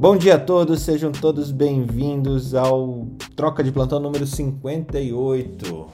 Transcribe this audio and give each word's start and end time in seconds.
Bom 0.00 0.16
dia 0.16 0.36
a 0.36 0.38
todos, 0.38 0.82
sejam 0.82 1.10
todos 1.10 1.50
bem-vindos 1.50 2.54
ao 2.54 3.08
Troca 3.34 3.64
de 3.64 3.72
Plantão 3.72 3.98
número 3.98 4.24
58. 4.24 5.86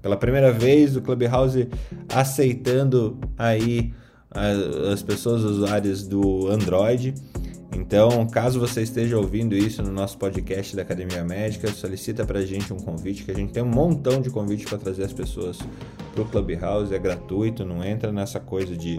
Pela 0.00 0.16
primeira 0.16 0.50
vez 0.50 0.96
o 0.96 1.02
Clubhouse 1.02 1.68
aceitando 2.08 3.18
aí 3.36 3.92
as 4.90 5.02
pessoas 5.02 5.42
usuárias 5.42 6.06
do 6.06 6.48
Android. 6.48 7.12
Então, 7.76 8.26
caso 8.28 8.58
você 8.58 8.80
esteja 8.80 9.18
ouvindo 9.18 9.54
isso 9.54 9.82
no 9.82 9.92
nosso 9.92 10.16
podcast 10.16 10.74
da 10.74 10.80
Academia 10.80 11.22
Médica, 11.22 11.70
solicita 11.70 12.24
para 12.24 12.38
a 12.38 12.46
gente 12.46 12.72
um 12.72 12.78
convite, 12.78 13.24
que 13.24 13.30
a 13.30 13.34
gente 13.34 13.52
tem 13.52 13.62
um 13.62 13.68
montão 13.68 14.22
de 14.22 14.30
convites 14.30 14.64
para 14.64 14.78
trazer 14.78 15.04
as 15.04 15.12
pessoas 15.12 15.58
para 16.14 16.22
o 16.22 16.24
Clubhouse, 16.24 16.94
é 16.94 16.98
gratuito, 16.98 17.62
não 17.62 17.84
entra 17.84 18.10
nessa 18.10 18.40
coisa 18.40 18.74
de 18.74 18.98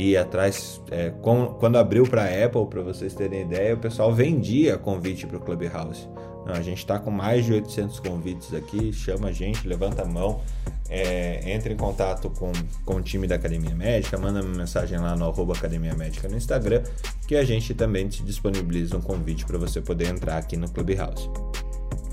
e 0.00 0.16
atrás, 0.16 0.80
é, 0.92 1.10
com, 1.10 1.46
quando 1.58 1.76
abriu 1.76 2.04
para 2.04 2.22
a 2.22 2.44
Apple, 2.44 2.66
para 2.66 2.82
vocês 2.82 3.14
terem 3.14 3.42
ideia, 3.42 3.74
o 3.74 3.78
pessoal 3.78 4.14
vendia 4.14 4.78
convite 4.78 5.26
para 5.26 5.38
o 5.38 5.40
Clubhouse. 5.40 6.08
Não, 6.46 6.54
a 6.54 6.62
gente 6.62 6.78
está 6.78 7.00
com 7.00 7.10
mais 7.10 7.44
de 7.44 7.54
800 7.54 7.98
convites 7.98 8.54
aqui, 8.54 8.92
chama 8.92 9.26
a 9.26 9.32
gente, 9.32 9.66
levanta 9.66 10.02
a 10.02 10.04
mão, 10.04 10.40
é, 10.88 11.52
entre 11.52 11.74
em 11.74 11.76
contato 11.76 12.30
com, 12.30 12.52
com 12.84 12.94
o 12.94 13.02
time 13.02 13.26
da 13.26 13.34
Academia 13.34 13.74
Médica, 13.74 14.16
manda 14.16 14.40
uma 14.40 14.56
mensagem 14.56 14.96
lá 15.00 15.16
no 15.16 15.24
arroba 15.24 15.54
Academia 15.54 15.96
Médica 15.96 16.28
no 16.28 16.36
Instagram, 16.36 16.84
que 17.26 17.34
a 17.34 17.42
gente 17.42 17.74
também 17.74 18.06
te 18.06 18.22
disponibiliza 18.22 18.96
um 18.96 19.00
convite 19.00 19.44
para 19.44 19.58
você 19.58 19.80
poder 19.80 20.06
entrar 20.10 20.36
aqui 20.36 20.56
no 20.56 20.70
Clubhouse. 20.70 21.28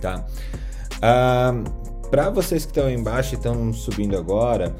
Tá? 0.01 0.25
Ah, 1.03 1.53
para 2.09 2.31
vocês 2.31 2.65
que 2.65 2.71
estão 2.71 2.89
embaixo 2.89 3.35
e 3.35 3.37
estão 3.37 3.71
subindo 3.71 4.17
agora, 4.17 4.75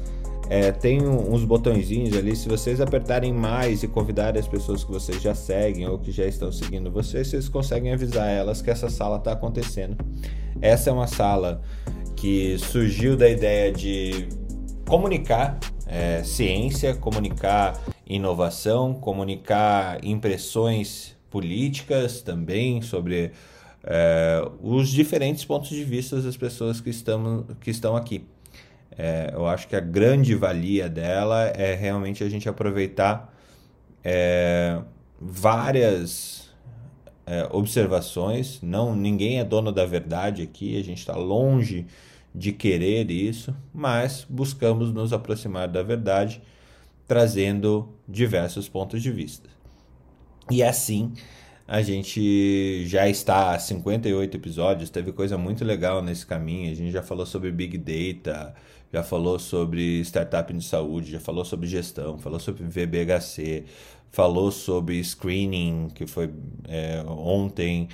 é, 0.48 0.70
tem 0.70 1.06
uns 1.06 1.44
botõezinhos 1.44 2.16
ali, 2.16 2.36
se 2.36 2.48
vocês 2.48 2.80
apertarem 2.80 3.32
mais 3.32 3.82
e 3.82 3.88
convidarem 3.88 4.40
as 4.40 4.46
pessoas 4.46 4.84
que 4.84 4.90
vocês 4.90 5.20
já 5.20 5.34
seguem 5.34 5.88
ou 5.88 5.98
que 5.98 6.12
já 6.12 6.24
estão 6.24 6.52
seguindo 6.52 6.90
vocês, 6.90 7.28
vocês 7.28 7.48
conseguem 7.48 7.92
avisar 7.92 8.28
elas 8.28 8.62
que 8.62 8.70
essa 8.70 8.88
sala 8.88 9.16
está 9.16 9.32
acontecendo. 9.32 9.96
Essa 10.60 10.90
é 10.90 10.92
uma 10.92 11.08
sala 11.08 11.60
que 12.14 12.56
surgiu 12.58 13.16
da 13.16 13.28
ideia 13.28 13.72
de 13.72 14.28
comunicar 14.86 15.58
é, 15.86 16.22
ciência, 16.22 16.94
comunicar 16.94 17.80
inovação, 18.06 18.94
comunicar 18.94 20.04
impressões 20.04 21.16
políticas 21.28 22.22
também 22.22 22.80
sobre 22.82 23.32
é, 23.82 24.48
os 24.62 24.88
diferentes 24.88 25.44
pontos 25.44 25.70
de 25.70 25.82
vista 25.84 26.20
das 26.20 26.36
pessoas 26.36 26.80
que, 26.80 26.90
estamos, 26.90 27.44
que 27.60 27.70
estão 27.70 27.96
aqui. 27.96 28.24
É, 28.98 29.30
eu 29.34 29.46
acho 29.46 29.68
que 29.68 29.76
a 29.76 29.80
grande 29.80 30.34
valia 30.34 30.88
dela 30.88 31.44
é 31.48 31.74
realmente 31.74 32.24
a 32.24 32.28
gente 32.28 32.48
aproveitar 32.48 33.34
é, 34.02 34.80
várias 35.20 36.50
é, 37.26 37.46
observações. 37.50 38.60
Não, 38.62 38.96
ninguém 38.96 39.38
é 39.38 39.44
dono 39.44 39.70
da 39.70 39.84
verdade 39.84 40.42
aqui. 40.42 40.78
A 40.78 40.84
gente 40.84 40.98
está 40.98 41.14
longe 41.14 41.86
de 42.34 42.52
querer 42.52 43.10
isso, 43.10 43.54
mas 43.72 44.26
buscamos 44.28 44.92
nos 44.92 45.12
aproximar 45.12 45.68
da 45.68 45.82
verdade, 45.82 46.42
trazendo 47.06 47.88
diversos 48.06 48.68
pontos 48.68 49.02
de 49.02 49.10
vista. 49.10 49.48
E 50.50 50.62
assim 50.62 51.12
a 51.68 51.82
gente 51.82 52.86
já 52.86 53.08
está 53.08 53.54
a 53.54 53.58
58 53.58 54.36
episódios, 54.36 54.88
teve 54.88 55.12
coisa 55.12 55.36
muito 55.36 55.64
legal 55.64 56.00
nesse 56.00 56.24
caminho. 56.24 56.70
A 56.70 56.74
gente 56.74 56.92
já 56.92 57.02
falou 57.02 57.26
sobre 57.26 57.50
Big 57.50 57.76
Data, 57.76 58.54
já 58.92 59.02
falou 59.02 59.38
sobre 59.38 60.00
startup 60.00 60.52
de 60.52 60.64
saúde, 60.64 61.12
já 61.12 61.20
falou 61.20 61.44
sobre 61.44 61.66
gestão, 61.66 62.18
falou 62.18 62.38
sobre 62.38 62.64
VBHC, 62.64 63.64
falou 64.10 64.50
sobre 64.50 65.02
screening, 65.02 65.88
que 65.94 66.06
foi 66.06 66.30
é, 66.68 67.04
ontem. 67.06 67.88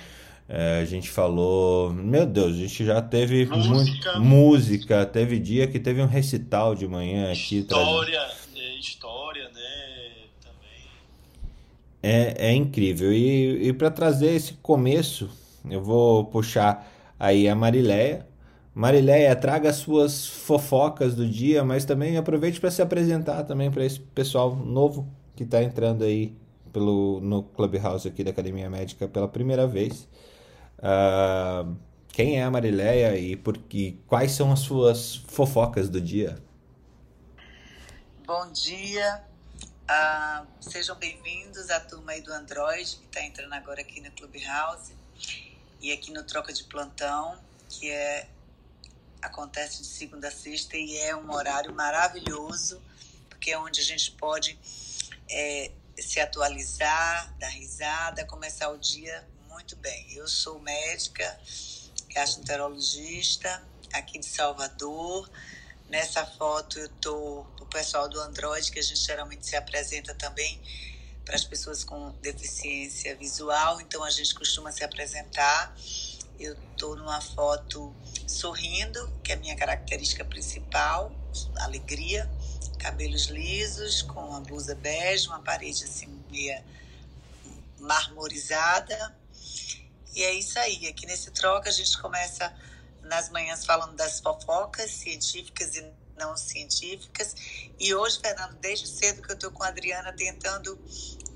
É, 0.47 0.79
a 0.81 0.85
gente 0.85 1.09
falou. 1.09 1.91
Meu 1.91 2.25
Deus, 2.25 2.55
a 2.55 2.59
gente 2.59 2.85
já 2.85 3.01
teve 3.01 3.45
música. 3.45 4.19
Música. 4.19 5.05
Teve 5.05 5.39
dia 5.39 5.67
que 5.67 5.79
teve 5.79 6.01
um 6.01 6.05
recital 6.05 6.75
de 6.75 6.87
manhã 6.87 7.31
aqui. 7.31 7.59
História, 7.59 8.19
é, 8.55 8.79
história, 8.79 9.49
né? 9.49 10.11
Também. 10.41 10.85
É, 12.01 12.49
é 12.49 12.53
incrível. 12.53 13.11
E, 13.11 13.67
e 13.67 13.73
para 13.73 13.89
trazer 13.89 14.33
esse 14.35 14.53
começo, 14.55 15.29
eu 15.69 15.81
vou 15.81 16.25
puxar 16.25 16.91
aí 17.19 17.47
a 17.47 17.55
Marileia. 17.55 18.27
Marileia, 18.75 19.35
traga 19.35 19.69
as 19.69 19.75
suas 19.75 20.25
fofocas 20.25 21.13
do 21.13 21.27
dia, 21.29 21.63
mas 21.63 21.85
também 21.85 22.17
aproveite 22.17 22.59
para 22.59 22.71
se 22.71 22.81
apresentar 22.81 23.43
também 23.43 23.69
para 23.69 23.85
esse 23.85 23.99
pessoal 23.99 24.55
novo 24.55 25.07
que 25.35 25.43
está 25.43 25.61
entrando 25.61 26.03
aí 26.03 26.35
pelo, 26.71 27.19
no 27.21 27.43
Clubhouse 27.43 28.07
aqui 28.07 28.23
da 28.23 28.31
Academia 28.31 28.67
Médica 28.71 29.07
pela 29.07 29.27
primeira 29.27 29.67
vez. 29.67 30.07
Uh, 30.79 31.77
quem 32.07 32.39
é 32.39 32.43
a 32.43 32.49
Marileia 32.49 33.15
e, 33.15 33.35
por, 33.35 33.59
quais 34.07 34.31
são 34.31 34.51
as 34.51 34.59
suas 34.61 35.17
fofocas 35.27 35.87
do 35.87 36.01
dia? 36.01 36.41
Bom 38.25 38.51
dia, 38.51 39.23
uh, 39.87 40.47
sejam 40.59 40.95
bem-vindos 40.95 41.69
à 41.69 41.79
turma 41.79 42.13
aí 42.13 42.21
do 42.21 42.33
Android 42.33 42.83
que 42.85 43.05
está 43.05 43.23
entrando 43.23 43.53
agora 43.53 43.81
aqui 43.81 44.01
no 44.01 44.09
Clubhouse 44.11 44.93
e 45.79 45.91
aqui 45.91 46.11
no 46.11 46.23
Troca 46.23 46.51
de 46.51 46.63
Plantão, 46.63 47.37
que 47.69 47.91
é 47.91 48.27
acontece 49.23 49.81
de 49.81 49.87
segunda 49.87 50.27
a 50.27 50.31
sexta 50.31 50.77
e 50.77 50.97
é 50.97 51.15
um 51.15 51.31
horário 51.31 51.73
maravilhoso, 51.73 52.81
porque 53.29 53.51
é 53.51 53.57
onde 53.57 53.79
a 53.79 53.83
gente 53.83 54.11
pode 54.11 54.57
é, 55.29 55.71
se 55.97 56.19
atualizar, 56.19 57.33
dar 57.39 57.47
risada, 57.47 58.25
começar 58.25 58.69
o 58.69 58.77
dia 58.77 59.25
muito 59.49 59.75
bem. 59.77 60.13
Eu 60.13 60.27
sou 60.27 60.59
médica, 60.59 61.39
gastroenterologista 62.13 63.63
aqui 63.93 64.19
de 64.19 64.25
Salvador. 64.25 65.29
Nessa 65.89 66.25
foto 66.25 66.79
eu 66.79 66.89
tô 66.89 67.45
o 67.61 67.65
pessoal 67.67 68.09
do 68.09 68.19
Android, 68.19 68.71
que 68.71 68.79
a 68.79 68.83
gente 68.83 68.99
geralmente 68.99 69.45
se 69.45 69.55
apresenta 69.55 70.13
também 70.15 70.61
para 71.23 71.35
as 71.35 71.45
pessoas 71.45 71.83
com 71.83 72.11
deficiência 72.21 73.15
visual, 73.15 73.79
então 73.79 74.03
a 74.03 74.09
gente 74.09 74.35
costuma 74.35 74.71
se 74.71 74.83
apresentar. 74.83 75.73
Eu 76.39 76.55
tô 76.77 76.95
numa 76.95 77.21
foto 77.21 77.95
sorrindo, 78.27 79.11
que 79.23 79.31
é 79.31 79.35
a 79.35 79.37
minha 79.39 79.55
característica 79.55 80.23
principal, 80.25 81.11
alegria, 81.57 82.29
cabelos 82.79 83.27
lisos, 83.27 84.01
com 84.01 84.19
uma 84.19 84.41
blusa 84.41 84.75
bege, 84.75 85.27
uma 85.27 85.39
parede 85.39 85.83
assim 85.83 86.07
meia 86.29 86.63
marmorizada. 87.79 89.15
E 90.15 90.23
é 90.23 90.33
isso 90.33 90.57
aí. 90.59 90.87
Aqui 90.87 91.05
nesse 91.05 91.31
troca 91.31 91.69
a 91.69 91.73
gente 91.73 91.97
começa 91.99 92.53
nas 93.03 93.29
manhãs 93.29 93.65
falando 93.65 93.95
das 93.95 94.19
fofocas 94.19 94.91
científicas 94.91 95.75
e 95.75 95.85
não 96.17 96.37
científicas. 96.37 97.35
E 97.79 97.93
hoje, 97.93 98.19
Fernando, 98.19 98.55
desde 98.59 98.87
cedo 98.87 99.21
que 99.21 99.31
eu 99.31 99.35
estou 99.35 99.51
com 99.51 99.63
a 99.63 99.67
Adriana 99.67 100.13
tentando 100.13 100.79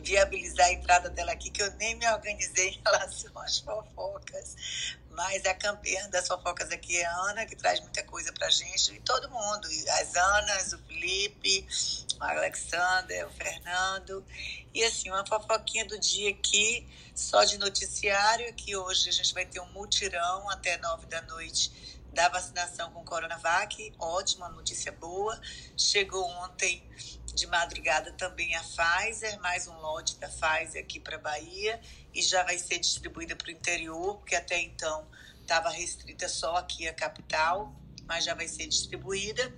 viabilizar 0.07 0.68
a 0.68 0.72
entrada 0.72 1.09
dela 1.09 1.34
aqui, 1.34 1.50
que 1.50 1.62
eu 1.62 1.69
nem 1.73 1.95
me 1.95 2.07
organizei 2.09 2.69
em 2.75 2.81
relação 2.84 3.38
às 3.40 3.59
fofocas. 3.59 4.56
Mas 5.12 5.45
a 5.45 5.53
campeã 5.53 6.07
das 6.09 6.28
fofocas 6.28 6.72
aqui 6.72 6.95
é 6.97 7.06
a 7.06 7.16
Ana, 7.29 7.45
que 7.45 7.56
traz 7.56 7.79
muita 7.79 8.03
coisa 8.03 8.31
pra 8.31 8.50
gente, 8.50 8.94
e 8.94 9.00
todo 9.01 9.29
mundo. 9.29 9.67
As 10.00 10.16
Anas, 10.16 10.73
o 10.73 10.79
Felipe, 10.79 11.67
o 12.19 12.23
Alexander, 12.23 13.28
o 13.28 13.31
Fernando. 13.31 14.23
E 14.73 14.84
assim, 14.84 15.09
uma 15.09 15.25
fofoquinha 15.25 15.85
do 15.85 16.00
dia 16.00 16.29
aqui, 16.29 16.88
só 17.16 17.44
de 17.44 17.57
noticiário, 17.57 18.53
que 18.53 18.75
hoje 18.75 19.09
a 19.09 19.12
gente 19.12 19.34
vai 19.34 19.46
ter 19.46 19.59
um 19.59 19.72
mutirão 19.72 20.50
até 20.51 20.78
nove 20.78 21.07
da 21.07 21.22
noite 21.23 21.97
da 22.13 22.29
vacinação 22.29 22.91
com 22.91 23.03
Coronavac. 23.03 23.94
Ótima 24.00 24.50
notícia 24.50 24.91
boa. 24.91 25.40
Chegou 25.75 26.23
ontem 26.23 26.84
de 27.38 27.46
madrugada 27.46 28.12
também 28.14 28.56
a 28.56 28.64
Pfizer, 28.64 29.40
mais 29.42 29.68
um 29.68 29.78
lote 29.78 30.18
da 30.18 30.28
Pfizer 30.28 30.81
aqui 30.81 31.00
para 31.00 31.20
Bahia 31.20 31.80
e 32.12 32.20
já 32.20 32.42
vai 32.42 32.58
ser 32.58 32.80
distribuída 32.80 33.35
para 33.35 33.50
o 33.50 33.52
interior, 33.52 34.17
porque 34.17 34.35
até 34.35 34.59
então 34.59 35.08
estava 35.40 35.70
restrita 35.70 36.28
só 36.28 36.56
aqui 36.56 36.88
a 36.88 36.94
capital, 36.96 37.76
mas 38.08 38.26
já 38.26 38.34
vai 38.34 38.47
ser 38.47 38.66
distribuída. 38.66 39.53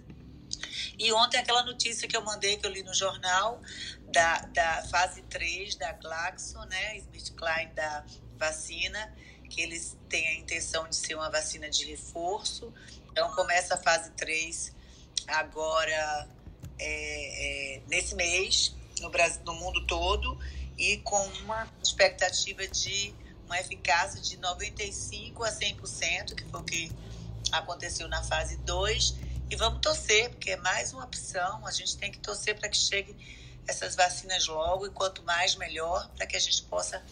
E 0.97 1.13
ontem 1.13 1.37
aquela 1.37 1.63
notícia 1.63 2.05
que 2.05 2.17
eu 2.17 2.21
mandei, 2.21 2.57
que 2.57 2.67
eu 2.67 2.69
li 2.69 2.83
no 2.83 2.93
jornal, 2.93 3.61
da, 4.11 4.39
da 4.39 4.83
fase 4.89 5.21
3 5.21 5.75
da 5.75 5.93
Glaxo, 5.93 6.59
né, 6.65 6.97
SmithKline 6.97 7.71
da 7.75 8.05
vacina, 8.37 9.15
que 9.49 9.61
eles 9.61 9.97
têm 10.09 10.27
a 10.27 10.33
intenção 10.33 10.85
de 10.89 10.97
ser 10.97 11.15
uma 11.15 11.31
vacina 11.31 11.69
de 11.69 11.85
reforço. 11.85 12.73
Então 13.09 13.33
começa 13.35 13.75
a 13.75 13.77
fase 13.77 14.11
3 14.11 14.75
agora 15.27 16.27
é, 16.79 17.75
é, 17.75 17.81
nesse 17.87 18.15
mês 18.15 18.75
no, 19.01 19.09
Brasil, 19.09 19.41
no 19.45 19.53
mundo 19.53 19.85
todo 19.85 20.39
e 20.77 20.97
com 20.97 21.21
uma 21.43 21.67
expectativa 21.83 22.65
de 22.67 23.13
uma 23.45 23.59
eficácia 23.59 24.21
de 24.21 24.37
95% 24.37 25.41
a 25.43 25.51
100%, 25.51 26.35
que 26.35 26.43
foi 26.45 26.59
o 26.59 26.63
que 26.63 26.91
aconteceu 27.51 28.07
na 28.07 28.23
fase 28.23 28.57
2. 28.57 29.15
E 29.49 29.55
vamos 29.55 29.81
torcer, 29.81 30.29
porque 30.29 30.51
é 30.51 30.57
mais 30.57 30.93
uma 30.93 31.03
opção. 31.03 31.65
A 31.65 31.71
gente 31.71 31.97
tem 31.97 32.11
que 32.11 32.19
torcer 32.19 32.57
para 32.57 32.69
que 32.69 32.77
chegue 32.77 33.15
essas 33.67 33.95
vacinas 33.95 34.47
logo, 34.47 34.85
e 34.85 34.89
quanto 34.91 35.23
mais 35.23 35.55
melhor, 35.55 36.09
para 36.15 36.25
que 36.27 36.37
a 36.37 36.39
gente 36.39 36.61
possa 36.63 37.03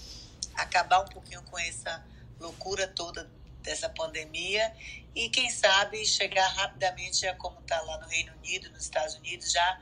acabar 0.56 1.02
um 1.02 1.08
pouquinho 1.08 1.42
com 1.44 1.58
essa 1.58 2.04
loucura 2.40 2.88
toda 2.88 3.30
dessa 3.62 3.90
pandemia 3.90 4.72
e, 5.18 5.30
quem 5.30 5.50
sabe, 5.50 6.06
chegar 6.06 6.48
rapidamente 6.50 7.26
a 7.26 7.34
como 7.36 7.60
está 7.60 7.82
lá 7.82 7.98
no 8.00 8.08
Reino 8.08 8.32
Unido, 8.38 8.70
nos 8.70 8.84
Estados 8.84 9.16
Unidos, 9.16 9.52
já 9.52 9.82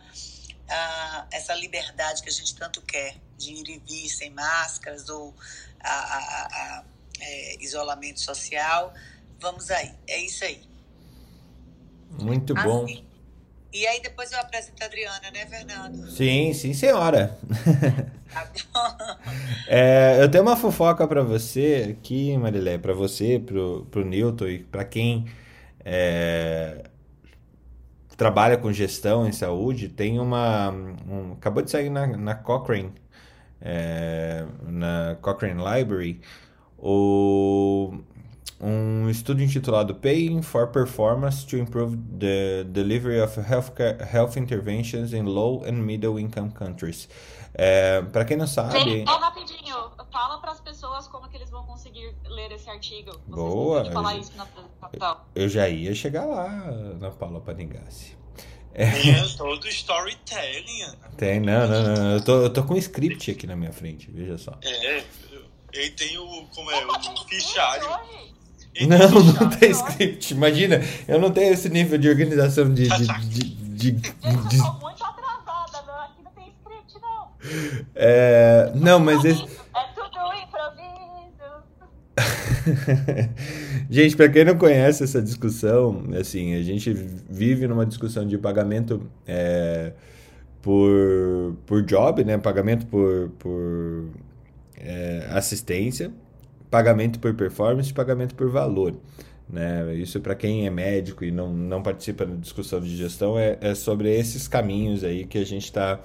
a, 0.69 1.27
essa 1.29 1.53
liberdade 1.55 2.23
que 2.23 2.29
a 2.29 2.31
gente 2.31 2.55
tanto 2.55 2.81
quer 2.81 3.17
de 3.37 3.51
ir 3.51 3.69
e 3.69 3.79
vir 3.79 4.09
sem 4.09 4.29
máscaras 4.29 5.09
ou 5.09 5.35
a, 5.81 5.89
a, 5.89 6.47
a 6.47 6.83
é, 7.19 7.63
isolamento 7.63 8.21
social. 8.21 8.93
Vamos 9.37 9.69
aí, 9.69 9.93
é 10.07 10.19
isso 10.19 10.45
aí. 10.45 10.63
Muito 12.11 12.53
bom. 12.53 12.85
Assim. 12.85 13.05
E 13.75 13.85
aí 13.87 14.01
depois 14.01 14.31
eu 14.31 14.39
apresento 14.39 14.81
a 14.81 14.85
Adriana, 14.85 15.29
né, 15.33 15.45
Fernando? 15.47 16.09
Sim, 16.09 16.53
sim, 16.53 16.73
senhora. 16.73 17.37
Tá 18.31 18.49
é, 19.67 20.19
eu 20.21 20.31
tenho 20.31 20.45
uma 20.45 20.55
fofoca 20.55 21.05
para 21.05 21.21
você 21.21 21.89
aqui, 21.91 22.37
Marilé, 22.37 22.77
para 22.77 22.93
você, 22.93 23.37
pro, 23.37 23.85
pro 23.91 24.05
Newton 24.05 24.47
e 24.47 24.59
para 24.59 24.85
quem 24.85 25.25
é, 25.83 26.85
trabalha 28.15 28.55
com 28.55 28.71
gestão 28.71 29.27
em 29.27 29.33
saúde, 29.33 29.89
tem 29.89 30.21
uma. 30.21 30.71
Um, 30.71 31.33
acabou 31.33 31.61
de 31.61 31.69
sair 31.69 31.89
na, 31.89 32.07
na 32.07 32.33
Cochrane, 32.33 32.93
é, 33.59 34.45
na 34.63 35.17
Cochrane 35.21 35.61
Library, 35.61 36.21
o 36.77 37.99
um 38.59 39.09
estudo 39.09 39.43
intitulado 39.43 39.95
Paying 39.95 40.41
for 40.41 40.67
Performance 40.67 41.45
to 41.45 41.57
Improve 41.57 41.97
the 42.19 42.63
Delivery 42.65 43.21
of 43.21 43.39
Health, 43.39 43.71
health 44.11 44.37
Interventions 44.37 45.13
in 45.13 45.23
Low 45.23 45.63
and 45.65 45.73
Middle 45.73 46.19
Income 46.19 46.51
Countries. 46.51 47.09
É, 47.53 48.01
para 48.01 48.25
quem 48.25 48.37
não 48.37 48.47
sabe. 48.47 48.79
Gente, 48.79 49.09
rapidinho, 49.09 49.75
fala 50.11 50.39
para 50.39 50.51
as 50.51 50.59
pessoas 50.59 51.07
como 51.07 51.29
que 51.29 51.37
eles 51.37 51.49
vão 51.49 51.65
conseguir 51.65 52.15
ler 52.25 52.51
esse 52.51 52.69
artigo. 52.69 53.11
Vocês 53.11 53.27
Boa. 53.27 53.91
falar 53.91 54.15
isso 54.17 54.31
na 54.35 54.43
apresentação. 54.43 55.21
Eu 55.33 55.49
já 55.49 55.67
ia 55.69 55.93
chegar 55.93 56.25
lá 56.25 56.47
na 56.99 57.11
Paula 57.11 57.39
Paningassi. 57.41 58.17
É. 58.73 58.91
Tem 58.91 59.37
todo 59.37 59.67
storytelling, 59.69 60.81
Ana. 60.81 61.11
Tem, 61.15 61.39
não, 61.39 61.65
não, 61.65 61.83
não. 61.95 62.11
Eu 62.11 62.23
tô, 62.25 62.41
eu 62.41 62.49
tô 62.51 62.63
com 62.63 62.73
um 62.73 62.77
script 62.77 63.31
aqui 63.31 63.47
na 63.47 63.55
minha 63.55 63.71
frente, 63.71 64.11
veja 64.11 64.37
só. 64.37 64.51
É, 64.61 65.01
ele 65.71 65.91
tem 65.91 66.17
o. 66.17 66.45
Como 66.53 66.69
é? 66.71 66.85
O 66.85 67.27
fichário. 67.29 67.87
Não, 68.81 69.23
não 69.23 69.49
tem 69.49 69.71
script. 69.71 70.33
Imagina, 70.33 70.81
eu 71.07 71.19
não 71.19 71.31
tenho 71.31 71.53
esse 71.53 71.69
nível 71.69 71.97
de 71.97 72.09
organização 72.09 72.73
de. 72.73 72.89
de, 72.89 73.07
de, 73.29 73.91
de, 73.91 73.91
de... 73.91 74.57
Eu 74.57 74.63
tô 74.63 74.73
muito 74.73 75.03
atrasada, 75.03 75.85
não. 75.87 76.03
Aqui 76.03 76.21
não 76.23 76.31
tem 76.31 76.51
script, 76.59 76.99
não. 77.01 77.29
É, 77.95 78.71
não, 78.75 78.99
mas 78.99 79.23
esse. 79.23 79.43
É 79.43 79.47
tudo 79.95 80.17
improviso. 80.43 80.95
gente, 83.89 84.17
para 84.17 84.27
quem 84.27 84.43
não 84.43 84.57
conhece 84.57 85.05
essa 85.05 85.21
discussão, 85.21 86.03
assim, 86.19 86.55
a 86.55 86.61
gente 86.61 86.91
vive 86.93 87.67
numa 87.67 87.85
discussão 87.85 88.27
de 88.27 88.37
pagamento 88.37 89.09
é, 89.25 89.93
por, 90.61 91.55
por 91.65 91.81
job, 91.81 92.25
né? 92.25 92.37
Pagamento 92.37 92.85
por, 92.87 93.29
por 93.39 94.09
é, 94.77 95.27
assistência 95.31 96.11
pagamento 96.69 97.19
por 97.19 97.33
performance 97.33 97.89
e 97.89 97.93
pagamento 97.93 98.35
por 98.35 98.49
valor. 98.49 98.95
Né? 99.49 99.95
Isso 99.95 100.19
para 100.19 100.35
quem 100.35 100.65
é 100.65 100.69
médico 100.69 101.23
e 101.23 101.31
não, 101.31 101.53
não 101.53 101.83
participa 101.83 102.25
da 102.25 102.35
discussão 102.35 102.81
de 102.81 102.95
gestão 102.95 103.37
é, 103.37 103.57
é 103.61 103.75
sobre 103.75 104.13
esses 104.13 104.47
caminhos 104.47 105.03
aí 105.03 105.25
que 105.25 105.37
a 105.37 105.45
gente 105.45 105.65
está 105.65 105.99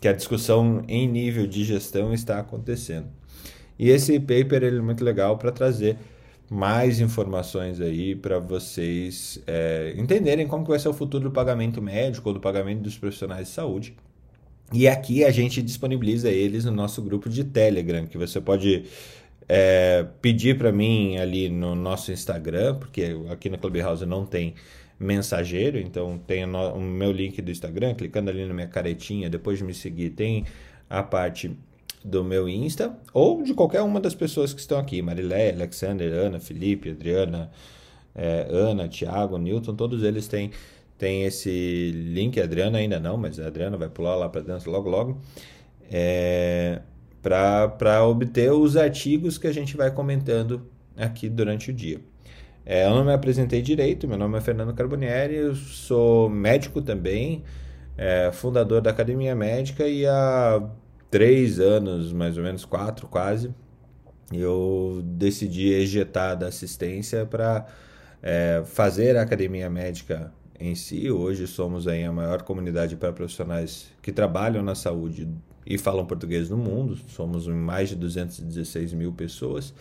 que 0.00 0.06
a 0.06 0.12
discussão 0.12 0.84
em 0.86 1.08
nível 1.08 1.46
de 1.46 1.64
gestão 1.64 2.12
está 2.12 2.38
acontecendo. 2.38 3.08
E 3.78 3.88
esse 3.88 4.20
paper 4.20 4.62
ele 4.62 4.78
é 4.78 4.82
muito 4.82 5.02
legal 5.02 5.38
para 5.38 5.50
trazer 5.50 5.96
mais 6.48 7.00
informações 7.00 7.80
aí 7.80 8.14
para 8.14 8.38
vocês 8.38 9.42
é, 9.46 9.94
entenderem 9.96 10.46
como 10.46 10.64
que 10.64 10.70
vai 10.70 10.78
ser 10.78 10.88
o 10.88 10.92
futuro 10.92 11.24
do 11.24 11.30
pagamento 11.30 11.82
médico 11.82 12.28
ou 12.28 12.34
do 12.34 12.40
pagamento 12.40 12.82
dos 12.82 12.96
profissionais 12.96 13.48
de 13.48 13.54
saúde. 13.54 13.96
E 14.72 14.88
aqui 14.88 15.24
a 15.24 15.30
gente 15.30 15.62
disponibiliza 15.62 16.28
eles 16.28 16.64
no 16.64 16.72
nosso 16.72 17.00
grupo 17.00 17.28
de 17.28 17.44
Telegram, 17.44 18.06
que 18.06 18.18
você 18.18 18.40
pode 18.40 18.84
é, 19.48 20.04
pedir 20.20 20.58
para 20.58 20.72
mim 20.72 21.16
ali 21.18 21.48
no 21.48 21.74
nosso 21.74 22.12
Instagram, 22.12 22.76
porque 22.76 23.16
aqui 23.30 23.48
no 23.48 23.58
Clubhouse 23.58 24.04
não 24.04 24.26
tem 24.26 24.54
mensageiro, 24.98 25.78
então 25.78 26.18
tem 26.18 26.44
o, 26.44 26.80
meu 26.80 27.12
link 27.12 27.40
do 27.42 27.50
Instagram, 27.50 27.94
clicando 27.94 28.30
ali 28.30 28.44
na 28.46 28.54
minha 28.54 28.66
caretinha, 28.66 29.28
depois 29.28 29.58
de 29.58 29.64
me 29.64 29.74
seguir, 29.74 30.10
tem 30.10 30.44
a 30.88 31.02
parte 31.02 31.56
do 32.04 32.24
meu 32.24 32.48
Insta, 32.48 32.96
ou 33.12 33.42
de 33.42 33.52
qualquer 33.52 33.82
uma 33.82 34.00
das 34.00 34.14
pessoas 34.14 34.54
que 34.54 34.60
estão 34.60 34.78
aqui, 34.78 35.02
Marilé, 35.02 35.50
Alexander, 35.50 36.12
Ana, 36.12 36.40
Felipe, 36.40 36.90
Adriana, 36.90 37.50
é, 38.14 38.46
Ana, 38.50 38.88
Thiago, 38.88 39.36
Newton, 39.36 39.74
todos 39.74 40.02
eles 40.02 40.26
têm, 40.28 40.50
têm 40.96 41.24
esse 41.24 41.90
link, 41.92 42.40
a 42.40 42.44
Adriana 42.44 42.78
ainda 42.78 42.98
não, 42.98 43.16
mas 43.16 43.38
a 43.38 43.46
Adriana 43.48 43.76
vai 43.76 43.88
pular 43.88 44.16
lá 44.16 44.28
para 44.28 44.40
dentro 44.40 44.70
logo 44.70 44.88
logo. 44.88 45.20
É, 45.90 46.80
para 47.26 48.06
obter 48.06 48.52
os 48.52 48.76
artigos 48.76 49.36
que 49.36 49.48
a 49.48 49.52
gente 49.52 49.76
vai 49.76 49.90
comentando 49.90 50.70
aqui 50.96 51.28
durante 51.28 51.72
o 51.72 51.74
dia. 51.74 52.00
É, 52.64 52.86
eu 52.86 52.90
não 52.90 53.04
me 53.04 53.12
apresentei 53.12 53.60
direito, 53.60 54.06
meu 54.06 54.16
nome 54.16 54.38
é 54.38 54.40
Fernando 54.40 54.72
Carbonieri, 54.72 55.34
eu 55.34 55.54
sou 55.56 56.28
médico 56.28 56.80
também, 56.80 57.42
é, 57.96 58.30
fundador 58.32 58.80
da 58.80 58.90
Academia 58.90 59.34
Médica 59.34 59.88
e 59.88 60.06
há 60.06 60.62
três 61.10 61.58
anos, 61.58 62.12
mais 62.12 62.38
ou 62.38 62.44
menos 62.44 62.64
quatro 62.64 63.08
quase, 63.08 63.52
eu 64.32 65.00
decidi 65.04 65.72
ejetar 65.72 66.36
da 66.36 66.46
assistência 66.46 67.26
para 67.26 67.66
é, 68.22 68.62
fazer 68.64 69.16
a 69.16 69.22
Academia 69.22 69.68
Médica 69.68 70.32
em 70.60 70.76
si. 70.76 71.10
Hoje 71.10 71.46
somos 71.48 71.88
aí 71.88 72.04
a 72.04 72.12
maior 72.12 72.42
comunidade 72.42 72.96
para 72.96 73.12
profissionais 73.12 73.90
que 74.00 74.12
trabalham 74.12 74.62
na 74.62 74.76
saúde 74.76 75.28
e 75.66 75.76
falam 75.76 76.06
português 76.06 76.48
no 76.48 76.56
mundo. 76.56 76.96
Somos 77.08 77.46
mais 77.48 77.88
de 77.88 77.96
216 77.96 78.92
mil 78.92 79.12
pessoas. 79.12 79.74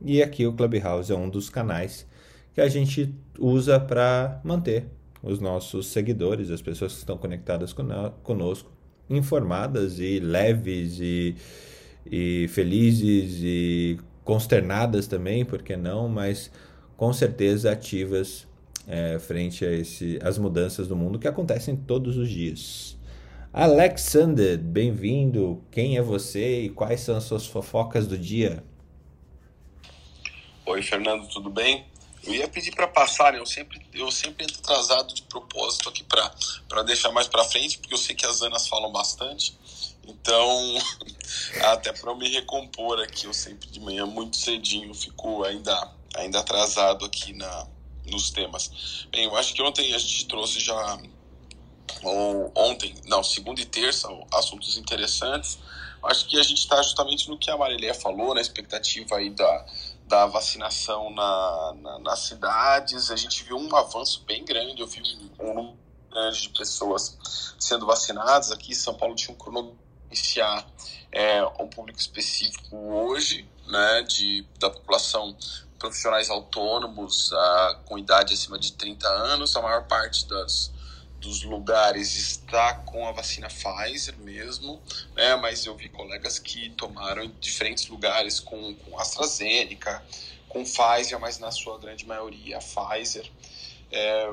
E 0.00 0.22
aqui 0.22 0.46
o 0.46 0.52
Clubhouse 0.52 1.12
é 1.12 1.14
um 1.14 1.28
dos 1.28 1.48
canais 1.48 2.06
que 2.54 2.60
a 2.60 2.68
gente 2.68 3.14
usa 3.38 3.78
para 3.78 4.40
manter 4.42 4.86
os 5.22 5.38
nossos 5.40 5.86
seguidores, 5.86 6.50
as 6.50 6.60
pessoas 6.60 6.92
que 6.92 6.98
estão 6.98 7.16
conectadas 7.16 7.74
conosco, 8.22 8.70
informadas 9.08 9.98
e 9.98 10.18
leves 10.18 10.98
e, 11.00 11.36
e 12.10 12.48
felizes 12.48 13.40
e 13.42 13.98
consternadas 14.24 15.06
também, 15.06 15.44
porque 15.44 15.76
não, 15.76 16.08
mas 16.08 16.50
com 16.96 17.12
certeza 17.12 17.70
ativas 17.70 18.46
é, 18.86 19.18
frente 19.18 19.64
a 19.64 19.72
esse, 19.72 20.18
as 20.22 20.36
mudanças 20.36 20.88
do 20.88 20.96
mundo 20.96 21.18
que 21.18 21.28
acontecem 21.28 21.76
todos 21.76 22.16
os 22.16 22.28
dias. 22.28 22.97
Alexander, 23.52 24.58
bem-vindo. 24.58 25.64
Quem 25.72 25.96
é 25.96 26.02
você 26.02 26.64
e 26.64 26.68
quais 26.68 27.00
são 27.00 27.16
as 27.16 27.24
suas 27.24 27.46
fofocas 27.46 28.06
do 28.06 28.18
dia? 28.18 28.62
Oi, 30.66 30.82
Fernando, 30.82 31.26
tudo 31.28 31.48
bem? 31.48 31.86
Eu 32.24 32.34
ia 32.34 32.46
pedir 32.46 32.74
para 32.74 32.86
passar, 32.86 33.32
né? 33.32 33.38
eu 33.38 33.46
sempre 33.46 33.80
eu 33.94 34.10
sempre 34.10 34.44
entro 34.44 34.58
atrasado 34.58 35.14
de 35.14 35.22
propósito 35.22 35.88
aqui 35.88 36.04
para 36.04 36.82
deixar 36.82 37.10
mais 37.10 37.26
para 37.26 37.42
frente, 37.44 37.78
porque 37.78 37.94
eu 37.94 37.98
sei 37.98 38.14
que 38.14 38.26
as 38.26 38.42
Anas 38.42 38.68
falam 38.68 38.92
bastante. 38.92 39.56
Então, 40.06 40.78
até 41.72 41.90
para 41.92 42.14
me 42.14 42.28
recompor 42.28 43.00
aqui, 43.00 43.24
eu 43.24 43.32
sempre 43.32 43.66
de 43.70 43.80
manhã 43.80 44.04
muito 44.04 44.36
cedinho 44.36 44.92
fico 44.92 45.42
ainda 45.44 45.90
ainda 46.14 46.40
atrasado 46.40 47.06
aqui 47.06 47.32
na 47.32 47.66
nos 48.04 48.30
temas. 48.30 49.06
Bem, 49.10 49.24
eu 49.24 49.36
acho 49.36 49.54
que 49.54 49.62
ontem 49.62 49.94
a 49.94 49.98
gente 49.98 50.26
trouxe 50.26 50.60
já 50.60 50.98
ou 52.02 52.52
ontem, 52.54 52.94
não, 53.06 53.22
segunda 53.22 53.60
e 53.60 53.66
terça, 53.66 54.08
assuntos 54.32 54.76
interessantes. 54.76 55.58
Acho 56.02 56.26
que 56.26 56.38
a 56.38 56.42
gente 56.42 56.58
está 56.58 56.80
justamente 56.82 57.28
no 57.28 57.38
que 57.38 57.50
a 57.50 57.56
Marília 57.56 57.92
falou, 57.92 58.34
na 58.34 58.40
expectativa 58.40 59.16
aí 59.16 59.30
da, 59.30 59.66
da 60.06 60.26
vacinação 60.26 61.10
na, 61.10 61.74
na, 61.82 61.98
nas 61.98 62.20
cidades. 62.20 63.10
A 63.10 63.16
gente 63.16 63.42
viu 63.44 63.56
um 63.56 63.74
avanço 63.74 64.22
bem 64.24 64.44
grande, 64.44 64.80
eu 64.80 64.86
vi 64.86 65.02
um 65.40 65.54
número 65.54 65.76
grande 66.10 66.42
de 66.42 66.48
pessoas 66.50 67.18
sendo 67.58 67.84
vacinadas. 67.84 68.52
Aqui 68.52 68.72
em 68.72 68.74
São 68.74 68.94
Paulo 68.94 69.14
tinha 69.14 69.34
um 69.34 69.38
cronograma 69.38 69.76
iniciar 70.10 70.66
é, 71.12 71.44
um 71.60 71.68
público 71.68 71.98
específico 71.98 72.76
hoje, 72.76 73.46
né, 73.66 74.02
de, 74.02 74.46
da 74.58 74.70
população 74.70 75.36
profissionais 75.78 76.28
autônomos 76.28 77.30
uh, 77.30 77.76
com 77.84 77.96
idade 77.96 78.34
acima 78.34 78.58
de 78.58 78.72
30 78.72 79.06
anos. 79.06 79.56
A 79.56 79.62
maior 79.62 79.84
parte 79.86 80.26
das, 80.26 80.72
dos 81.20 81.42
lugares 81.42 82.16
está 82.16 82.74
com 82.74 83.06
a 83.06 83.12
vacina 83.12 83.48
Pfizer 83.48 84.16
mesmo, 84.18 84.80
né? 85.14 85.36
mas 85.36 85.66
eu 85.66 85.74
vi 85.76 85.88
colegas 85.88 86.38
que 86.38 86.70
tomaram 86.70 87.24
em 87.24 87.34
diferentes 87.40 87.88
lugares 87.88 88.38
com, 88.40 88.74
com 88.74 88.98
AstraZeneca, 88.98 90.02
com 90.48 90.64
Pfizer, 90.64 91.18
mas 91.18 91.38
na 91.38 91.50
sua 91.50 91.78
grande 91.78 92.06
maioria 92.06 92.58
a 92.58 92.60
Pfizer. 92.60 93.30
É, 93.90 94.32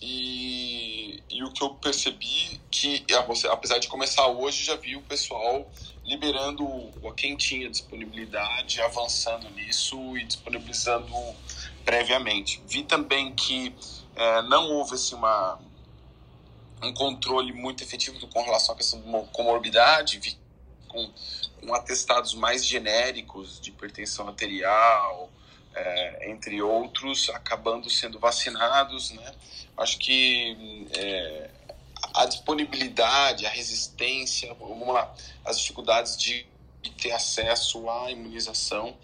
e, 0.00 1.22
e 1.28 1.42
o 1.42 1.50
que 1.52 1.62
eu 1.62 1.70
percebi 1.70 2.60
que, 2.70 3.04
apesar 3.50 3.78
de 3.78 3.88
começar 3.88 4.26
hoje, 4.28 4.64
já 4.64 4.76
vi 4.76 4.94
o 4.94 5.02
pessoal 5.02 5.68
liberando 6.04 6.64
quem 7.16 7.36
tinha 7.36 7.68
disponibilidade, 7.68 8.80
avançando 8.80 9.50
nisso 9.50 10.16
e 10.16 10.24
disponibilizando 10.24 11.12
previamente. 11.84 12.62
Vi 12.66 12.82
também 12.84 13.34
que 13.34 13.74
é, 14.14 14.42
não 14.42 14.70
houve 14.70 14.94
assim, 14.94 15.14
uma, 15.14 15.58
um 16.82 16.92
controle 16.92 17.52
muito 17.52 17.82
efetivo 17.82 18.26
com 18.28 18.42
relação 18.42 18.74
à 18.74 18.78
questão 18.78 19.00
da 19.00 19.20
comorbidade, 19.28 20.38
com, 20.88 21.10
com 21.60 21.74
atestados 21.74 22.34
mais 22.34 22.64
genéricos 22.64 23.60
de 23.60 23.70
hipertensão 23.70 24.28
arterial, 24.28 25.30
é, 25.74 26.30
entre 26.30 26.60
outros, 26.62 27.28
acabando 27.30 27.88
sendo 27.90 28.18
vacinados, 28.18 29.10
né? 29.10 29.34
Acho 29.76 29.98
que 29.98 30.88
é, 30.96 31.50
a 32.14 32.26
disponibilidade, 32.26 33.46
a 33.46 33.50
resistência, 33.50 34.52
vamos 34.54 34.88
lá, 34.88 35.14
as 35.44 35.58
dificuldades 35.58 36.16
de 36.16 36.46
ter 37.00 37.12
acesso 37.12 37.88
à 37.88 38.10
imunização, 38.10 38.96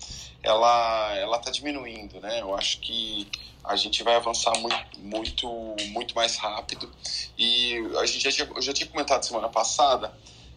ela 0.42 1.16
ela 1.16 1.36
está 1.36 1.50
diminuindo, 1.50 2.20
né? 2.20 2.40
Eu 2.40 2.54
acho 2.54 2.80
que 2.80 3.28
a 3.62 3.76
gente 3.76 4.02
vai 4.02 4.14
avançar 4.14 4.52
muito 4.58 5.00
muito 5.00 5.48
muito 5.88 6.14
mais 6.14 6.36
rápido 6.36 6.90
e 7.38 7.76
a 7.98 8.06
gente 8.06 8.24
já 8.24 8.30
tinha, 8.30 8.48
eu 8.54 8.62
já 8.62 8.72
tinha 8.72 8.88
comentado 8.88 9.22
semana 9.24 9.48
passada 9.48 10.14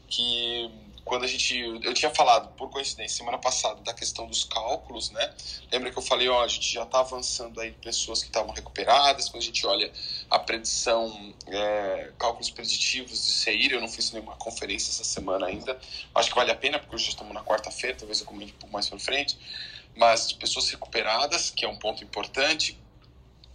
que 0.08 0.70
quando 1.08 1.24
a 1.24 1.28
gente. 1.28 1.58
Eu 1.58 1.94
tinha 1.94 2.14
falado, 2.14 2.50
por 2.56 2.70
coincidência, 2.70 3.18
semana 3.18 3.38
passada, 3.38 3.82
da 3.82 3.94
questão 3.94 4.28
dos 4.28 4.44
cálculos, 4.44 5.10
né? 5.12 5.34
Lembra 5.72 5.90
que 5.92 5.98
eu 5.98 6.02
falei, 6.02 6.28
ó, 6.28 6.44
a 6.44 6.48
gente 6.48 6.74
já 6.74 6.84
está 6.84 7.00
avançando 7.00 7.60
aí 7.60 7.72
pessoas 7.72 8.22
que 8.22 8.28
estavam 8.28 8.54
recuperadas, 8.54 9.30
quando 9.30 9.42
a 9.42 9.46
gente 9.46 9.66
olha 9.66 9.92
a 10.30 10.38
predição, 10.38 11.34
é, 11.48 12.12
cálculos 12.20 12.50
preditivos 12.50 13.12
de 13.12 13.32
CEIR, 13.32 13.72
eu 13.74 13.82
não 13.82 13.88
fiz 13.88 14.12
nenhuma 14.12 14.36
conferência 14.36 14.92
essa 14.92 15.04
semana 15.04 15.48
ainda, 15.48 15.80
acho 16.14 16.30
que 16.30 16.36
vale 16.36 16.52
a 16.52 16.56
pena, 16.56 16.78
porque 16.78 16.96
hoje 16.96 17.06
já 17.06 17.12
estamos 17.12 17.34
na 17.34 17.44
quarta-feira, 17.44 17.96
talvez 17.98 18.20
eu 18.20 18.26
comente 18.26 18.54
um 18.54 18.58
pouco 18.58 18.74
mais 18.74 18.88
para 18.90 19.00
frente, 19.00 19.38
mas 19.96 20.28
de 20.28 20.36
pessoas 20.36 20.70
recuperadas, 20.70 21.50
que 21.50 21.66
é 21.66 21.68
um 21.68 21.78
ponto 21.78 22.04
importante, 22.04 22.78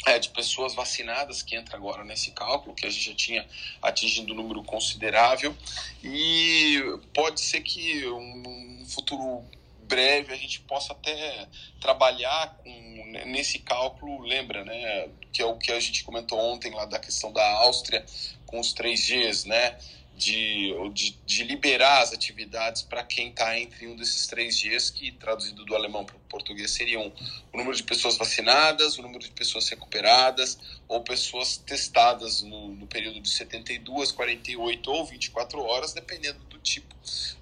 é, 0.07 0.19
de 0.19 0.31
pessoas 0.31 0.75
vacinadas 0.75 1.43
que 1.43 1.55
entra 1.55 1.77
agora 1.77 2.05
nesse 2.05 2.33
cálculo, 2.33 2.75
que 2.75 2.87
a 2.87 2.91
gente 2.91 3.11
já 3.11 3.15
tinha 3.15 3.47
atingido 3.81 4.33
um 4.33 4.37
número 4.37 4.63
considerável, 4.63 5.57
e 6.03 6.81
pode 7.15 7.41
ser 7.41 7.61
que 7.61 8.07
um 8.09 8.85
futuro 8.89 9.45
breve 9.83 10.33
a 10.33 10.37
gente 10.37 10.61
possa 10.61 10.93
até 10.93 11.47
trabalhar 11.81 12.57
com, 12.63 13.13
nesse 13.27 13.59
cálculo, 13.59 14.23
lembra, 14.23 14.65
né, 14.65 15.09
que 15.33 15.43
é 15.43 15.47
o 15.47 15.57
que 15.57 15.71
a 15.71 15.79
gente 15.79 16.03
comentou 16.03 16.39
ontem 16.39 16.73
lá 16.73 16.85
da 16.87 16.99
questão 16.99 17.33
da 17.33 17.47
Áustria 17.59 18.05
com 18.47 18.59
os 18.59 18.75
3Gs, 18.75 19.47
né, 19.47 19.79
de, 20.23 20.73
de, 20.93 21.19
de 21.25 21.45
liberar 21.45 22.03
as 22.03 22.13
atividades 22.13 22.83
para 22.83 23.03
quem 23.03 23.31
está 23.31 23.59
entre 23.59 23.87
um 23.89 23.97
desses 23.97 24.27
três 24.27 24.57
dias, 24.57 24.91
que 24.91 25.11
traduzido 25.13 25.65
do 25.65 25.75
alemão 25.75 26.05
para 26.05 26.17
o 26.17 26.21
português 26.21 26.71
seriam 26.71 27.13
o 27.53 27.57
número 27.57 27.77
de 27.77 27.83
pessoas 27.83 28.17
vacinadas, 28.17 28.99
o 28.99 29.03
número 29.03 29.21
de 29.21 29.31
pessoas 29.33 29.69
recuperadas 29.69 30.59
ou 30.87 31.03
pessoas 31.03 31.57
testadas 31.57 32.43
no, 32.43 32.69
no 32.69 32.87
período 32.87 33.21
de 33.21 33.29
72, 33.29 34.13
48 34.13 34.91
ou 34.91 35.05
24 35.05 35.61
horas, 35.61 35.93
dependendo 35.93 36.39
do 36.45 36.59
tipo 36.59 36.95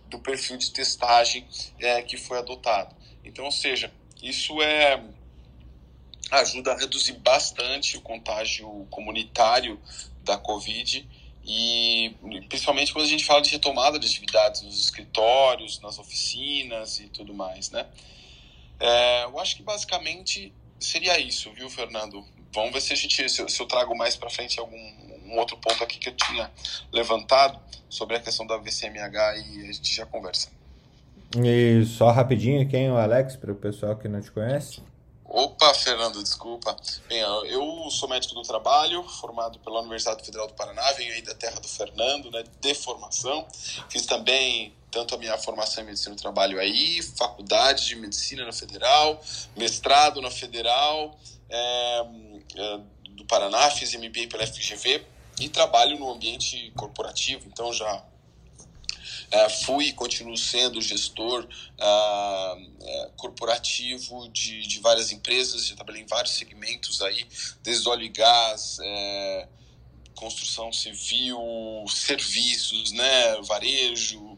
do 0.08 0.18
perfil 0.18 0.56
de 0.56 0.70
testagem 0.72 1.46
é, 1.78 2.02
que 2.02 2.16
foi 2.16 2.38
adotado. 2.38 2.96
Então, 3.24 3.44
ou 3.44 3.52
seja, 3.52 3.92
isso 4.22 4.60
é 4.60 5.02
ajuda 6.30 6.72
a 6.72 6.78
reduzir 6.78 7.14
bastante 7.14 7.96
o 7.96 8.00
contágio 8.00 8.86
comunitário 8.90 9.80
da 10.24 10.36
Covid 10.38 11.08
e 11.52 12.14
principalmente 12.48 12.92
quando 12.92 13.06
a 13.06 13.08
gente 13.08 13.24
fala 13.24 13.42
de 13.42 13.50
retomada 13.50 13.98
de 13.98 14.06
atividades 14.06 14.62
nos 14.62 14.80
escritórios, 14.80 15.80
nas 15.80 15.98
oficinas 15.98 17.00
e 17.00 17.08
tudo 17.08 17.34
mais, 17.34 17.72
né? 17.72 17.86
É, 18.78 19.24
eu 19.24 19.36
acho 19.40 19.56
que 19.56 19.62
basicamente 19.64 20.54
seria 20.78 21.18
isso, 21.18 21.52
viu, 21.52 21.68
Fernando? 21.68 22.24
Vamos 22.52 22.72
ver 22.72 22.80
se 22.80 22.92
a 22.92 22.96
gente, 22.96 23.28
se 23.28 23.42
eu, 23.42 23.48
se 23.48 23.60
eu 23.60 23.66
trago 23.66 23.96
mais 23.96 24.14
para 24.14 24.30
frente 24.30 24.60
algum 24.60 24.78
um 25.26 25.38
outro 25.38 25.56
ponto 25.56 25.82
aqui 25.82 25.98
que 25.98 26.08
eu 26.08 26.14
tinha 26.14 26.50
levantado 26.92 27.58
sobre 27.88 28.16
a 28.16 28.20
questão 28.20 28.46
da 28.46 28.56
VCMH 28.56 29.36
e 29.36 29.68
a 29.68 29.72
gente 29.72 29.94
já 29.94 30.06
conversa. 30.06 30.50
E 31.36 31.84
só 31.84 32.10
rapidinho, 32.10 32.68
quem 32.68 32.86
é 32.86 32.92
o 32.92 32.96
Alex, 32.96 33.36
para 33.36 33.52
o 33.52 33.56
pessoal 33.56 33.96
que 33.96 34.08
não 34.08 34.20
te 34.20 34.30
conhece? 34.30 34.82
Opa, 35.32 35.72
Fernando, 35.74 36.20
desculpa. 36.24 36.76
Bem, 37.08 37.20
eu 37.20 37.88
sou 37.88 38.08
médico 38.08 38.34
do 38.34 38.42
trabalho, 38.42 39.04
formado 39.04 39.60
pela 39.60 39.78
Universidade 39.78 40.24
Federal 40.24 40.48
do 40.48 40.54
Paraná, 40.54 40.90
venho 40.94 41.14
aí 41.14 41.22
da 41.22 41.36
terra 41.36 41.60
do 41.60 41.68
Fernando, 41.68 42.32
né, 42.32 42.42
de 42.60 42.74
formação. 42.74 43.46
Fiz 43.88 44.06
também 44.06 44.74
tanto 44.90 45.14
a 45.14 45.18
minha 45.18 45.38
formação 45.38 45.84
em 45.84 45.86
medicina 45.86 46.16
do 46.16 46.20
trabalho 46.20 46.58
aí, 46.58 47.00
faculdade 47.16 47.86
de 47.86 47.94
medicina 47.94 48.44
na 48.44 48.52
Federal, 48.52 49.22
mestrado 49.56 50.20
na 50.20 50.32
Federal 50.32 51.16
é, 51.48 52.06
é, 52.56 52.80
do 53.10 53.24
Paraná, 53.24 53.70
fiz 53.70 53.94
MBA 53.94 54.26
pela 54.28 54.44
FGV 54.44 55.06
e 55.40 55.48
trabalho 55.48 55.96
no 55.96 56.10
ambiente 56.10 56.72
corporativo, 56.76 57.46
então 57.46 57.72
já 57.72 58.04
fui 59.64 59.86
e 59.86 59.92
continuo 59.92 60.36
sendo 60.36 60.80
gestor 60.80 61.44
uh, 61.44 62.60
uh, 62.60 63.12
corporativo 63.16 64.28
de, 64.28 64.66
de 64.66 64.80
várias 64.80 65.12
empresas, 65.12 65.66
já 65.66 65.76
trabalhei 65.76 66.02
em 66.02 66.06
vários 66.06 66.34
segmentos 66.34 67.00
aí, 67.00 67.26
desde 67.62 67.88
óleo 67.88 68.04
e 68.04 68.08
gás, 68.08 68.78
eh, 68.82 69.48
construção 70.16 70.72
civil, 70.72 71.38
serviços, 71.88 72.92
né, 72.92 73.40
varejo, 73.42 74.36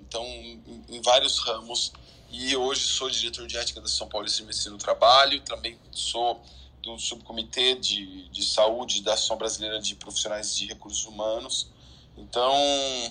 então 0.00 0.24
em, 0.24 1.00
vários 1.02 1.38
ramos. 1.38 1.92
E 2.30 2.56
hoje 2.56 2.82
sou 2.82 3.08
diretor 3.08 3.46
de 3.46 3.56
ética 3.56 3.80
da 3.80 3.88
São 3.88 4.08
Paulo 4.08 4.26
de 4.26 4.42
Medicina 4.42 4.76
do 4.76 4.78
Trabalho, 4.78 5.40
também 5.40 5.78
sou 5.90 6.40
do 6.82 6.98
subcomitê 6.98 7.74
de, 7.74 8.28
de 8.28 8.44
saúde 8.44 9.02
da 9.02 9.14
Associação 9.14 9.36
Brasileira 9.36 9.80
de 9.80 9.94
Profissionais 9.96 10.54
de 10.54 10.66
Recursos 10.66 11.04
Humanos. 11.04 11.68
Então, 12.16 12.54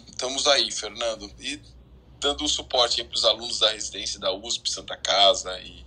estamos 0.08 0.48
aí, 0.48 0.72
Fernando. 0.72 1.30
E 1.40 1.60
dando 2.20 2.48
suporte 2.48 3.04
para 3.04 3.16
os 3.16 3.26
alunos 3.26 3.60
da 3.60 3.72
residência 3.72 4.20
da 4.20 4.34
USP, 4.34 4.72
Santa 4.72 4.98
Casa 4.98 5.60
e, 5.60 5.86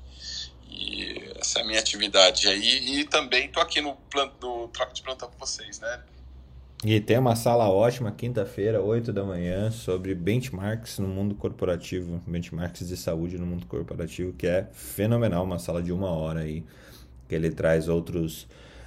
e 0.71 1.33
essa 1.37 1.59
é 1.59 1.63
a 1.63 1.67
minha 1.67 1.81
atividade 1.81 2.47
aí. 2.47 3.01
E 3.01 3.05
também 3.05 3.47
estou 3.47 3.63
aqui 3.63 3.81
no, 3.81 3.95
plano, 4.11 4.33
no 4.41 4.69
troca 4.69 4.93
de 4.93 5.03
plantão 5.03 5.29
com 5.29 5.39
vocês, 5.39 5.81
né? 5.81 6.01
E 6.85 7.01
tem 7.01 7.19
uma 7.19 7.35
sala 7.35 7.69
ótima, 7.69 8.13
quinta-feira, 8.13 8.81
8 8.81 9.13
da 9.13 9.25
manhã, 9.25 9.69
sobre 9.69 10.15
benchmarks 10.15 11.01
no 11.01 11.09
mundo 11.09 11.35
corporativo, 11.35 12.23
benchmarks 12.25 12.87
de 12.87 12.97
saúde 12.97 13.37
no 13.37 13.45
mundo 13.45 13.67
corporativo, 13.67 14.33
que 14.33 14.47
é 14.47 14.69
fenomenal, 14.73 15.43
uma 15.43 15.59
sala 15.59 15.83
de 15.83 15.93
uma 15.93 16.11
hora 16.11 16.41
aí, 16.43 16.65
que 17.29 17.35
ele 17.35 17.51
traz 17.51 17.89
outros 17.89 18.47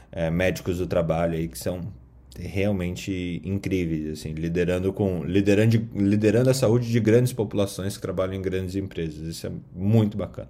é, 0.10 0.30
médicos 0.30 0.78
do 0.78 0.88
trabalho 0.88 1.34
aí 1.34 1.50
que 1.50 1.60
são 1.60 1.92
realmente 2.40 3.42
incríveis, 3.44 4.20
assim, 4.20 4.34
liderando 4.34 4.94
com 4.94 5.24
liderando, 5.24 5.88
liderando 5.94 6.50
a 6.50 6.54
saúde 6.54 6.90
de 6.90 7.00
grandes 7.00 7.34
populações 7.34 7.96
que 7.96 8.02
trabalham 8.02 8.36
em 8.36 8.42
grandes 8.42 8.76
empresas. 8.76 9.28
Isso 9.28 9.48
é 9.48 9.52
muito 9.74 10.18
bacana. 10.18 10.50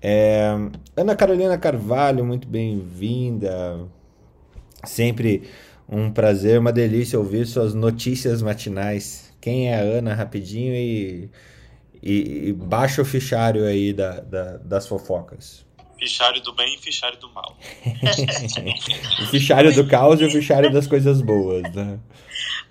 É, 0.00 0.48
Ana 0.96 1.16
Carolina 1.16 1.58
Carvalho, 1.58 2.24
muito 2.24 2.48
bem-vinda. 2.48 3.86
Sempre 4.84 5.42
um 5.88 6.10
prazer, 6.10 6.58
uma 6.58 6.72
delícia 6.72 7.18
ouvir 7.18 7.46
suas 7.46 7.74
notícias 7.74 8.40
matinais. 8.42 9.32
Quem 9.40 9.68
é 9.70 9.76
a 9.76 9.80
Ana, 9.80 10.14
rapidinho, 10.14 10.74
e, 10.74 11.30
e, 12.02 12.48
e 12.48 12.52
baixa 12.52 13.02
o 13.02 13.04
fichário 13.04 13.64
aí 13.64 13.92
da, 13.92 14.20
da, 14.20 14.56
das 14.58 14.86
fofocas 14.86 15.67
fichário 15.98 16.40
do 16.42 16.54
bem 16.54 16.74
e 16.74 16.78
fichário 16.78 17.18
do 17.18 17.28
mal. 17.30 17.56
o 19.22 19.26
fichário 19.26 19.74
do 19.74 19.86
caos 19.86 20.20
e 20.20 20.24
o 20.24 20.30
fichário 20.30 20.72
das 20.72 20.86
coisas 20.86 21.20
boas, 21.20 21.62
né? 21.74 21.98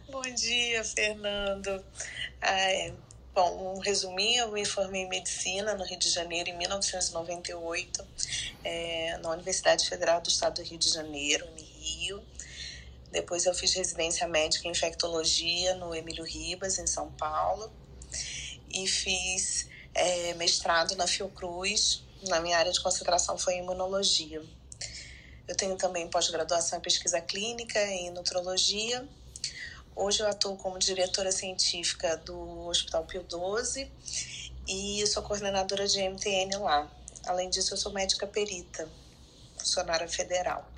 Bom 0.10 0.22
dia, 0.22 0.84
Fernando. 0.84 1.84
Ah, 2.41 2.91
bom, 3.34 3.75
um 3.75 3.79
resuminho, 3.79 4.46
eu 4.46 4.51
me 4.51 4.65
formei 4.65 5.01
em 5.01 5.10
medicina 5.10 5.75
no 5.75 5.84
Rio 5.84 6.00
de 6.00 6.10
Janeiro 6.10 6.50
em 6.50 6.57
1998, 6.57 8.03
é, 8.63 9.17
na 9.17 9.31
Universidade 9.31 9.88
Federal 9.88 10.22
do 10.22 10.29
Estado 10.29 10.62
do 10.62 10.67
Rio 10.67 10.77
de 10.77 10.89
Janeiro, 10.89 11.46
no 11.46 11.63
Rio. 11.63 12.24
Depois 13.12 13.46
eu 13.46 13.53
fiz 13.53 13.74
residência 13.74 14.27
médica 14.27 14.67
em 14.67 14.72
infectologia 14.72 15.75
no 15.75 15.93
Emílio 15.93 16.24
Ribas, 16.24 16.77
em 16.79 16.88
São 16.88 17.12
Paulo. 17.12 17.72
E 18.69 18.88
fiz 18.88 19.67
é, 19.93 20.34
mestrado 20.36 20.96
na 20.96 21.07
Fiocruz, 21.07 22.03
na 22.24 22.39
minha 22.39 22.57
área 22.57 22.71
de 22.71 22.81
concentração 22.81 23.38
foi 23.38 23.57
imunologia. 23.57 24.41
Eu 25.47 25.55
tenho 25.55 25.77
também 25.77 26.09
pós-graduação 26.09 26.79
em 26.79 26.81
pesquisa 26.81 27.21
clínica 27.21 27.79
em 27.86 28.12
nutrologia. 28.12 29.07
Hoje 29.95 30.21
eu 30.21 30.27
atuo 30.27 30.57
como 30.57 30.77
diretora 30.77 31.31
científica 31.31 32.17
do 32.17 32.67
Hospital 32.67 33.05
Pio 33.05 33.25
XII 33.27 33.91
e 34.67 35.07
sou 35.07 35.24
coordenadora 35.24 35.88
de 35.88 36.01
MTN 36.01 36.57
lá. 36.59 36.91
Além 37.25 37.50
disso, 37.50 37.74
eu 37.74 37.77
sou 37.77 37.91
médica 37.91 38.27
perita, 38.27 38.88
funcionária 39.57 40.07
federal. 40.07 40.69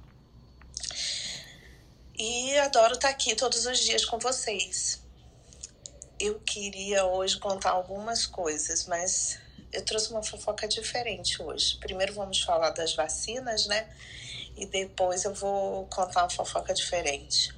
e 2.18 2.58
adoro 2.60 2.96
estar 2.96 3.10
aqui 3.10 3.34
todos 3.36 3.66
os 3.66 3.80
dias 3.80 4.04
com 4.04 4.20
vocês. 4.20 5.00
Eu 6.20 6.40
queria 6.42 7.06
hoje 7.06 7.40
contar 7.40 7.72
algumas 7.72 8.26
coisas, 8.26 8.86
mas 8.88 9.40
eu 9.72 9.84
trouxe 9.84 10.12
uma 10.12 10.24
fofoca 10.24 10.68
diferente 10.68 11.42
hoje. 11.42 11.78
Primeiro 11.78 12.14
vamos 12.14 12.42
falar 12.42 12.72
das 12.72 12.94
vacinas, 12.94 13.68
né? 13.68 13.88
E 14.56 14.66
depois 14.66 15.24
eu 15.24 15.34
vou 15.34 15.86
contar 15.86 16.24
uma 16.24 16.30
fofoca 16.30 16.74
diferente. 16.74 17.54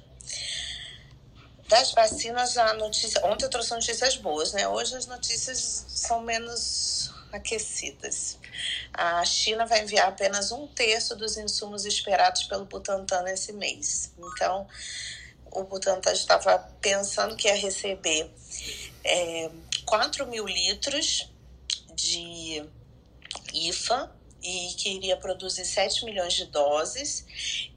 Das 1.68 1.92
vacinas, 1.92 2.56
a 2.58 2.74
notícia. 2.74 3.24
Ontem 3.24 3.46
eu 3.46 3.50
trouxe 3.50 3.70
notícias 3.70 4.16
boas, 4.16 4.52
né? 4.52 4.68
Hoje 4.68 4.94
as 4.94 5.06
notícias 5.06 5.86
são 5.88 6.20
menos 6.20 7.12
aquecidas. 7.32 8.38
A 8.92 9.24
China 9.24 9.64
vai 9.64 9.82
enviar 9.82 10.08
apenas 10.08 10.52
um 10.52 10.66
terço 10.66 11.16
dos 11.16 11.36
insumos 11.38 11.86
esperados 11.86 12.44
pelo 12.44 12.66
Butantan 12.66 13.22
nesse 13.22 13.54
mês. 13.54 14.12
Então, 14.18 14.68
o 15.50 15.64
Butantan 15.64 16.12
estava 16.12 16.58
pensando 16.80 17.36
que 17.36 17.48
ia 17.48 17.56
receber 17.56 18.30
é, 19.02 19.50
4 19.86 20.26
mil 20.26 20.46
litros 20.46 21.31
de 22.02 22.64
IFA 23.54 24.10
e 24.42 24.74
que 24.74 24.90
iria 24.90 25.16
produzir 25.16 25.64
7 25.64 26.04
milhões 26.04 26.32
de 26.32 26.46
doses. 26.46 27.24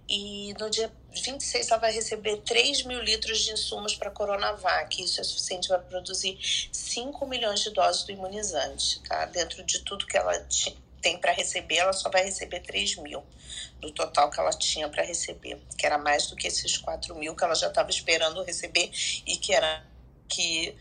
E 0.08 0.53
no 0.60 0.70
dia 0.70 0.91
26 1.12 1.70
ela 1.70 1.79
vai 1.79 1.91
receber 1.91 2.38
3 2.41 2.84
mil 2.84 3.01
litros 3.01 3.39
de 3.39 3.51
insumos 3.51 3.96
para 3.96 4.10
a 4.10 4.12
Coronavac. 4.12 5.01
Isso 5.01 5.22
é 5.22 5.24
suficiente 5.24 5.67
para 5.67 5.79
produzir 5.79 6.38
5 6.72 7.25
milhões 7.27 7.62
de 7.62 7.72
doses 7.72 8.03
do 8.03 8.12
imunizante. 8.12 9.00
Tá? 9.01 9.25
Dentro 9.25 9.63
de 9.63 9.79
tudo 9.79 10.05
que 10.05 10.17
ela 10.17 10.34
tem 11.01 11.17
para 11.17 11.32
receber, 11.32 11.77
ela 11.77 11.94
só 11.94 12.10
vai 12.10 12.24
receber 12.24 12.62
3 12.62 12.98
mil 12.98 13.24
do 13.79 13.91
total 13.91 14.29
que 14.32 14.39
ela 14.39 14.51
tinha 14.51 14.89
para 14.89 15.03
receber, 15.03 15.60
que 15.77 15.86
era 15.86 15.98
mais 15.98 16.27
do 16.27 16.36
que 16.36 16.48
esses 16.48 16.77
4 16.77 17.15
mil 17.15 17.36
que 17.36 17.44
ela 17.44 17.55
já 17.55 17.67
estava 17.67 17.89
esperando 17.89 18.44
receber 18.44 18.91
e 19.25 19.38
que 19.38 19.53
era 19.53 19.86
que, 20.27 20.75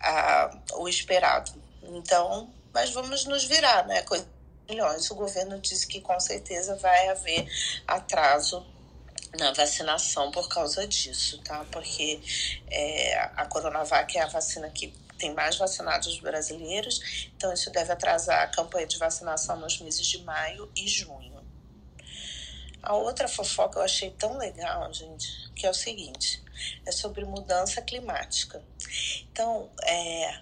a, 0.00 0.56
o 0.74 0.88
esperado. 0.88 1.52
Então, 1.82 2.52
mas 2.72 2.90
vamos 2.90 3.24
nos 3.24 3.44
virar, 3.44 3.86
né? 3.86 4.02
milhões. 4.68 5.10
O 5.10 5.14
governo 5.14 5.58
disse 5.60 5.86
que 5.86 6.00
com 6.00 6.18
certeza 6.20 6.76
vai 6.76 7.08
haver 7.08 7.48
atraso 7.86 8.64
na 9.38 9.52
vacinação 9.52 10.30
por 10.30 10.48
causa 10.48 10.86
disso, 10.86 11.40
tá? 11.42 11.64
Porque 11.70 12.20
é, 12.70 13.18
a 13.36 13.46
Coronavac 13.46 14.16
é 14.16 14.22
a 14.22 14.26
vacina 14.26 14.70
que 14.70 14.88
tem 15.18 15.34
mais 15.34 15.56
vacinados 15.56 16.18
brasileiros, 16.20 17.28
então 17.36 17.52
isso 17.52 17.70
deve 17.70 17.92
atrasar 17.92 18.42
a 18.42 18.46
campanha 18.46 18.86
de 18.86 18.96
vacinação 18.98 19.58
nos 19.58 19.80
meses 19.80 20.06
de 20.06 20.22
maio 20.22 20.70
e 20.76 20.86
junho. 20.86 21.36
A 22.80 22.94
outra 22.94 23.26
fofoca 23.26 23.80
eu 23.80 23.82
achei 23.82 24.10
tão 24.12 24.38
legal, 24.38 24.92
gente, 24.94 25.28
que 25.54 25.66
é 25.66 25.70
o 25.70 25.74
seguinte: 25.74 26.42
é 26.86 26.92
sobre 26.92 27.24
mudança 27.24 27.82
climática. 27.82 28.62
Então, 29.30 29.68
é, 29.82 30.40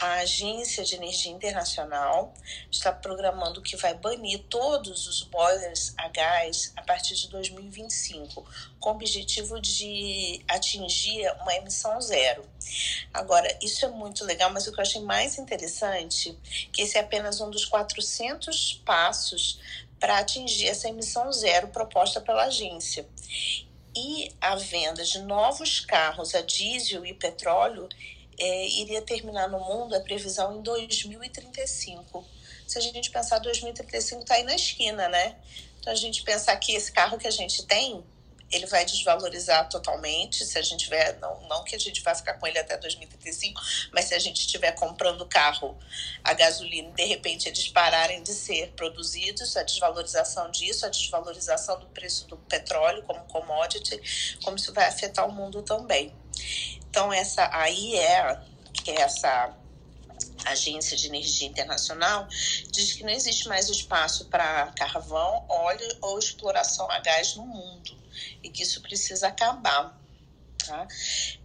a 0.00 0.20
Agência 0.20 0.84
de 0.84 0.94
Energia 0.94 1.32
Internacional 1.32 2.32
está 2.70 2.92
programando 2.92 3.60
que 3.60 3.76
vai 3.76 3.94
banir 3.94 4.44
todos 4.48 5.08
os 5.08 5.22
boilers 5.24 5.92
a 5.96 6.08
gás 6.08 6.72
a 6.76 6.82
partir 6.82 7.14
de 7.16 7.28
2025, 7.28 8.46
com 8.78 8.90
o 8.90 8.92
objetivo 8.92 9.60
de 9.60 10.44
atingir 10.48 11.28
uma 11.40 11.54
emissão 11.54 12.00
zero. 12.00 12.44
Agora, 13.12 13.48
isso 13.60 13.84
é 13.84 13.88
muito 13.88 14.24
legal, 14.24 14.50
mas 14.50 14.66
o 14.66 14.72
que 14.72 14.78
eu 14.78 14.82
achei 14.82 15.02
mais 15.02 15.36
interessante 15.36 16.30
é 16.30 16.66
que 16.72 16.82
esse 16.82 16.96
é 16.96 17.00
apenas 17.00 17.40
um 17.40 17.50
dos 17.50 17.64
400 17.64 18.82
passos 18.84 19.60
para 19.98 20.18
atingir 20.18 20.68
essa 20.68 20.88
emissão 20.88 21.32
zero 21.32 21.68
proposta 21.68 22.20
pela 22.20 22.44
agência. 22.44 23.08
E 23.96 24.32
a 24.40 24.54
venda 24.54 25.02
de 25.02 25.18
novos 25.22 25.80
carros 25.80 26.34
a 26.36 26.40
diesel 26.40 27.04
e 27.04 27.12
petróleo 27.12 27.88
é, 28.38 28.68
iria 28.68 29.02
terminar 29.02 29.48
no 29.48 29.58
mundo 29.58 29.94
a 29.94 30.00
previsão 30.00 30.56
em 30.56 30.62
2035. 30.62 32.24
Se 32.66 32.78
a 32.78 32.80
gente 32.80 33.10
pensar 33.10 33.38
2035 33.38 34.22
está 34.22 34.34
aí 34.34 34.42
na 34.44 34.54
esquina, 34.54 35.08
né? 35.08 35.36
Então 35.80 35.92
a 35.92 35.96
gente 35.96 36.22
pensar 36.22 36.56
que 36.56 36.72
esse 36.72 36.92
carro 36.92 37.18
que 37.18 37.26
a 37.26 37.30
gente 37.30 37.64
tem, 37.66 38.04
ele 38.50 38.66
vai 38.66 38.84
desvalorizar 38.84 39.68
totalmente, 39.68 40.44
se 40.44 40.58
a 40.58 40.62
gente 40.62 40.84
tiver, 40.84 41.18
não, 41.18 41.40
não 41.48 41.64
que 41.64 41.74
a 41.74 41.78
gente 41.78 42.02
vá 42.02 42.14
ficar 42.14 42.34
com 42.34 42.46
ele 42.46 42.58
até 42.58 42.76
2035, 42.76 43.60
mas 43.92 44.06
se 44.06 44.14
a 44.14 44.18
gente 44.18 44.40
estiver 44.40 44.72
comprando 44.72 45.26
carro 45.26 45.78
a 46.24 46.32
gasolina, 46.32 46.90
de 46.92 47.04
repente 47.04 47.48
eles 47.48 47.68
pararem 47.68 48.22
de 48.22 48.32
ser 48.32 48.72
produzidos, 48.72 49.56
a 49.56 49.62
desvalorização 49.62 50.50
disso, 50.50 50.86
a 50.86 50.88
desvalorização 50.88 51.78
do 51.78 51.86
preço 51.86 52.26
do 52.26 52.36
petróleo 52.36 53.02
como 53.02 53.20
commodity, 53.24 54.38
como 54.42 54.56
isso 54.56 54.72
vai 54.72 54.86
afetar 54.86 55.28
o 55.28 55.32
mundo 55.32 55.62
também. 55.62 56.14
Então, 56.90 57.12
essa 57.12 57.48
aí 57.52 57.96
é, 57.96 58.40
que 58.72 58.90
é 58.90 59.00
essa 59.02 59.54
Agência 60.44 60.96
de 60.96 61.06
Energia 61.06 61.46
Internacional, 61.46 62.26
diz 62.70 62.92
que 62.92 63.02
não 63.02 63.10
existe 63.10 63.48
mais 63.48 63.68
espaço 63.68 64.26
para 64.26 64.72
carvão, 64.72 65.44
óleo 65.48 65.88
ou 66.00 66.18
exploração 66.18 66.90
a 66.90 66.98
gás 67.00 67.34
no 67.36 67.46
mundo 67.46 67.96
e 68.42 68.48
que 68.48 68.62
isso 68.62 68.80
precisa 68.80 69.28
acabar. 69.28 69.98
Tá? 70.66 70.86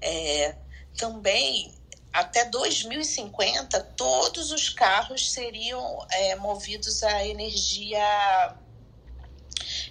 É, 0.02 0.56
também, 0.98 1.74
até 2.12 2.46
2050, 2.46 3.80
todos 3.96 4.52
os 4.52 4.70
carros 4.70 5.32
seriam 5.32 6.06
é, 6.12 6.36
movidos 6.36 7.04
a 7.04 7.26
energia 7.26 8.56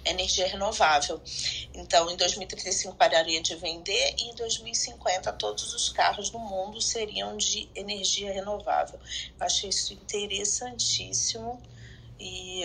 energia 0.05 0.47
renovável. 0.47 1.21
Então, 1.73 2.09
em 2.09 2.17
2035 2.17 2.95
pararia 2.95 3.41
de 3.41 3.55
vender 3.55 4.15
e 4.17 4.29
em 4.29 4.35
2050 4.35 5.31
todos 5.33 5.73
os 5.73 5.89
carros 5.89 6.29
do 6.29 6.39
mundo 6.39 6.81
seriam 6.81 7.37
de 7.37 7.69
energia 7.75 8.31
renovável. 8.31 8.99
Achei 9.39 9.69
isso 9.69 9.93
interessantíssimo 9.93 11.61
e 12.19 12.63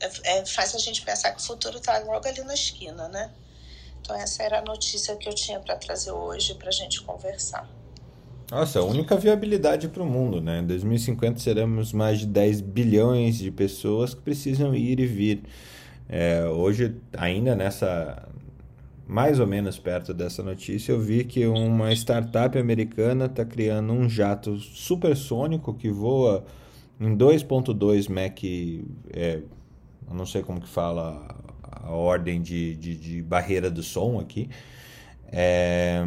é, 0.00 0.10
é, 0.24 0.46
faz 0.46 0.74
a 0.74 0.78
gente 0.78 1.02
pensar 1.02 1.32
que 1.32 1.40
o 1.40 1.44
futuro 1.44 1.78
está 1.78 1.98
logo 1.98 2.26
ali 2.26 2.42
na 2.42 2.54
esquina, 2.54 3.08
né? 3.08 3.30
Então, 4.00 4.16
essa 4.16 4.42
era 4.42 4.58
a 4.58 4.62
notícia 4.62 5.14
que 5.16 5.28
eu 5.28 5.34
tinha 5.34 5.60
para 5.60 5.76
trazer 5.76 6.10
hoje 6.10 6.54
para 6.54 6.68
a 6.68 6.72
gente 6.72 7.02
conversar. 7.02 7.68
Nossa, 8.50 8.80
a 8.80 8.84
única 8.84 9.16
viabilidade 9.16 9.88
para 9.88 10.02
o 10.02 10.06
mundo, 10.06 10.40
né? 10.40 10.58
Em 10.58 10.66
2050 10.66 11.38
seremos 11.38 11.92
mais 11.92 12.18
de 12.18 12.26
10 12.26 12.62
bilhões 12.62 13.38
de 13.38 13.50
pessoas 13.50 14.12
que 14.12 14.20
precisam 14.20 14.74
ir 14.74 14.98
e 14.98 15.06
vir. 15.06 15.44
É, 16.12 16.44
hoje, 16.44 16.96
ainda 17.16 17.54
nessa, 17.54 18.28
mais 19.06 19.38
ou 19.38 19.46
menos 19.46 19.78
perto 19.78 20.12
dessa 20.12 20.42
notícia, 20.42 20.90
eu 20.90 21.00
vi 21.00 21.22
que 21.22 21.46
uma 21.46 21.92
startup 21.92 22.58
americana 22.58 23.26
está 23.26 23.44
criando 23.44 23.92
um 23.92 24.08
jato 24.08 24.56
supersônico 24.56 25.72
que 25.72 25.88
voa 25.88 26.44
em 27.00 27.16
2.2 27.16 28.10
Mach, 28.10 28.42
é, 29.12 29.40
eu 30.08 30.14
não 30.14 30.26
sei 30.26 30.42
como 30.42 30.60
que 30.60 30.68
fala 30.68 31.32
a 31.62 31.92
ordem 31.92 32.42
de, 32.42 32.74
de, 32.74 32.96
de 32.96 33.22
barreira 33.22 33.70
do 33.70 33.84
som 33.84 34.18
aqui, 34.18 34.50
é, 35.30 36.04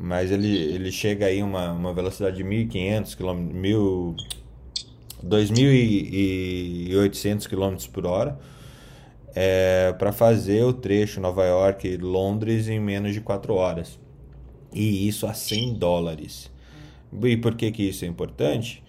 mas 0.00 0.30
ele, 0.30 0.56
ele 0.56 0.90
chega 0.90 1.26
aí 1.26 1.42
uma, 1.42 1.70
uma 1.72 1.92
velocidade 1.92 2.38
de 2.38 2.44
1.500 2.44 3.14
km, 3.14 4.16
2.800 5.22 7.46
km 7.46 7.76
por 7.92 8.06
hora, 8.06 8.38
é, 9.40 9.92
para 9.92 10.10
fazer 10.10 10.64
o 10.64 10.72
trecho 10.72 11.20
Nova 11.20 11.44
York-Londres 11.44 12.66
em 12.66 12.80
menos 12.80 13.14
de 13.14 13.20
4 13.20 13.54
horas. 13.54 13.96
E 14.74 15.06
isso 15.06 15.28
a 15.28 15.32
100 15.32 15.74
dólares. 15.74 16.50
E 17.22 17.36
por 17.36 17.54
que, 17.54 17.70
que 17.70 17.84
isso 17.84 18.04
é 18.04 18.08
importante? 18.08 18.82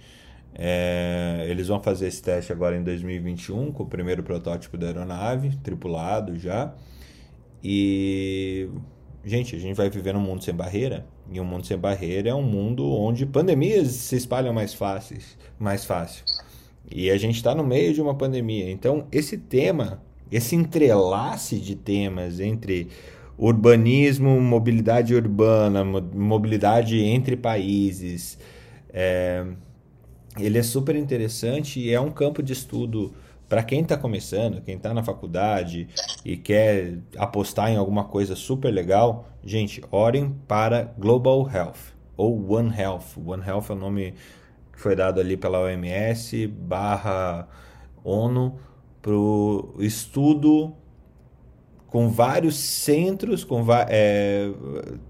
É, 0.55 1.45
eles 1.47 1.67
vão 1.67 1.79
fazer 1.79 2.07
esse 2.07 2.23
teste 2.23 2.51
agora 2.51 2.75
em 2.75 2.83
2021 2.83 3.71
com 3.71 3.83
o 3.83 3.85
primeiro 3.85 4.23
protótipo 4.23 4.75
da 4.75 4.87
aeronave, 4.87 5.55
tripulado 5.57 6.35
já. 6.39 6.73
E, 7.63 8.67
gente, 9.23 9.55
a 9.55 9.59
gente 9.59 9.75
vai 9.75 9.87
viver 9.87 10.15
num 10.15 10.19
mundo 10.19 10.43
sem 10.43 10.55
barreira. 10.55 11.05
E 11.31 11.39
um 11.39 11.45
mundo 11.45 11.67
sem 11.67 11.77
barreira 11.77 12.31
é 12.31 12.33
um 12.33 12.41
mundo 12.41 12.89
onde 12.89 13.23
pandemias 13.23 13.89
se 13.89 14.15
espalham 14.15 14.51
mais 14.51 14.73
fáceis, 14.73 15.37
mais 15.59 15.85
fácil. 15.85 16.25
E 16.89 17.11
a 17.11 17.17
gente 17.17 17.35
está 17.35 17.53
no 17.53 17.63
meio 17.63 17.93
de 17.93 18.01
uma 18.01 18.15
pandemia. 18.15 18.71
Então, 18.71 19.05
esse 19.11 19.37
tema 19.37 20.08
esse 20.31 20.55
entrelace 20.55 21.59
de 21.59 21.75
temas 21.75 22.39
entre 22.39 22.89
urbanismo, 23.37 24.39
mobilidade 24.41 25.15
urbana, 25.15 25.83
mobilidade 25.83 26.99
entre 26.99 27.37
países, 27.37 28.37
é, 28.89 29.45
ele 30.37 30.57
é 30.57 30.63
super 30.63 30.95
interessante 30.95 31.79
e 31.79 31.93
é 31.93 31.99
um 31.99 32.11
campo 32.11 32.43
de 32.43 32.53
estudo 32.53 33.13
para 33.47 33.63
quem 33.63 33.81
está 33.81 33.97
começando, 33.97 34.61
quem 34.61 34.75
está 34.75 34.93
na 34.93 35.03
faculdade 35.03 35.87
e 36.23 36.37
quer 36.37 36.99
apostar 37.17 37.71
em 37.71 37.77
alguma 37.77 38.03
coisa 38.03 38.35
super 38.35 38.69
legal, 38.69 39.27
gente, 39.43 39.81
orem 39.89 40.35
para 40.47 40.93
Global 40.99 41.49
Health 41.51 41.95
ou 42.15 42.51
One 42.51 42.71
Health. 42.77 43.17
One 43.25 43.43
Health 43.43 43.65
é 43.69 43.73
o 43.73 43.75
nome 43.75 44.13
que 44.71 44.79
foi 44.79 44.95
dado 44.95 45.19
ali 45.19 45.35
pela 45.35 45.61
OMS 45.61 46.45
barra 46.45 47.47
ONU 48.03 48.59
para 49.01 49.13
o 49.13 49.75
estudo 49.79 50.73
com 51.87 52.09
vários 52.09 52.55
centros, 52.55 53.43
com 53.43 53.65
é, 53.87 54.51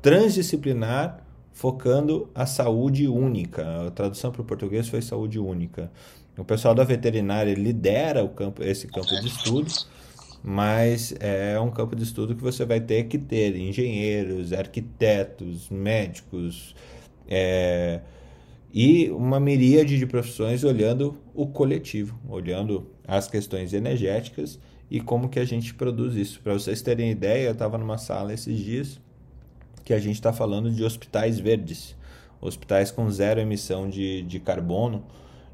transdisciplinar, 0.02 1.25
focando 1.52 2.30
a 2.34 2.45
saúde 2.45 3.08
única. 3.08 3.88
A 3.88 3.91
tradução 3.91 4.32
para 4.32 4.41
o 4.41 4.45
português 4.45 4.88
foi 4.88 5.02
saúde 5.02 5.38
única. 5.38 5.91
O 6.38 6.45
pessoal 6.45 6.73
da 6.73 6.86
veterinária 6.86 7.54
lidera 7.54 8.23
o 8.23 8.30
campo, 8.30 8.63
esse 8.63 8.88
campo 8.88 9.10
de 9.10 9.28
estudo, 9.28 9.69
mas 10.41 11.13
é 11.19 11.60
um 11.60 11.69
campo 11.69 11.97
de 11.97 12.04
estudo 12.04 12.34
que 12.34 12.41
você 12.41 12.65
vai 12.65 12.80
ter 12.80 13.04
que 13.06 13.17
ter 13.17 13.58
engenheiros, 13.58 14.54
arquitetos, 14.54 15.69
médicos 15.69 16.73
é, 17.28 17.99
e 18.73 19.10
uma 19.10 19.38
miríade 19.38 19.97
de 19.99 20.06
profissões 20.06 20.63
olhando 20.63 21.17
o 21.34 21.45
coletivo, 21.45 22.17
olhando 22.30 22.88
as 23.10 23.28
questões 23.28 23.74
energéticas 23.74 24.60
e 24.89 25.02
como 25.02 25.30
que 25.30 25.39
a 25.39 25.45
gente 25.45 25.74
produz 25.74 26.15
isso. 26.15 26.39
Para 26.41 26.54
vocês 26.54 26.82
terem 26.82 27.12
ideia, 27.12 27.48
eu 27.48 27.54
estava 27.54 27.78
numa 27.78 27.98
sala 27.98 28.34
esses 28.34 28.58
dias 28.58 29.00
que 29.84 29.93
a 29.93 30.00
gente 30.00 30.15
está 30.15 30.32
falando 30.32 30.72
de 30.72 30.84
hospitais 30.84 31.39
verdes, 31.39 31.95
hospitais 32.39 32.91
com 32.91 33.10
zero 33.10 33.39
emissão 33.39 33.89
de, 33.89 34.22
de 34.22 34.39
carbono, 34.39 35.04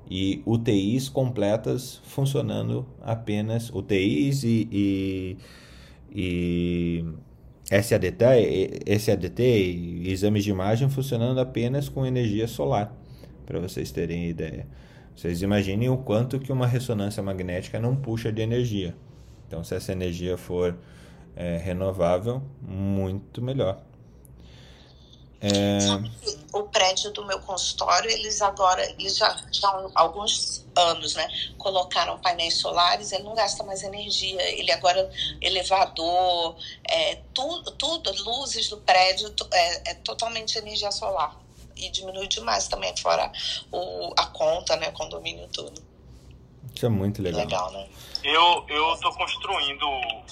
e 0.10 0.44
UTIs 0.46 1.10
completas 1.10 2.00
funcionando 2.04 2.86
apenas 3.02 3.72
UTIs 3.72 4.44
e, 4.44 4.68
e, 4.72 5.38
e 6.12 7.06
SADT, 7.82 8.24
SADT 9.00 9.42
e 9.42 10.12
exames 10.12 10.44
de 10.44 10.52
imagem 10.52 10.90
funcionando 10.90 11.40
apenas 11.40 11.90
com 11.90 12.06
energia 12.06 12.48
solar, 12.48 12.96
para 13.46 13.60
vocês 13.60 13.92
terem 13.92 14.30
ideia. 14.30 14.68
Vocês 15.16 15.42
imaginem 15.42 15.90
o 15.90 15.98
quanto 15.98 16.40
que 16.40 16.52
uma 16.52 16.68
ressonância 16.68 17.24
magnética 17.24 17.80
não 17.80 17.96
puxa 17.96 18.32
de 18.32 18.42
energia. 18.42 18.96
Então, 19.48 19.64
se 19.64 19.76
essa 19.76 19.92
energia 19.92 20.38
for 20.38 20.78
é, 21.36 21.58
renovável, 21.58 22.42
muito 22.62 23.42
melhor. 23.42 23.80
É... 25.42 25.78
O 26.54 26.64
prédio 26.64 27.12
do 27.12 27.26
meu 27.26 27.40
consultório, 27.42 28.10
eles 28.10 28.42
agora, 28.42 28.84
já, 29.00 29.38
já 29.52 29.68
há 29.68 30.02
alguns 30.02 30.66
anos, 30.76 31.14
né, 31.14 31.28
colocaram 31.58 32.18
painéis 32.20 32.56
solares, 32.56 33.12
ele 33.12 33.24
não 33.24 33.36
gasta 33.36 33.64
mais 33.64 33.84
energia, 33.84 34.42
ele 34.58 34.72
agora, 34.72 35.10
elevador, 35.42 36.56
é, 36.90 37.20
tudo, 37.34 37.72
tudo, 37.72 38.12
luzes 38.24 38.70
do 38.70 38.78
prédio, 38.78 39.34
é, 39.52 39.92
é 39.92 39.94
totalmente 39.96 40.58
energia 40.58 40.92
solar. 40.92 41.45
E 41.86 41.90
diminui 41.92 42.28
demais 42.28 42.68
também, 42.68 42.96
fora 42.98 43.32
o, 43.72 44.12
a 44.18 44.26
conta, 44.26 44.76
né, 44.76 44.90
condomínio 44.90 45.48
tudo. 45.50 45.80
Isso 46.74 46.86
é 46.86 46.90
muito 46.90 47.22
legal. 47.22 47.42
Legal, 47.42 47.72
né? 47.72 47.88
Eu, 48.24 48.66
eu 48.68 48.98
tô 48.98 49.14
construindo 49.14 49.88
um, 49.88 50.24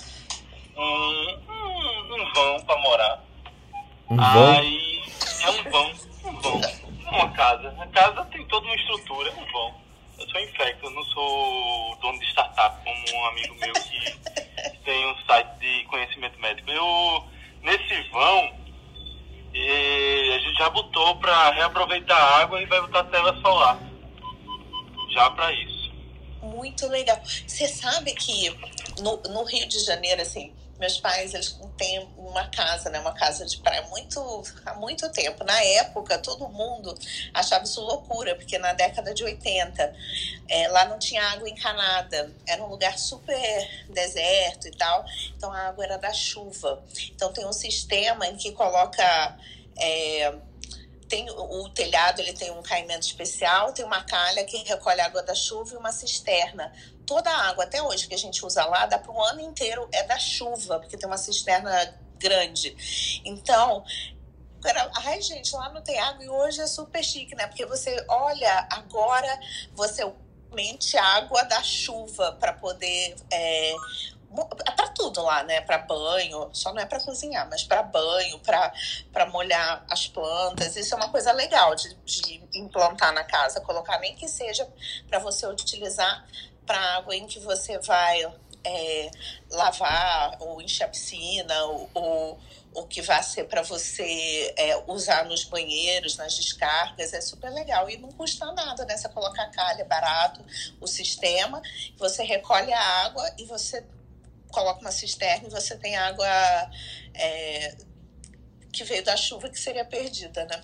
um, 0.75 2.15
um 2.15 2.33
vão 2.33 2.65
para 2.65 2.81
morar. 2.81 3.23
Um 4.09 4.15
vão? 4.17 4.57
Aí 4.57 5.03
é 5.43 5.49
um 5.51 5.71
vão, 5.71 5.93
um 6.25 6.41
vão. 6.41 6.61
Uma 7.11 7.31
casa. 7.33 7.75
A 7.79 7.87
casa 7.87 8.25
tem 8.25 8.43
toda 8.47 8.65
uma 8.65 8.75
estrutura, 8.75 9.29
é 9.29 9.33
um 9.33 9.51
vão. 9.51 9.75
Eu 10.17 10.27
sou 10.29 10.41
infecto, 10.41 10.85
eu 10.85 10.91
não 10.91 11.03
sou 11.05 11.97
dono 12.01 12.19
de 12.19 12.25
startup 12.31 12.83
como 12.83 13.21
um 13.21 13.25
amigo 13.27 13.55
meu 13.55 13.73
que 13.73 14.79
tem 14.83 15.05
um 15.05 15.15
site 15.27 15.59
de 15.59 15.83
conhecimento 15.85 16.39
médico. 16.39 16.71
Eu, 16.71 17.23
nesse 17.61 18.09
vão, 18.09 18.62
a 19.55 20.39
gente 20.39 20.57
já 20.57 20.69
botou 20.69 21.15
para 21.17 21.51
reaproveitar 21.51 22.17
a 22.17 22.37
água 22.41 22.61
e 22.61 22.65
vai 22.65 22.81
botar 22.81 23.03
tela 23.05 23.39
solar. 23.41 23.79
Já 25.11 25.29
para 25.31 25.51
isso. 25.53 25.93
Muito 26.41 26.87
legal. 26.87 27.19
Você 27.23 27.67
sabe 27.67 28.13
que 28.13 28.49
no, 28.99 29.21
no 29.31 29.43
Rio 29.43 29.67
de 29.67 29.79
Janeiro, 29.79 30.21
assim, 30.21 30.53
meus 30.79 30.99
pais 30.99 31.33
eles 31.33 31.57
têm 31.77 32.07
uma 32.17 32.47
casa, 32.49 32.89
né, 32.89 32.99
uma 32.99 33.13
casa 33.13 33.45
de 33.45 33.57
praia 33.57 33.81
muito 33.83 34.43
há 34.65 34.73
muito 34.75 35.09
tempo. 35.11 35.43
Na 35.43 35.61
época, 35.63 36.17
todo 36.17 36.47
mundo 36.49 36.93
achava 37.33 37.63
isso 37.63 37.81
loucura, 37.81 38.35
porque 38.35 38.57
na 38.57 38.73
década 38.73 39.13
de 39.13 39.23
80 39.23 39.95
é, 40.47 40.67
lá 40.67 40.85
não 40.85 40.99
tinha 40.99 41.23
água 41.31 41.49
encanada, 41.49 42.33
era 42.47 42.63
um 42.63 42.67
lugar 42.67 42.97
super 42.97 43.85
deserto 43.89 44.67
e 44.67 44.71
tal, 44.71 45.05
então 45.37 45.51
a 45.51 45.67
água 45.67 45.83
era 45.83 45.97
da 45.97 46.11
chuva. 46.11 46.83
Então 47.15 47.31
tem 47.31 47.45
um 47.45 47.53
sistema 47.53 48.27
em 48.27 48.35
que 48.35 48.51
coloca 48.51 49.37
é, 49.77 50.33
tem 51.13 51.29
o 51.29 51.69
telhado 51.69 52.19
ele 52.19 52.33
tem 52.33 52.49
um 52.49 52.63
caimento 52.63 53.05
especial, 53.05 53.71
tem 53.71 53.85
uma 53.85 54.03
calha 54.03 54.43
que 54.45 54.57
recolhe 54.63 54.99
a 54.99 55.05
água 55.05 55.21
da 55.21 55.35
chuva 55.35 55.75
e 55.75 55.77
uma 55.77 55.91
cisterna. 55.91 56.73
Toda 57.05 57.29
a 57.29 57.49
água 57.49 57.65
até 57.65 57.83
hoje 57.83 58.07
que 58.07 58.15
a 58.15 58.17
gente 58.17 58.43
usa 58.43 58.65
lá 58.65 58.87
dá 58.87 58.97
para 58.97 59.11
o 59.11 59.23
ano 59.23 59.39
inteiro 59.39 59.87
é 59.91 60.01
da 60.03 60.17
chuva, 60.17 60.79
porque 60.79 60.97
tem 60.97 61.07
uma 61.07 61.19
cisterna 61.19 61.93
grande. 62.17 63.21
Então, 63.23 63.85
era, 64.65 64.89
ai 65.05 65.21
gente, 65.21 65.53
lá 65.53 65.69
não 65.69 65.83
tem 65.83 65.99
água 65.99 66.23
e 66.23 66.29
hoje 66.29 66.61
é 66.61 66.65
super 66.65 67.03
chique, 67.03 67.35
né? 67.35 67.45
Porque 67.45 67.65
você 67.67 68.03
olha 68.09 68.67
agora, 68.71 69.39
você 69.75 70.03
mente 70.51 70.97
água 70.97 71.43
da 71.43 71.61
chuva 71.61 72.31
para 72.39 72.53
poder 72.53 73.15
é, 73.31 73.75
é 74.65 74.71
para 74.71 74.87
tudo 74.89 75.21
lá, 75.21 75.43
né? 75.43 75.61
Para 75.61 75.77
banho, 75.79 76.49
só 76.53 76.73
não 76.73 76.81
é 76.81 76.85
para 76.85 76.99
cozinhar, 76.99 77.47
mas 77.49 77.63
para 77.63 77.83
banho, 77.83 78.39
para 78.39 79.25
molhar 79.31 79.85
as 79.89 80.07
plantas. 80.07 80.75
Isso 80.75 80.93
é 80.93 80.97
uma 80.97 81.09
coisa 81.09 81.31
legal 81.31 81.75
de, 81.75 81.93
de 82.05 82.41
implantar 82.53 83.13
na 83.13 83.23
casa, 83.23 83.61
colocar 83.61 83.99
nem 83.99 84.15
que 84.15 84.27
seja 84.27 84.67
para 85.07 85.19
você 85.19 85.45
utilizar 85.47 86.25
para 86.65 86.79
água 86.95 87.15
em 87.15 87.27
que 87.27 87.39
você 87.39 87.77
vai 87.79 88.23
é, 88.63 89.11
lavar 89.51 90.37
ou 90.39 90.61
encher 90.61 90.85
a 90.85 90.87
piscina 90.87 91.65
ou, 91.65 92.39
ou 92.73 92.87
que 92.87 93.01
vai 93.01 93.21
ser 93.21 93.45
para 93.45 93.61
você 93.61 94.53
é, 94.57 94.83
usar 94.87 95.25
nos 95.25 95.43
banheiros, 95.43 96.17
nas 96.17 96.35
descargas, 96.35 97.13
é 97.13 97.21
super 97.21 97.51
legal. 97.51 97.89
E 97.89 97.97
não 97.97 98.11
custa 98.11 98.51
nada, 98.53 98.85
né? 98.85 98.97
Você 98.97 99.09
coloca 99.09 99.41
a 99.41 99.49
calha, 99.49 99.85
barato, 99.85 100.43
o 100.81 100.87
sistema, 100.87 101.61
você 101.97 102.23
recolhe 102.23 102.73
a 102.73 103.05
água 103.05 103.29
e 103.37 103.45
você 103.45 103.85
coloca 104.53 104.79
uma 104.79 104.91
cisterna 104.91 105.47
e 105.47 105.51
você 105.51 105.75
tem 105.75 105.97
água 105.97 106.25
é, 107.13 107.75
que 108.71 108.83
veio 108.83 109.03
da 109.03 109.17
chuva 109.17 109.49
que 109.49 109.59
seria 109.59 109.83
perdida, 109.83 110.45
né? 110.45 110.61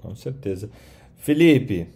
Com 0.00 0.14
certeza. 0.14 0.70
Felipe, 1.18 1.92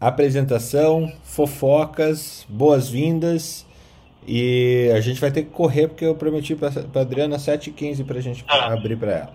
apresentação, 0.00 1.10
fofocas, 1.22 2.44
boas-vindas. 2.48 3.64
E 4.26 4.90
a 4.94 5.00
gente 5.00 5.20
vai 5.20 5.30
ter 5.30 5.42
que 5.42 5.50
correr 5.50 5.88
porque 5.88 6.04
eu 6.04 6.14
prometi 6.14 6.54
para 6.56 6.68
a 6.68 7.00
Adriana 7.00 7.36
7h15 7.36 8.06
para 8.06 8.18
a 8.18 8.22
gente 8.22 8.44
ah. 8.48 8.72
abrir 8.72 8.96
para 8.96 9.12
ela. 9.12 9.34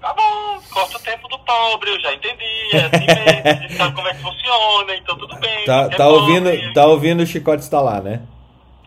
Tá 0.00 0.12
bom, 0.12 0.60
corta 0.72 0.98
o 0.98 1.00
tempo 1.00 1.28
do 1.28 1.38
pobre, 1.38 1.90
eu 1.90 2.00
já 2.00 2.12
entendi. 2.12 2.44
É 2.72 2.78
assim 2.78 3.06
mesmo, 3.06 3.48
a 3.48 3.62
gente 3.62 3.74
sabe 3.74 3.94
como 3.94 4.08
é 4.08 4.14
que 4.14 4.20
funciona, 4.20 4.96
então 4.96 5.16
tudo 5.16 5.36
bem. 5.38 5.64
Tá, 5.64 5.88
tá, 5.88 6.08
ouvindo, 6.08 6.72
tá 6.74 6.86
ouvindo 6.86 7.22
o 7.22 7.26
chicote 7.26 7.62
instalar, 7.62 8.02
né? 8.02 8.22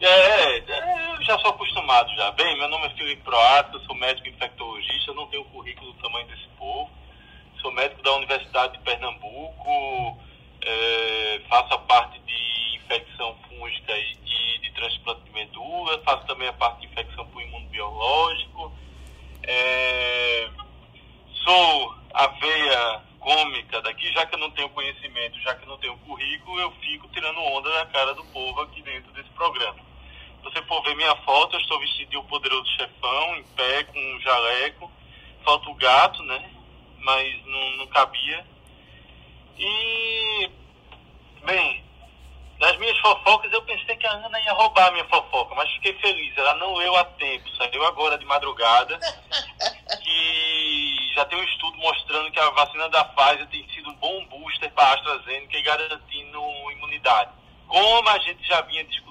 É, 0.01 0.57
é, 0.57 1.06
já 1.27 1.37
sou 1.39 1.51
acostumado 1.51 2.09
já. 2.15 2.31
Bem, 2.31 2.57
meu 2.57 2.69
nome 2.69 2.87
é 2.87 2.89
Felipe 2.91 3.21
Proato, 3.21 3.81
sou 3.81 3.93
médico 3.95 4.29
infectologista, 4.29 5.13
não 5.13 5.27
tenho 5.27 5.43
currículo 5.43 5.91
do 5.91 6.01
tamanho 6.01 6.25
desse 6.27 6.47
povo. 6.57 6.89
Sou 7.61 7.69
médico 7.73 8.01
da 8.01 8.13
Universidade 8.13 8.77
de 8.77 8.83
Pernambuco, 8.85 10.17
é, 10.61 11.41
faço 11.49 11.73
a 11.73 11.79
parte 11.79 12.17
de 12.19 12.77
infecção 12.77 13.35
fúngica 13.45 13.97
e 13.97 14.15
de, 14.15 14.59
de 14.59 14.71
transplante 14.71 15.21
de 15.25 15.31
medula, 15.31 16.01
faço 16.05 16.25
também 16.27 16.47
a 16.47 16.53
parte 16.53 16.79
de 16.79 16.87
infecção 16.87 17.27
por 17.27 17.41
imunobiológico. 17.41 18.71
É, 19.43 20.49
sou 21.43 21.95
a 22.13 22.27
veia 22.27 23.01
cômica 23.19 23.81
daqui, 23.81 24.13
já 24.13 24.25
que 24.25 24.35
eu 24.35 24.39
não 24.39 24.51
tenho 24.51 24.69
conhecimento, 24.69 25.37
já 25.41 25.53
que 25.55 25.65
eu 25.65 25.69
não 25.69 25.77
tenho 25.77 25.97
currículo, 25.97 26.57
eu 26.61 26.71
fico 26.79 27.09
tirando 27.09 27.41
onda 27.41 27.69
na 27.79 27.85
cara 27.87 28.13
do 28.13 28.23
povo 28.27 28.61
aqui 28.61 28.81
dentro 28.81 29.11
desse 29.11 29.29
programa 29.31 29.86
você 30.51 30.61
for 30.63 30.81
ver 30.83 30.95
minha 30.95 31.15
foto, 31.17 31.55
eu 31.55 31.59
estou 31.59 31.79
vestido 31.79 32.11
de 32.11 32.17
um 32.17 32.23
poderoso 32.23 32.65
chefão, 32.77 33.35
em 33.35 33.43
pé, 33.55 33.83
com 33.83 33.99
um 33.99 34.19
jaleco. 34.21 34.91
Falta 35.43 35.69
o 35.69 35.75
gato, 35.75 36.23
né? 36.23 36.49
Mas 36.99 37.45
não, 37.45 37.77
não 37.77 37.87
cabia. 37.87 38.45
E, 39.57 40.49
bem, 41.43 41.83
nas 42.59 42.77
minhas 42.77 42.97
fofocas 42.99 43.51
eu 43.51 43.61
pensei 43.63 43.95
que 43.97 44.07
a 44.07 44.11
Ana 44.11 44.39
ia 44.41 44.53
roubar 44.53 44.87
a 44.87 44.91
minha 44.91 45.05
fofoca, 45.05 45.55
mas 45.55 45.69
fiquei 45.73 45.93
feliz. 45.93 46.37
Ela 46.37 46.55
não 46.55 46.75
leu 46.75 46.95
a 46.95 47.03
tempo, 47.03 47.49
saiu 47.57 47.85
agora 47.85 48.17
de 48.17 48.25
madrugada. 48.25 48.99
Que 50.01 51.11
já 51.13 51.25
tem 51.25 51.39
um 51.39 51.43
estudo 51.43 51.77
mostrando 51.77 52.31
que 52.31 52.39
a 52.39 52.49
vacina 52.51 52.89
da 52.89 53.03
Pfizer 53.05 53.47
tem 53.47 53.67
sido 53.69 53.89
um 53.89 53.95
bom 53.95 54.25
booster 54.25 54.71
para 54.71 54.89
a 54.89 54.93
AstraZeneca 54.93 55.57
e 55.57 55.61
garantindo 55.61 56.71
imunidade. 56.71 57.31
Como 57.67 58.09
a 58.09 58.19
gente 58.19 58.45
já 58.47 58.61
vinha 58.61 58.83
discutindo 58.85 59.06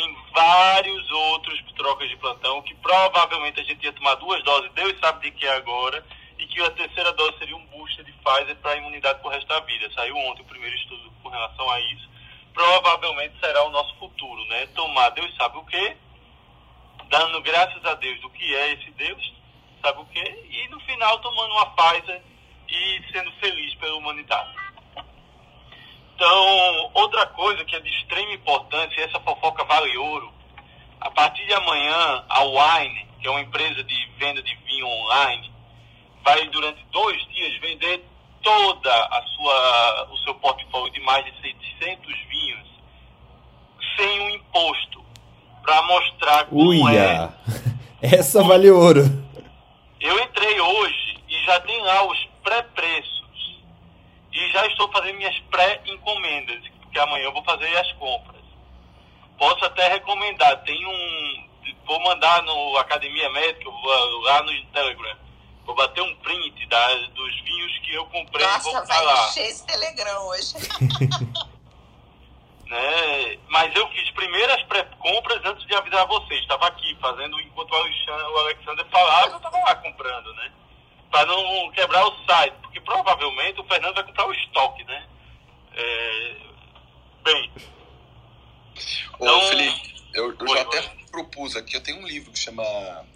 em 0.00 0.16
vários 0.32 1.10
outros 1.10 1.60
trocas 1.76 2.08
de 2.08 2.16
plantão, 2.16 2.62
que 2.62 2.74
provavelmente 2.76 3.60
a 3.60 3.64
gente 3.64 3.84
ia 3.84 3.92
tomar 3.92 4.14
duas 4.16 4.42
doses, 4.44 4.70
Deus 4.72 4.98
sabe 5.00 5.30
de 5.30 5.36
que 5.36 5.46
é 5.46 5.54
agora, 5.54 6.04
e 6.38 6.46
que 6.46 6.62
a 6.62 6.70
terceira 6.70 7.12
dose 7.12 7.38
seria 7.38 7.56
um 7.56 7.66
booster 7.66 8.04
de 8.04 8.12
Pfizer 8.12 8.56
para 8.56 8.72
a 8.72 8.76
imunidade 8.76 9.20
por 9.20 9.32
resto 9.32 9.46
da 9.48 9.60
vida. 9.60 9.90
Saiu 9.92 10.16
ontem 10.16 10.42
o 10.42 10.46
primeiro 10.46 10.74
estudo 10.76 11.10
com 11.22 11.28
relação 11.28 11.68
a 11.70 11.80
isso. 11.80 12.08
Provavelmente 12.54 13.38
será 13.40 13.64
o 13.64 13.70
nosso 13.70 13.94
futuro, 13.96 14.44
né? 14.46 14.66
Tomar 14.68 15.10
Deus 15.10 15.34
sabe 15.36 15.58
o 15.58 15.64
quê, 15.64 15.96
dando 17.08 17.40
graças 17.42 17.84
a 17.84 17.94
Deus 17.94 18.20
do 18.20 18.30
que 18.30 18.54
é 18.54 18.72
esse 18.72 18.90
Deus, 18.92 19.34
sabe 19.82 20.00
o 20.00 20.06
quê? 20.06 20.46
E 20.50 20.68
no 20.68 20.80
final 20.80 21.18
tomando 21.20 21.52
uma 21.52 21.66
Pfizer 21.74 22.22
e 22.68 23.02
sendo 23.12 23.32
feliz 23.32 23.74
pela 23.76 23.96
humanidade. 23.96 24.67
Então, 26.18 26.90
outra 26.94 27.26
coisa 27.26 27.64
que 27.64 27.76
é 27.76 27.80
de 27.80 27.88
extrema 27.90 28.32
importância, 28.32 29.04
essa 29.04 29.20
fofoca 29.20 29.62
vale 29.62 29.96
ouro. 29.96 30.32
A 31.00 31.08
partir 31.12 31.46
de 31.46 31.54
amanhã, 31.54 32.24
a 32.28 32.42
Wine, 32.42 33.06
que 33.20 33.28
é 33.28 33.30
uma 33.30 33.40
empresa 33.40 33.84
de 33.84 34.08
venda 34.18 34.42
de 34.42 34.52
vinho 34.66 34.84
online, 34.84 35.52
vai 36.24 36.48
durante 36.48 36.84
dois 36.90 37.24
dias 37.28 37.60
vender 37.60 38.04
toda 38.42 38.92
a 38.92 39.22
sua, 39.22 40.08
o 40.10 40.18
seu 40.24 40.34
portfólio 40.34 40.92
de 40.92 40.98
mais 41.02 41.24
de 41.24 41.32
600 41.40 42.12
vinhos 42.28 42.66
sem 43.96 44.20
um 44.20 44.30
imposto, 44.30 45.04
para 45.62 45.82
mostrar 45.82 46.46
como 46.46 46.68
Uia! 46.68 47.32
é. 48.02 48.16
Essa 48.18 48.42
vale 48.42 48.68
ouro. 48.72 49.02
Eu 50.00 50.18
entrei 50.18 50.60
hoje 50.60 51.18
e 51.28 51.44
já 51.44 51.60
tem 51.60 51.80
lá 51.82 52.04
os 52.08 52.28
pré-preços. 52.42 53.17
E 54.38 54.52
já 54.52 54.64
estou 54.66 54.88
fazendo 54.92 55.16
minhas 55.16 55.36
pré-encomendas, 55.50 56.62
porque 56.80 56.96
amanhã 57.00 57.24
eu 57.24 57.32
vou 57.32 57.42
fazer 57.42 57.76
as 57.76 57.90
compras. 57.94 58.40
Posso 59.36 59.64
até 59.64 59.88
recomendar, 59.88 60.62
tem 60.62 60.86
um. 60.86 61.48
Vou 61.84 61.98
mandar 62.04 62.42
no 62.44 62.76
Academia 62.76 63.28
Médica, 63.30 63.68
vou 63.68 64.20
lá 64.20 64.40
no 64.42 64.64
Telegram. 64.66 65.16
Vou 65.66 65.74
bater 65.74 66.02
um 66.02 66.14
print 66.16 66.66
da, 66.66 66.94
dos 67.08 67.40
vinhos 67.40 67.78
que 67.80 67.94
eu 67.94 68.06
comprei 68.06 68.46
e 68.46 68.58
vou 68.60 68.72
Nossa, 68.72 68.80
botar 68.80 68.94
vai 68.94 69.04
lá. 69.04 69.28
encher 69.28 69.46
esse 69.46 69.66
Telegram 69.66 70.26
hoje. 70.28 70.54
né? 72.66 73.38
Mas 73.48 73.74
eu 73.74 73.88
fiz 73.88 74.08
primeiras 74.12 74.62
pré-compras 74.64 75.44
antes 75.44 75.66
de 75.66 75.74
avisar 75.74 76.06
vocês. 76.06 76.40
Estava 76.42 76.68
aqui 76.68 76.96
fazendo 77.00 77.40
enquanto 77.40 77.72
o 77.72 77.76
Alexandre, 77.76 78.22
o 78.22 78.38
Alexander 78.38 78.86
falava, 78.86 79.30
eu 79.30 79.36
estava 79.36 79.58
lá 79.58 79.74
comprando, 79.74 80.32
né? 80.34 80.52
Para 81.10 81.26
não 81.26 81.70
quebrar 81.72 82.06
o 82.06 82.26
site, 82.26 82.54
porque 82.62 82.80
provavelmente 82.80 83.60
o 83.60 83.64
Fernando 83.64 83.94
vai 83.94 84.04
comprar 84.04 84.26
o 84.26 84.32
estoque, 84.32 84.84
né? 84.84 85.06
É... 85.74 86.36
Bem, 87.24 87.50
Ô, 89.18 89.24
Então- 89.24 89.40
Felipe, 89.48 89.94
eu, 90.14 90.36
eu 90.38 90.48
já 90.48 90.62
até 90.62 90.82
propus 91.10 91.56
aqui, 91.56 91.74
eu 91.74 91.82
tenho 91.82 91.98
um 91.98 92.06
livro 92.06 92.30
que 92.32 92.38
chama 92.38 92.62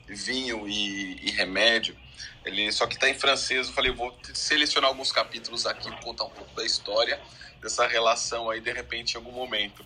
Vinho 0.06 0.66
e, 0.68 1.18
e 1.26 1.30
Remédio, 1.30 1.96
ele 2.44 2.70
só 2.72 2.86
que 2.86 2.94
está 2.94 3.08
em 3.08 3.14
francês, 3.14 3.68
eu 3.68 3.74
falei, 3.74 3.90
eu 3.90 3.94
vou 3.94 4.16
selecionar 4.34 4.88
alguns 4.90 5.12
capítulos 5.12 5.66
aqui, 5.66 5.90
contar 6.02 6.24
um 6.24 6.30
pouco 6.30 6.52
da 6.54 6.64
história 6.64 7.20
dessa 7.60 7.86
relação 7.86 8.50
aí, 8.50 8.60
de 8.60 8.72
repente, 8.72 9.14
em 9.14 9.16
algum 9.18 9.30
momento. 9.30 9.84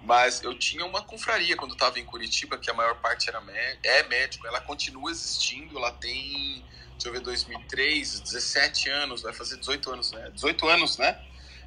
Mas 0.00 0.42
eu 0.42 0.56
tinha 0.58 0.86
uma 0.86 1.02
confraria 1.02 1.56
quando 1.56 1.72
estava 1.72 1.98
em 1.98 2.04
Curitiba, 2.04 2.56
que 2.56 2.70
a 2.70 2.74
maior 2.74 2.94
parte 3.00 3.28
era 3.28 3.42
é 3.82 4.02
médico, 4.04 4.46
ela 4.46 4.60
continua 4.60 5.10
existindo, 5.10 5.76
ela 5.76 5.92
tem, 5.92 6.64
deixa 6.98 7.08
eu 7.08 7.12
ver, 7.12 7.20
2003, 7.20 8.20
17 8.20 8.90
anos, 8.90 9.22
vai 9.22 9.32
fazer 9.32 9.56
18 9.56 9.90
anos, 9.92 10.12
né? 10.12 10.30
18 10.34 10.68
anos, 10.68 10.98
né? 10.98 11.18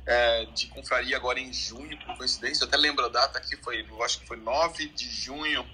é, 0.06 0.46
de 0.46 0.68
confraria 0.68 1.16
agora 1.16 1.40
em 1.40 1.54
junho, 1.54 1.98
por 2.00 2.18
coincidência. 2.18 2.64
Eu 2.64 2.68
até 2.68 2.78
lembro 2.78 3.06
a 3.06 3.10
data 3.10 3.38
aqui, 3.38 3.56
foi, 3.58 3.86
eu 3.88 4.04
acho 4.04 4.20
que 4.20 4.28
foi 4.28 4.38
9 4.38 4.88
de 4.90 5.10
junho 5.10 5.66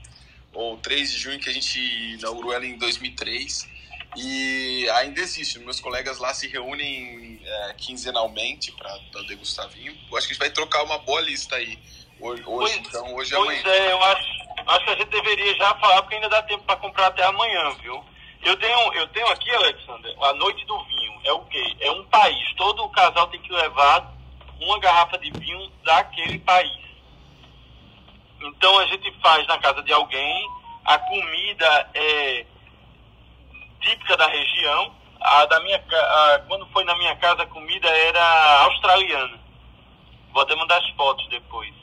ou 0.54 0.78
3 0.78 1.12
de 1.12 1.18
junho 1.18 1.40
que 1.40 1.50
a 1.50 1.54
gente 1.54 1.80
inaugurou 1.80 2.54
ela 2.54 2.66
em 2.66 2.78
2003. 2.78 3.68
E 4.16 4.90
ainda 4.92 5.22
existe, 5.22 5.60
meus 5.60 5.80
colegas 5.80 6.18
lá 6.18 6.34
se 6.34 6.48
reúnem 6.48 7.40
é, 7.44 7.74
quinzenalmente 7.78 8.72
para 8.72 9.22
degustar 9.24 9.70
vinho. 9.70 9.98
Eu 10.10 10.18
acho 10.18 10.28
que 10.28 10.32
a 10.32 10.36
gente 10.36 10.40
vai 10.40 10.50
trocar 10.50 10.84
uma 10.84 10.98
boa 11.00 11.22
lista 11.22 11.56
aí. 11.56 11.78
Hoje, 12.20 12.42
Pois- 12.44 12.76
então, 12.78 13.16
hoje 13.16 13.36
Pois 13.36 13.42
amanhã. 13.48 13.64
é, 13.66 13.92
eu 13.92 14.02
acho, 14.04 14.24
acho 14.68 14.86
que 14.86 14.92
a 14.92 14.96
gente 14.96 15.10
deveria 15.10 15.56
já 15.56 15.76
falar, 15.76 16.02
porque 16.02 16.16
ainda 16.16 16.30
dá 16.30 16.42
tempo 16.44 16.64
para 16.64 16.78
comprar 16.78 17.08
até 17.08 17.24
amanhã, 17.24 17.76
viu? 17.82 18.04
Eu 18.48 18.56
tenho, 18.56 18.94
eu 18.94 19.08
tenho 19.10 19.28
aqui, 19.28 19.54
Alexander, 19.54 20.16
a 20.24 20.34
noite 20.36 20.66
do 20.66 20.82
vinho. 20.86 21.20
É 21.26 21.34
o 21.34 21.42
quê? 21.42 21.76
É 21.82 21.92
um 21.92 22.06
país. 22.06 22.56
Todo 22.56 22.88
casal 22.92 23.28
tem 23.28 23.42
que 23.42 23.52
levar 23.52 24.14
uma 24.62 24.80
garrafa 24.80 25.18
de 25.18 25.30
vinho 25.32 25.70
daquele 25.84 26.40
país. 26.40 26.88
Então 28.42 28.80
a 28.80 28.86
gente 28.86 29.12
faz 29.20 29.46
na 29.48 29.58
casa 29.58 29.84
de 29.84 29.92
alguém, 29.92 30.50
a 30.86 30.98
comida 30.98 31.90
é 31.94 32.46
típica 33.82 34.16
da 34.16 34.28
região. 34.28 34.96
A 35.20 35.46
da 35.46 35.60
minha, 35.60 35.76
a, 35.78 36.40
quando 36.48 36.66
foi 36.68 36.86
na 36.86 36.96
minha 36.96 37.18
casa, 37.18 37.44
a 37.44 37.48
comida 37.48 37.90
era 37.90 38.62
australiana. 38.64 39.38
Vou 40.32 40.42
até 40.42 40.56
mandar 40.56 40.78
as 40.78 40.90
fotos 40.92 41.28
depois. 41.28 41.74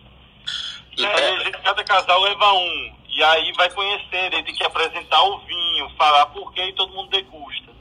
E 0.97 1.05
aí, 1.05 1.37
a 1.37 1.45
gente, 1.45 1.59
cada 1.59 1.85
casal 1.85 2.23
leva 2.23 2.55
um. 2.55 2.97
E 3.15 3.23
aí 3.23 3.53
vai 3.53 3.71
conhecendo, 3.71 4.35
ele 4.35 4.43
tem 4.43 4.55
que 4.55 4.65
apresentar 4.65 5.23
o 5.23 5.39
vinho, 5.47 5.89
falar 5.97 6.27
por 6.27 6.53
quê 6.53 6.67
e 6.67 6.73
todo 6.73 6.93
mundo 6.93 7.11
degusta. 7.11 7.73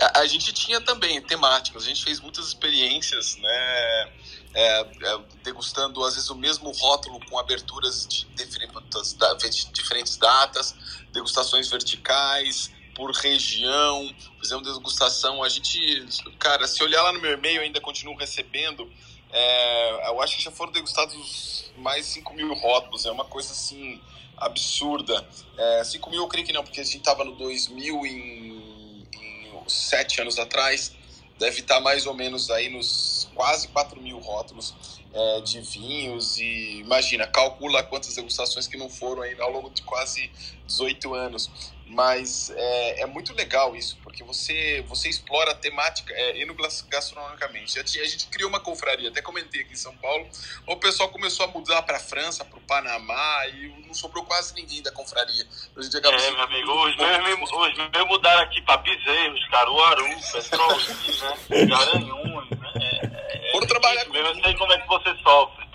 A, 0.00 0.20
a 0.20 0.26
gente 0.26 0.52
tinha 0.52 0.80
também 0.80 1.20
temáticas, 1.20 1.84
a 1.84 1.88
gente 1.88 2.04
fez 2.04 2.20
muitas 2.20 2.46
experiências, 2.46 3.36
né? 3.36 4.12
é, 4.54 4.80
é, 4.80 5.20
degustando 5.42 6.02
às 6.04 6.14
vezes 6.14 6.30
o 6.30 6.34
mesmo 6.34 6.70
rótulo 6.72 7.20
com 7.26 7.38
aberturas 7.38 8.06
de 8.06 8.26
de 8.26 9.72
diferentes 9.72 10.16
datas, 10.16 10.74
degustações 11.12 11.68
verticais 11.68 12.72
por 12.94 13.12
região, 13.12 14.12
fizemos 14.40 14.64
degustação. 14.64 15.42
A 15.44 15.48
gente, 15.48 16.04
cara, 16.38 16.66
se 16.66 16.82
olhar 16.82 17.02
lá 17.02 17.12
no 17.12 17.20
meu 17.20 17.32
e-mail, 17.32 17.60
ainda 17.60 17.80
continuo 17.80 18.16
recebendo. 18.16 18.90
é, 19.30 20.08
eu 20.08 20.20
acho 20.20 20.36
que 20.36 20.42
já 20.42 20.50
foram 20.50 20.72
degustados 20.72 21.70
mais 21.76 22.06
de 22.06 22.12
5 22.12 22.34
mil 22.34 22.52
rótulos, 22.54 23.06
é 23.06 23.10
uma 23.12 23.24
coisa 23.24 23.52
assim 23.52 24.00
absurda. 24.40 25.26
É, 25.56 25.84
5 25.84 26.10
mil 26.10 26.22
eu 26.22 26.28
creio 26.28 26.46
que 26.46 26.52
não, 26.52 26.62
porque 26.62 26.80
a 26.80 26.84
gente 26.84 26.98
estava 26.98 27.24
no 27.24 27.36
2000 27.36 28.06
em, 28.06 29.06
em 29.12 29.68
sete 29.68 30.20
anos 30.20 30.38
atrás, 30.38 30.94
deve 31.38 31.60
estar 31.60 31.80
mais 31.80 32.06
ou 32.06 32.14
menos 32.14 32.50
aí 32.50 32.68
nos 32.68 33.28
quase 33.34 33.68
4 33.68 34.00
mil 34.00 34.18
rótulos 34.18 34.74
é, 35.12 35.40
de 35.40 35.60
vinhos 35.60 36.38
e 36.38 36.80
imagina, 36.80 37.26
calcula 37.26 37.82
quantas 37.82 38.14
degustações 38.14 38.66
que 38.66 38.76
não 38.76 38.88
foram 38.88 39.22
aí 39.22 39.40
ao 39.40 39.50
longo 39.50 39.70
de 39.70 39.82
quase 39.82 40.30
18 40.66 41.14
anos. 41.14 41.50
Mas 41.88 42.50
é, 42.54 43.02
é 43.02 43.06
muito 43.06 43.34
legal 43.34 43.74
isso, 43.74 43.96
porque 44.02 44.22
você, 44.22 44.84
você 44.86 45.08
explora 45.08 45.52
a 45.52 45.54
temática 45.54 46.12
é, 46.12 46.40
enogastronomicamente. 46.40 47.78
A 47.78 47.82
gente, 47.84 48.26
criou 48.28 48.50
uma 48.50 48.60
confraria, 48.60 49.08
até 49.08 49.22
comentei 49.22 49.62
aqui 49.62 49.72
em 49.72 49.76
São 49.76 49.96
Paulo, 49.96 50.28
o 50.66 50.76
pessoal 50.76 51.08
começou 51.08 51.46
a 51.46 51.48
mudar 51.48 51.82
para 51.82 51.96
a 51.96 52.00
França, 52.00 52.44
para 52.44 52.58
o 52.58 52.62
Panamá, 52.62 53.46
e 53.48 53.68
não 53.86 53.94
sobrou 53.94 54.24
quase 54.24 54.54
ninguém 54.54 54.82
da 54.82 54.92
confraria. 54.92 55.46
A 55.76 55.82
gente 55.82 55.96
acaba 55.96 56.16
É, 56.16 56.30
meu 56.30 56.42
amigo, 56.42 56.72
os 56.72 56.96
meus, 56.96 57.50
os 57.50 57.76
meus 57.76 58.08
mudaram 58.08 58.42
aqui 58.42 58.60
para 58.62 58.76
Bezerros, 58.78 59.48
Caruaru, 59.48 60.08
Petrolina, 60.32 61.36
né? 61.48 61.66
Garanhuns, 61.66 62.50
né? 62.50 62.72
É, 62.76 63.56
é, 63.56 63.56
é 63.56 63.66
trabalhar 63.66 64.04
mesmo, 64.06 64.28
Eu 64.28 64.42
sei 64.42 64.54
como 64.56 64.72
é 64.72 64.78
que 64.78 64.88
você 64.88 65.16
sofre. 65.22 65.68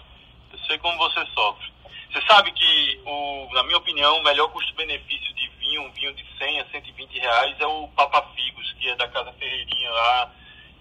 Eu 0.52 0.60
sei 0.60 0.78
como 0.78 0.98
você 0.98 1.26
sofre. 1.34 1.73
Você 2.14 2.22
sabe 2.28 2.52
que, 2.52 3.02
o, 3.06 3.50
na 3.54 3.64
minha 3.64 3.78
opinião, 3.78 4.20
o 4.20 4.24
melhor 4.24 4.48
custo-benefício 4.50 5.34
de 5.34 5.48
vinho, 5.60 5.82
um 5.82 5.92
vinho 5.94 6.14
de 6.14 6.24
100 6.38 6.60
a 6.60 6.66
120 6.70 7.20
reais, 7.20 7.60
é 7.60 7.66
o 7.66 7.88
Papa 7.90 8.22
Figos, 8.36 8.72
que 8.74 8.88
é 8.88 8.96
da 8.96 9.08
Casa 9.08 9.34
Ferreirinha 9.34 9.90
lá 9.92 10.32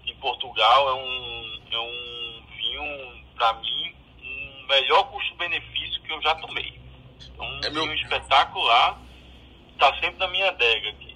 em 0.05 0.13
Portugal. 0.17 0.89
É 0.89 0.93
um, 0.93 1.59
é 1.71 1.79
um 1.79 2.43
vinho, 2.55 3.23
para 3.35 3.53
mim, 3.53 3.95
um 4.21 4.65
melhor 4.67 5.05
custo-benefício 5.05 6.01
que 6.03 6.11
eu 6.13 6.21
já 6.21 6.35
tomei. 6.35 6.79
É 7.37 7.41
um 7.41 7.59
É 7.63 7.69
meu- 7.71 7.83
vinho 7.83 7.95
espetacular, 7.95 8.99
tá 9.79 9.91
sempre 9.95 10.17
na 10.19 10.27
minha 10.27 10.49
adega 10.49 10.89
aqui. 10.89 11.12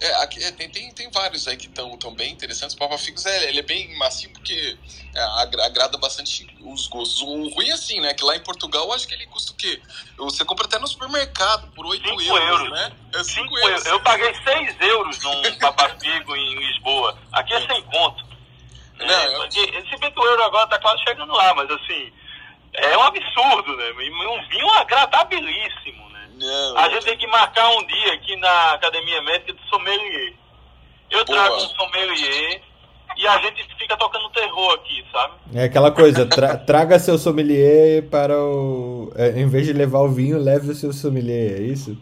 É, 0.00 0.14
aqui, 0.22 0.42
é, 0.42 0.50
tem, 0.52 0.70
tem, 0.70 0.90
tem 0.94 1.10
vários 1.10 1.46
aí 1.46 1.56
que 1.58 1.66
estão 1.66 1.94
tão 1.98 2.14
bem 2.14 2.32
interessantes. 2.32 2.74
O 2.74 2.78
Papa 2.78 2.96
Figos 2.96 3.26
é, 3.26 3.48
ele 3.50 3.58
é 3.58 3.62
bem 3.62 3.94
macio 3.98 4.30
porque 4.30 4.78
é, 5.14 5.20
agra- 5.42 5.66
agrada 5.66 5.98
bastante 5.98 6.46
os 6.60 6.86
gostos. 6.86 7.20
O 7.20 7.48
ruim 7.50 7.68
é 7.68 7.72
assim, 7.72 8.00
né? 8.00 8.14
Que 8.14 8.24
lá 8.24 8.34
em 8.34 8.40
Portugal 8.40 8.86
eu 8.86 8.92
acho 8.94 9.06
que 9.06 9.12
ele 9.12 9.26
custa 9.26 9.52
o 9.52 9.56
quê? 9.56 9.78
Você 10.16 10.42
compra 10.44 10.64
até 10.66 10.78
no 10.78 10.86
supermercado 10.88 11.70
por 11.72 11.84
8 11.84 12.02
Cinco 12.08 12.22
euros, 12.22 12.48
euros. 12.60 12.70
né? 12.70 12.92
É 13.12 13.18
5 13.22 13.24
Cinco 13.24 13.58
euros. 13.58 13.70
euros. 13.72 13.86
Eu 13.86 14.00
paguei 14.00 14.34
6 14.34 14.76
euros 14.80 15.22
num 15.22 15.58
papafigo 15.58 16.34
em 16.34 16.54
Lisboa. 16.58 17.18
Aqui 17.32 17.52
é 17.52 17.66
sem 17.66 17.82
conto. 17.82 18.24
Não, 18.98 19.06
É, 19.06 19.34
eu- 19.34 19.40
porque, 19.40 19.60
se 19.90 19.96
bem 19.98 20.10
que 20.12 20.18
o 20.20 20.24
euro 20.24 20.42
agora 20.44 20.66
tá 20.66 20.78
quase 20.78 21.02
chegando 21.04 21.32
lá, 21.34 21.54
mas 21.54 21.70
assim, 21.70 22.10
é 22.74 22.96
um 22.96 23.02
absurdo, 23.02 23.76
né? 23.76 23.90
Um 23.92 24.48
vinho 24.48 24.70
agradabilíssimo? 24.72 26.09
Não, 26.40 26.78
A 26.78 26.88
gente 26.88 27.04
tem 27.04 27.18
que 27.18 27.26
marcar 27.26 27.68
um 27.70 27.86
dia 27.86 28.14
aqui 28.14 28.34
na 28.36 28.72
Academia 28.72 29.20
Médica 29.22 29.52
de 29.52 29.68
sommelier. 29.68 30.34
Eu 31.10 31.24
Boa. 31.24 31.38
trago 31.38 31.56
um 31.56 31.68
sommelier 31.68 32.62
e 33.16 33.26
a 33.26 33.38
gente 33.42 33.62
fica 33.76 33.96
tocando 33.96 34.30
terror 34.30 34.72
aqui, 34.74 35.04
sabe? 35.12 35.34
É 35.54 35.64
aquela 35.64 35.90
coisa, 35.90 36.24
tra- 36.26 36.56
traga 36.64 36.98
seu 36.98 37.18
sommelier 37.18 38.08
para 38.08 38.38
o. 38.38 39.12
é, 39.16 39.38
em 39.40 39.48
vez 39.48 39.66
de 39.66 39.72
levar 39.72 39.98
o 40.00 40.08
vinho, 40.08 40.38
leve 40.38 40.70
o 40.70 40.74
seu 40.74 40.92
sommelier, 40.92 41.60
é 41.60 41.62
isso? 41.62 41.96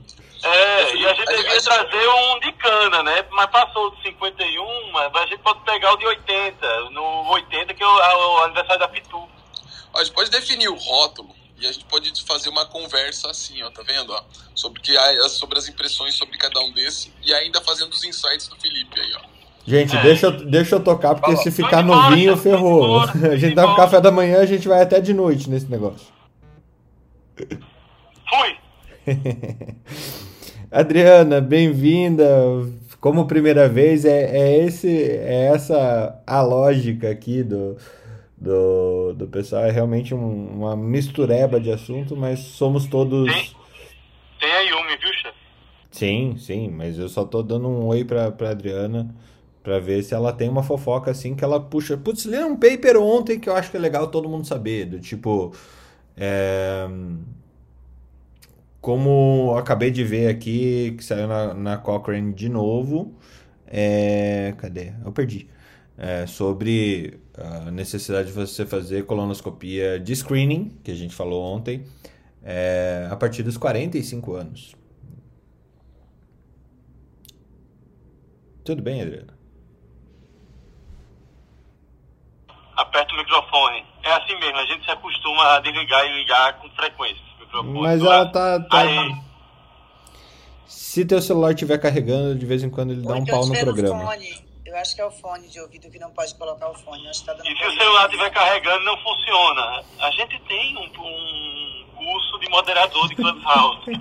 É, 0.45 0.95
e 0.95 1.05
a 1.07 1.15
gente 1.15 1.27
devia 1.27 1.57
a- 1.59 1.63
trazer 1.63 2.09
um 2.09 2.39
de 2.41 2.53
cana, 2.53 3.03
né? 3.03 3.25
Mas 3.33 3.47
passou 3.51 3.91
de 3.97 4.03
51, 4.05 4.93
mas 4.93 5.13
a 5.15 5.27
gente 5.27 5.39
pode 5.39 5.59
pegar 5.65 5.93
o 5.95 5.97
de 5.97 6.07
80. 6.07 6.91
No 6.91 7.31
80, 7.33 7.75
que 7.75 7.83
é 7.83 7.87
o, 7.87 8.01
é 8.01 8.17
o 8.17 8.45
aniversário 8.45 8.79
da 8.79 8.87
Pitu. 8.89 9.21
A 9.97 10.05
gente 10.05 10.13
pode 10.15 10.31
definir 10.31 10.69
o 10.69 10.77
rótulo 10.77 11.35
E 11.61 11.67
a 11.67 11.73
gente 11.73 11.85
pode 11.87 12.13
fazer 12.25 12.49
uma 12.49 12.65
conversa 12.67 13.29
assim, 13.31 13.63
ó, 13.63 13.71
tá 13.71 13.83
vendo? 13.83 14.13
Ó, 14.13 14.23
sobre, 14.55 14.81
que, 14.81 14.93
sobre 15.29 15.59
as 15.59 15.69
impressões 15.69 16.15
sobre 16.15 16.39
cada 16.39 16.61
um 16.61 16.73
desse 16.73 17.13
e 17.25 17.33
ainda 17.35 17.61
fazendo 17.61 17.93
os 17.93 18.05
insights 18.05 18.47
do 18.49 18.57
Felipe 18.57 18.99
aí, 19.01 19.13
ó. 19.17 19.39
Gente, 19.67 19.97
É. 19.97 20.03
deixa, 20.03 20.27
eu, 20.27 20.47
deixa 20.47 20.77
eu 20.77 20.81
tocar, 20.81 21.15
porque 21.15 21.33
Fala. 21.33 21.43
se 21.43 21.51
ficar 21.51 21.83
embora, 21.83 22.11
novinho, 22.11 22.37
ferrou. 22.37 23.03
embora, 23.05 23.13
A 23.35 23.37
gente 23.37 23.55
dá 23.55 23.63
embora. 23.65 23.77
café 23.77 24.01
da 24.01 24.11
manhã, 24.11 24.41
a 24.41 24.47
gente 24.47 24.67
vai 24.69 24.81
até 24.83 25.01
de 25.01 25.13
noite 25.13 25.51
nesse 25.51 25.67
negócio. 25.67 26.07
Fui! 27.37 28.57
Adriana, 30.71 31.41
bem-vinda. 31.41 32.27
Como 33.01 33.27
primeira 33.27 33.69
vez, 33.69 34.05
é, 34.05 34.25
é, 34.37 34.65
esse, 34.65 34.89
é 34.91 35.51
essa 35.55 36.21
a 36.27 36.41
lógica 36.43 37.11
aqui 37.11 37.43
do, 37.45 37.77
do, 38.41 39.13
do 39.15 39.27
pessoal. 39.29 39.65
É 39.65 39.71
realmente 39.71 40.15
um- 40.15 40.49
uma 40.59 40.77
mistureba 40.77 41.61
de 41.61 41.71
assunto, 41.71 42.17
mas 42.17 42.41
somos 42.41 42.87
todos. 42.87 43.33
Sim. 43.33 43.55
Tem 44.41 44.51
a 44.53 44.61
Yumi, 44.61 44.97
viu, 45.01 45.13
chefe? 45.15 45.39
Sim, 45.91 46.37
sim, 46.39 46.69
mas 46.69 46.99
eu 46.99 47.09
só 47.09 47.25
tô 47.25 47.43
dando 47.43 47.67
um 47.69 47.87
oi 47.87 48.05
pra, 48.05 48.31
pra 48.31 48.51
Adriana 48.51 49.13
pra 49.63 49.79
ver 49.79 50.03
se 50.03 50.15
ela 50.15 50.33
tem 50.33 50.49
uma 50.49 50.63
fofoca 50.63 51.11
assim 51.11 51.35
que 51.35 51.43
ela 51.45 51.59
puxa. 51.61 51.97
Putz, 51.97 52.25
li 52.25 52.39
um 52.39 52.55
paper 52.57 52.97
ontem 52.99 53.39
que 53.41 53.49
eu 53.49 53.57
acho 53.57 53.71
que 53.71 53.77
é 53.77 53.81
legal 53.81 54.07
todo 54.09 54.29
mundo 54.29 54.47
saber, 54.47 54.85
do 54.87 55.01
tipo. 55.01 55.53
é, 56.17 56.87
Como 58.81 59.55
acabei 59.59 59.91
de 59.91 60.05
ver 60.05 60.29
aqui, 60.29 60.95
que 60.97 61.05
saiu 61.05 61.27
na, 61.27 61.53
na 61.53 61.77
Cochrane 61.79 62.33
de 62.33 62.49
novo. 62.49 63.15
é, 63.67 64.55
Cadê? 64.59 64.93
Eu 65.05 65.11
perdi. 65.13 65.49
É, 65.97 66.27
sobre 66.27 67.19
a 67.41 67.71
necessidade 67.71 68.29
de 68.29 68.35
você 68.35 68.67
fazer 68.67 69.07
colonoscopia 69.07 69.99
de 69.99 70.15
screening, 70.15 70.79
que 70.83 70.91
a 70.91 70.95
gente 70.95 71.15
falou 71.15 71.43
ontem, 71.43 71.85
é, 72.43 73.09
a 73.11 73.17
partir 73.17 73.43
dos 73.43 73.57
45 73.57 74.35
anos. 74.35 74.75
Tudo 78.65 78.83
bem, 78.83 79.01
Adriana? 79.01 79.37
Aperta 82.77 83.15
o 83.15 83.17
microfone. 83.17 83.85
É 84.03 84.13
assim 84.13 84.39
mesmo, 84.39 84.57
a 84.57 84.67
gente 84.67 84.85
se 84.85 84.91
acostuma 84.91 85.57
a 85.57 85.61
desligar 85.61 86.05
e 86.05 86.19
ligar 86.21 86.61
com 86.61 86.69
frequência. 86.71 87.29
Mas 87.65 88.03
é? 88.03 88.05
ela 88.05 88.27
tá, 88.27 88.61
tá- 88.61 88.81
Aí, 88.81 89.17
Se 90.67 91.05
teu 91.05 91.21
celular 91.21 91.53
estiver 91.53 91.79
carregando, 91.79 92.39
de 92.39 92.45
vez 92.45 92.63
em 92.63 92.69
quando 92.71 92.93
ele 92.93 93.03
dá 93.03 93.15
um 93.15 93.19
então 93.19 93.41
pau 93.41 93.49
no 93.49 93.59
programa. 93.59 94.05
fone. 94.05 94.48
Eu 94.69 94.77
acho 94.77 94.95
que 94.95 95.01
é 95.01 95.05
o 95.07 95.11
fone 95.11 95.49
de 95.49 95.59
ouvido 95.59 95.91
que 95.91 95.99
não 95.99 96.11
pode 96.11 96.35
colocar 96.35 96.69
o 96.69 96.75
fone. 96.75 97.03
Eu 97.03 97.11
acho 97.11 97.21
que 97.21 97.27
tá 97.27 97.33
dando 97.33 97.49
e 97.49 97.57
se 97.57 97.65
o 97.65 97.73
celular 97.73 98.05
estiver 98.05 98.31
carregando, 98.31 98.85
não 98.85 98.99
funciona. 98.99 99.83
A 99.99 100.11
gente 100.11 100.39
tem 100.41 100.77
um, 100.77 100.83
um 100.83 101.87
curso 101.97 102.39
de 102.39 102.51
moderador 102.51 103.09
de 103.09 103.17
Clubhouse. 103.17 103.87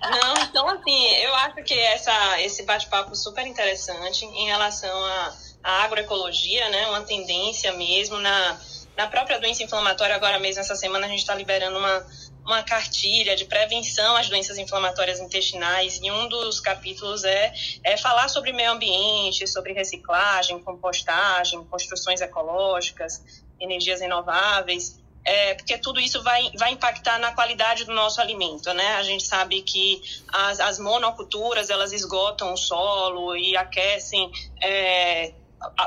Não, 0.00 0.34
então 0.44 0.66
assim, 0.68 1.06
eu 1.16 1.34
acho 1.34 1.56
que 1.56 1.78
essa, 1.78 2.40
esse 2.40 2.64
bate-papo 2.64 3.14
super 3.14 3.46
interessante 3.46 4.24
em 4.24 4.46
relação 4.46 5.04
à, 5.04 5.34
à 5.62 5.84
agroecologia, 5.84 6.66
né? 6.70 6.86
Uma 6.86 7.02
tendência 7.02 7.70
mesmo 7.74 8.18
na, 8.18 8.58
na 8.96 9.06
própria 9.08 9.38
doença 9.38 9.62
inflamatória. 9.62 10.16
Agora 10.16 10.38
mesmo, 10.38 10.62
essa 10.62 10.74
semana, 10.74 11.04
a 11.04 11.08
gente 11.10 11.20
está 11.20 11.34
liberando 11.34 11.78
uma, 11.78 12.06
uma 12.44 12.62
cartilha 12.62 13.34
de 13.34 13.46
prevenção 13.46 14.16
às 14.16 14.28
doenças 14.28 14.58
inflamatórias 14.58 15.18
intestinais 15.18 15.98
e 16.02 16.10
um 16.10 16.28
dos 16.28 16.60
capítulos 16.60 17.24
é, 17.24 17.52
é 17.82 17.96
falar 17.96 18.28
sobre 18.28 18.52
meio 18.52 18.72
ambiente, 18.72 19.46
sobre 19.46 19.72
reciclagem, 19.72 20.58
compostagem, 20.60 21.64
construções 21.64 22.20
ecológicas, 22.20 23.22
energias 23.58 24.00
renováveis. 24.00 25.02
É, 25.26 25.54
porque 25.54 25.78
tudo 25.78 25.98
isso 25.98 26.22
vai, 26.22 26.50
vai 26.58 26.72
impactar 26.72 27.18
na 27.18 27.32
qualidade 27.32 27.84
do 27.84 27.94
nosso 27.94 28.20
alimento, 28.20 28.70
né? 28.74 28.96
A 28.96 29.02
gente 29.02 29.24
sabe 29.24 29.62
que 29.62 30.02
as, 30.28 30.60
as 30.60 30.78
monoculturas, 30.78 31.70
elas 31.70 31.92
esgotam 31.92 32.52
o 32.52 32.56
solo 32.58 33.34
e 33.34 33.56
aquecem, 33.56 34.30
é, 34.60 35.32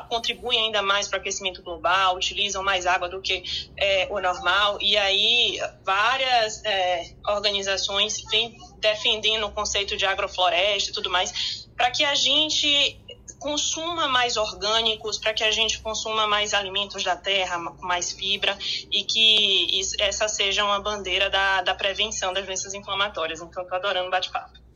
contribuem 0.09 0.65
ainda 0.65 0.81
mais 0.81 1.07
para 1.07 1.17
o 1.17 1.21
aquecimento 1.21 1.61
global, 1.61 2.15
utilizam 2.15 2.63
mais 2.63 2.85
água 2.85 3.09
do 3.09 3.21
que 3.21 3.43
é, 3.77 4.07
o 4.09 4.19
normal, 4.19 4.77
e 4.81 4.97
aí 4.97 5.59
várias 5.85 6.63
é, 6.65 7.13
organizações 7.27 8.23
vêm 8.29 8.57
defendendo 8.79 9.45
o 9.45 9.51
conceito 9.51 9.97
de 9.97 10.05
agrofloresta 10.05 10.91
e 10.91 10.93
tudo 10.93 11.09
mais, 11.09 11.67
para 11.75 11.91
que 11.91 12.03
a 12.03 12.15
gente 12.15 12.99
consuma 13.39 14.07
mais 14.07 14.35
orgânicos, 14.35 15.17
para 15.17 15.33
que 15.33 15.43
a 15.43 15.51
gente 15.51 15.79
consuma 15.79 16.27
mais 16.27 16.53
alimentos 16.53 17.03
da 17.03 17.15
terra, 17.15 17.57
mais 17.81 18.11
fibra, 18.11 18.57
e 18.91 19.03
que 19.03 19.81
essa 19.99 20.27
seja 20.27 20.63
uma 20.63 20.79
bandeira 20.79 21.29
da, 21.29 21.61
da 21.61 21.75
prevenção 21.75 22.33
das 22.33 22.45
doenças 22.45 22.73
inflamatórias. 22.73 23.41
Então, 23.41 23.65
tô 23.65 23.75
adorando 23.75 24.07
o 24.07 24.11
bate-papo. 24.11 24.66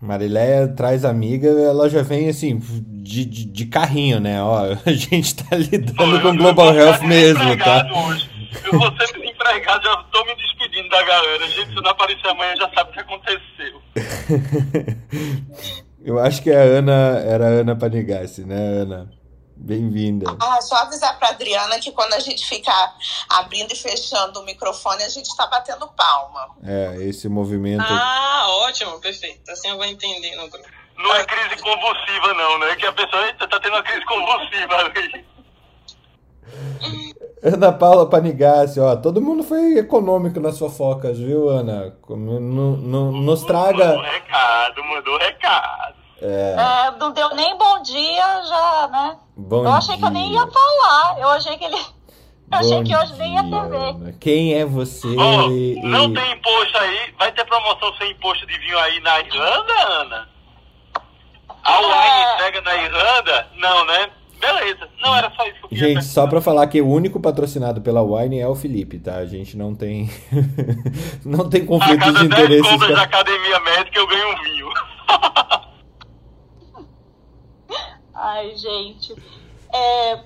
Marileia 0.00 0.68
traz 0.68 1.04
amiga, 1.04 1.48
ela 1.48 1.88
já 1.88 2.02
vem 2.02 2.28
assim, 2.28 2.58
de, 2.58 3.24
de, 3.24 3.44
de 3.46 3.66
carrinho, 3.66 4.20
né? 4.20 4.40
Ó, 4.42 4.76
a 4.86 4.92
gente 4.92 5.34
tá 5.34 5.56
lidando 5.56 6.20
com 6.20 6.36
Global 6.36 6.74
Health 6.74 7.02
mesmo, 7.02 7.56
tá? 7.58 7.86
Hoje. 8.06 8.30
Eu 8.64 8.78
vou 8.78 8.90
ser 8.96 9.12
desempregado, 9.12 9.82
já 9.84 9.96
tô 10.10 10.24
me 10.24 10.34
despedindo 10.36 10.88
da 10.88 11.02
galera. 11.02 11.48
Gente, 11.48 11.68
se 11.68 11.74
não 11.74 11.90
aparecer 11.90 12.28
amanhã, 12.28 12.54
já 12.56 12.70
sabe 12.74 12.90
o 12.90 12.92
que 12.92 13.00
aconteceu. 13.00 13.82
Eu 16.04 16.18
acho 16.18 16.42
que 16.42 16.50
a 16.50 16.60
Ana 16.60 17.18
era 17.26 17.44
a 17.44 17.48
Ana 17.60 17.76
Panigassi, 17.76 18.44
né, 18.44 18.56
Ana? 18.56 19.10
Bem-vinda. 19.60 20.26
Ah, 20.40 20.60
só 20.62 20.76
avisar 20.76 21.18
pra 21.18 21.28
Adriana 21.28 21.78
que 21.78 21.92
quando 21.92 22.14
a 22.14 22.20
gente 22.20 22.46
ficar 22.46 22.94
abrindo 23.28 23.72
e 23.72 23.76
fechando 23.76 24.40
o 24.40 24.44
microfone, 24.44 25.02
a 25.02 25.08
gente 25.08 25.34
tá 25.36 25.46
batendo 25.46 25.86
palma. 25.88 26.48
É, 26.64 26.96
esse 27.00 27.28
movimento. 27.28 27.84
Ah, 27.86 28.46
ótimo, 28.66 28.98
perfeito. 29.00 29.50
Assim 29.50 29.68
eu 29.68 29.76
vou 29.76 29.84
entender 29.84 30.34
no 30.36 30.48
grupo. 30.48 30.68
Não 30.96 31.14
é 31.14 31.24
crise 31.24 31.62
convulsiva, 31.62 32.34
não, 32.34 32.58
né? 32.58 32.74
Que 32.76 32.86
a 32.86 32.92
pessoa 32.92 33.26
eita, 33.26 33.46
tá 33.46 33.60
tendo 33.60 33.74
uma 33.74 33.82
crise 33.82 34.04
convulsiva 34.06 34.74
ali. 34.76 35.24
Ana 37.42 37.72
Paula 37.72 38.08
Panigassi, 38.08 38.80
ó, 38.80 38.96
todo 38.96 39.20
mundo 39.20 39.44
foi 39.44 39.78
econômico 39.78 40.40
nas 40.40 40.58
fofocas, 40.58 41.18
viu, 41.18 41.48
Ana? 41.48 41.94
No- 42.08 43.12
nos 43.12 43.44
traga. 43.44 43.86
Mandou 43.86 44.02
recado, 44.02 44.84
mandou 44.84 45.18
recado. 45.18 45.97
É, 46.20 46.90
não 46.98 47.12
deu 47.12 47.34
nem 47.34 47.56
bom 47.56 47.80
dia 47.82 48.42
já, 48.44 48.88
né? 48.90 49.16
Bom 49.36 49.64
eu 49.64 49.72
achei 49.72 49.96
que 49.96 50.04
eu 50.04 50.10
nem 50.10 50.28
dia. 50.30 50.40
ia 50.40 50.46
falar. 50.46 51.20
Eu 51.20 51.28
achei 51.30 51.56
que 51.56 51.64
ele. 51.64 51.76
Eu 51.76 52.58
achei 52.58 52.78
Bom 52.78 52.84
que 52.84 52.96
hoje 52.96 53.12
nem 53.18 53.34
ia 53.34 53.42
dia, 53.42 53.60
ter 53.60 53.94
ver. 54.04 54.18
Quem 54.18 54.54
é 54.54 54.64
você? 54.64 55.06
Ó, 55.16 55.48
e- 55.50 55.80
não 55.82 56.12
tem 56.12 56.32
imposto 56.32 56.78
aí? 56.78 57.14
Vai 57.18 57.30
ter 57.32 57.44
promoção 57.44 57.94
sem 57.98 58.10
imposto 58.10 58.46
de 58.46 58.58
vinho 58.58 58.78
aí 58.78 58.98
na 59.00 59.20
Irlanda, 59.20 59.72
Ana? 60.00 60.28
A 61.62 61.78
Wine 61.80 61.92
É. 61.94 62.34
entrega 62.34 62.60
na 62.62 62.74
Irlanda? 62.76 63.46
Não, 63.56 63.84
né? 63.86 64.10
Beleza. 64.40 64.88
Não, 65.02 65.14
era 65.16 65.30
só 65.36 65.44
isso 65.46 65.68
que 65.68 65.74
eu 65.74 65.78
Gente, 65.78 66.04
só 66.04 66.26
pra 66.26 66.40
falar 66.40 66.66
que 66.68 66.80
o 66.80 66.88
único 66.88 67.20
patrocinado 67.20 67.80
pela 67.82 68.02
Wine 68.02 68.38
é 68.40 68.46
o 68.48 68.54
Felipe, 68.54 68.98
tá? 68.98 69.16
A 69.16 69.26
gente 69.26 69.56
não 69.56 69.74
tem 69.74 70.08
não 71.26 71.48
tem 71.50 71.62
A 71.62 71.66
conflito 71.66 71.98
cada 71.98 72.12
de 72.20 72.28
10 72.28 72.40
interesses. 72.44 72.70
compras 72.70 72.88
com 72.88 72.94
da 72.94 73.00
a- 73.00 73.04
academia 73.04 73.60
médica 73.60 73.98
eu 73.98 74.06
ganho 74.06 74.32
um 74.32 74.42
vinho. 74.42 74.68
Ai, 78.20 78.56
gente. 78.56 79.14
É, 79.72 80.16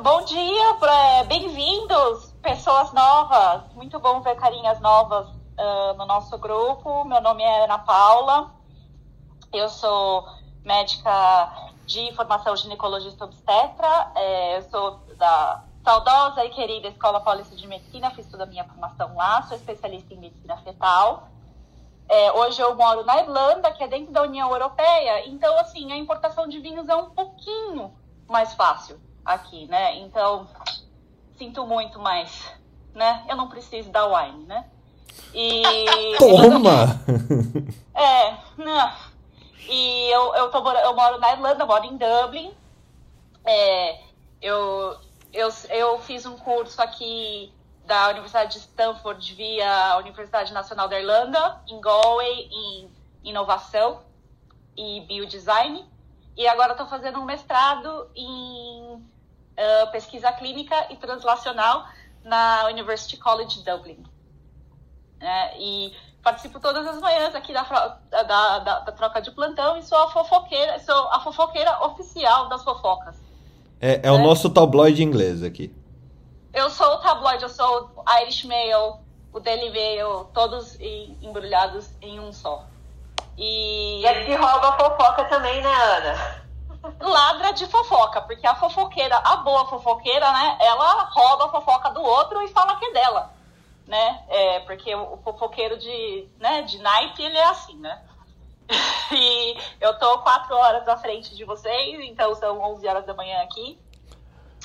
bom 0.00 0.24
dia, 0.24 0.78
bem-vindos, 1.26 2.32
pessoas 2.40 2.90
novas. 2.94 3.70
Muito 3.74 3.98
bom 3.98 4.22
ver 4.22 4.34
carinhas 4.36 4.80
novas 4.80 5.28
ah, 5.58 5.94
no 5.98 6.06
nosso 6.06 6.38
grupo. 6.38 7.04
Meu 7.04 7.20
nome 7.20 7.42
é 7.42 7.64
Ana 7.64 7.80
Paula. 7.80 8.50
Eu 9.52 9.68
sou 9.68 10.24
médica 10.64 11.52
de 11.84 12.14
formação 12.14 12.56
ginecologista 12.56 13.26
obstetra. 13.26 14.12
É, 14.14 14.56
eu 14.56 14.62
sou 14.70 15.00
da 15.18 15.62
saudosa 15.84 16.42
e 16.46 16.48
querida 16.48 16.88
Escola 16.88 17.20
Paulista 17.20 17.54
de 17.54 17.66
Medicina. 17.66 18.10
Fiz 18.12 18.24
toda 18.26 18.44
a 18.44 18.46
minha 18.46 18.64
formação 18.64 19.14
lá. 19.16 19.42
Sou 19.42 19.54
especialista 19.54 20.14
em 20.14 20.16
medicina 20.16 20.56
fetal. 20.56 21.28
É, 22.10 22.32
hoje 22.32 22.60
eu 22.60 22.74
moro 22.74 23.04
na 23.04 23.18
Irlanda, 23.20 23.70
que 23.70 23.84
é 23.84 23.86
dentro 23.86 24.12
da 24.12 24.22
União 24.22 24.50
Europeia, 24.50 25.28
então, 25.28 25.56
assim, 25.60 25.92
a 25.92 25.96
importação 25.96 26.48
de 26.48 26.58
vinhos 26.58 26.88
é 26.88 26.96
um 26.96 27.10
pouquinho 27.10 27.94
mais 28.28 28.52
fácil 28.54 29.00
aqui, 29.24 29.68
né? 29.68 29.96
Então, 30.00 30.48
sinto 31.38 31.64
muito, 31.64 32.00
mas, 32.00 32.52
né? 32.92 33.24
Eu 33.28 33.36
não 33.36 33.48
preciso 33.48 33.90
da 33.90 34.06
wine, 34.06 34.44
né? 34.44 34.68
E. 35.32 35.62
Toma! 36.18 37.00
É, 37.94 38.34
não. 38.56 38.92
E 39.68 40.10
eu, 40.10 40.34
eu, 40.34 40.50
tô, 40.50 40.68
eu 40.72 40.96
moro 40.96 41.18
na 41.18 41.32
Irlanda, 41.32 41.66
moro 41.66 41.84
em 41.84 41.98
Dublin. 41.98 42.50
É, 43.44 44.00
eu, 44.40 44.96
eu, 45.32 45.48
eu 45.68 45.98
fiz 45.98 46.24
um 46.24 46.36
curso 46.38 46.80
aqui 46.80 47.52
da 47.90 48.08
Universidade 48.10 48.52
de 48.52 48.58
Stanford 48.60 49.34
via 49.34 49.96
Universidade 49.98 50.52
Nacional 50.52 50.86
da 50.86 50.96
Irlanda, 50.96 51.60
em 51.66 51.80
Galway, 51.80 52.48
em 52.48 52.88
inovação 53.24 54.02
e 54.76 55.00
biodesign. 55.08 55.84
E 56.36 56.46
agora 56.46 56.70
estou 56.70 56.86
fazendo 56.86 57.18
um 57.18 57.24
mestrado 57.24 58.08
em 58.14 58.94
uh, 58.94 59.90
pesquisa 59.90 60.30
clínica 60.30 60.86
e 60.88 60.96
translacional 60.98 61.84
na 62.22 62.68
University 62.68 63.16
College 63.16 63.64
Dublin. 63.64 64.04
É, 65.18 65.60
e 65.60 65.92
participo 66.22 66.60
todas 66.60 66.86
as 66.86 67.00
manhãs 67.00 67.34
aqui 67.34 67.52
da, 67.52 67.64
da, 68.08 68.22
da, 68.22 68.58
da, 68.58 68.92
troca 68.92 69.20
de 69.20 69.32
plantão 69.32 69.76
e 69.76 69.82
sou 69.82 69.98
a 69.98 70.10
fofoqueira, 70.12 70.78
sou 70.78 71.08
a 71.08 71.18
fofoqueira 71.18 71.84
oficial 71.84 72.48
das 72.48 72.62
fofocas. 72.62 73.16
É, 73.80 74.06
é 74.06 74.12
o 74.12 74.16
é. 74.16 74.22
nosso 74.22 74.48
tabloide 74.48 75.02
inglês 75.02 75.42
aqui. 75.42 75.74
Eu 76.52 76.70
sou 76.70 76.86
o 76.94 76.98
tabloide, 76.98 77.44
eu 77.44 77.48
sou 77.48 77.90
o 77.96 78.20
Irish 78.22 78.44
Mail, 78.44 78.98
o 79.32 79.40
Daily 79.40 79.70
Mail, 79.70 80.30
todos 80.34 80.78
embrulhados 81.22 81.90
em 82.00 82.18
um 82.18 82.32
só. 82.32 82.64
E... 83.36 84.00
e 84.00 84.06
é 84.06 84.24
que 84.24 84.34
rouba 84.34 84.68
a 84.68 84.78
fofoca 84.78 85.24
também, 85.24 85.62
né, 85.62 85.72
Ana? 85.72 86.40
Ladra 87.00 87.52
de 87.52 87.66
fofoca, 87.66 88.22
porque 88.22 88.46
a 88.46 88.54
fofoqueira, 88.54 89.16
a 89.16 89.36
boa 89.36 89.66
fofoqueira, 89.66 90.32
né, 90.32 90.58
ela 90.60 91.04
rouba 91.04 91.46
a 91.46 91.50
fofoca 91.50 91.90
do 91.90 92.02
outro 92.02 92.42
e 92.42 92.48
fala 92.48 92.76
que 92.76 92.86
é 92.86 92.92
dela 92.92 93.40
né? 93.90 94.24
É, 94.28 94.60
porque 94.60 94.94
o, 94.94 95.18
fofoqueiro 95.18 95.76
de, 95.76 96.28
né, 96.38 96.62
de 96.62 96.78
naipe, 96.78 97.22
ele 97.22 97.36
é 97.36 97.44
assim, 97.46 97.76
né? 97.76 98.00
e 99.10 99.56
eu 99.80 99.98
tô 99.98 100.18
quatro 100.20 100.54
horas 100.54 100.86
à 100.86 100.96
frente 100.96 101.34
de 101.34 101.44
vocês, 101.44 101.98
então 102.08 102.32
são 102.36 102.60
11 102.60 102.86
horas 102.86 103.04
da 103.04 103.12
manhã 103.12 103.42
aqui. 103.42 103.76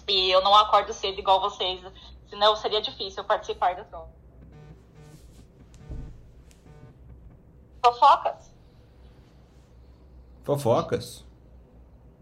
E 0.08 0.30
eu 0.32 0.42
não 0.42 0.56
acordo 0.56 0.94
cedo 0.94 1.20
igual 1.20 1.42
vocês, 1.42 1.82
senão 2.30 2.56
seria 2.56 2.82
difícil 2.82 3.24
participar 3.24 3.76
da 3.76 3.84
troca. 3.86 4.14
Fofocas? 7.84 8.56
Fofocas? 10.44 11.26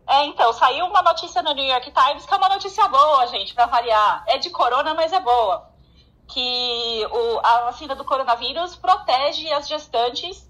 É, 0.07 0.25
então, 0.25 0.51
saiu 0.53 0.85
uma 0.85 1.01
notícia 1.01 1.41
no 1.41 1.53
New 1.53 1.65
York 1.65 1.91
Times 1.91 2.25
que 2.25 2.33
é 2.33 2.37
uma 2.37 2.49
notícia 2.49 2.87
boa, 2.87 3.25
gente, 3.27 3.53
para 3.53 3.65
variar. 3.65 4.23
É 4.27 4.37
de 4.37 4.49
corona, 4.49 4.93
mas 4.93 5.13
é 5.13 5.19
boa 5.19 5.73
que 6.27 7.07
o, 7.11 7.39
a 7.43 7.65
vacina 7.65 7.95
do 7.95 8.03
coronavírus 8.03 8.75
protege 8.75 9.51
as 9.51 9.67
gestantes, 9.67 10.49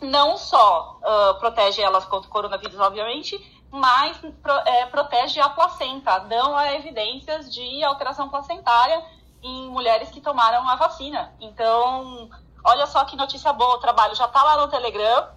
não 0.00 0.36
só 0.36 0.98
uh, 0.98 1.38
protege 1.38 1.82
elas 1.82 2.04
contra 2.04 2.28
o 2.28 2.32
coronavírus, 2.32 2.78
obviamente, 2.78 3.36
mas 3.70 4.20
é, 4.66 4.86
protege 4.86 5.40
a 5.40 5.48
placenta. 5.48 6.20
Não 6.20 6.56
há 6.56 6.74
evidências 6.74 7.52
de 7.52 7.82
alteração 7.84 8.28
placentária 8.28 9.04
em 9.42 9.68
mulheres 9.68 10.10
que 10.10 10.20
tomaram 10.20 10.68
a 10.68 10.76
vacina. 10.76 11.32
Então, 11.40 12.28
olha 12.64 12.86
só 12.86 13.04
que 13.04 13.16
notícia 13.16 13.52
boa, 13.52 13.76
o 13.76 13.80
trabalho 13.80 14.14
já 14.14 14.24
está 14.24 14.42
lá 14.42 14.56
no 14.56 14.68
Telegram. 14.68 15.28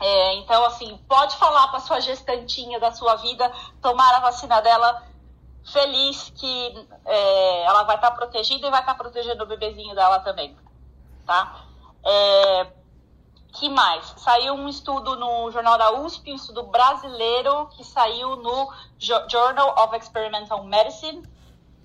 É, 0.00 0.34
então, 0.34 0.64
assim, 0.66 0.98
pode 1.08 1.36
falar 1.36 1.68
para 1.68 1.80
sua 1.80 2.00
gestantinha 2.00 2.78
da 2.78 2.92
sua 2.92 3.16
vida 3.16 3.50
tomar 3.80 4.14
a 4.14 4.20
vacina 4.20 4.60
dela 4.60 5.02
feliz 5.72 6.32
que 6.36 6.88
é, 7.04 7.62
ela 7.64 7.82
vai 7.82 7.96
estar 7.96 8.10
tá 8.10 8.16
protegida 8.16 8.66
e 8.66 8.70
vai 8.70 8.80
estar 8.80 8.92
tá 8.92 8.98
protegendo 8.98 9.42
o 9.42 9.46
bebezinho 9.46 9.94
dela 9.94 10.20
também, 10.20 10.56
tá? 11.26 11.64
É, 12.04 12.66
que 13.52 13.68
mais? 13.68 14.14
Saiu 14.16 14.54
um 14.54 14.68
estudo 14.68 15.16
no 15.16 15.50
Jornal 15.50 15.78
da 15.78 15.92
USP, 16.00 16.32
um 16.32 16.36
estudo 16.36 16.64
brasileiro 16.64 17.66
que 17.68 17.84
saiu 17.84 18.36
no 18.36 18.72
Journal 18.98 19.74
of 19.78 19.96
Experimental 19.96 20.64
Medicine, 20.64 21.22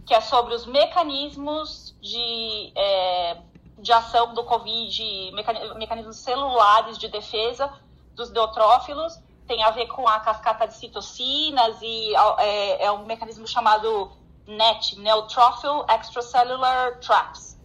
que 0.06 0.14
é 0.14 0.22
sobre 0.22 0.54
os 0.54 0.66
mecanismos 0.66 1.96
de, 2.02 2.74
é, 2.76 3.38
de 3.78 3.94
ação 3.94 4.34
do 4.34 4.44
Covid, 4.44 5.32
mecanismos 5.78 6.18
celulares 6.18 6.98
de 6.98 7.08
defesa 7.08 7.72
dos 8.16 8.30
neutrófilos 8.32 9.18
tem 9.52 9.64
a 9.64 9.72
ver 9.72 9.88
com 9.88 10.08
a 10.08 10.18
cascata 10.22 10.66
de 10.66 10.76
citocinas 10.76 11.78
e 11.82 12.16
é, 12.38 12.86
é 12.86 12.92
um 12.92 13.06
mecanismo 13.06 13.46
chamado 13.46 14.10
NET, 14.48 14.98
Neutrophil 14.98 15.86
Extracellular 15.90 16.98
Traps. 17.00 17.60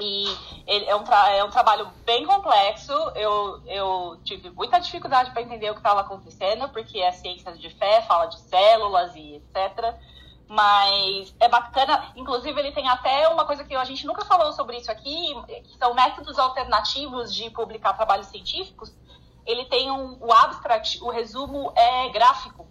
E 0.00 0.24
ele 0.66 0.86
é 0.86 0.96
um, 0.96 1.04
é 1.04 1.44
um 1.44 1.50
trabalho 1.50 1.90
bem 2.04 2.24
complexo. 2.24 2.92
Eu, 3.14 3.62
eu 3.66 4.20
tive 4.24 4.50
muita 4.50 4.78
dificuldade 4.78 5.30
para 5.30 5.42
entender 5.42 5.70
o 5.70 5.74
que 5.74 5.80
estava 5.80 6.00
acontecendo, 6.00 6.68
porque 6.70 6.98
é 6.98 7.12
ciência 7.12 7.52
de 7.52 7.70
fé, 7.70 8.02
fala 8.02 8.26
de 8.26 8.40
células 8.40 9.14
e 9.14 9.36
etc. 9.36 9.94
Mas 10.48 11.34
é 11.38 11.48
bacana. 11.48 12.12
Inclusive, 12.16 12.58
ele 12.58 12.72
tem 12.72 12.88
até 12.88 13.28
uma 13.28 13.44
coisa 13.44 13.64
que 13.64 13.74
a 13.74 13.84
gente 13.84 14.06
nunca 14.06 14.24
falou 14.24 14.52
sobre 14.52 14.78
isso 14.78 14.90
aqui, 14.90 15.34
que 15.64 15.76
são 15.78 15.94
métodos 15.94 16.38
alternativos 16.38 17.34
de 17.34 17.50
publicar 17.50 17.92
trabalhos 17.92 18.26
científicos 18.26 18.92
ele 19.46 19.64
tem 19.66 19.90
um, 19.90 20.16
o 20.20 20.32
abstract, 20.32 21.02
o 21.02 21.10
resumo 21.10 21.72
é 21.76 22.08
gráfico, 22.10 22.66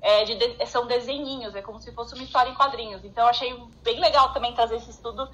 é 0.00 0.24
de, 0.24 0.66
são 0.66 0.86
desenhinhos, 0.86 1.54
é 1.54 1.62
como 1.62 1.80
se 1.80 1.92
fosse 1.92 2.14
uma 2.14 2.24
história 2.24 2.50
em 2.50 2.54
quadrinhos. 2.54 3.04
Então 3.04 3.24
eu 3.24 3.30
achei 3.30 3.56
bem 3.82 4.00
legal 4.00 4.32
também 4.32 4.52
trazer 4.54 4.76
esse 4.76 4.90
estudo, 4.90 5.28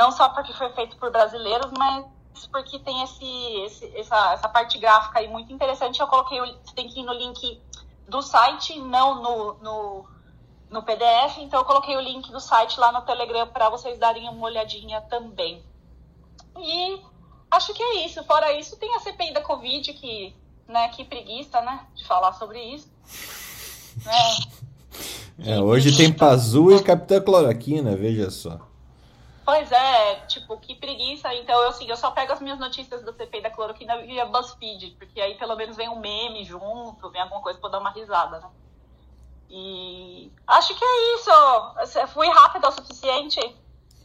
não 0.00 0.10
só 0.10 0.30
porque 0.30 0.54
foi 0.54 0.70
feito 0.70 0.96
por 0.96 1.10
brasileiros, 1.10 1.70
mas 1.76 2.06
porque 2.50 2.78
tem 2.78 3.02
esse, 3.02 3.26
esse 3.66 3.98
essa, 3.98 4.32
essa 4.32 4.48
parte 4.48 4.78
gráfica 4.78 5.18
aí 5.18 5.28
muito 5.28 5.52
interessante. 5.52 6.00
Eu 6.00 6.06
coloquei, 6.06 6.40
você 6.40 6.74
tem 6.74 6.88
que 6.88 7.00
ir 7.00 7.02
no 7.02 7.12
link 7.12 7.60
do 8.08 8.22
site, 8.22 8.78
não 8.80 9.22
no, 9.22 9.54
no, 9.62 10.04
no 10.70 10.82
PDF, 10.82 11.36
então 11.40 11.60
eu 11.60 11.66
coloquei 11.66 11.94
o 11.98 12.00
link 12.00 12.32
do 12.32 12.40
site 12.40 12.80
lá 12.80 12.90
no 12.90 13.02
Telegram 13.02 13.46
para 13.46 13.68
vocês 13.68 13.98
darem 13.98 14.26
uma 14.26 14.46
olhadinha 14.46 15.02
também. 15.02 15.62
E 16.56 16.98
acho 17.50 17.74
que 17.74 17.82
é 17.82 18.06
isso. 18.06 18.24
Fora 18.24 18.58
isso, 18.58 18.78
tem 18.78 18.94
a 18.96 19.00
CPI 19.00 19.34
da 19.34 19.42
Covid, 19.42 19.92
que, 19.92 20.34
né, 20.66 20.88
que 20.88 21.04
preguiça, 21.04 21.60
né, 21.60 21.86
de 21.94 22.06
falar 22.06 22.32
sobre 22.32 22.58
isso. 22.58 22.90
É, 25.42 25.56
é 25.56 25.60
hoje 25.60 25.94
tem 25.94 26.12
Pazu 26.12 26.70
e 26.70 26.82
Capitã 26.82 27.20
Cloroquina, 27.20 27.96
veja 27.96 28.30
só. 28.30 28.69
Pois 29.50 29.72
é, 29.72 30.14
tipo, 30.28 30.56
que 30.58 30.76
preguiça. 30.76 31.34
Então, 31.34 31.60
eu, 31.60 31.70
assim, 31.70 31.88
eu 31.88 31.96
só 31.96 32.12
pego 32.12 32.32
as 32.32 32.40
minhas 32.40 32.60
notícias 32.60 33.02
do 33.02 33.12
CPI 33.12 33.42
da 33.42 33.50
cloroquina 33.50 34.00
via 34.00 34.24
BuzzFeed, 34.24 34.94
porque 34.96 35.20
aí 35.20 35.34
pelo 35.34 35.56
menos 35.56 35.76
vem 35.76 35.88
um 35.88 35.98
meme 35.98 36.44
junto, 36.44 37.10
vem 37.10 37.20
alguma 37.20 37.42
coisa 37.42 37.58
pra 37.58 37.68
dar 37.68 37.80
uma 37.80 37.90
risada, 37.90 38.38
né? 38.38 38.48
E 39.50 40.30
acho 40.46 40.72
que 40.76 40.84
é 40.84 41.14
isso. 41.16 41.32
Fui 42.14 42.28
rápida 42.28 42.68
o 42.68 42.72
suficiente. 42.72 43.40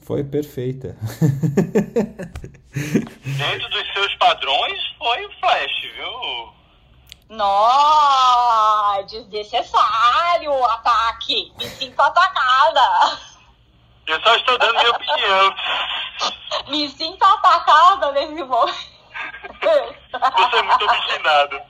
Foi 0.02 0.24
perfeita. 0.24 0.98
Dentro 2.74 3.70
dos 3.70 3.94
seus 3.94 4.16
padrões, 4.16 4.82
foi 4.98 5.28
o 5.28 5.40
Flash, 5.40 5.82
viu? 5.96 6.54
Nossa, 7.30 9.04
desnecessário 9.04 10.52
o 10.52 10.66
ataque. 10.66 11.54
Me 11.56 11.66
sinto 11.66 12.02
atacada. 12.02 13.35
Eu 14.08 14.22
só 14.22 14.36
estou 14.36 14.58
dando 14.58 14.78
minha 14.78 14.92
opinião. 14.92 15.56
Me 16.70 16.90
sinto 16.90 17.24
atacada 17.24 18.12
nesse 18.12 18.44
momento. 18.44 18.96
Você 19.62 20.58
é 20.58 20.62
muito 20.62 20.86
obstinado. 20.86 21.62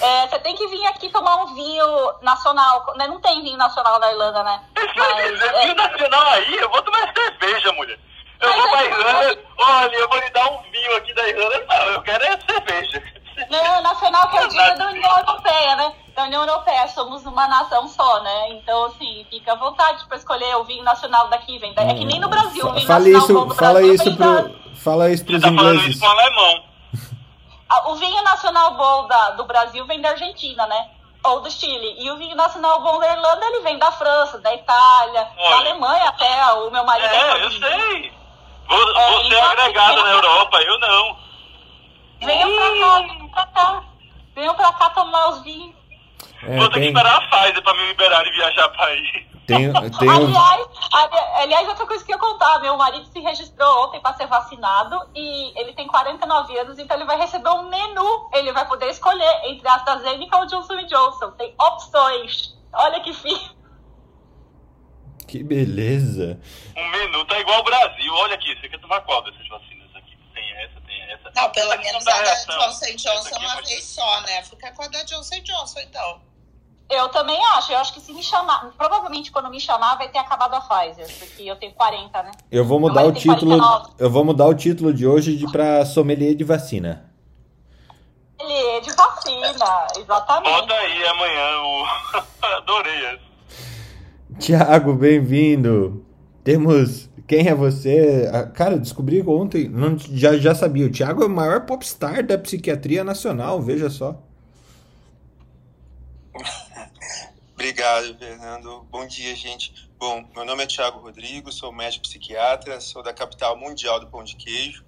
É, 0.00 0.28
você 0.28 0.38
tem 0.40 0.54
que 0.54 0.66
vir 0.68 0.86
aqui 0.86 1.08
tomar 1.08 1.36
um 1.36 1.54
vinho 1.54 2.12
nacional. 2.22 2.94
Né? 2.96 3.06
Não 3.08 3.20
tem 3.20 3.42
vinho 3.42 3.56
nacional 3.56 3.98
na 3.98 4.10
Irlanda, 4.10 4.42
né? 4.44 4.64
Mas, 4.96 5.40
é 5.40 5.60
vinho 5.62 5.74
nacional 5.74 6.26
aí? 6.32 6.56
Eu 6.56 6.70
vou 6.70 6.82
tomar 6.82 7.12
cerveja, 7.14 7.72
mulher. 7.72 7.98
Eu 8.40 8.52
vou 8.52 8.70
pra 8.70 8.84
Irlanda, 8.84 9.38
olha, 9.58 9.96
eu 9.96 10.08
vou 10.08 10.18
lhe 10.20 10.30
dar 10.30 10.48
um 10.48 10.62
vinho 10.70 10.96
aqui 10.96 11.12
da 11.12 11.28
Irlanda. 11.28 11.66
Não, 11.66 11.86
eu 11.86 12.02
quero 12.02 12.24
é 12.24 12.38
cerveja. 12.40 13.02
Não, 13.50 13.82
nacional 13.82 14.28
que 14.30 14.38
é 14.38 14.44
o 14.44 14.48
dia 14.48 14.74
da 14.74 14.86
União 14.86 15.18
Europeia, 15.18 15.76
né? 15.76 15.94
Da 16.18 16.24
União 16.24 16.44
Europeia, 16.44 16.88
somos 16.88 17.24
uma 17.26 17.46
nação 17.46 17.86
só, 17.86 18.20
né? 18.24 18.50
Então, 18.54 18.86
assim, 18.86 19.24
fica 19.30 19.52
à 19.52 19.54
vontade 19.54 20.04
para 20.06 20.16
escolher 20.16 20.56
o 20.56 20.64
vinho 20.64 20.82
nacional 20.82 21.28
daqui, 21.28 21.60
vem. 21.60 21.72
É 21.76 21.94
que 21.94 22.04
nem 22.04 22.18
no 22.18 22.28
Brasil, 22.28 22.66
o 22.66 22.72
vinho 22.72 22.88
fala 22.88 23.08
nacional 23.08 23.46
isso, 23.46 23.54
fala 23.54 23.72
Brasil 23.74 23.94
isso 23.94 24.16
pro, 24.16 24.74
Fala 24.74 25.10
isso 25.12 25.24
pros 25.24 25.40
Você 25.40 25.46
tá 25.46 25.52
ingleses. 25.52 25.76
falando 25.76 25.90
isso 25.90 26.00
pro 26.00 26.10
alemão. 26.10 26.64
O 27.92 27.94
vinho 27.94 28.20
nacional 28.24 28.74
bom 28.74 29.06
da, 29.06 29.30
do 29.30 29.44
Brasil 29.44 29.86
vem 29.86 30.00
da 30.00 30.08
Argentina, 30.08 30.66
né? 30.66 30.88
Ou 31.22 31.40
do 31.40 31.48
Chile. 31.52 31.94
E 32.00 32.10
o 32.10 32.16
vinho 32.16 32.34
nacional 32.34 32.82
bom 32.82 32.98
da 32.98 33.12
Irlanda, 33.12 33.46
ele 33.46 33.60
vem 33.60 33.78
da 33.78 33.92
França, 33.92 34.38
da 34.40 34.52
Itália, 34.52 35.28
Olha. 35.38 35.50
da 35.50 35.56
Alemanha 35.58 36.08
até. 36.08 36.52
O 36.54 36.68
meu 36.72 36.82
marido 36.82 37.14
é, 37.14 37.16
é 37.16 37.44
eu 37.44 37.50
sei. 37.52 38.12
Você 38.68 38.98
é, 38.98 39.22
então, 39.24 39.38
é 39.38 39.42
agregado 39.52 40.02
na 40.02 40.10
Europa, 40.10 40.60
eu 40.62 40.80
não. 40.80 41.16
Venham 42.22 42.50
pra 42.56 42.70
cá, 42.80 43.06
venham 43.06 43.28
pra 43.28 43.46
cá. 43.46 43.82
Venham 44.34 44.54
pra 44.56 44.72
cá 44.72 44.90
tomar 44.90 45.28
os 45.28 45.42
vinhos. 45.42 45.77
É, 46.42 46.56
Vou 46.56 46.68
ter 46.68 46.74
tem... 46.74 46.82
que 46.82 46.88
esperar 46.88 47.16
a 47.16 47.20
Pfizer 47.28 47.62
pra 47.62 47.74
me 47.74 47.86
liberar 47.86 48.26
e 48.26 48.30
viajar 48.30 48.68
pra 48.70 48.86
aí. 48.86 49.26
Tem, 49.46 49.72
tem 49.98 50.08
aliás, 50.10 50.66
aliás, 51.36 51.68
outra 51.68 51.86
coisa 51.86 52.04
que 52.04 52.12
eu 52.12 52.16
ia 52.16 52.20
contar, 52.20 52.60
meu 52.60 52.76
marido 52.76 53.06
se 53.06 53.18
registrou 53.18 53.86
ontem 53.86 54.00
para 54.00 54.14
ser 54.14 54.26
vacinado 54.26 55.00
e 55.14 55.58
ele 55.58 55.72
tem 55.72 55.86
49 55.86 56.58
anos, 56.58 56.78
então 56.78 56.96
ele 56.96 57.06
vai 57.06 57.16
receber 57.18 57.50
um 57.50 57.68
menu. 57.68 58.28
Ele 58.34 58.52
vai 58.52 58.66
poder 58.68 58.90
escolher 58.90 59.40
entre 59.46 59.66
a 59.66 59.74
AstraZeneca 59.74 60.36
ou 60.36 60.46
Johnson 60.46 60.86
Johnson. 60.86 61.30
Tem 61.32 61.54
opções. 61.58 62.54
Olha 62.72 63.00
que 63.00 63.12
fim. 63.14 63.38
Que 65.26 65.42
beleza. 65.42 66.40
Um 66.76 66.90
menu 66.90 67.24
tá 67.24 67.38
igual 67.38 67.58
ao 67.58 67.64
Brasil. 67.64 68.14
Olha 68.14 68.34
aqui, 68.34 68.54
você 68.54 68.68
quer 68.68 68.80
tomar 68.80 69.00
qual 69.02 69.22
dessas 69.22 69.46
vacinas 69.48 69.77
Não, 71.34 71.50
pelo 71.50 71.76
menos 71.78 72.06
a 72.06 72.22
da 72.22 72.34
Johnson 72.34 72.96
Johnson 72.96 73.38
uma 73.38 73.56
vez 73.62 73.84
só, 73.84 74.20
né? 74.22 74.42
Fica 74.42 74.72
com 74.72 74.82
a 74.82 74.88
da 74.88 75.02
Johnson 75.04 75.40
Johnson, 75.42 75.80
então. 75.80 76.20
Eu 76.90 77.08
também 77.10 77.38
acho. 77.56 77.70
Eu 77.72 77.78
acho 77.78 77.92
que 77.92 78.00
se 78.00 78.12
me 78.12 78.22
chamar, 78.22 78.72
provavelmente 78.76 79.30
quando 79.30 79.50
me 79.50 79.60
chamar 79.60 79.96
vai 79.96 80.08
ter 80.08 80.18
acabado 80.18 80.54
a 80.54 80.60
Pfizer, 80.60 81.06
porque 81.18 81.42
eu 81.42 81.56
tenho 81.56 81.72
40, 81.74 82.22
né? 82.22 82.30
Eu 82.50 82.64
vou 82.64 82.80
mudar 82.80 83.04
o 83.04 83.12
título. 83.12 83.58
49. 83.58 83.92
Eu 83.98 84.10
vou 84.10 84.24
mudar 84.24 84.46
o 84.46 84.54
título 84.54 84.92
de 84.94 85.06
hoje 85.06 85.36
de 85.36 85.50
para 85.50 85.84
sommelier 85.84 86.34
de 86.34 86.44
vacina. 86.44 87.04
Sommelier 88.40 88.80
de 88.80 88.92
vacina, 88.94 89.86
exatamente. 89.98 90.50
Bota 90.60 90.74
aí 90.74 91.06
amanhã 91.08 91.60
o 91.60 91.84
adorei. 92.56 93.20
Tiago, 94.38 94.94
bem-vindo. 94.94 96.06
Temos 96.42 97.10
quem 97.28 97.46
é 97.46 97.54
você? 97.54 98.28
Ah, 98.32 98.46
cara, 98.46 98.78
descobri 98.78 99.20
ontem, 99.20 99.68
não, 99.68 99.98
já, 99.98 100.36
já 100.38 100.54
sabia. 100.54 100.86
O 100.86 100.90
Tiago 100.90 101.22
é 101.22 101.26
o 101.26 101.30
maior 101.30 101.66
popstar 101.66 102.26
da 102.26 102.38
psiquiatria 102.38 103.04
nacional, 103.04 103.60
veja 103.60 103.90
só. 103.90 104.20
Obrigado, 107.52 108.16
Fernando. 108.18 108.86
Bom 108.90 109.06
dia, 109.06 109.36
gente. 109.36 109.90
Bom, 109.98 110.24
meu 110.34 110.46
nome 110.46 110.62
é 110.62 110.66
Tiago 110.66 111.00
Rodrigo, 111.00 111.52
sou 111.52 111.70
médico 111.70 112.04
psiquiatra, 112.04 112.80
sou 112.80 113.02
da 113.02 113.12
capital 113.12 113.58
mundial 113.58 114.00
do 114.00 114.06
pão 114.06 114.24
de 114.24 114.34
queijo, 114.34 114.82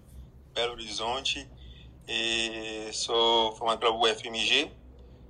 Belo 0.55 0.73
Horizonte, 0.73 1.47
sou 2.93 3.55
formado 3.57 3.81
pela 3.81 3.93
UFMG. 3.93 4.71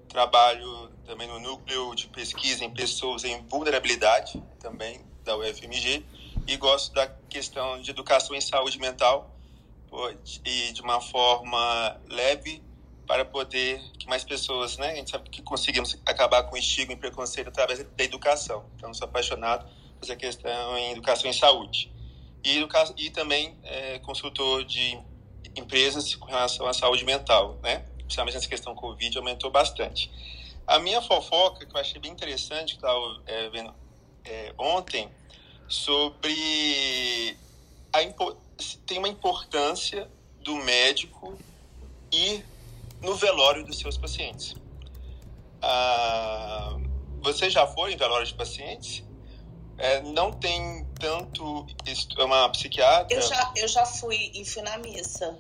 Trabalho 0.09 0.91
também 1.07 1.27
no 1.27 1.41
núcleo 1.41 1.93
de 1.95 2.07
pesquisa 2.07 2.65
em 2.65 2.71
pessoas 2.71 3.25
em 3.25 3.43
vulnerabilidade, 3.49 4.41
também 4.61 5.01
da 5.25 5.37
UFMG, 5.37 6.05
e 6.47 6.57
gosto 6.57 6.93
da 6.93 7.07
questão 7.28 7.80
de 7.80 7.91
educação 7.91 8.34
em 8.34 8.41
saúde 8.41 8.78
mental 8.78 9.34
e 10.45 10.72
de 10.72 10.80
uma 10.80 11.01
forma 11.01 12.01
leve 12.09 12.62
para 13.07 13.24
poder 13.24 13.80
que 13.99 14.07
mais 14.07 14.22
pessoas, 14.22 14.78
né? 14.78 14.93
A 14.93 14.95
gente 14.95 15.11
sabe 15.11 15.28
que 15.28 15.43
conseguimos 15.43 15.99
acabar 16.07 16.45
com 16.45 16.55
o 16.55 16.59
estigma 16.59 16.93
e 16.93 16.97
preconceito 16.97 17.49
através 17.49 17.82
da 17.82 18.05
educação. 18.05 18.64
Então, 18.76 18.95
sou 18.95 19.07
apaixonado 19.07 19.64
por 19.99 20.05
essa 20.05 20.14
questão 20.14 20.78
em 20.78 20.93
educação 20.93 21.28
em 21.28 21.32
saúde. 21.32 21.93
E, 22.45 22.64
e 22.97 23.11
também 23.11 23.59
é, 23.64 23.99
consultor 23.99 24.64
de 24.64 24.97
empresas 25.57 26.14
com 26.14 26.26
relação 26.26 26.66
à 26.66 26.72
saúde 26.72 27.05
mental, 27.05 27.59
né? 27.62 27.84
Principalmente 27.99 28.34
nessa 28.34 28.49
questão 28.49 28.74
Covid, 28.74 29.18
aumentou 29.18 29.51
bastante. 29.51 30.11
A 30.66 30.78
minha 30.78 31.03
fofoca, 31.03 31.66
que 31.66 31.74
eu 31.74 31.80
achei 31.80 32.01
bem 32.01 32.12
interessante, 32.12 32.76
que 32.76 32.78
estava 32.78 33.22
é, 33.26 33.49
vendo 33.51 33.74
é, 34.24 34.55
ontem, 34.57 35.11
sobre 35.71 37.37
a 37.93 38.01
tem 38.85 38.99
uma 38.99 39.09
importância 39.09 40.11
do 40.43 40.57
médico 40.57 41.39
ir 42.12 42.45
no 43.01 43.14
velório 43.14 43.64
dos 43.64 43.79
seus 43.79 43.97
pacientes. 43.97 44.55
Ah, 45.62 46.77
você 47.23 47.49
já 47.49 47.66
foi 47.66 47.93
em 47.93 47.97
velório 47.97 48.27
de 48.27 48.35
pacientes? 48.35 49.05
É, 49.79 50.03
não 50.03 50.33
tem 50.33 50.85
tanto 50.99 51.66
é 52.18 52.25
uma 52.25 52.49
psiquiatra. 52.51 53.16
Eu 53.16 53.23
já, 53.23 53.53
eu 53.57 53.68
já 53.68 53.87
fui 53.87 54.31
e 54.35 54.45
fui 54.45 54.62
na 54.62 54.77
missa 54.79 55.39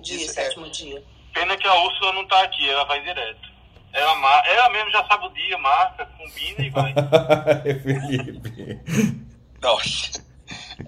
de 0.00 0.16
Isso, 0.16 0.38
é. 0.38 0.44
sétimo 0.44 0.66
é... 0.66 0.70
dia. 0.70 1.04
Pena 1.32 1.56
que 1.56 1.66
a 1.66 1.84
Úrsula 1.84 2.12
não 2.12 2.22
está 2.22 2.42
aqui, 2.42 2.68
ela 2.68 2.84
vai 2.84 3.02
direto. 3.02 3.53
Ela, 3.94 4.42
ela 4.46 4.70
mesmo 4.70 4.90
já 4.90 5.06
sabe 5.06 5.26
o 5.26 5.30
dia, 5.30 5.56
marca, 5.56 6.04
combina 6.04 6.66
e 6.66 6.70
vai. 6.70 6.92
Felipe. 7.82 8.80
Nossa. 9.62 10.24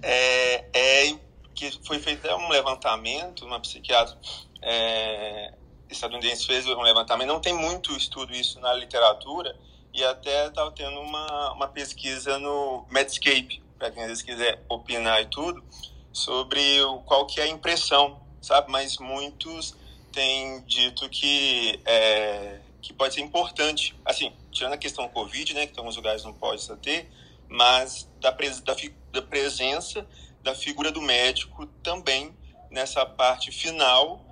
É, 0.03 0.65
é 0.75 1.19
que 1.55 1.71
foi 1.87 1.99
feito 1.99 2.29
um 2.29 2.49
levantamento, 2.49 3.47
uma 3.47 3.59
psiquiatra 3.61 4.19
é, 4.61 5.55
estadunidense 5.89 6.47
fez 6.47 6.67
um 6.67 6.83
levantamento, 6.83 7.29
não 7.29 7.41
tem 7.41 7.55
muito 7.55 7.93
estudo 7.97 8.35
isso 8.35 8.61
na 8.61 8.75
literatura, 8.75 9.57
e 9.95 10.05
até 10.05 10.49
estava 10.49 10.71
tendo 10.73 11.01
uma, 11.01 11.53
uma 11.53 11.69
pesquisa 11.69 12.39
no 12.39 12.85
Medscape, 12.91 13.63
para 13.79 13.91
quem 13.91 14.03
às 14.03 14.09
vezes 14.09 14.23
quiser 14.23 14.63
opinar 14.69 15.23
e 15.23 15.27
tudo, 15.27 15.65
sobre 16.13 16.83
o, 16.83 16.99
qual 17.01 17.27
que 17.27 17.41
é 17.41 17.45
a 17.45 17.49
impressão, 17.49 18.21
sabe? 18.43 18.71
Mas 18.71 18.99
muitos 18.99 19.75
têm 20.13 20.63
dito 20.65 21.09
que, 21.09 21.81
é, 21.85 22.61
que 22.81 22.93
pode 22.93 23.14
ser 23.14 23.20
importante, 23.20 23.95
assim, 24.05 24.33
tirando 24.51 24.74
a 24.74 24.79
questão 24.79 25.09
Covid, 25.09 25.55
né, 25.55 25.66
que 25.66 25.74
em 25.74 25.79
alguns 25.79 25.97
lugares 25.97 26.24
não 26.24 26.33
pode 26.33 26.66
ter, 26.77 27.09
mas 27.49 28.09
da, 28.20 28.33
pres 28.33 28.61
da, 28.61 28.77
da 29.12 29.22
presença 29.22 30.07
da 30.43 30.55
figura 30.55 30.93
do 30.93 31.01
médico 31.01 31.66
também 31.83 32.37
nessa 32.70 33.05
parte 33.05 33.51
final 33.51 34.24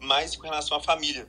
mais 0.00 0.34
com 0.36 0.42
relação 0.42 0.76
à 0.76 0.80
família, 0.80 1.28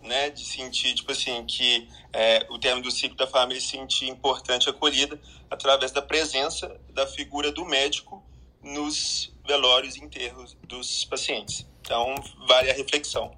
né? 0.00 0.30
De 0.30 0.44
sentir, 0.44 0.94
tipo 0.94 1.10
assim, 1.10 1.44
que 1.44 1.88
é, 2.12 2.46
o 2.48 2.58
termo 2.58 2.80
do 2.80 2.90
ciclo 2.90 3.16
da 3.16 3.26
família 3.26 3.60
se 3.60 3.68
sentir 3.68 4.08
importante, 4.08 4.68
acolhida, 4.68 5.20
através 5.50 5.90
da 5.90 6.00
presença 6.00 6.80
da 6.90 7.06
figura 7.06 7.50
do 7.50 7.64
médico 7.64 8.24
nos 8.62 9.32
velórios 9.46 9.96
e 9.96 10.04
enterros 10.04 10.56
dos 10.62 11.04
pacientes. 11.04 11.66
Então, 11.80 12.14
vale 12.46 12.70
a 12.70 12.74
reflexão. 12.74 13.34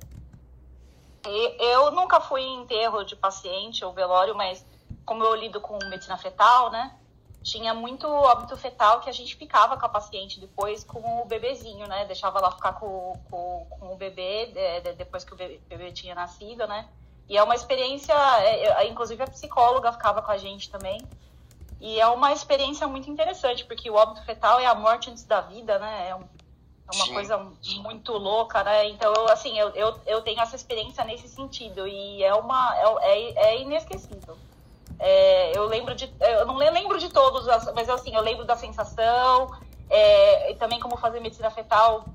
Eu 1.58 1.90
nunca 1.90 2.20
fui 2.20 2.42
em 2.42 2.62
enterro 2.62 3.04
de 3.04 3.16
paciente 3.16 3.84
ou 3.84 3.92
velório, 3.92 4.34
mas 4.34 4.64
como 5.04 5.24
eu 5.24 5.34
lido 5.34 5.60
com 5.60 5.78
medicina 5.88 6.16
fetal, 6.16 6.70
né? 6.70 6.96
tinha 7.46 7.72
muito 7.72 8.08
óbito 8.08 8.56
fetal 8.56 8.98
que 8.98 9.08
a 9.08 9.12
gente 9.12 9.36
ficava 9.36 9.76
com 9.76 9.86
a 9.86 9.88
paciente 9.88 10.40
depois 10.40 10.82
com 10.82 11.22
o 11.22 11.24
bebezinho, 11.26 11.86
né? 11.86 12.04
Deixava 12.04 12.40
ela 12.40 12.50
ficar 12.50 12.72
com, 12.72 13.16
com, 13.30 13.64
com 13.70 13.92
o 13.92 13.96
bebê 13.96 14.46
de, 14.46 14.94
depois 14.94 15.22
que 15.22 15.32
o 15.32 15.36
bebê, 15.36 15.60
bebê, 15.68 15.92
tinha 15.92 16.12
nascido, 16.12 16.66
né? 16.66 16.88
E 17.28 17.36
é 17.36 17.42
uma 17.44 17.54
experiência, 17.54 18.12
é, 18.40 18.88
inclusive 18.88 19.22
a 19.22 19.28
psicóloga 19.28 19.92
ficava 19.92 20.22
com 20.22 20.32
a 20.32 20.36
gente 20.36 20.68
também. 20.68 21.00
E 21.80 22.00
é 22.00 22.06
uma 22.08 22.32
experiência 22.32 22.88
muito 22.88 23.08
interessante, 23.08 23.64
porque 23.64 23.88
o 23.88 23.94
óbito 23.94 24.24
fetal 24.24 24.58
é 24.58 24.66
a 24.66 24.74
morte 24.74 25.08
antes 25.08 25.22
da 25.22 25.40
vida, 25.40 25.78
né? 25.78 26.08
É, 26.08 26.16
um, 26.16 26.24
é 26.92 26.96
uma 26.96 27.06
Sim. 27.06 27.14
coisa 27.14 27.46
muito 27.82 28.12
louca, 28.12 28.62
né? 28.62 28.88
Então, 28.88 29.12
assim, 29.28 29.58
eu, 29.58 29.70
eu, 29.70 30.00
eu 30.06 30.22
tenho 30.22 30.40
essa 30.40 30.54
experiência 30.54 31.04
nesse 31.04 31.28
sentido 31.28 31.86
e 31.86 32.22
é 32.22 32.32
uma 32.34 32.76
é, 32.76 33.12
é, 33.12 33.48
é 33.48 33.60
inesquecível. 33.60 34.36
É, 34.98 35.56
eu 35.56 35.66
lembro 35.66 35.94
de. 35.94 36.12
Eu 36.20 36.46
não 36.46 36.56
lembro 36.56 36.98
de 36.98 37.08
todos, 37.08 37.46
mas 37.74 37.88
assim, 37.88 38.14
eu 38.14 38.22
lembro 38.22 38.44
da 38.44 38.56
sensação, 38.56 39.50
é, 39.90 40.52
e 40.52 40.54
também 40.54 40.78
como 40.78 40.96
fazer 40.96 41.20
medicina 41.20 41.50
fetal. 41.50 42.06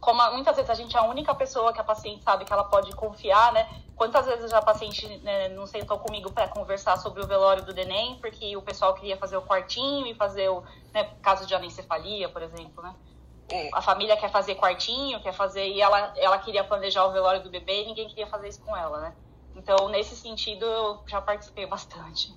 Como 0.00 0.30
muitas 0.32 0.56
vezes 0.56 0.70
a 0.70 0.74
gente 0.74 0.96
é 0.96 1.00
a 1.00 1.04
única 1.04 1.34
pessoa 1.34 1.72
que 1.72 1.80
a 1.80 1.84
paciente 1.84 2.22
sabe 2.22 2.44
que 2.44 2.52
ela 2.52 2.64
pode 2.64 2.90
confiar, 2.94 3.52
né? 3.52 3.68
Quantas 3.94 4.26
vezes 4.26 4.50
já 4.50 4.58
a 4.58 4.62
paciente 4.62 5.06
né, 5.18 5.48
não 5.48 5.66
sentou 5.66 5.98
comigo 5.98 6.30
para 6.30 6.46
conversar 6.46 6.96
sobre 6.98 7.20
o 7.20 7.26
velório 7.26 7.64
do 7.64 7.74
neném, 7.74 8.14
porque 8.20 8.56
o 8.56 8.62
pessoal 8.62 8.94
queria 8.94 9.16
fazer 9.16 9.36
o 9.36 9.42
quartinho 9.42 10.06
e 10.06 10.14
fazer 10.14 10.48
o 10.48 10.62
né, 10.94 11.10
caso 11.20 11.44
de 11.44 11.54
anencefalia, 11.54 12.28
por 12.28 12.40
exemplo, 12.40 12.80
né? 12.80 12.94
É. 13.50 13.70
A 13.72 13.80
família 13.80 14.16
quer 14.16 14.30
fazer 14.30 14.56
quartinho, 14.56 15.22
quer 15.22 15.32
fazer 15.32 15.66
e 15.66 15.80
ela, 15.80 16.12
ela 16.16 16.38
queria 16.38 16.62
planejar 16.62 17.06
o 17.06 17.12
velório 17.12 17.42
do 17.42 17.50
bebê 17.50 17.82
e 17.82 17.86
ninguém 17.86 18.08
queria 18.08 18.26
fazer 18.26 18.48
isso 18.48 18.60
com 18.60 18.76
ela, 18.76 19.00
né? 19.00 19.16
Então, 19.56 19.88
nesse 19.88 20.14
sentido, 20.14 20.64
eu 20.64 21.02
já 21.06 21.20
participei 21.20 21.64
bastante. 21.66 22.34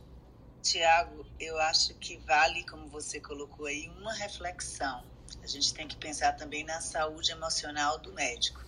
Tiago, 0.61 1.25
eu 1.39 1.59
acho 1.59 1.93
que 1.95 2.17
vale, 2.17 2.63
como 2.65 2.87
você 2.87 3.19
colocou 3.19 3.65
aí, 3.65 3.89
uma 3.97 4.13
reflexão. 4.13 5.03
A 5.43 5.47
gente 5.47 5.73
tem 5.73 5.87
que 5.87 5.95
pensar 5.95 6.33
também 6.33 6.63
na 6.63 6.79
saúde 6.81 7.31
emocional 7.31 7.97
do 7.97 8.13
médico. 8.13 8.63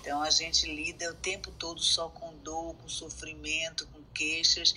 Então, 0.00 0.22
a 0.22 0.30
gente 0.30 0.72
lida 0.72 1.10
o 1.10 1.14
tempo 1.14 1.50
todo 1.50 1.80
só 1.80 2.08
com 2.08 2.36
dor, 2.38 2.74
com 2.76 2.88
sofrimento, 2.88 3.86
com 3.88 4.02
queixas. 4.14 4.72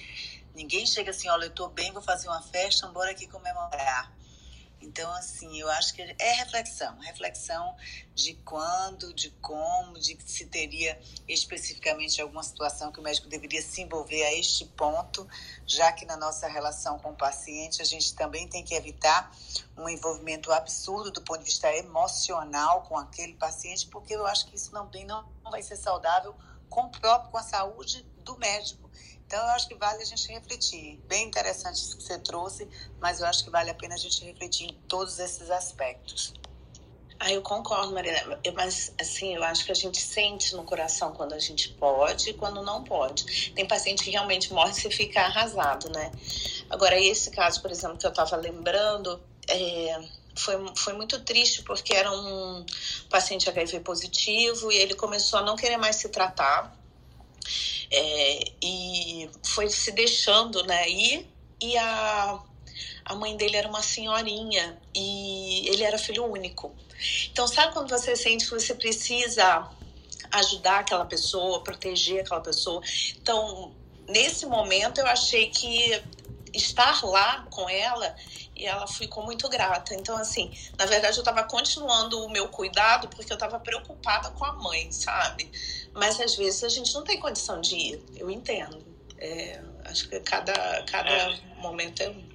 Ninguém 0.55 0.85
chega 0.87 1.11
assim, 1.11 1.29
olha, 1.29 1.45
eu 1.45 1.49
estou 1.49 1.69
bem, 1.69 1.91
vou 1.91 2.01
fazer 2.01 2.27
uma 2.27 2.41
festa, 2.41 2.87
bora 2.87 3.11
aqui 3.11 3.27
comemorar. 3.27 4.11
Então, 4.81 5.11
assim, 5.13 5.59
eu 5.59 5.69
acho 5.71 5.93
que 5.93 6.01
é 6.01 6.31
reflexão, 6.33 6.97
reflexão 6.99 7.75
de 8.15 8.33
quando, 8.45 9.13
de 9.13 9.29
como, 9.41 9.99
de 9.99 10.17
se 10.25 10.45
teria 10.45 10.99
especificamente 11.27 12.21
alguma 12.21 12.43
situação 12.43 12.91
que 12.91 12.99
o 12.99 13.03
médico 13.03 13.27
deveria 13.27 13.61
se 13.61 13.81
envolver 13.81 14.23
a 14.23 14.33
este 14.33 14.65
ponto, 14.65 15.27
já 15.65 15.91
que 15.91 16.05
na 16.05 16.15
nossa 16.15 16.47
relação 16.47 16.97
com 16.99 17.11
o 17.11 17.15
paciente 17.15 17.81
a 17.81 17.85
gente 17.85 18.15
também 18.15 18.47
tem 18.47 18.63
que 18.63 18.73
evitar 18.73 19.35
um 19.77 19.87
envolvimento 19.87 20.51
absurdo 20.51 21.11
do 21.11 21.21
ponto 21.21 21.39
de 21.39 21.45
vista 21.45 21.73
emocional 21.75 22.83
com 22.83 22.97
aquele 22.97 23.33
paciente, 23.33 23.87
porque 23.87 24.15
eu 24.15 24.25
acho 24.25 24.47
que 24.47 24.55
isso 24.55 24.71
também 24.71 25.05
não 25.05 25.25
vai 25.43 25.61
ser 25.61 25.75
saudável 25.75 26.35
com 26.69 26.81
o 26.81 26.89
próprio, 26.89 27.31
com 27.31 27.37
a 27.37 27.43
saúde 27.43 28.05
do 28.23 28.37
médico. 28.37 28.89
Então, 29.29 29.45
eu 29.45 29.49
acho 29.51 29.67
que 29.67 29.75
vale 29.75 30.01
a 30.01 30.05
gente 30.05 30.27
refletir. 30.31 30.99
Bem 31.07 31.27
interessante 31.27 31.75
isso 31.75 31.95
que 31.95 32.01
você 32.01 32.17
trouxe, 32.17 32.67
mas 32.99 33.19
eu 33.19 33.27
acho 33.27 33.43
que 33.43 33.51
vale 33.51 33.69
a 33.69 33.75
pena 33.75 33.93
a 33.93 33.97
gente 33.97 34.25
refletir 34.25 34.71
em 34.71 34.73
todos 34.87 35.19
esses 35.19 35.51
aspectos. 35.51 36.33
Ah, 37.19 37.31
eu 37.31 37.39
concordo, 37.43 37.93
Marina. 37.93 38.17
Mas, 38.55 38.91
assim, 38.99 39.35
eu 39.35 39.43
acho 39.43 39.63
que 39.65 39.71
a 39.71 39.75
gente 39.75 40.01
sente 40.01 40.55
no 40.55 40.63
coração 40.63 41.13
quando 41.13 41.33
a 41.33 41.37
gente 41.37 41.69
pode 41.73 42.31
e 42.31 42.33
quando 42.33 42.63
não 42.63 42.83
pode. 42.83 43.51
Tem 43.51 43.67
paciente 43.67 44.03
que 44.03 44.09
realmente 44.09 44.51
morre 44.51 44.73
se 44.73 44.89
fica 44.89 45.21
arrasado, 45.21 45.91
né? 45.91 46.11
Agora, 46.67 46.99
esse 46.99 47.29
caso, 47.29 47.61
por 47.61 47.69
exemplo, 47.69 47.99
que 47.99 48.07
eu 48.07 48.09
estava 48.09 48.35
lembrando, 48.35 49.21
é, 49.47 50.01
foi, 50.35 50.55
foi 50.75 50.93
muito 50.93 51.23
triste 51.23 51.61
porque 51.61 51.93
era 51.93 52.11
um 52.11 52.65
paciente 53.11 53.47
HIV 53.47 53.81
positivo 53.81 54.71
e 54.71 54.77
ele 54.77 54.95
começou 54.95 55.37
a 55.37 55.43
não 55.43 55.55
querer 55.55 55.77
mais 55.77 55.97
se 55.97 56.09
tratar 56.09 56.79
É, 57.91 58.43
e 58.61 59.29
foi 59.43 59.69
se 59.69 59.91
deixando 59.91 60.63
né, 60.63 60.87
ir, 60.87 61.27
e 61.61 61.75
a, 61.77 62.39
a 63.05 63.15
mãe 63.15 63.35
dele 63.35 63.57
era 63.57 63.67
uma 63.67 63.81
senhorinha 63.81 64.79
e 64.95 65.67
ele 65.69 65.83
era 65.83 65.97
filho 65.97 66.25
único. 66.25 66.73
Então, 67.31 67.47
sabe 67.47 67.73
quando 67.73 67.89
você 67.89 68.15
sente 68.15 68.45
que 68.45 68.51
você 68.51 68.75
precisa 68.75 69.67
ajudar 70.31 70.79
aquela 70.79 71.05
pessoa, 71.05 71.63
proteger 71.63 72.21
aquela 72.21 72.41
pessoa? 72.41 72.81
Então, 73.21 73.73
nesse 74.07 74.45
momento, 74.45 74.99
eu 74.99 75.07
achei 75.07 75.49
que 75.49 76.01
estar 76.53 77.03
lá 77.05 77.47
com 77.49 77.69
ela 77.69 78.15
e 78.55 78.65
ela 78.65 78.85
ficou 78.87 79.23
muito 79.23 79.47
grata. 79.47 79.95
Então, 79.95 80.17
assim, 80.17 80.51
na 80.77 80.85
verdade, 80.85 81.17
eu 81.17 81.21
estava 81.21 81.43
continuando 81.43 82.25
o 82.25 82.29
meu 82.29 82.49
cuidado 82.49 83.07
porque 83.07 83.31
eu 83.31 83.35
estava 83.35 83.59
preocupada 83.59 84.31
com 84.31 84.45
a 84.45 84.53
mãe, 84.53 84.91
sabe? 84.91 85.49
Mas 85.99 86.19
às 86.19 86.35
vezes 86.35 86.63
a 86.63 86.69
gente 86.69 86.93
não 86.93 87.03
tem 87.03 87.19
condição 87.19 87.59
de 87.59 87.75
ir, 87.75 88.03
eu 88.15 88.31
entendo. 88.31 88.81
É, 89.17 89.61
acho 89.85 90.07
que 90.07 90.17
cada, 90.21 90.53
cada 90.83 91.09
é. 91.09 91.39
momento 91.57 92.01
é 92.01 92.09
um. 92.09 92.29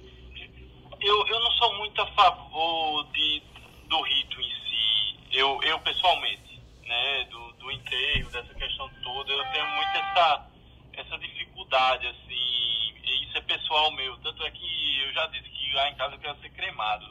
Eu, 1.01 1.27
eu 1.27 1.39
não 1.39 1.51
sou 1.53 1.75
muito 1.77 1.99
a 1.99 2.07
favor 2.13 3.05
de, 3.11 3.41
do 3.87 4.01
rito 4.03 4.39
em 4.39 4.49
si, 4.49 5.17
eu, 5.31 5.59
eu 5.63 5.79
pessoalmente, 5.79 6.61
né, 6.83 7.23
do, 7.25 7.53
do 7.53 7.71
enterro, 7.71 8.29
dessa 8.29 8.53
questão 8.53 8.89
toda, 9.03 9.31
eu 9.31 9.51
tenho 9.51 9.67
muito 9.67 9.97
essa, 9.97 10.47
essa 10.93 11.17
dificuldade, 11.17 12.07
assim, 12.07 12.93
isso 13.23 13.37
é 13.37 13.41
pessoal 13.41 13.91
meu. 13.91 14.15
Tanto 14.17 14.43
é 14.43 14.51
que 14.51 15.01
eu 15.01 15.13
já 15.13 15.27
disse 15.27 15.49
que 15.49 15.73
lá 15.73 15.89
em 15.89 15.95
casa 15.95 16.15
eu 16.15 16.19
quero 16.19 16.39
ser 16.39 16.49
cremado. 16.49 17.05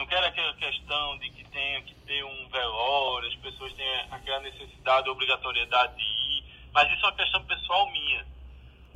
Não, 0.00 0.06
quero 0.06 0.24
aquela 0.24 0.54
questão 0.54 1.18
de 1.18 1.28
que 1.28 1.44
tenha 1.50 1.82
que 1.82 1.94
ter 2.06 2.24
um 2.24 2.48
velório, 2.48 3.28
as 3.28 3.34
pessoas 3.34 3.70
têm 3.74 3.86
aquela 4.10 4.40
necessidade, 4.40 5.10
obrigatoriedade 5.10 5.94
de 5.94 6.02
ir. 6.02 6.44
Mas 6.72 6.90
isso 6.90 7.04
é 7.04 7.08
uma 7.10 7.16
questão 7.16 7.44
pessoal 7.44 7.92
minha. 7.92 8.26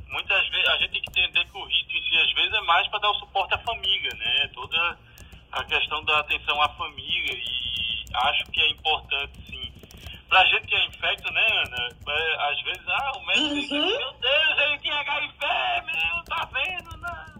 Muitas 0.07 0.49
vezes 0.49 0.67
a 0.67 0.77
gente 0.77 0.93
tem 0.93 1.01
que 1.03 1.09
entender 1.11 1.45
que 1.45 1.57
o 1.59 1.63
rito 1.63 1.95
em 1.95 2.09
si, 2.09 2.17
às 2.17 2.33
vezes, 2.33 2.53
é 2.53 2.61
mais 2.61 2.87
para 2.87 3.01
dar 3.01 3.11
o 3.11 3.19
suporte 3.19 3.53
à 3.53 3.59
família, 3.59 4.09
né? 4.15 4.49
Toda 4.55 4.97
a 5.51 5.63
questão 5.65 6.03
da 6.05 6.21
atenção 6.21 6.59
à 6.59 6.69
família. 6.69 7.33
E 7.35 8.05
acho 8.11 8.45
que 8.45 8.61
é 8.61 8.69
importante, 8.71 9.39
sim. 9.45 9.71
Pra 10.27 10.43
gente 10.47 10.65
que 10.65 10.73
é 10.73 10.85
infecto, 10.87 11.31
né, 11.31 11.47
Ana? 11.51 11.97
É, 12.07 12.51
às 12.51 12.61
vezes, 12.63 12.87
ah, 12.87 13.11
o 13.17 13.25
médico 13.27 13.45
uhum. 13.45 13.59
diz, 13.59 13.69
meu 13.69 14.13
Deus, 14.13 14.57
ele 14.57 14.79
tinha 14.79 14.95
HIV, 14.95 15.85
meu, 15.85 16.23
tá 16.25 16.49
vendo? 16.51 16.97
Não. 16.97 17.34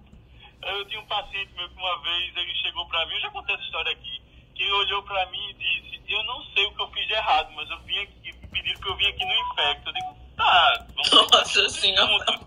Eu 0.65 0.85
tinha 0.85 0.99
um 0.99 1.05
paciente 1.05 1.53
meu 1.53 1.69
que 1.69 1.75
uma 1.75 2.01
vez 2.01 2.35
ele 2.35 2.55
chegou 2.55 2.87
pra 2.87 3.05
mim, 3.05 3.13
eu 3.13 3.21
já 3.21 3.29
contei 3.29 3.55
essa 3.55 3.63
história 3.63 3.91
aqui, 3.91 4.21
que 4.55 4.63
ele 4.63 4.71
olhou 4.71 5.03
pra 5.03 5.25
mim 5.27 5.49
e 5.49 5.53
disse, 5.53 6.01
eu 6.07 6.23
não 6.23 6.43
sei 6.53 6.65
o 6.65 6.73
que 6.73 6.81
eu 6.81 6.91
fiz 6.91 7.07
de 7.07 7.13
errado, 7.13 7.51
mas 7.53 7.69
eu 7.69 7.79
vim 7.81 7.99
aqui, 7.99 8.33
pediram 8.51 8.81
que 8.81 8.89
eu 8.89 8.95
vim 8.95 9.07
aqui 9.07 9.25
no 9.25 9.51
infecto. 9.51 9.89
Eu 9.89 9.93
digo, 9.93 10.15
tá, 10.35 10.87
vamos 10.95 11.31
Nossa 11.31 11.69
senhora. 11.69 12.39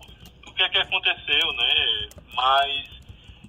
O 0.45 0.53
que 0.53 0.63
é 0.63 0.69
que 0.69 0.77
aconteceu, 0.79 1.53
né? 1.53 2.09
Mas 2.33 2.89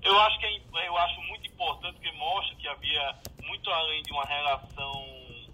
eu 0.03 0.21
acho 0.21 0.39
que 0.39 0.47
é, 0.47 0.89
eu 0.89 0.97
acho 0.99 1.21
muito 1.23 1.47
importante 1.47 1.99
que 2.01 2.13
mostra 2.13 2.55
que 2.57 2.69
havia 2.69 3.17
muito 3.45 3.71
além 3.71 4.03
de 4.03 4.13
uma 4.13 4.25
relação 4.25 5.05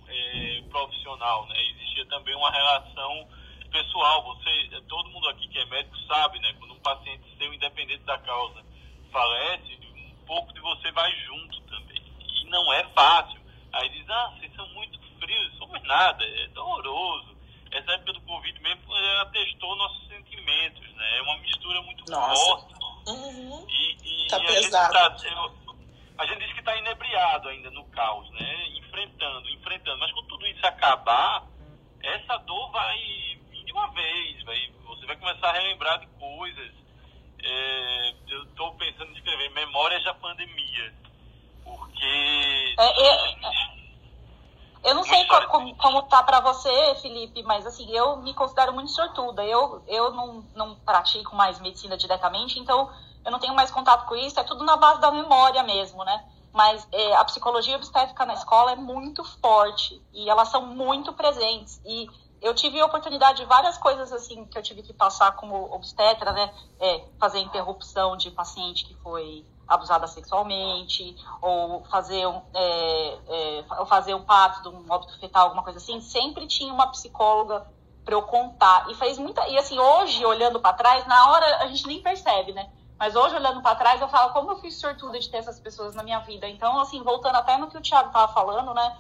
é, 0.09 0.63
profissional, 0.71 1.47
né? 1.47 1.55
Existia 1.71 2.07
também 2.07 2.35
uma 2.35 2.51
relação 2.51 3.29
pessoal. 3.71 4.23
Você, 4.25 4.81
todo 4.89 5.11
mundo 5.11 5.29
aqui 5.29 5.49
que 5.49 5.59
é 5.59 5.65
médico 5.67 5.97
sabe, 6.07 6.39
né? 6.41 6.55
Quando 6.59 6.75
um 6.75 6.81
paciente 6.81 7.23
seu, 7.39 7.53
independente 7.53 8.05
da 8.05 8.19
causa, 8.19 8.63
falece, 9.11 9.79
um 9.95 10.27
pouco 10.27 10.53
de 10.53 10.61
você 10.61 10.91
vai 10.93 11.11
junto 11.25 11.61
também. 11.63 12.03
E 12.21 12.45
não 12.51 12.73
é 12.73 12.85
fácil. 12.95 13.41
Aí 13.73 13.89
diz, 13.91 14.09
ah, 14.09 14.33
vocês 14.37 14.55
são 14.55 14.67
muito 14.71 14.99
frios, 15.21 15.59
somos 15.59 15.83
nada, 15.83 16.25
é 16.25 16.47
doloroso. 16.49 17.37
Essa 17.71 17.93
época 17.93 18.13
do 18.15 18.21
Covid 18.23 18.61
mesmo, 18.61 18.97
ela 18.97 19.27
testou 19.27 19.77
nossos 19.77 20.09
sentimentos, 20.09 20.89
né? 20.95 21.19
É 21.19 21.23
uma 21.23 21.37
mistura 21.39 21.83
muito 21.83 22.11
Nossa. 22.11 22.45
forte. 22.45 22.75
Uhum. 23.09 23.67
E, 23.69 24.25
e, 24.25 24.29
tá 24.29 24.39
e 24.39 24.47
pesado. 24.47 24.97
A 24.97 25.09
gente, 25.11 25.23
tá, 25.23 25.75
a 26.19 26.27
gente 26.27 26.39
diz 26.39 26.53
que 26.53 26.61
está 26.61 26.77
inebriado 26.77 27.49
ainda 27.49 27.71
no 27.71 27.85
caos, 27.87 28.31
né? 28.31 28.69
Enfrentando, 28.79 29.49
enfrentando. 29.51 29.99
Mas 29.99 30.13
quando 30.13 30.29
tudo 30.29 30.47
isso 30.47 30.67
acabar, 30.67 31.45
essa 32.03 32.37
dor 32.39 32.71
vai 32.71 32.99
vir 33.51 33.65
de 33.65 33.73
uma 33.73 33.89
vez. 33.89 34.43
Vai, 34.45 34.73
você 34.85 35.07
vai 35.07 35.17
começar 35.17 35.49
a 35.49 35.53
relembrar 35.53 35.99
de 36.01 36.07
coisas. 36.19 36.73
É, 37.49 38.15
eu 38.29 38.43
estou 38.43 38.73
pensando 38.75 39.11
em 39.11 39.15
escrever 39.15 39.51
Memórias 39.51 40.03
da 40.05 40.15
Pandemia. 40.15 40.95
Porque. 41.65 42.75
É, 42.79 43.07
é, 43.07 43.37
eu 44.87 44.95
não 44.95 45.05
sei 45.05 45.25
qual, 45.27 45.49
como, 45.49 45.75
como 45.77 46.03
tá 46.03 46.23
para 46.23 46.41
você, 46.41 46.95
Felipe, 47.03 47.43
mas 47.43 47.67
assim, 47.67 47.91
eu 47.91 48.19
me 48.19 48.35
considero 48.35 48.73
muito 48.73 48.91
sortuda. 48.91 49.45
Eu, 49.45 49.83
eu 49.87 50.13
não, 50.13 50.45
não 50.55 50.75
pratico 50.77 51.35
mais 51.35 51.61
medicina 51.61 51.97
diretamente, 51.97 52.59
então 52.59 52.91
eu 53.25 53.33
não 53.33 53.39
tenho 53.39 53.55
mais 53.55 53.71
contato 53.71 54.07
com 54.07 54.15
isso, 54.15 54.39
é 54.39 54.45
tudo 54.45 54.65
na 54.65 54.77
base 54.77 55.01
da 55.01 55.11
memória 55.11 55.63
mesmo, 55.65 56.05
né? 56.05 56.25
Mas 56.53 56.87
é, 56.93 57.17
a 57.17 57.25
psicologia 57.25 57.77
obstétrica 57.77 58.25
na 58.25 58.35
escola 58.35 58.73
é 58.73 58.77
muito 58.77 59.25
forte 59.41 60.01
e 60.13 60.31
elas 60.31 60.49
são 60.49 60.63
muito 60.63 61.13
presentes. 61.13 61.81
E 61.85 62.09
eu 62.47 62.55
tive 62.55 62.81
a 62.81 62.87
oportunidade 62.87 63.39
de 63.39 63.45
várias 63.45 63.77
coisas 63.77 64.13
assim 64.13 64.45
que 64.47 64.57
eu 64.57 64.63
tive 64.63 64.83
que 64.83 64.93
passar 64.93 65.33
como 65.33 65.75
obstetra, 65.75 66.33
né? 66.33 66.55
É, 66.79 67.05
fazer 67.19 67.41
interrupção 67.41 68.17
de 68.17 68.31
paciente 68.31 68.85
que 68.85 68.95
foi 69.03 69.45
abusada 69.67 70.07
sexualmente, 70.07 71.17
ou 71.43 71.85
fazer 71.87 72.25
um, 72.27 72.41
é, 72.55 73.19
é, 73.29 73.65
fazer 73.87 74.15
um 74.15 74.23
parto 74.23 74.63
de 74.63 74.69
um 74.77 74.87
óbito 74.89 75.19
fetal, 75.19 75.45
alguma 75.45 75.65
coisa 75.65 75.79
assim. 75.79 76.01
Sempre 76.01 76.47
tinha 76.47 76.73
uma 76.73 76.87
psicóloga 76.87 77.67
para 78.05 78.15
eu 78.15 78.23
contar. 78.23 78.89
E 78.89 78.95
fez 78.95 79.19
muita. 79.19 79.47
E 79.49 79.59
assim, 79.59 79.79
hoje, 79.79 80.25
olhando 80.25 80.61
para 80.61 80.77
trás, 80.77 81.05
na 81.07 81.33
hora 81.33 81.65
a 81.65 81.67
gente 81.67 81.87
nem 81.89 82.01
percebe, 82.01 82.53
né? 82.53 82.71
Mas 82.99 83.17
hoje, 83.17 83.35
olhando 83.35 83.61
para 83.61 83.75
trás, 83.75 84.01
eu 84.01 84.09
falo 84.09 84.33
como 84.33 84.53
eu 84.53 84.57
fiz 84.57 84.79
sortuda 84.79 85.19
de 85.19 85.29
ter 85.29 85.39
essas 85.39 85.59
pessoas 85.59 85.95
na 85.95 86.03
minha 86.03 86.21
vida. 86.21 86.49
Então, 86.49 86.79
assim, 86.79 87.03
voltando 87.03 87.37
até 87.37 87.59
no 87.59 87.67
que 87.67 87.77
o 87.77 87.83
Thiago 87.83 88.09
estava 88.09 88.33
falando, 88.33 88.73
né? 88.73 88.97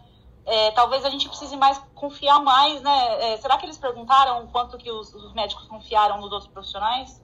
É, 0.46 0.70
talvez 0.70 1.04
a 1.04 1.10
gente 1.10 1.28
precise 1.28 1.56
mais 1.56 1.80
confiar 1.94 2.40
mais, 2.40 2.80
né? 2.80 3.32
É, 3.32 3.36
será 3.38 3.58
que 3.58 3.66
eles 3.66 3.76
perguntaram 3.76 4.46
quanto 4.46 4.78
que 4.78 4.88
os, 4.90 5.12
os, 5.12 5.34
médicos 5.34 5.66
confiaram 5.66 6.20
nos 6.20 6.30
outros 6.30 6.48
profissionais? 6.48 7.20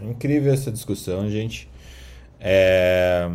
É 0.00 0.04
incrível 0.04 0.52
essa 0.52 0.70
discussão, 0.70 1.28
gente. 1.28 1.68
É... 2.38 3.28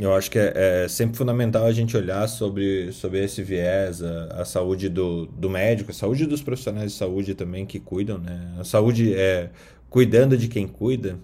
Eu 0.00 0.14
acho 0.14 0.30
que 0.30 0.38
é, 0.38 0.52
é, 0.84 0.88
sempre 0.88 1.16
fundamental 1.16 1.64
a 1.64 1.72
gente 1.72 1.96
olhar 1.96 2.26
sobre, 2.28 2.90
sobre 2.92 3.22
esse 3.24 3.42
viés, 3.42 4.02
a, 4.02 4.42
a 4.42 4.44
saúde 4.44 4.88
do, 4.88 5.26
do 5.26 5.48
médico, 5.48 5.92
a 5.92 5.94
saúde 5.94 6.26
dos 6.26 6.42
profissionais 6.42 6.92
de 6.92 6.98
saúde 6.98 7.34
também 7.34 7.64
que 7.64 7.78
cuidam, 7.78 8.18
né? 8.18 8.56
A 8.58 8.64
saúde 8.64 9.14
é 9.14 9.50
cuidando 9.88 10.36
de 10.36 10.48
quem 10.48 10.66
cuida, 10.66 11.18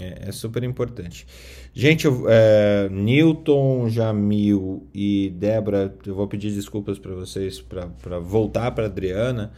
é, 0.00 0.28
é 0.28 0.32
super 0.32 0.62
importante. 0.62 1.26
Gente, 1.72 2.06
eu, 2.06 2.26
é, 2.28 2.88
Newton, 2.90 3.88
Jamil 3.88 4.86
e 4.94 5.30
Débora, 5.36 5.94
eu 6.06 6.14
vou 6.14 6.26
pedir 6.28 6.52
desculpas 6.52 6.98
para 6.98 7.14
vocês 7.14 7.60
para 7.60 8.18
voltar 8.18 8.70
para 8.72 8.86
Adriana, 8.86 9.52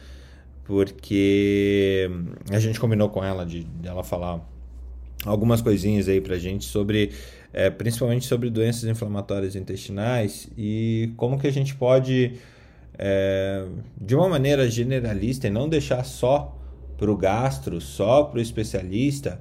porque 0.63 2.09
a 2.51 2.59
gente 2.59 2.79
combinou 2.79 3.09
com 3.09 3.23
ela 3.23 3.45
de, 3.45 3.65
ela 3.83 4.03
falar 4.03 4.45
algumas 5.25 5.61
coisinhas 5.61 6.07
aí 6.07 6.21
para 6.21 6.37
gente 6.37 6.65
sobre, 6.65 7.11
é, 7.53 7.69
principalmente 7.69 8.25
sobre 8.25 8.49
doenças 8.49 8.83
inflamatórias 8.83 9.55
intestinais 9.55 10.49
e 10.57 11.11
como 11.17 11.39
que 11.39 11.47
a 11.47 11.51
gente 11.51 11.75
pode, 11.75 12.33
é, 12.97 13.65
de 13.99 14.15
uma 14.15 14.29
maneira 14.29 14.69
generalista 14.69 15.47
e 15.47 15.49
não 15.49 15.67
deixar 15.67 16.03
só 16.03 16.57
para 16.97 17.11
o 17.11 17.15
gastro, 17.15 17.79
só 17.79 18.23
para 18.23 18.39
o 18.39 18.41
especialista, 18.41 19.39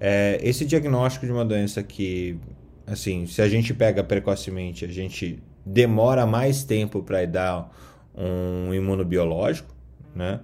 é, 0.00 0.40
esse 0.42 0.64
diagnóstico 0.64 1.26
de 1.26 1.32
uma 1.32 1.44
doença 1.44 1.82
que, 1.82 2.38
assim, 2.86 3.26
se 3.26 3.42
a 3.42 3.48
gente 3.48 3.74
pega 3.74 4.02
precocemente, 4.02 4.84
a 4.84 4.88
gente 4.88 5.38
demora 5.64 6.26
mais 6.26 6.64
tempo 6.64 7.02
para 7.02 7.24
dar 7.26 7.70
um 8.14 8.72
imunobiológico, 8.72 9.74
né? 10.14 10.40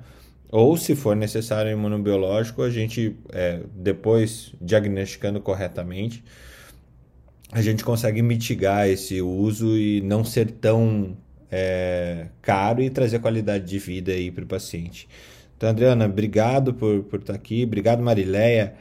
Ou, 0.49 0.77
se 0.77 0.95
for 0.95 1.17
necessário 1.17 1.71
um 1.71 1.79
imunobiológico, 1.79 2.63
a 2.63 2.71
gente, 2.71 3.17
é, 3.33 3.61
depois 3.75 4.55
diagnosticando 4.61 5.41
corretamente, 5.41 6.23
a 7.51 7.63
gente 7.63 7.83
consegue 7.83 8.23
mitigar 8.23 8.89
esse 8.89 9.21
uso 9.21 9.77
e 9.77 10.01
não 10.03 10.23
ser 10.23 10.51
tão 10.51 11.17
é, 11.51 12.27
caro 12.43 12.83
e 12.83 12.91
trazer 12.91 13.19
qualidade 13.19 13.65
de 13.65 13.79
vida 13.79 14.13
aí 14.13 14.31
para 14.31 14.45
o 14.45 14.47
paciente. 14.47 15.09
Então, 15.57 15.71
Adriana, 15.71 16.05
obrigado 16.05 16.75
por, 16.75 17.03
por 17.05 17.21
estar 17.21 17.35
aqui. 17.35 17.65
Obrigado, 17.65 18.03
Marileia, 18.03 18.75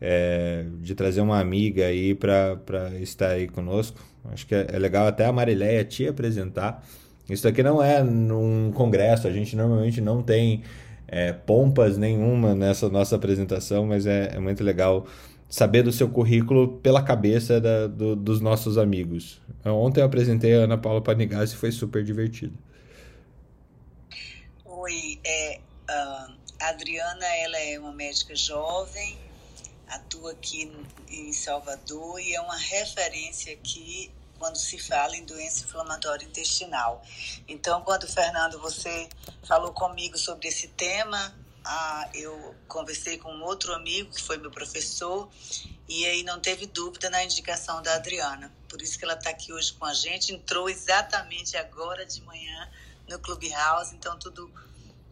é, 0.00 0.64
de 0.80 0.94
trazer 0.94 1.20
uma 1.20 1.38
amiga 1.38 1.86
aí 1.86 2.14
para 2.14 2.58
estar 3.00 3.30
aí 3.30 3.48
conosco. 3.48 4.00
Acho 4.32 4.46
que 4.46 4.54
é, 4.54 4.66
é, 4.70 4.78
legal 4.78 5.06
até 5.06 5.26
a 5.26 5.32
Marileia 5.32 5.84
te 5.84 6.06
apresentar. 6.06 6.84
Isso 7.28 7.46
aqui 7.46 7.62
não 7.62 7.82
é 7.82 8.02
num 8.02 8.72
congresso, 8.72 9.28
a 9.28 9.32
gente 9.32 9.54
normalmente 9.54 10.00
não 10.00 10.22
tem 10.22 10.62
é, 11.06 11.32
pompas 11.32 11.96
nenhuma 11.96 12.54
nessa 12.54 12.88
nossa 12.88 13.16
apresentação, 13.16 13.86
mas 13.86 14.06
é, 14.06 14.32
é, 14.34 14.38
muito 14.38 14.64
legal 14.64 15.06
saber 15.48 15.82
do 15.82 15.92
seu 15.92 16.08
currículo 16.08 16.78
pela 16.78 17.02
cabeça 17.02 17.60
da, 17.60 17.86
do, 17.86 18.16
dos 18.16 18.40
nossos 18.40 18.78
amigos. 18.78 19.40
Ontem 19.64 20.00
eu 20.00 20.06
apresentei 20.06 20.54
a 20.54 20.58
Ana 20.60 20.78
Paula 20.78 21.00
Panigassi 21.00 21.54
e 21.54 21.58
foi 21.58 21.72
super 21.72 22.04
divertido. 22.04 22.54
Oi, 24.64 25.18
é, 25.24 25.58
uh 25.88 26.40
a 26.60 26.68
Adriana 26.68 27.26
ela 27.38 27.58
é 27.58 27.78
uma 27.78 27.92
médica 27.92 28.36
jovem, 28.36 29.16
atua 29.90 30.32
aqui 30.32 30.72
em 31.08 31.32
Salvador 31.32 32.20
e 32.20 32.34
é 32.34 32.40
uma 32.40 32.56
referência 32.56 33.52
aqui 33.52 34.12
quando 34.38 34.56
se 34.56 34.78
fala 34.78 35.16
em 35.16 35.24
doença 35.24 35.64
inflamatória 35.64 36.24
intestinal. 36.24 37.02
Então, 37.46 37.82
quando 37.82 38.06
Fernando 38.08 38.58
você 38.58 39.08
falou 39.46 39.72
comigo 39.72 40.16
sobre 40.16 40.48
esse 40.48 40.68
tema, 40.68 41.34
ah, 41.64 42.08
eu 42.14 42.54
conversei 42.66 43.18
com 43.18 43.30
um 43.32 43.44
outro 43.44 43.74
amigo 43.74 44.10
que 44.10 44.22
foi 44.22 44.38
meu 44.38 44.50
professor 44.50 45.28
e 45.86 46.06
aí 46.06 46.22
não 46.22 46.40
teve 46.40 46.66
dúvida 46.66 47.10
na 47.10 47.22
indicação 47.22 47.82
da 47.82 47.94
Adriana. 47.94 48.50
Por 48.68 48.80
isso 48.80 48.98
que 48.98 49.04
ela 49.04 49.14
está 49.14 49.30
aqui 49.30 49.52
hoje 49.52 49.72
com 49.74 49.84
a 49.84 49.92
gente. 49.92 50.32
Entrou 50.32 50.70
exatamente 50.70 51.56
agora 51.56 52.06
de 52.06 52.22
manhã 52.22 52.70
no 53.08 53.18
Clubhouse, 53.18 53.94
então 53.94 54.18
tudo 54.18 54.50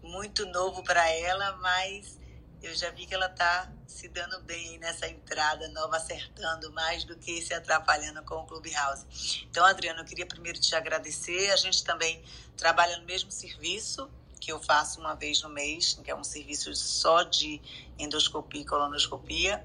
muito 0.02 0.46
novo 0.46 0.82
para 0.82 1.06
ela, 1.10 1.56
mas 1.56 2.17
eu 2.62 2.74
já 2.74 2.90
vi 2.90 3.06
que 3.06 3.14
ela 3.14 3.26
está 3.26 3.70
se 3.86 4.08
dando 4.08 4.40
bem 4.42 4.78
nessa 4.78 5.08
entrada 5.08 5.68
nova, 5.68 5.96
acertando 5.96 6.72
mais 6.72 7.04
do 7.04 7.16
que 7.16 7.40
se 7.40 7.54
atrapalhando 7.54 8.22
com 8.24 8.36
o 8.36 8.46
Clubhouse. 8.46 9.46
Então, 9.50 9.64
Adriana, 9.64 10.00
eu 10.00 10.04
queria 10.04 10.26
primeiro 10.26 10.60
te 10.60 10.74
agradecer. 10.74 11.50
A 11.50 11.56
gente 11.56 11.84
também 11.84 12.22
trabalha 12.56 12.96
no 12.98 13.04
mesmo 13.04 13.30
serviço 13.30 14.08
que 14.40 14.52
eu 14.52 14.60
faço 14.60 15.00
uma 15.00 15.14
vez 15.14 15.42
no 15.42 15.48
mês, 15.48 15.98
que 16.02 16.10
é 16.10 16.14
um 16.14 16.24
serviço 16.24 16.74
só 16.74 17.22
de 17.22 17.60
endoscopia 17.98 18.60
e 18.60 18.64
colonoscopia. 18.64 19.64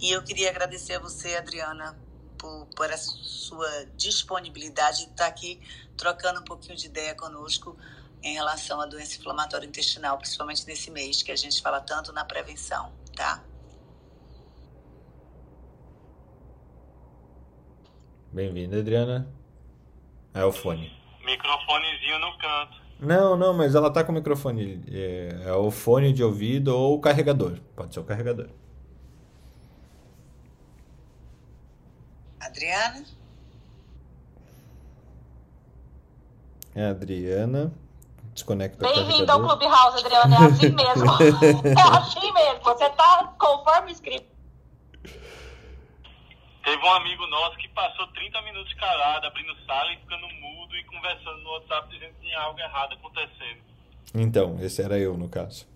E 0.00 0.10
eu 0.10 0.22
queria 0.22 0.50
agradecer 0.50 0.94
a 0.94 0.98
você, 0.98 1.36
Adriana, 1.36 1.96
por, 2.38 2.66
por 2.74 2.90
a 2.90 2.96
sua 2.96 3.86
disponibilidade 3.96 5.04
de 5.06 5.10
estar 5.10 5.26
aqui 5.26 5.60
trocando 5.96 6.40
um 6.40 6.44
pouquinho 6.44 6.76
de 6.76 6.86
ideia 6.86 7.14
conosco 7.14 7.76
em 8.22 8.34
relação 8.34 8.80
à 8.80 8.86
doença 8.86 9.18
inflamatória 9.18 9.66
intestinal, 9.66 10.18
principalmente 10.18 10.66
nesse 10.66 10.90
mês 10.90 11.22
que 11.22 11.30
a 11.30 11.36
gente 11.36 11.60
fala 11.62 11.80
tanto 11.80 12.12
na 12.12 12.24
prevenção, 12.24 12.92
tá? 13.14 13.42
Bem-vinda, 18.32 18.78
Adriana. 18.78 19.28
É 20.34 20.44
o 20.44 20.52
fone. 20.52 20.92
Microfonezinho 21.24 22.18
no 22.18 22.38
canto. 22.38 22.88
Não, 23.00 23.36
não, 23.36 23.54
mas 23.54 23.74
ela 23.74 23.90
tá 23.92 24.02
com 24.04 24.12
o 24.12 24.14
microfone. 24.14 24.84
É, 24.90 25.42
é 25.46 25.52
o 25.52 25.70
fone 25.70 26.12
de 26.12 26.22
ouvido 26.22 26.68
ou 26.68 26.96
o 26.96 27.00
carregador. 27.00 27.58
Pode 27.74 27.94
ser 27.94 28.00
o 28.00 28.04
carregador. 28.04 28.48
Adriana? 32.40 33.04
É 36.74 36.84
a 36.84 36.90
Adriana. 36.90 37.72
Desconecta 38.38 38.86
Bem-vindo 38.88 39.32
ao. 39.32 39.40
Clubhouse, 39.40 39.98
Adriana. 39.98 40.36
É 40.36 40.46
assim 40.46 40.70
mesmo. 40.70 41.10
É 41.66 41.98
assim 41.98 42.32
mesmo. 42.32 42.60
Você 42.62 42.88
tá 42.90 43.34
conforme 43.36 43.90
escrito. 43.90 44.26
Teve 46.62 46.84
um 46.84 46.92
amigo 46.92 47.26
nosso 47.26 47.56
que 47.56 47.68
passou 47.70 48.06
30 48.08 48.40
minutos 48.42 48.72
calado, 48.74 49.26
abrindo 49.26 49.52
sala 49.66 49.92
e 49.92 49.96
ficando 49.96 50.28
mudo 50.28 50.76
e 50.76 50.84
conversando 50.84 51.38
no 51.38 51.50
WhatsApp 51.50 51.88
dizendo 51.90 52.14
que 52.14 52.26
tinha 52.26 52.38
algo 52.38 52.60
errado 52.60 52.92
acontecendo. 52.92 53.60
Então, 54.14 54.56
esse 54.60 54.82
era 54.82 54.96
eu, 54.96 55.18
no 55.18 55.28
caso. 55.28 55.66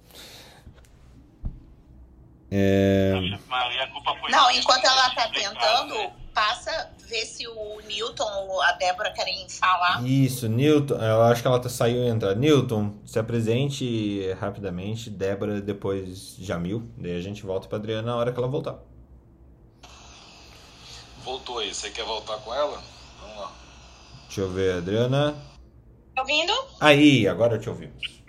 É... 2.54 3.14
Maria, 3.48 3.84
a 3.84 3.86
culpa 3.86 4.14
foi 4.20 4.30
Não, 4.30 4.50
enquanto 4.50 4.84
ela 4.84 5.08
tá 5.14 5.24
explicado, 5.24 5.54
tentando, 5.54 5.94
né? 5.94 6.12
passa, 6.34 6.90
vê 7.08 7.24
se 7.24 7.48
o 7.48 7.80
Newton 7.86 8.30
ou 8.46 8.60
a 8.60 8.72
Débora 8.72 9.10
querem 9.12 9.48
falar. 9.48 10.06
Isso, 10.06 10.46
Newton. 10.50 10.96
Eu 10.96 11.22
acho 11.22 11.40
que 11.40 11.48
ela 11.48 11.58
tá, 11.58 11.70
saiu 11.70 12.04
e 12.04 12.08
entrar. 12.08 12.34
Newton, 12.36 12.94
se 13.06 13.18
apresente 13.18 14.30
rapidamente. 14.38 15.08
Débora, 15.08 15.62
depois 15.62 16.36
Jamil. 16.38 16.86
Daí 16.98 17.16
a 17.16 17.22
gente 17.22 17.42
volta 17.42 17.68
pra 17.68 17.78
Adriana 17.78 18.02
na 18.02 18.16
hora 18.16 18.30
que 18.30 18.38
ela 18.38 18.48
voltar. 18.48 18.78
Voltou 21.24 21.58
aí, 21.58 21.74
você 21.74 21.88
quer 21.88 22.04
voltar 22.04 22.36
com 22.36 22.54
ela? 22.54 22.82
Vamos 23.18 23.36
lá. 23.38 23.52
Deixa 24.26 24.40
eu 24.42 24.50
ver, 24.50 24.74
Adriana. 24.74 25.34
Tá 26.14 26.20
ouvindo? 26.20 26.52
Aí, 26.80 27.26
agora 27.26 27.58
te 27.58 27.70
ouvimos. 27.70 28.21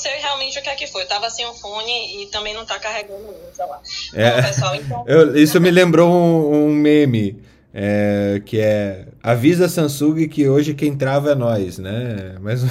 Sei 0.00 0.12
realmente 0.18 0.58
o 0.58 0.62
que 0.62 0.68
é 0.70 0.74
que 0.74 0.86
foi. 0.86 1.02
Eu 1.02 1.08
tava 1.08 1.28
sem 1.30 1.44
o 1.46 1.52
fone 1.54 2.22
e 2.22 2.26
também 2.28 2.54
não 2.54 2.64
tá 2.64 2.78
carregando, 2.78 3.34
sei 3.52 3.66
lá. 3.66 3.80
É, 4.14 4.42
pessoal, 4.42 4.74
então. 4.74 5.04
eu- 5.08 5.36
isso 5.36 5.60
me 5.60 5.70
lembrou 5.70 6.10
um, 6.10 6.66
um 6.68 6.72
meme. 6.72 7.42
é, 7.72 8.40
que 8.44 8.58
é 8.60 9.06
avisa 9.22 9.66
a 9.66 9.68
Samsung 9.68 10.26
que 10.28 10.48
hoje 10.48 10.74
quem 10.74 10.96
trava 10.96 11.32
é 11.32 11.34
nós, 11.34 11.78
né? 11.78 12.34
Mas 12.40 12.62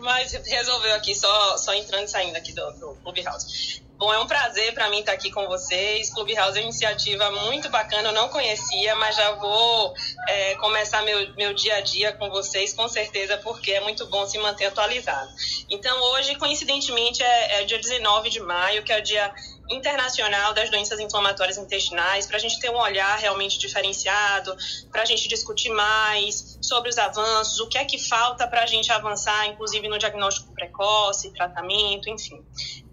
Mas 0.00 0.32
resolveu 0.32 0.94
aqui, 0.94 1.14
só, 1.14 1.56
só 1.56 1.74
entrando 1.74 2.04
e 2.04 2.08
saindo 2.10 2.36
aqui 2.36 2.52
do, 2.52 2.70
do 2.72 2.96
Clubhouse. 3.02 3.82
Bom, 4.04 4.12
é 4.12 4.18
um 4.18 4.26
prazer 4.26 4.74
para 4.74 4.90
mim 4.90 5.00
estar 5.00 5.12
aqui 5.12 5.30
com 5.30 5.46
vocês. 5.46 6.12
Clubhouse 6.12 6.58
é 6.58 6.60
uma 6.60 6.68
iniciativa 6.68 7.30
muito 7.30 7.70
bacana, 7.70 8.10
eu 8.10 8.12
não 8.12 8.28
conhecia, 8.28 8.94
mas 8.96 9.16
já 9.16 9.30
vou 9.32 9.94
é, 10.28 10.54
começar 10.56 11.00
meu, 11.04 11.34
meu 11.36 11.54
dia 11.54 11.76
a 11.76 11.80
dia 11.80 12.12
com 12.12 12.28
vocês, 12.28 12.74
com 12.74 12.86
certeza, 12.86 13.38
porque 13.38 13.72
é 13.72 13.80
muito 13.80 14.06
bom 14.08 14.26
se 14.26 14.36
manter 14.36 14.66
atualizado. 14.66 15.30
Então, 15.70 15.98
hoje, 16.12 16.34
coincidentemente, 16.34 17.22
é, 17.22 17.62
é 17.62 17.64
dia 17.64 17.78
19 17.78 18.28
de 18.28 18.40
maio, 18.40 18.82
que 18.82 18.92
é 18.92 18.98
o 18.98 19.02
dia 19.02 19.32
internacional 19.70 20.52
das 20.52 20.68
doenças 20.68 21.00
inflamatórias 21.00 21.56
intestinais, 21.56 22.26
para 22.26 22.36
a 22.36 22.40
gente 22.40 22.60
ter 22.60 22.70
um 22.70 22.76
olhar 22.76 23.18
realmente 23.18 23.58
diferenciado, 23.58 24.54
para 24.92 25.00
a 25.00 25.04
gente 25.06 25.26
discutir 25.28 25.70
mais 25.70 26.58
sobre 26.60 26.90
os 26.90 26.98
avanços, 26.98 27.58
o 27.60 27.68
que 27.68 27.78
é 27.78 27.84
que 27.86 27.98
falta 27.98 28.46
para 28.46 28.64
a 28.64 28.66
gente 28.66 28.92
avançar, 28.92 29.46
inclusive 29.46 29.88
no 29.88 29.98
diagnóstico 29.98 30.52
precoce, 30.52 31.32
tratamento, 31.32 32.10
enfim. 32.10 32.44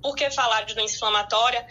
Por 0.01 0.15
que 0.15 0.29
falar 0.31 0.63
de 0.65 0.73
doença 0.73 0.95
inflamatória? 0.95 1.65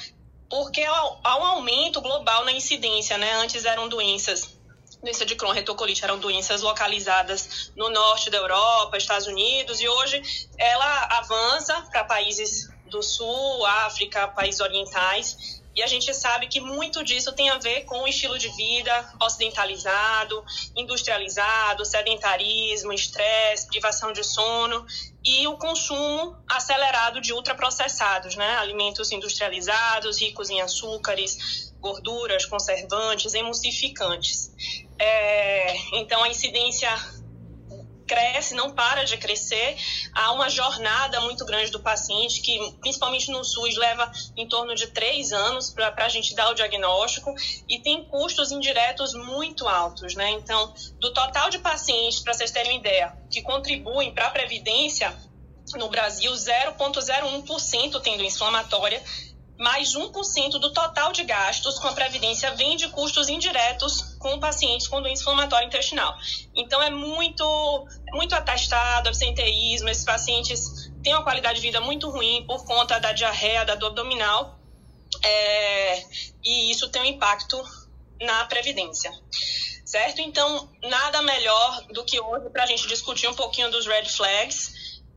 Porque 0.49 0.83
há 0.83 1.37
um 1.39 1.45
aumento 1.45 2.01
global 2.01 2.45
na 2.45 2.53
incidência, 2.53 3.16
né? 3.18 3.33
Antes 3.35 3.64
eram 3.64 3.89
doenças 3.89 4.61
doença 5.03 5.24
de 5.24 5.35
Crohn, 5.35 5.53
retocolite, 5.53 6.05
eram 6.05 6.18
doenças 6.18 6.61
localizadas 6.61 7.72
no 7.74 7.89
norte 7.89 8.31
da 8.31 8.37
Europa, 8.37 8.97
Estados 8.97 9.26
Unidos, 9.26 9.81
e 9.81 9.89
hoje 9.89 10.22
ela 10.59 11.05
avança 11.18 11.74
para 11.91 12.05
países 12.05 12.68
do 12.87 13.03
sul, 13.03 13.64
África, 13.64 14.28
países 14.28 14.61
orientais, 14.61 15.60
e 15.81 15.83
a 15.83 15.87
gente 15.87 16.12
sabe 16.12 16.47
que 16.47 16.61
muito 16.61 17.03
disso 17.03 17.33
tem 17.33 17.49
a 17.49 17.57
ver 17.57 17.87
com 17.87 18.03
o 18.03 18.07
estilo 18.07 18.39
de 18.39 18.51
vida 18.51 19.14
ocidentalizado, 19.18 20.45
industrializado, 20.76 21.87
sedentarismo, 21.87 22.93
estresse, 22.93 23.66
privação 23.66 24.12
de 24.12 24.22
sono 24.22 24.85
e 25.24 25.49
o 25.49 25.57
consumo 25.57 26.37
acelerado 26.47 27.18
de 27.18 27.33
ultraprocessados, 27.33 28.37
né? 28.37 28.59
Alimentos 28.59 29.11
industrializados, 29.11 30.20
ricos 30.20 30.51
em 30.51 30.61
açúcares, 30.61 31.72
gorduras, 31.81 32.45
conservantes, 32.45 33.33
emulsificantes. 33.33 34.53
É, 34.99 35.97
então, 35.97 36.22
a 36.22 36.28
incidência 36.28 36.91
cresce, 38.11 38.55
não 38.55 38.73
para 38.73 39.05
de 39.05 39.17
crescer. 39.17 39.77
Há 40.13 40.33
uma 40.33 40.51
jornada 40.51 41.21
muito 41.21 41.45
grande 41.45 41.71
do 41.71 41.79
paciente, 41.79 42.41
que 42.41 42.59
principalmente 42.81 43.31
no 43.31 43.45
SUS 43.45 43.77
leva 43.77 44.11
em 44.37 44.49
torno 44.49 44.75
de 44.75 44.89
três 44.89 45.33
anos 45.33 45.71
para 45.71 45.95
a 45.97 46.09
gente 46.09 46.35
dar 46.35 46.51
o 46.51 46.55
diagnóstico 46.55 47.33
e 47.69 47.79
tem 47.79 48.05
custos 48.07 48.51
indiretos 48.51 49.15
muito 49.15 49.69
altos. 49.69 50.17
Né? 50.17 50.29
Então, 50.31 50.75
do 50.99 51.13
total 51.13 51.51
de 51.51 51.61
pacientes, 51.61 52.19
para 52.19 52.35
vocês 52.35 52.51
terem 52.51 52.73
uma 52.73 52.81
ideia, 52.81 53.17
que 53.31 53.43
contribuem 53.43 54.13
para 54.13 54.27
a 54.27 54.31
Previdência, 54.31 55.17
no 55.77 55.89
Brasil, 55.89 56.33
0,01% 56.33 58.01
tem 58.01 58.17
doença 58.17 58.37
inflamatória, 58.37 59.01
mais 59.61 59.95
1% 59.95 60.53
do 60.53 60.73
total 60.73 61.13
de 61.13 61.23
gastos 61.23 61.79
com 61.79 61.89
a 61.89 61.93
Previdência 61.93 62.51
vem 62.53 62.79
de 62.79 62.89
custos 62.89 63.29
indiretos 63.29 64.17
com 64.19 64.41
pacientes 64.41 64.89
com 64.89 65.03
doença 65.03 65.21
inflamatória 65.21 65.67
intestinal. 65.67 66.17
Então, 66.55 66.83
é 66.83 66.89
muito, 66.89 67.87
muito 68.13 68.35
atestado, 68.35 69.11
absenteísmo, 69.11 69.91
esses 69.91 70.05
pacientes 70.05 70.91
têm 71.03 71.13
uma 71.13 71.23
qualidade 71.23 71.57
de 71.57 71.67
vida 71.67 71.79
muito 71.79 72.09
ruim 72.09 72.43
por 72.47 72.65
conta 72.65 72.99
da 72.99 73.13
diarreia, 73.13 73.67
da 73.67 73.75
dor 73.75 73.89
abdominal, 73.89 74.59
é, 75.23 76.07
e 76.43 76.71
isso 76.71 76.89
tem 76.89 77.03
um 77.03 77.05
impacto 77.05 77.63
na 78.19 78.47
Previdência. 78.47 79.13
Certo? 79.85 80.23
Então, 80.23 80.71
nada 80.85 81.21
melhor 81.21 81.83
do 81.91 82.03
que 82.03 82.19
hoje 82.19 82.49
para 82.49 82.63
a 82.63 82.67
gente 82.67 82.87
discutir 82.87 83.29
um 83.29 83.35
pouquinho 83.35 83.71
dos 83.71 83.87
red 83.87 84.07
flags, 84.07 84.73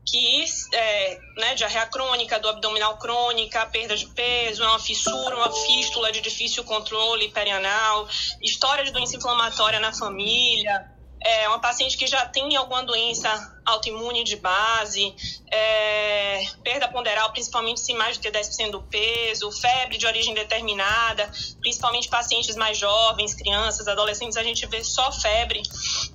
que 0.05 0.45
é, 0.73 1.19
né, 1.37 1.55
diarreia 1.55 1.85
crônica, 1.85 2.39
do 2.39 2.49
abdominal 2.49 2.97
crônica, 2.97 3.65
perda 3.67 3.95
de 3.95 4.07
peso, 4.07 4.63
é 4.63 4.67
uma 4.67 4.79
fissura, 4.79 5.35
uma 5.35 5.51
fístula 5.51 6.11
de 6.11 6.21
difícil 6.21 6.63
controle 6.63 7.29
perianal, 7.29 8.07
história 8.41 8.83
de 8.83 8.91
doença 8.91 9.15
inflamatória 9.15 9.79
na 9.79 9.93
família, 9.93 10.93
é 11.25 11.47
uma 11.47 11.59
paciente 11.59 11.97
que 11.97 12.05
já 12.05 12.25
tem 12.25 12.55
alguma 12.57 12.83
doença 12.83 13.53
autoimune 13.65 14.25
de 14.25 14.35
base, 14.35 15.15
é, 15.49 16.43
perda 16.63 16.89
ponderal, 16.89 17.31
principalmente 17.31 17.79
se 17.79 17.93
mais 17.93 18.17
de 18.17 18.29
10% 18.29 18.71
do 18.71 18.81
peso, 18.83 19.49
febre 19.53 19.97
de 19.97 20.05
origem 20.05 20.33
determinada, 20.33 21.31
principalmente 21.61 22.09
pacientes 22.09 22.57
mais 22.57 22.77
jovens, 22.77 23.33
crianças, 23.33 23.87
adolescentes, 23.87 24.35
a 24.35 24.43
gente 24.43 24.65
vê 24.65 24.83
só 24.83 25.13
febre 25.13 25.61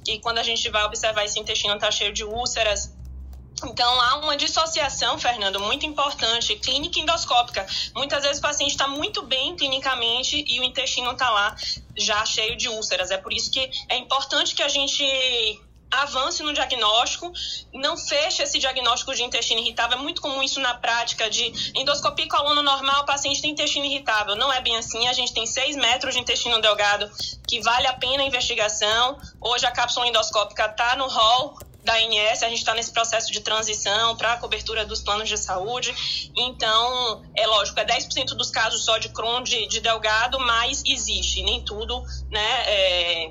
que 0.04 0.18
quando 0.18 0.38
a 0.38 0.42
gente 0.42 0.68
vai 0.68 0.84
observar 0.84 1.24
esse 1.24 1.40
intestino 1.40 1.74
está 1.74 1.90
cheio 1.90 2.12
de 2.12 2.24
úlceras, 2.24 2.92
então, 3.66 4.00
há 4.00 4.16
uma 4.16 4.36
dissociação, 4.36 5.18
Fernando, 5.18 5.60
muito 5.60 5.84
importante, 5.86 6.54
clínica 6.56 7.00
endoscópica. 7.00 7.66
Muitas 7.94 8.22
vezes 8.22 8.38
o 8.38 8.42
paciente 8.42 8.70
está 8.70 8.86
muito 8.86 9.22
bem 9.22 9.56
clinicamente 9.56 10.44
e 10.46 10.60
o 10.60 10.64
intestino 10.64 11.12
está 11.12 11.30
lá 11.30 11.56
já 11.96 12.24
cheio 12.24 12.56
de 12.56 12.68
úlceras. 12.68 13.10
É 13.10 13.18
por 13.18 13.32
isso 13.32 13.50
que 13.50 13.70
é 13.88 13.96
importante 13.96 14.54
que 14.54 14.62
a 14.62 14.68
gente 14.68 15.04
avance 15.90 16.42
no 16.42 16.52
diagnóstico, 16.52 17.32
não 17.72 17.96
feche 17.96 18.42
esse 18.42 18.58
diagnóstico 18.58 19.14
de 19.14 19.22
intestino 19.22 19.60
irritável. 19.60 19.98
É 19.98 20.00
muito 20.00 20.20
comum 20.20 20.42
isso 20.42 20.60
na 20.60 20.74
prática 20.74 21.30
de 21.30 21.72
endoscopia 21.74 22.26
e 22.26 22.28
coluna 22.28 22.62
normal, 22.62 23.04
paciente 23.04 23.40
tem 23.40 23.52
intestino 23.52 23.86
irritável. 23.86 24.36
Não 24.36 24.52
é 24.52 24.60
bem 24.60 24.76
assim, 24.76 25.08
a 25.08 25.12
gente 25.12 25.32
tem 25.32 25.46
6 25.46 25.76
metros 25.76 26.14
de 26.14 26.20
intestino 26.20 26.60
delgado 26.60 27.10
que 27.46 27.60
vale 27.60 27.86
a 27.86 27.94
pena 27.94 28.22
a 28.22 28.26
investigação. 28.26 29.18
Hoje 29.40 29.66
a 29.66 29.70
cápsula 29.70 30.06
endoscópica 30.06 30.66
está 30.66 30.94
no 30.96 31.08
hall 31.08 31.58
da 31.84 31.94
ANS, 31.94 32.42
a 32.42 32.48
gente 32.48 32.58
está 32.58 32.74
nesse 32.74 32.92
processo 32.92 33.32
de 33.32 33.40
transição 33.40 34.16
para 34.16 34.34
a 34.34 34.36
cobertura 34.36 34.84
dos 34.84 35.00
planos 35.00 35.28
de 35.28 35.36
saúde. 35.36 35.94
Então, 36.36 37.22
é 37.34 37.46
lógico, 37.46 37.78
é 37.80 37.84
10% 37.84 38.34
dos 38.36 38.50
casos 38.50 38.84
só 38.84 38.98
de 38.98 39.08
Crohn 39.10 39.42
de, 39.42 39.66
de 39.68 39.80
delgado, 39.80 40.38
mas 40.40 40.82
existe, 40.84 41.42
nem 41.42 41.64
tudo, 41.64 42.02
né? 42.30 42.64
É, 42.66 43.30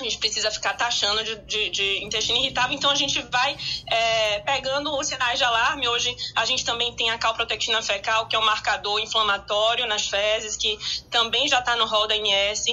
a 0.00 0.02
gente 0.02 0.18
precisa 0.18 0.50
ficar 0.50 0.74
taxando 0.74 1.22
de, 1.22 1.36
de, 1.42 1.70
de, 1.70 2.04
intestino 2.04 2.38
irritável, 2.38 2.76
então 2.76 2.90
a 2.90 2.94
gente 2.94 3.20
vai 3.22 3.56
é, 3.86 4.40
pegando 4.40 4.96
os 4.96 5.06
sinais 5.06 5.38
de 5.38 5.44
alarme. 5.44 5.86
Hoje 5.88 6.16
a 6.34 6.44
gente 6.44 6.64
também 6.64 6.94
tem 6.94 7.10
a 7.10 7.18
calprotectina 7.18 7.80
fecal, 7.80 8.26
que 8.26 8.34
é 8.34 8.38
um 8.38 8.44
marcador 8.44 8.98
inflamatório 8.98 9.86
nas 9.86 10.08
fezes, 10.08 10.56
que 10.56 10.76
também 11.10 11.46
já 11.46 11.60
está 11.60 11.76
no 11.76 11.86
rol 11.86 12.08
da 12.08 12.16
INS 12.16 12.64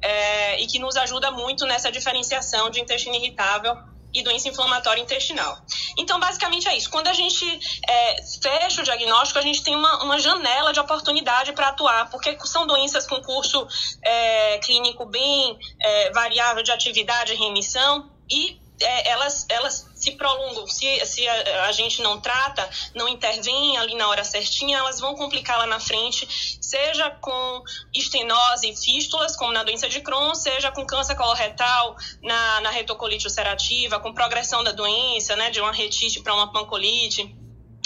é, 0.00 0.60
e 0.60 0.66
que 0.66 0.78
nos 0.78 0.96
ajuda 0.96 1.30
muito 1.30 1.66
nessa 1.66 1.90
diferenciação 1.90 2.70
de 2.70 2.80
intestino 2.80 3.16
irritável 3.16 3.76
e 4.18 4.22
doença 4.22 4.48
inflamatória 4.48 5.00
intestinal. 5.00 5.58
Então, 5.96 6.18
basicamente 6.20 6.68
é 6.68 6.76
isso. 6.76 6.90
Quando 6.90 7.08
a 7.08 7.12
gente 7.12 7.44
é, 7.88 8.16
fecha 8.42 8.80
o 8.80 8.84
diagnóstico, 8.84 9.38
a 9.38 9.42
gente 9.42 9.62
tem 9.62 9.74
uma, 9.74 10.02
uma 10.02 10.18
janela 10.18 10.72
de 10.72 10.80
oportunidade 10.80 11.52
para 11.52 11.68
atuar, 11.68 12.10
porque 12.10 12.36
são 12.44 12.66
doenças 12.66 13.06
com 13.06 13.20
curso 13.22 13.66
é, 14.02 14.58
clínico 14.58 15.06
bem 15.06 15.58
é, 15.80 16.10
variável 16.10 16.62
de 16.62 16.70
atividade 16.70 17.32
e 17.32 17.36
remissão, 17.36 18.10
e 18.30 18.60
é, 18.80 19.10
elas, 19.10 19.46
elas 19.48 19.87
se 19.98 20.12
prolongam, 20.12 20.66
se, 20.66 21.04
se 21.04 21.28
a, 21.28 21.66
a, 21.66 21.72
gente 21.72 22.00
não 22.00 22.20
trata, 22.20 22.68
não 22.94 23.08
intervém 23.08 23.76
ali 23.76 23.96
na 23.96 24.08
hora 24.08 24.22
certinha, 24.22 24.78
elas 24.78 25.00
vão 25.00 25.16
complicar 25.16 25.58
lá 25.58 25.66
na 25.66 25.80
frente, 25.80 26.58
seja 26.60 27.10
com 27.10 27.62
estenose 27.92 28.70
e 28.70 28.76
fístulas, 28.76 29.36
como 29.36 29.52
na 29.52 29.64
doença 29.64 29.88
de 29.88 30.00
Crohn, 30.00 30.34
seja 30.34 30.70
com 30.70 30.86
câncer 30.86 31.16
coloretal, 31.16 31.96
na, 32.22 32.60
na 32.60 32.70
retocolite 32.70 33.26
ulcerativa, 33.26 33.98
com 33.98 34.14
progressão 34.14 34.62
da 34.62 34.70
doença, 34.70 35.34
né, 35.34 35.50
de 35.50 35.60
uma 35.60 35.72
retite 35.72 36.20
para 36.20 36.34
uma 36.34 36.52
pancolite, 36.52 37.36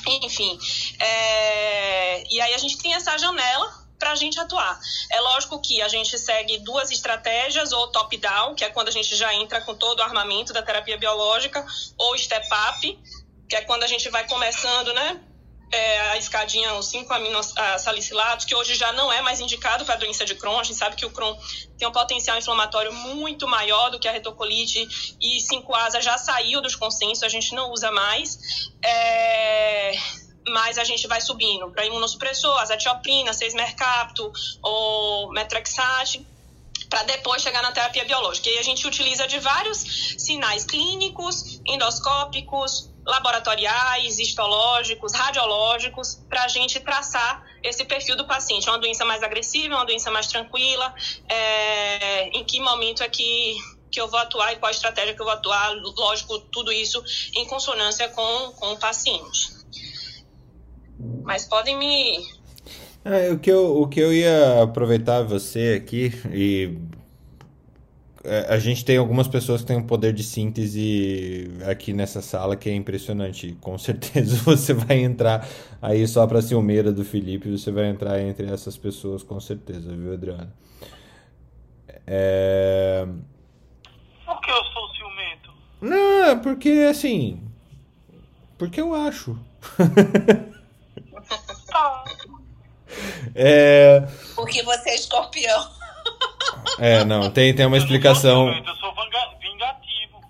enfim. 0.07 0.59
É, 1.01 2.25
e 2.31 2.41
aí 2.41 2.53
a 2.53 2.59
gente 2.59 2.77
tem 2.77 2.95
essa 2.95 3.17
janela 3.17 3.82
para 4.03 4.11
a 4.11 4.17
gente 4.17 4.41
atuar. 4.41 4.81
É 5.13 5.21
lógico 5.21 5.61
que 5.61 5.81
a 5.81 5.87
gente 5.87 6.19
segue 6.19 6.59
duas 6.59 6.91
estratégias, 6.91 7.71
ou 7.71 7.87
top-down, 7.87 8.53
que 8.57 8.65
é 8.65 8.69
quando 8.69 8.89
a 8.89 8.91
gente 8.91 9.15
já 9.15 9.33
entra 9.33 9.61
com 9.61 9.77
todo 9.77 10.01
o 10.01 10.03
armamento 10.03 10.53
da 10.53 10.61
terapia 10.61 10.99
biológica, 10.99 11.65
ou 11.97 12.19
step-up, 12.19 12.99
que 13.49 13.55
é 13.55 13.61
quando 13.61 13.85
a 13.85 13.87
gente 13.87 14.09
vai 14.11 14.27
começando, 14.27 14.93
né? 14.93 15.21
É, 15.73 16.01
a 16.11 16.17
escadinha, 16.19 16.75
os 16.75 16.87
5 16.87 17.15
aminosalicilatos, 17.15 18.45
que 18.45 18.57
hoje 18.57 18.75
já 18.75 18.93
não 18.93 19.11
é 19.13 19.23
mais 19.23 19.39
indicado 19.39 19.85
para 19.85 19.95
a 19.95 19.99
doença 19.99 20.25
de 20.25 20.35
Crohn. 20.35 20.59
A 20.59 20.65
gente 20.65 20.77
sabe 20.77 20.97
que 20.97 21.07
o 21.07 21.11
Crohn 21.11 21.35
tem 21.79 21.87
um 21.87 21.93
potencial 21.93 22.37
inflamatório 22.37 22.93
muito 22.93 23.47
maior 23.47 23.89
do 23.89 24.01
que 24.01 24.09
a 24.09 24.13
retocolite 24.13 25.17
e 25.21 25.39
5-asa 25.39 26.01
já 26.01 26.19
saiu 26.19 26.61
dos 26.61 26.75
consensos, 26.75 27.23
a 27.23 27.29
gente 27.29 27.55
não 27.55 27.71
usa 27.71 27.91
mais. 27.93 28.37
É, 28.85 29.93
mas 30.49 30.79
a 30.79 30.85
gente 30.85 31.07
vai 31.07 31.21
subindo 31.21 31.71
para 31.71 31.87
imunossupressor, 31.87 32.59
azatioprina, 32.59 33.33
6-mercapto 33.33 34.31
ou 34.63 35.33
metrexate, 35.33 36.27
para 36.89 37.05
depois 37.05 37.41
chegar 37.41 37.63
na 37.63 37.73
terapia 37.73 38.05
biológica. 38.05 38.51
E 38.51 38.59
a 38.59 38.63
gente 38.63 38.87
utiliza 38.87 39.27
de 39.27 39.39
vários 39.39 39.79
sinais 40.19 40.65
clínicos, 40.65 41.61
endoscópicos, 41.67 42.91
laboratoriais, 43.07 44.19
histológicos, 44.19 45.13
radiológicos, 45.13 46.21
para 46.29 46.45
a 46.45 46.49
gente 46.49 46.79
traçar 46.81 47.45
esse 47.63 47.85
perfil 47.85 48.17
do 48.17 48.27
paciente. 48.27 48.69
É 48.69 48.73
uma 48.73 48.79
doença 48.79 49.05
mais 49.05 49.23
agressiva, 49.23 49.75
é 49.75 49.77
uma 49.77 49.87
doença 49.87 50.11
mais 50.11 50.27
tranquila, 50.27 50.95
é, 51.29 52.29
em 52.29 52.45
que 52.45 52.61
momento 52.61 53.03
é 53.03 53.09
que, 53.09 53.57
que 53.91 54.01
eu 54.01 54.09
vou 54.09 54.21
atuar 54.21 54.53
e 54.53 54.57
qual 54.57 54.71
estratégia 54.71 55.15
que 55.15 55.21
eu 55.21 55.27
vou 55.27 55.35
atuar, 55.35 55.73
lógico, 55.97 56.39
tudo 56.53 56.71
isso 56.71 57.03
em 57.35 57.47
consonância 57.47 58.09
com, 58.11 58.53
com 58.53 58.73
o 58.73 58.79
paciente. 58.79 59.62
Mas 61.25 61.47
podem 61.47 61.79
me. 61.79 62.27
É, 63.05 63.31
o, 63.31 63.39
que 63.39 63.51
eu, 63.51 63.81
o 63.81 63.89
que 63.89 64.01
eu 64.01 64.13
ia 64.13 64.63
aproveitar 64.63 65.23
você 65.23 65.81
aqui 65.83 66.13
e 66.33 66.79
é, 68.25 68.47
a 68.55 68.59
gente 68.59 68.85
tem 68.85 68.97
algumas 68.97 69.27
pessoas 69.27 69.63
que 69.63 69.67
têm 69.67 69.77
um 69.77 69.83
poder 69.83 70.13
de 70.13 70.23
síntese 70.23 71.51
aqui 71.67 71.93
nessa 71.93 72.23
sala 72.23 72.55
que 72.55 72.71
é 72.71 72.75
impressionante. 72.75 73.57
Com 73.61 73.77
certeza 73.77 74.37
você 74.45 74.73
vai 74.73 74.99
entrar 74.99 75.47
aí 75.81 76.07
só 76.07 76.27
para 76.27 76.41
ciumeira 76.41 76.93
do 76.93 77.05
Felipe, 77.05 77.51
você 77.51 77.73
vai 77.73 77.87
entrar 77.87 78.21
entre 78.21 78.47
essas 78.47 78.77
pessoas, 78.77 79.23
com 79.23 79.41
certeza, 79.41 79.95
viu, 79.95 80.13
Adriana? 80.13 80.53
É... 82.07 83.07
Por 84.25 84.41
que 84.41 84.51
eu 84.51 84.65
sou 84.67 84.89
ciumento? 84.95 85.53
Não, 85.81 86.25
é 86.25 86.37
porque 86.37 86.87
assim. 86.89 87.43
Porque 88.57 88.81
eu 88.81 88.95
acho. 88.95 89.37
É... 93.35 94.03
Porque 94.35 94.63
você 94.63 94.91
é 94.91 94.95
escorpião. 94.95 95.71
É, 96.79 97.05
não, 97.05 97.31
tem, 97.31 97.55
tem 97.55 97.67
uma 97.67 97.77
explicação. 97.77 98.49
Eu 98.49 98.77
sou 98.77 98.95
vingativo. 99.41 100.21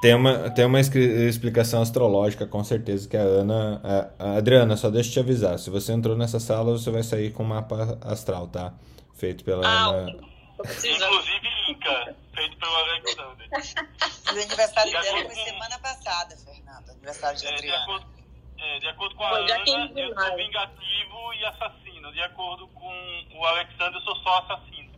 Tem 0.00 0.14
uma, 0.14 0.50
tem 0.50 0.64
uma 0.64 0.80
explicação 0.80 1.82
astrológica, 1.82 2.46
com 2.46 2.62
certeza, 2.64 3.08
que 3.08 3.16
a 3.16 3.22
Ana. 3.22 3.80
A, 4.18 4.24
a 4.24 4.36
Adriana, 4.36 4.76
só 4.76 4.90
deixa 4.90 5.10
eu 5.10 5.12
te 5.14 5.20
avisar. 5.20 5.58
Se 5.58 5.70
você 5.70 5.92
entrou 5.92 6.16
nessa 6.16 6.40
sala, 6.40 6.72
você 6.72 6.90
vai 6.90 7.02
sair 7.02 7.32
com 7.32 7.42
um 7.42 7.46
mapa 7.46 7.98
astral, 8.02 8.48
tá? 8.48 8.72
Feito 9.14 9.44
pela 9.44 9.66
ah, 9.66 9.86
Ana. 9.88 10.10
Inclusive 10.58 11.48
Inca, 11.68 12.14
feito 12.34 12.56
pelo 12.56 12.76
Alexander. 12.76 13.48
O 14.30 14.32
aniversário 14.32 14.92
dela 14.92 15.24
foi 15.24 15.34
semana 15.34 15.78
passada, 15.80 16.36
Fernanda. 16.36 16.92
Aniversário 16.92 17.36
de 17.36 17.48
Adriana. 17.48 17.74
É, 17.74 17.78
de 17.78 17.82
acordo 17.82 18.19
é, 18.62 18.78
de 18.78 18.88
acordo 18.88 19.14
com 19.14 19.24
a 19.24 19.36
Ana, 19.36 19.90
eu 19.96 20.14
sou 20.14 20.36
vingativo 20.36 21.34
e 21.38 21.44
assassino. 21.46 22.12
De 22.12 22.20
acordo 22.22 22.66
com 22.68 22.92
o 23.34 23.44
Alexandre, 23.44 23.96
eu 23.96 24.02
sou 24.02 24.16
só 24.16 24.38
assassino. 24.38 24.90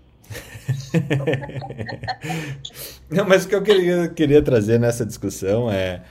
Não, 3.11 3.27
mas 3.27 3.45
o 3.45 3.49
que 3.49 3.55
eu 3.55 3.63
queria, 3.63 4.09
queria 4.09 4.43
trazer 4.43 4.79
nessa 4.79 5.07
discussão 5.07 5.71
é, 5.71 6.03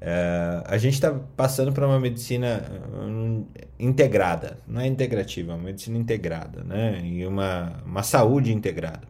é 0.00 0.62
a 0.66 0.78
gente 0.78 0.94
está 0.94 1.12
passando 1.36 1.72
para 1.72 1.86
uma 1.86 2.00
medicina 2.00 2.64
um, 2.94 3.46
integrada, 3.78 4.58
não 4.66 4.80
é 4.80 4.86
integrativa, 4.86 5.52
é 5.52 5.54
uma 5.54 5.64
medicina 5.64 5.98
integrada, 5.98 6.64
né? 6.64 7.02
E 7.04 7.26
uma, 7.26 7.82
uma 7.84 8.02
saúde 8.02 8.50
integrada. 8.52 9.06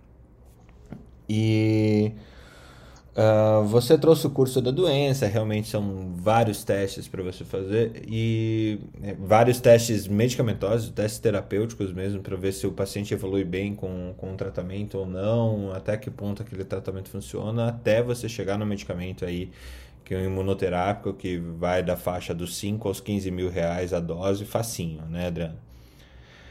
E 1.29 2.13
Uh, 3.17 3.65
você 3.65 3.97
trouxe 3.97 4.27
o 4.27 4.31
curso 4.31 4.61
da 4.61 4.71
doença, 4.71 5.27
realmente 5.27 5.69
são 5.69 6.13
vários 6.17 6.63
testes 6.63 7.09
para 7.09 7.23
você 7.23 7.47
fazer 7.47 8.05
e 8.07 8.79
é, 9.03 9.15
vários 9.15 9.59
testes 9.59 10.07
medicamentosos, 10.07 10.91
testes 10.91 11.19
terapêuticos 11.19 11.95
mesmo, 11.95 12.21
para 12.21 12.37
ver 12.37 12.53
se 12.53 12.67
o 12.67 12.73
paciente 12.73 13.15
evolui 13.15 13.43
bem 13.43 13.75
com, 13.75 14.13
com 14.19 14.35
o 14.35 14.37
tratamento 14.37 14.99
ou 14.99 15.07
não, 15.07 15.73
até 15.73 15.97
que 15.97 16.11
ponto 16.11 16.43
aquele 16.43 16.63
tratamento 16.63 17.09
funciona, 17.09 17.69
até 17.69 18.03
você 18.03 18.29
chegar 18.29 18.59
no 18.59 18.67
medicamento 18.67 19.25
aí, 19.25 19.51
que 20.05 20.13
é 20.15 20.19
um 20.19 20.25
imunoterápico, 20.27 21.15
que 21.15 21.39
vai 21.39 21.83
da 21.83 21.97
faixa 21.97 22.35
dos 22.35 22.55
5 22.59 22.87
aos 22.87 23.01
15 23.01 23.31
mil 23.31 23.49
reais 23.49 23.95
a 23.95 23.99
dose, 23.99 24.45
facinho, 24.45 25.01
né, 25.07 25.29
Adriana? 25.29 25.57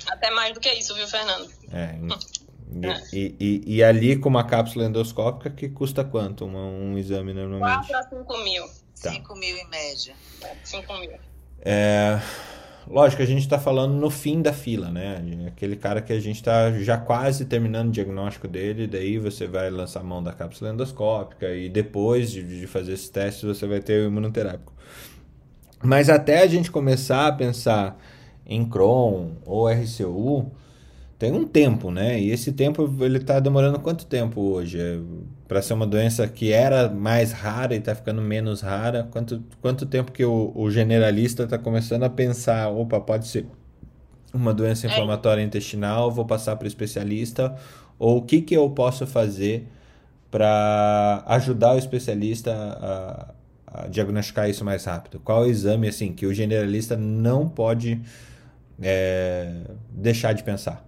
Até 0.08 0.32
mais 0.32 0.52
do 0.56 0.60
que 0.60 0.74
isso, 0.74 0.96
viu, 0.96 1.08
Fernando? 1.08 1.48
É, 1.72 1.96
e, 3.14 3.36
e, 3.40 3.76
e, 3.76 3.84
ali 3.84 4.18
com 4.18 4.28
uma 4.28 4.44
cápsula 4.44 4.86
endoscópica 4.86 5.50
que 5.50 5.70
custa 5.70 6.04
quanto 6.04 6.46
um, 6.46 6.92
um 6.92 6.98
exame 6.98 7.34
normalmente? 7.34 7.88
4 7.88 7.98
a 7.98 8.20
5 8.22 8.44
mil. 8.44 8.64
Tá. 9.02 9.12
5 9.12 9.36
mil 9.36 9.56
em 9.56 9.68
média. 9.70 10.16
5 10.64 10.94
mil. 11.00 11.12
É, 11.62 12.20
lógico, 12.88 13.22
a 13.22 13.26
gente 13.26 13.42
está 13.42 13.60
falando 13.60 13.94
no 13.94 14.10
fim 14.10 14.42
da 14.42 14.52
fila, 14.52 14.90
né? 14.90 15.24
Aquele 15.48 15.76
cara 15.76 16.02
que 16.02 16.12
a 16.12 16.20
gente 16.20 16.38
está 16.38 16.72
já 16.80 16.98
quase 16.98 17.46
terminando 17.46 17.90
o 17.90 17.92
diagnóstico 17.92 18.48
dele, 18.48 18.88
daí 18.88 19.20
você 19.20 19.48
vai 19.48 19.70
lançar 19.70 20.02
a 20.02 20.04
mão 20.04 20.22
da 20.22 20.34
cápsula 20.34 20.72
endoscópica 20.72 21.54
e 21.54 21.70
depois 21.70 22.32
de, 22.32 22.44
de 22.62 22.68
fazer 22.68 22.94
esses 22.94 23.10
testes 23.10 23.44
você 23.44 23.68
vai 23.68 23.80
ter 23.80 24.04
o 24.04 24.08
imunoterápico. 24.08 24.74
Mas 25.84 26.10
até 26.10 26.42
a 26.42 26.48
gente 26.48 26.72
começar 26.72 27.28
a 27.28 27.32
pensar 27.32 27.98
em 28.46 28.68
Crohn 28.68 29.36
ou 29.46 29.68
RCU, 29.68 30.52
tem 31.18 31.32
um 31.32 31.46
tempo, 31.48 31.92
né? 31.92 32.20
E 32.20 32.30
esse 32.32 32.52
tempo 32.52 32.94
ele 33.00 33.18
está 33.18 33.40
demorando 33.40 33.80
quanto 33.80 34.06
tempo 34.06 34.42
hoje? 34.42 34.80
É 34.80 35.00
para 35.48 35.62
ser 35.62 35.74
uma 35.74 35.86
doença 35.86 36.28
que 36.28 36.52
era 36.52 36.90
mais 36.90 37.32
rara 37.32 37.76
e 37.76 37.78
está 37.78 37.94
ficando 37.96 38.22
menos 38.22 38.62
rara? 38.62 39.08
Quanto, 39.12 39.44
quanto 39.62 39.86
tempo 39.86 40.12
que 40.12 40.26
o, 40.26 40.52
o 40.56 40.70
generalista 40.72 41.44
está 41.44 41.58
começando 41.58 42.04
a 42.04 42.10
pensar, 42.10 42.70
opa, 42.70 43.00
pode 43.00 43.28
ser 43.28 43.46
uma 44.34 44.54
doença 44.54 44.88
inflamatória 44.88 45.42
intestinal, 45.42 46.12
vou 46.12 46.26
passar 46.26 46.56
para 46.58 46.66
o 46.66 46.68
especialista, 46.68 47.56
ou 47.98 48.18
o 48.18 48.22
que, 48.22 48.42
que 48.42 48.56
eu 48.56 48.70
posso 48.70 49.08
fazer 49.08 49.68
para 50.30 51.24
ajudar 51.28 51.76
o 51.76 51.78
especialista 51.78 52.52
a, 52.52 53.34
a, 53.68 53.88
diagnosticar 53.88 54.50
isso 54.50 54.66
mais 54.66 54.84
rápido? 54.84 55.20
Qual 55.20 55.44
o 55.44 55.46
exame 55.46 55.88
assim 55.88 56.12
que 56.12 56.26
o 56.26 56.34
generalista 56.34 56.98
não 56.98 57.48
pode 57.48 58.02
é, 58.82 59.62
deixar 59.92 60.34
de 60.34 60.44
pensar? 60.44 60.86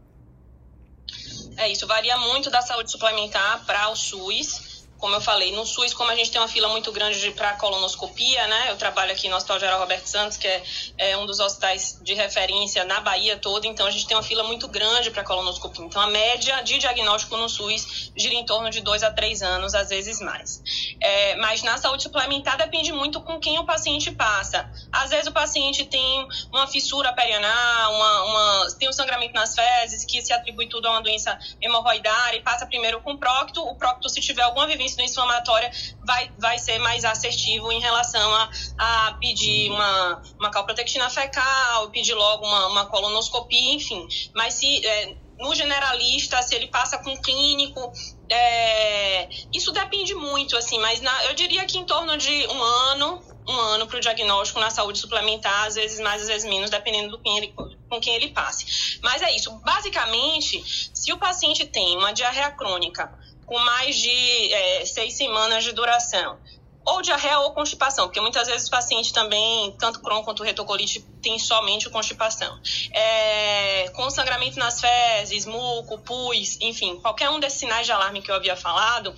É 1.57 1.67
isso, 1.67 1.87
varia 1.87 2.15
muito 2.17 2.51
da 2.51 2.61
saúde 2.61 2.91
suplementar 2.91 3.65
para 3.65 3.89
o 3.89 3.95
SUS 3.95 4.66
como 4.97 5.15
eu 5.15 5.21
falei, 5.21 5.51
no 5.51 5.65
SUS, 5.65 5.93
como 5.93 6.09
a 6.09 6.15
gente 6.15 6.31
tem 6.31 6.41
uma 6.41 6.47
fila 6.47 6.67
muito 6.69 6.91
grande 6.91 7.31
para 7.31 7.53
colonoscopia, 7.53 8.47
né? 8.47 8.71
Eu 8.71 8.77
trabalho 8.77 9.11
aqui 9.11 9.29
no 9.29 9.35
Hospital 9.35 9.59
Geral 9.59 9.79
Roberto 9.79 10.05
Santos, 10.05 10.37
que 10.37 10.47
é, 10.47 10.63
é, 10.97 11.17
um 11.17 11.25
dos 11.25 11.39
hospitais 11.39 11.99
de 12.01 12.13
referência 12.13 12.83
na 12.83 12.99
Bahia 12.99 13.37
toda, 13.37 13.67
então 13.67 13.85
a 13.85 13.91
gente 13.91 14.07
tem 14.07 14.17
uma 14.17 14.23
fila 14.23 14.43
muito 14.43 14.67
grande 14.67 15.11
para 15.11 15.23
colonoscopia. 15.23 15.85
Então 15.85 16.01
a 16.01 16.07
média 16.07 16.61
de 16.63 16.79
diagnóstico 16.79 17.37
no 17.37 17.47
SUS 17.47 18.11
gira 18.15 18.33
em 18.33 18.45
torno 18.45 18.69
de 18.69 18.81
dois 18.81 19.03
a 19.03 19.11
três 19.11 19.41
anos, 19.41 19.75
às 19.75 19.89
vezes 19.89 20.19
mais. 20.19 20.61
É, 20.99 21.35
mas 21.35 21.61
na 21.61 21.77
saúde 21.77 22.03
suplementar 22.03 22.57
depende 22.57 22.91
muito 22.91 23.21
com 23.21 23.39
quem 23.39 23.59
o 23.59 23.65
paciente 23.65 24.11
passa. 24.11 24.69
Às 24.91 25.11
vezes 25.11 25.27
o 25.27 25.31
paciente 25.31 25.85
tem 25.85 26.27
uma 26.51 26.67
fissura 26.67 27.13
perianal, 27.13 27.93
uma, 27.93 28.23
uma, 28.23 28.67
tem 28.79 28.89
um 28.89 28.93
sangramento 28.93 29.33
nas 29.33 29.53
fezes, 29.53 30.05
que 30.05 30.21
se 30.21 30.33
atribui 30.33 30.67
tudo 30.67 30.87
a 30.87 30.91
uma 30.91 31.01
doença 31.01 31.37
hemorroidária 31.61 32.37
e 32.37 32.41
passa 32.41 32.65
primeiro 32.65 32.99
com 33.01 33.13
o 33.13 33.17
prócto. 33.17 33.61
O 33.61 33.75
prócto, 33.75 34.09
se 34.09 34.19
tiver 34.21 34.41
alguma 34.41 34.65
vivência 34.65 34.86
doença 34.95 35.11
inflamatória 35.11 35.69
vai, 36.05 36.31
vai 36.37 36.57
ser 36.59 36.79
mais 36.79 37.03
assertivo 37.03 37.71
em 37.71 37.79
relação 37.79 38.33
a, 38.35 38.49
a 38.77 39.17
pedir 39.19 39.69
uma, 39.71 40.21
uma 40.39 40.51
calprotectina 40.51 41.09
fecal, 41.09 41.89
pedir 41.89 42.13
logo 42.13 42.45
uma, 42.45 42.67
uma 42.67 42.85
colonoscopia, 42.85 43.73
enfim. 43.73 44.07
Mas 44.33 44.55
se 44.55 44.85
é, 44.85 45.15
no 45.39 45.53
generalista, 45.53 46.41
se 46.41 46.55
ele 46.55 46.67
passa 46.67 46.97
com 46.97 47.15
clínico, 47.17 47.91
é, 48.29 49.29
isso 49.53 49.71
depende 49.71 50.13
muito, 50.15 50.57
assim, 50.57 50.79
mas 50.79 50.99
na, 51.01 51.25
eu 51.25 51.35
diria 51.35 51.65
que 51.65 51.77
em 51.77 51.85
torno 51.85 52.17
de 52.17 52.47
um 52.47 52.63
ano, 52.63 53.21
um 53.47 53.53
ano 53.53 53.87
para 53.87 53.97
o 53.97 54.01
diagnóstico 54.01 54.59
na 54.59 54.69
saúde 54.69 54.99
suplementar, 54.99 55.67
às 55.67 55.75
vezes 55.75 55.99
mais, 55.99 56.23
às 56.23 56.27
vezes 56.27 56.49
menos, 56.49 56.69
dependendo 56.69 57.11
do 57.11 57.21
quem 57.21 57.37
ele, 57.37 57.53
com 57.89 57.99
quem 58.01 58.15
ele 58.15 58.29
passe. 58.29 58.99
Mas 59.03 59.21
é 59.21 59.35
isso. 59.35 59.51
Basicamente, 59.63 60.63
se 60.93 61.13
o 61.13 61.17
paciente 61.17 61.65
tem 61.65 61.97
uma 61.97 62.11
diarreia 62.11 62.51
crônica 62.51 63.13
com 63.47 63.57
mais 63.59 63.95
de 63.95 64.53
é, 64.53 64.85
seis 64.85 65.15
semanas 65.15 65.63
de 65.63 65.71
duração. 65.71 66.37
Ou 66.85 67.01
diarreia 67.01 67.39
ou 67.39 67.51
constipação, 67.51 68.05
porque 68.05 68.21
muitas 68.21 68.47
vezes 68.47 68.67
o 68.67 68.71
paciente 68.71 69.11
também, 69.11 69.75
tanto 69.77 70.01
Crohn 70.01 70.23
quanto 70.23 70.43
retocolite, 70.43 71.01
tem 71.21 71.37
somente 71.37 71.89
constipação. 71.89 72.59
É, 72.93 73.89
com 73.89 74.09
sangramento 74.09 74.57
nas 74.57 74.79
fezes, 74.79 75.45
muco, 75.45 75.97
pus, 75.99 76.57
enfim, 76.61 76.97
qualquer 77.01 77.29
um 77.29 77.39
desses 77.39 77.59
sinais 77.59 77.85
de 77.85 77.91
alarme 77.91 78.21
que 78.21 78.31
eu 78.31 78.35
havia 78.35 78.55
falado, 78.55 79.13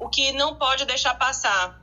o 0.00 0.08
que 0.08 0.32
não 0.32 0.56
pode 0.56 0.84
deixar 0.84 1.14
passar 1.14 1.80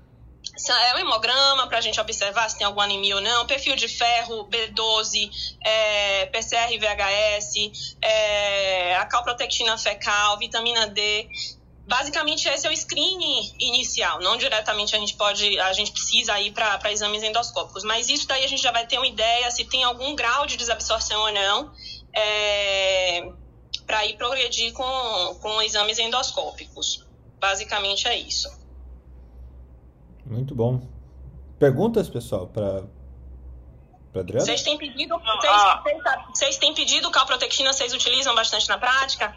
é 0.68 0.95
um 0.95 1.00
hemograma 1.00 1.68
para 1.68 1.78
a 1.78 1.82
gente 1.82 2.00
observar 2.00 2.50
se 2.50 2.58
tem 2.58 2.66
alguma 2.66 2.84
anemia 2.84 3.16
ou 3.16 3.22
não, 3.22 3.45
perfil 3.45 3.76
de 3.76 3.88
ferro, 3.88 4.45
B12, 4.50 5.30
é, 5.64 6.26
PCR 6.28 6.78
VHS, 6.78 7.95
é, 8.02 8.95
a 8.97 9.06
calprotectina 9.06 9.78
fecal, 9.78 10.38
vitamina 10.38 10.88
D 10.88 11.30
basicamente 11.90 12.48
esse 12.48 12.68
é 12.68 12.70
o 12.70 12.74
screening 12.74 13.52
inicial. 13.60 14.22
Não 14.22 14.38
diretamente 14.38 14.96
a 14.96 15.00
gente 15.00 15.16
pode, 15.16 15.60
a 15.60 15.74
gente 15.74 15.92
precisa 15.92 16.40
ir 16.40 16.52
para 16.52 16.92
exames 16.92 17.24
endoscópicos, 17.24 17.84
mas 17.84 18.08
isso 18.08 18.28
daí 18.28 18.46
a 18.46 18.48
gente 18.48 18.62
já 18.62 18.72
vai 18.72 18.86
ter 18.86 18.98
uma 18.98 19.08
ideia 19.08 19.50
se 19.50 19.66
tem 19.66 19.84
algum 19.84 20.16
grau 20.16 20.46
de 20.46 20.56
desabsorção 20.56 21.20
ou 21.20 21.34
não, 21.34 21.72
é, 22.16 23.32
para 23.88 24.06
ir 24.06 24.16
progredir 24.18 24.72
com, 24.72 25.36
com 25.42 25.62
exames 25.64 25.98
endoscópicos. 25.98 27.08
Basicamente 27.40 28.08
é 28.08 28.16
isso. 28.16 28.48
Muito 30.24 30.54
bom. 30.54 30.88
Perguntas, 31.58 32.08
pessoal, 32.08 32.46
para 32.48 32.84
para 34.12 34.22
Adriana? 34.22 34.46
Vocês 34.46 34.62
têm 34.62 34.78
pedido, 34.78 35.18
vocês, 35.20 35.54
vocês 36.34 36.58
têm 36.58 36.74
pedido 36.74 37.12
calprotectina, 37.12 37.74
vocês 37.74 37.94
utilizam 37.94 38.34
bastante 38.36 38.68
na 38.68 38.78
prática? 38.78 39.36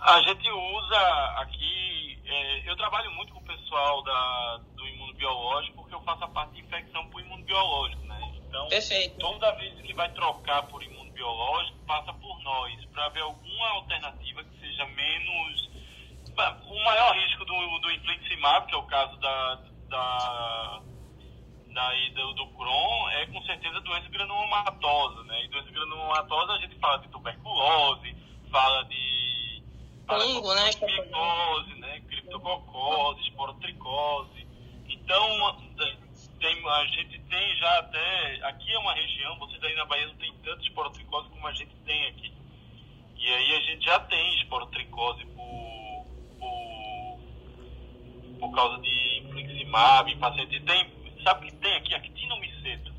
A 0.00 0.22
gente 0.22 0.50
usa 0.50 1.24
aqui, 1.36 2.18
é, 2.24 2.70
eu 2.70 2.76
trabalho 2.76 3.10
muito 3.12 3.34
com 3.34 3.40
o 3.40 3.44
pessoal 3.44 4.02
da, 4.02 4.60
do 4.74 4.88
imunobiológico, 4.88 5.76
porque 5.76 5.94
eu 5.94 6.00
faço 6.02 6.24
a 6.24 6.28
parte 6.28 6.54
de 6.54 6.60
infecção 6.60 7.06
por 7.10 7.20
imunobiológico, 7.20 8.02
né? 8.04 8.18
Então, 8.48 8.68
Perfeito. 8.68 9.18
toda 9.18 9.52
vez 9.52 9.78
que 9.82 9.92
vai 9.92 10.10
trocar 10.12 10.62
por 10.64 10.82
imunobiológico, 10.82 11.78
passa 11.86 12.14
por 12.14 12.40
nós, 12.42 12.84
para 12.86 13.10
ver 13.10 13.20
alguma 13.20 13.68
alternativa 13.68 14.42
que 14.42 14.60
seja 14.60 14.86
menos. 14.86 15.70
O 16.66 16.84
maior 16.84 17.14
risco 17.16 17.44
do, 17.44 17.78
do 17.80 17.90
infliximab, 17.92 18.66
que 18.66 18.74
é 18.74 18.78
o 18.78 18.84
caso 18.84 19.14
da, 19.18 19.58
da 19.88 20.80
daí 21.74 22.10
do, 22.10 22.32
do 22.32 22.46
Crohn 22.48 23.08
é 23.10 23.26
com 23.26 23.42
certeza 23.42 23.80
doença 23.80 24.08
granulomatosa, 24.08 25.24
né? 25.24 25.44
E 25.44 25.48
doença 25.48 25.70
granulomatosa 25.70 26.52
a 26.52 26.58
gente 26.58 26.78
fala 26.78 26.98
de 26.98 27.08
tuberculose, 27.08 28.16
fala 28.50 28.84
de 28.84 29.09
fungo, 30.18 30.54
né? 30.54 30.70
Micose, 30.82 31.74
né? 31.80 32.00
Criptococose, 32.08 33.20
esporotricose. 33.22 34.46
Então, 34.88 35.56
tem, 36.40 36.68
a 36.68 36.86
gente 36.86 37.18
tem 37.18 37.56
já 37.56 37.78
até. 37.78 38.40
Aqui 38.44 38.72
é 38.72 38.78
uma 38.78 38.94
região, 38.94 39.38
vocês 39.38 39.62
aí 39.62 39.74
na 39.76 39.84
Bahia 39.84 40.06
não 40.06 40.16
tem 40.16 40.32
tanta 40.44 40.62
esporotricose 40.62 41.28
como 41.28 41.46
a 41.46 41.52
gente 41.52 41.74
tem 41.84 42.06
aqui. 42.08 42.32
E 43.16 43.26
aí 43.26 43.54
a 43.54 43.60
gente 43.60 43.84
já 43.84 44.00
tem 44.00 44.40
esporotricose 44.40 45.24
por, 45.26 46.06
por, 46.38 47.20
por 48.40 48.54
causa 48.54 48.80
de 48.80 49.18
infliximab, 49.18 50.16
paciente. 50.16 50.60
Tem, 50.60 50.90
sabe 51.22 51.46
que 51.46 51.56
tem 51.56 51.74
aqui 51.74 51.94
actinomiceto. 51.94 52.92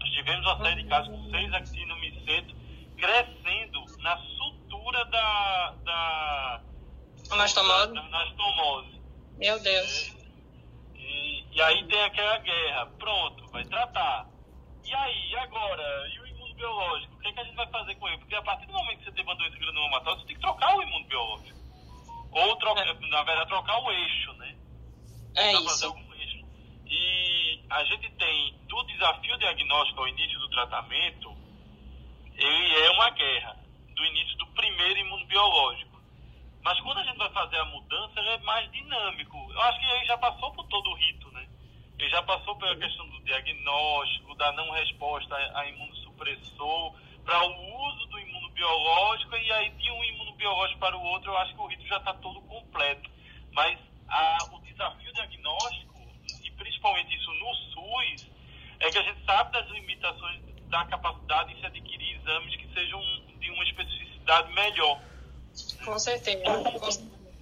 Nós 0.00 0.10
tivemos 0.10 0.44
uma 0.44 0.64
série 0.64 0.82
de 0.82 0.88
casos 0.88 1.14
com 1.14 1.30
seis 1.30 1.54
actinomiceto 1.54 2.54
crescendo 2.96 3.84
na 4.02 4.16
sutura 4.90 5.04
da. 5.06 5.74
da 5.84 6.60
Anastomose? 7.30 7.94
Da, 7.94 8.00
anastomose. 8.00 9.00
Meu 9.38 9.60
Deus. 9.60 10.16
E, 10.96 11.44
e, 11.52 11.62
aí 11.62 11.86
tem 11.86 12.02
aquela 12.02 12.38
guerra. 12.38 12.86
Pronto, 12.98 13.46
vai 13.52 13.64
tratar. 13.64 14.26
E 14.84 14.92
aí, 14.92 15.36
agora? 15.36 16.08
E 16.12 16.20
o 16.20 16.26
imunobiológico? 16.26 17.14
O 17.14 17.18
que, 17.20 17.28
é 17.28 17.32
que 17.32 17.40
a 17.40 17.44
gente 17.44 17.56
vai 17.56 17.68
fazer 17.68 17.94
com 17.94 18.08
ele? 18.08 18.18
Porque 18.18 18.34
a 18.34 18.42
partir 18.42 18.66
do 18.66 18.72
momento 18.72 18.98
que 18.98 19.04
você 19.04 19.12
tem 19.12 19.24
uma 19.24 19.36
doença 19.36 19.56
granulomatosa, 19.56 20.20
você 20.20 20.26
tem 20.26 20.36
que 20.36 20.42
trocar 20.42 20.76
o 20.76 20.82
imunobiológico. 20.82 21.60
Ou, 22.32 22.56
troca, 22.56 22.80
é. 22.80 22.94
na 23.08 23.22
verdade, 23.22 23.48
trocar 23.48 23.78
o 23.78 23.90
eixo, 23.92 24.32
né? 24.34 24.56
É 25.36 25.52
isso. 25.52 25.94
E 26.86 27.60
a 27.70 27.84
gente 27.84 28.10
tem, 28.10 28.58
do 28.66 28.82
desafio 28.82 29.38
diagnóstico 29.38 30.00
ao 30.00 30.08
início 30.08 30.38
do 30.40 30.50
tratamento, 30.50 31.32
ele 32.36 32.76
é 32.84 32.90
uma 32.90 33.10
guerra 33.10 33.59
do 34.00 34.06
início 34.06 34.34
do 34.38 34.46
primeiro 34.48 34.98
imunobiológico. 35.00 36.00
Mas 36.62 36.80
quando 36.80 36.98
a 36.98 37.04
gente 37.04 37.18
vai 37.18 37.30
fazer 37.30 37.58
a 37.58 37.64
mudança, 37.66 38.18
ele 38.18 38.30
é 38.30 38.38
mais 38.38 38.70
dinâmico. 38.72 39.36
Eu 39.52 39.60
acho 39.60 39.78
que 39.78 39.86
ele 39.86 40.06
já 40.06 40.16
passou 40.16 40.50
por 40.52 40.66
todo 40.68 40.90
o 40.90 40.94
rito, 40.94 41.30
né? 41.32 41.46
Ele 41.98 42.08
já 42.08 42.22
passou 42.22 42.56
pela 42.56 42.76
questão 42.76 43.06
do 43.08 43.20
diagnóstico, 43.20 44.34
da 44.36 44.52
não 44.52 44.70
resposta 44.70 45.36
a 45.54 45.66
imunossupressor, 45.66 46.94
para 47.24 47.46
o 47.46 47.88
uso 47.88 48.06
do 48.06 48.18
imunobiológico, 48.18 49.36
e 49.36 49.52
aí 49.52 49.70
de 49.70 49.90
um 49.90 50.04
imunobiológico 50.04 50.80
para 50.80 50.96
o 50.96 51.02
outro, 51.02 51.30
eu 51.30 51.36
acho 51.36 51.54
que 51.54 51.60
o 51.60 51.66
rito 51.66 51.86
já 51.86 51.98
está 51.98 52.14
todo 52.14 52.40
completo. 52.42 53.10
Mas 53.52 53.78
a, 54.08 54.38
o 54.52 54.60
desafio 54.62 55.12
diagnóstico, 55.12 56.00
e 56.42 56.50
principalmente 56.52 57.14
isso 57.14 57.30
no 57.34 57.54
SUS, 57.54 58.30
é 58.80 58.90
que 58.90 58.98
a 58.98 59.02
gente 59.02 59.22
sabe 59.26 59.52
das 59.52 59.68
limitações 59.68 60.40
da 60.70 60.86
capacidade 60.86 61.52
de 61.52 61.60
se 61.60 61.66
adquirir 61.66 62.16
exames 62.16 62.56
que 62.56 62.66
sejam 62.72 63.02
uma 63.60 63.64
especificidade 63.64 64.52
melhor. 64.54 65.00
Com 65.84 65.98
certeza. 65.98 66.42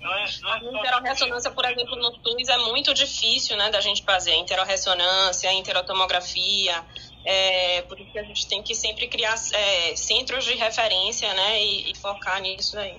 Não 0.00 0.14
é, 0.14 0.26
não 0.40 0.50
é 0.50 0.54
a 0.54 0.58
interorressonância, 0.58 1.50
por 1.50 1.64
exemplo, 1.64 1.96
no 1.96 2.14
SUS 2.14 2.48
é 2.48 2.56
muito 2.58 2.94
difícil 2.94 3.56
né, 3.56 3.70
da 3.70 3.80
gente 3.80 4.02
fazer. 4.02 4.32
A 4.32 4.36
interorressonância, 4.36 5.50
a 5.50 5.54
interotomografia. 5.54 6.84
É, 7.24 7.82
por 7.82 7.98
isso 7.98 8.10
que 8.12 8.18
a 8.18 8.22
gente 8.22 8.46
tem 8.48 8.62
que 8.62 8.74
sempre 8.74 9.08
criar 9.08 9.34
é, 9.34 9.96
centros 9.96 10.44
de 10.44 10.54
referência 10.54 11.32
né, 11.34 11.62
e, 11.62 11.90
e, 11.90 11.94
focar 11.96 12.40
nisso 12.40 12.78
aí. 12.78 12.96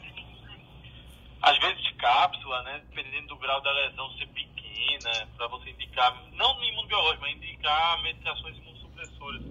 Às 1.41 1.57
vezes 1.59 1.81
de 1.81 1.93
cápsula, 1.93 2.61
né, 2.63 2.81
dependendo 2.89 3.27
do 3.27 3.37
grau 3.37 3.61
da 3.61 3.71
lesão 3.71 4.11
ser 4.17 4.27
pequena, 4.27 5.27
para 5.37 5.47
você 5.47 5.69
indicar, 5.69 6.21
não 6.33 6.53
no 6.55 6.65
imunobiológico, 6.65 7.21
mas 7.21 7.35
indicar 7.37 8.01
medicações 8.03 8.57
imunossupressoras 8.57 9.41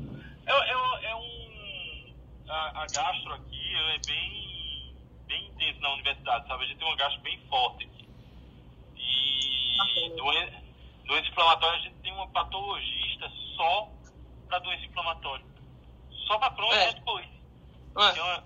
é, 0.48 0.52
é, 0.52 1.10
é 1.10 1.14
um. 1.14 1.47
A, 2.48 2.82
a, 2.82 2.86
gastro 2.86 3.34
aqui 3.34 3.74
é 3.74 3.98
bem, 4.06 4.96
bem 5.26 5.46
intenso 5.48 5.80
na 5.80 5.92
universidade, 5.94 6.48
sabe? 6.48 6.64
A 6.64 6.66
gente 6.66 6.78
tem 6.78 6.88
uma 6.88 6.96
gastro 6.96 7.20
bem 7.20 7.38
forte 7.48 7.84
aqui. 7.84 8.08
E 8.96 10.06
E 10.06 10.16
doen 10.16 10.68
doença 11.06 11.28
inflamatória, 11.28 11.78
a 11.78 11.82
gente 11.82 11.96
tem 11.96 12.12
uma 12.12 12.28
patologista 12.28 13.30
só 13.56 13.90
para 14.48 14.58
doença 14.60 14.84
inflamatória. 14.84 15.44
Só 16.26 16.38
para 16.38 16.50
Crohn 16.54 16.72
É. 16.72 16.90
e 16.90 17.00
colite. 17.00 17.40
É. 17.98 18.10
Então, 18.10 18.44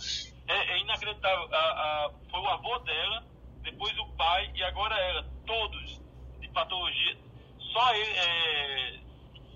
é, 0.48 0.72
é 0.72 0.78
inacreditável. 0.78 1.48
A, 1.52 1.58
a, 1.58 2.10
foi 2.30 2.40
o 2.40 2.48
avô 2.48 2.78
dela, 2.80 3.24
depois 3.62 3.96
o 3.98 4.06
pai 4.16 4.50
e 4.54 4.62
agora 4.64 4.96
ela. 4.98 5.26
Todos 5.46 6.00
de 6.40 6.48
patologia. 6.48 7.18
Só 7.72 7.94
ele, 7.94 8.18
é, 8.18 9.00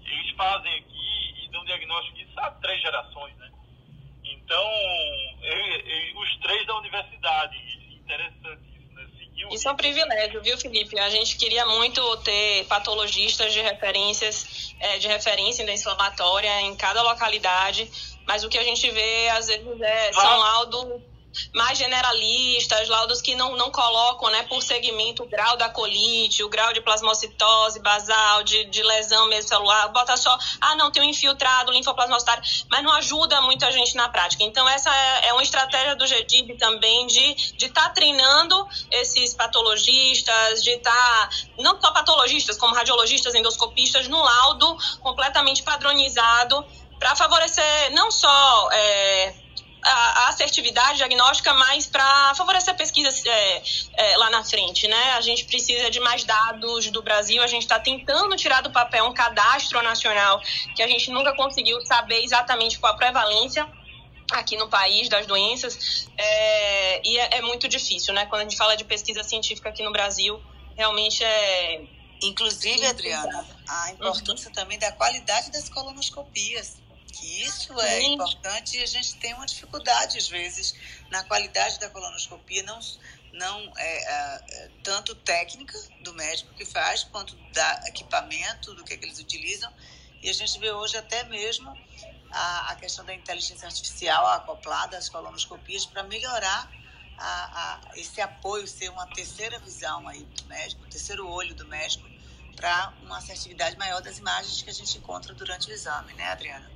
eles 0.05 0.36
fazem 0.36 0.74
aqui 0.74 1.44
e 1.44 1.49
dão 1.51 1.64
diagnóstico 1.64 2.16
disso 2.16 2.32
há 2.40 2.51
três 2.53 2.80
gerações, 2.82 3.36
né? 3.36 3.53
Então, 4.32 4.64
ele- 5.42 5.74
ele- 5.74 6.14
os 6.18 6.36
três 6.40 6.66
da 6.66 6.76
universidade. 6.78 7.56
Interessante 8.04 8.62
isso, 8.78 8.94
né? 8.94 9.06
Seguiu 9.18 9.48
Isso 9.50 9.68
é 9.68 9.72
um 9.72 9.76
privilégio, 9.76 10.42
viu, 10.42 10.56
Felipe? 10.58 10.98
A 10.98 11.10
gente 11.10 11.36
queria 11.36 11.66
muito 11.66 12.16
ter 12.18 12.64
patologistas 12.66 13.52
de 13.52 13.60
referências, 13.60 14.74
eh, 14.80 14.98
de 14.98 15.08
referência 15.08 15.64
doença 15.64 15.82
inflamatória 15.82 16.60
em 16.62 16.76
cada 16.76 17.02
localidade, 17.02 17.90
mas 18.26 18.44
o 18.44 18.48
que 18.48 18.58
a 18.58 18.64
gente 18.64 18.90
vê, 18.90 19.28
às 19.30 19.46
vezes, 19.48 19.80
é, 19.80 20.12
são 20.12 20.38
laudos 20.38 21.02
mais 21.55 21.78
generalistas, 21.78 22.89
laudos 22.89 23.20
que 23.20 23.34
não, 23.34 23.57
não 23.57 23.70
colocam 23.70 24.30
né, 24.30 24.43
por 24.45 24.62
segmento 24.62 25.22
o 25.22 25.28
grau 25.28 25.57
da 25.57 25.68
colite, 25.68 26.43
o 26.43 26.49
grau 26.49 26.72
de 26.72 26.80
plasmocitose 26.80 27.80
basal, 27.80 28.43
de, 28.43 28.64
de 28.66 28.82
lesão 28.82 29.28
mesmo 29.28 29.49
celular, 29.49 29.89
bota 29.89 30.16
só, 30.16 30.37
ah, 30.61 30.74
não, 30.76 30.91
tem 30.91 31.03
um 31.03 31.07
infiltrado, 31.07 31.72
linfoplasmocitário, 31.72 32.43
mas 32.70 32.82
não 32.82 32.93
ajuda 32.93 33.41
muito 33.43 33.64
a 33.64 33.70
gente 33.70 33.95
na 33.95 34.09
prática. 34.09 34.43
Então, 34.43 34.68
essa 34.68 34.91
é, 34.95 35.28
é 35.28 35.32
uma 35.32 35.43
estratégia 35.43 35.95
do 35.97 36.07
GDIB 36.07 36.57
também 36.57 37.07
de 37.07 37.37
estar 37.59 37.91
treinando 37.91 38.66
esses 38.91 39.34
patologistas, 39.34 40.62
de 40.62 40.70
estar, 40.70 41.30
não 41.59 41.80
só 41.80 41.91
patologistas, 41.91 42.57
como 42.57 42.74
radiologistas, 42.74 43.34
endoscopistas, 43.34 44.09
no 44.09 44.22
laudo 44.22 44.76
completamente 45.01 45.62
padronizado 45.62 46.64
para 46.99 47.14
favorecer 47.14 47.93
não 47.93 48.11
só 48.11 48.68
é, 48.72 49.34
a, 49.87 50.24
a 50.24 50.28
assertividade 50.28 50.99
diagnóstica, 50.99 51.53
mas 51.55 51.87
para 51.87 52.34
favorecer 52.34 52.76
pesquisas 52.76 53.24
é, 53.24 53.62
é, 53.95 54.16
lá 54.16 54.30
na 54.30 54.45
frente, 54.45 54.89
né? 54.89 55.12
A 55.12 55.20
gente 55.20 55.45
precisa 55.45 55.91
de 55.91 56.01
mais 56.01 56.24
dados 56.24 56.91
do 56.91 57.03
Brasil, 57.03 57.43
a 57.43 57.47
gente 57.47 57.62
está 57.62 57.78
tentando 57.78 58.34
tirar 58.37 58.61
do 58.62 58.70
papel 58.70 59.05
um 59.07 59.14
cadastro 59.14 59.80
nacional 59.82 60.41
que 60.74 60.82
a 60.82 60.89
gente 60.89 61.11
nunca 61.11 61.34
conseguiu 61.34 61.80
saber 61.82 62.22
exatamente 62.22 62.78
qual 62.78 62.93
a 62.93 62.97
prevalência 62.97 63.66
aqui 64.32 64.57
no 64.57 64.68
país 64.68 65.09
das 65.09 65.24
doenças 65.24 66.09
é, 66.18 67.01
e 67.09 67.18
é, 67.18 67.39
é 67.39 67.43
muito 67.43 67.68
difícil, 67.68 68.12
né? 68.12 68.26
Quando 68.26 68.41
a 68.41 68.45
gente 68.45 68.57
fala 68.57 68.76
de 68.76 68.84
pesquisa 68.84 69.22
científica 69.22 69.68
aqui 69.68 69.84
no 69.84 69.93
Brasil, 69.93 70.43
realmente 70.76 71.22
é 71.22 71.80
Inclusive, 72.22 72.87
Adriana, 72.87 73.47
a 73.68 73.91
importância 73.91 74.51
também 74.51 74.78
da 74.78 74.91
qualidade 74.93 75.51
das 75.51 75.68
colonoscopias. 75.68 76.78
Que 77.18 77.42
isso 77.44 77.72
é 77.80 78.00
Sim. 78.00 78.14
importante 78.14 78.76
e 78.76 78.82
a 78.82 78.86
gente 78.86 79.16
tem 79.16 79.32
uma 79.32 79.46
dificuldade, 79.46 80.18
às 80.18 80.28
vezes, 80.28 80.74
na 81.10 81.24
qualidade 81.24 81.80
da 81.80 81.88
colonoscopia, 81.88 82.62
não, 82.62 82.78
não 83.32 83.72
é, 83.78 84.12
é, 84.12 84.70
tanto 84.82 85.14
técnica 85.14 85.78
do 86.00 86.12
médico 86.12 86.52
que 86.52 86.66
faz, 86.66 87.04
quanto 87.04 87.34
da 87.54 87.84
equipamento, 87.86 88.74
do 88.74 88.84
que, 88.84 88.92
é 88.92 88.96
que 88.98 89.06
eles 89.06 89.18
utilizam. 89.18 89.72
E 90.22 90.28
a 90.28 90.32
gente 90.34 90.58
vê 90.58 90.70
hoje 90.70 90.98
até 90.98 91.24
mesmo 91.24 91.74
a, 92.30 92.72
a 92.72 92.76
questão 92.76 93.02
da 93.02 93.14
inteligência 93.14 93.66
artificial 93.66 94.26
acoplada 94.26 94.98
às 94.98 95.08
colonoscopias 95.08 95.86
para 95.86 96.02
melhorar 96.02 96.70
a, 97.16 97.80
a, 97.88 97.98
esse 97.98 98.20
apoio, 98.20 98.66
ser 98.66 98.90
uma 98.90 99.06
terceira 99.06 99.58
visão 99.60 100.06
aí 100.06 100.22
do 100.22 100.44
médico, 100.44 100.82
o 100.82 100.88
terceiro 100.88 101.26
olho 101.26 101.54
do 101.54 101.66
médico, 101.66 102.06
para 102.54 102.92
uma 103.02 103.18
assertividade 103.18 103.76
maior 103.78 104.02
das 104.02 104.18
imagens 104.18 104.60
que 104.60 104.68
a 104.68 104.72
gente 104.72 104.98
encontra 104.98 105.32
durante 105.32 105.70
o 105.70 105.72
exame, 105.72 106.12
né, 106.14 106.26
Adriana? 106.30 106.75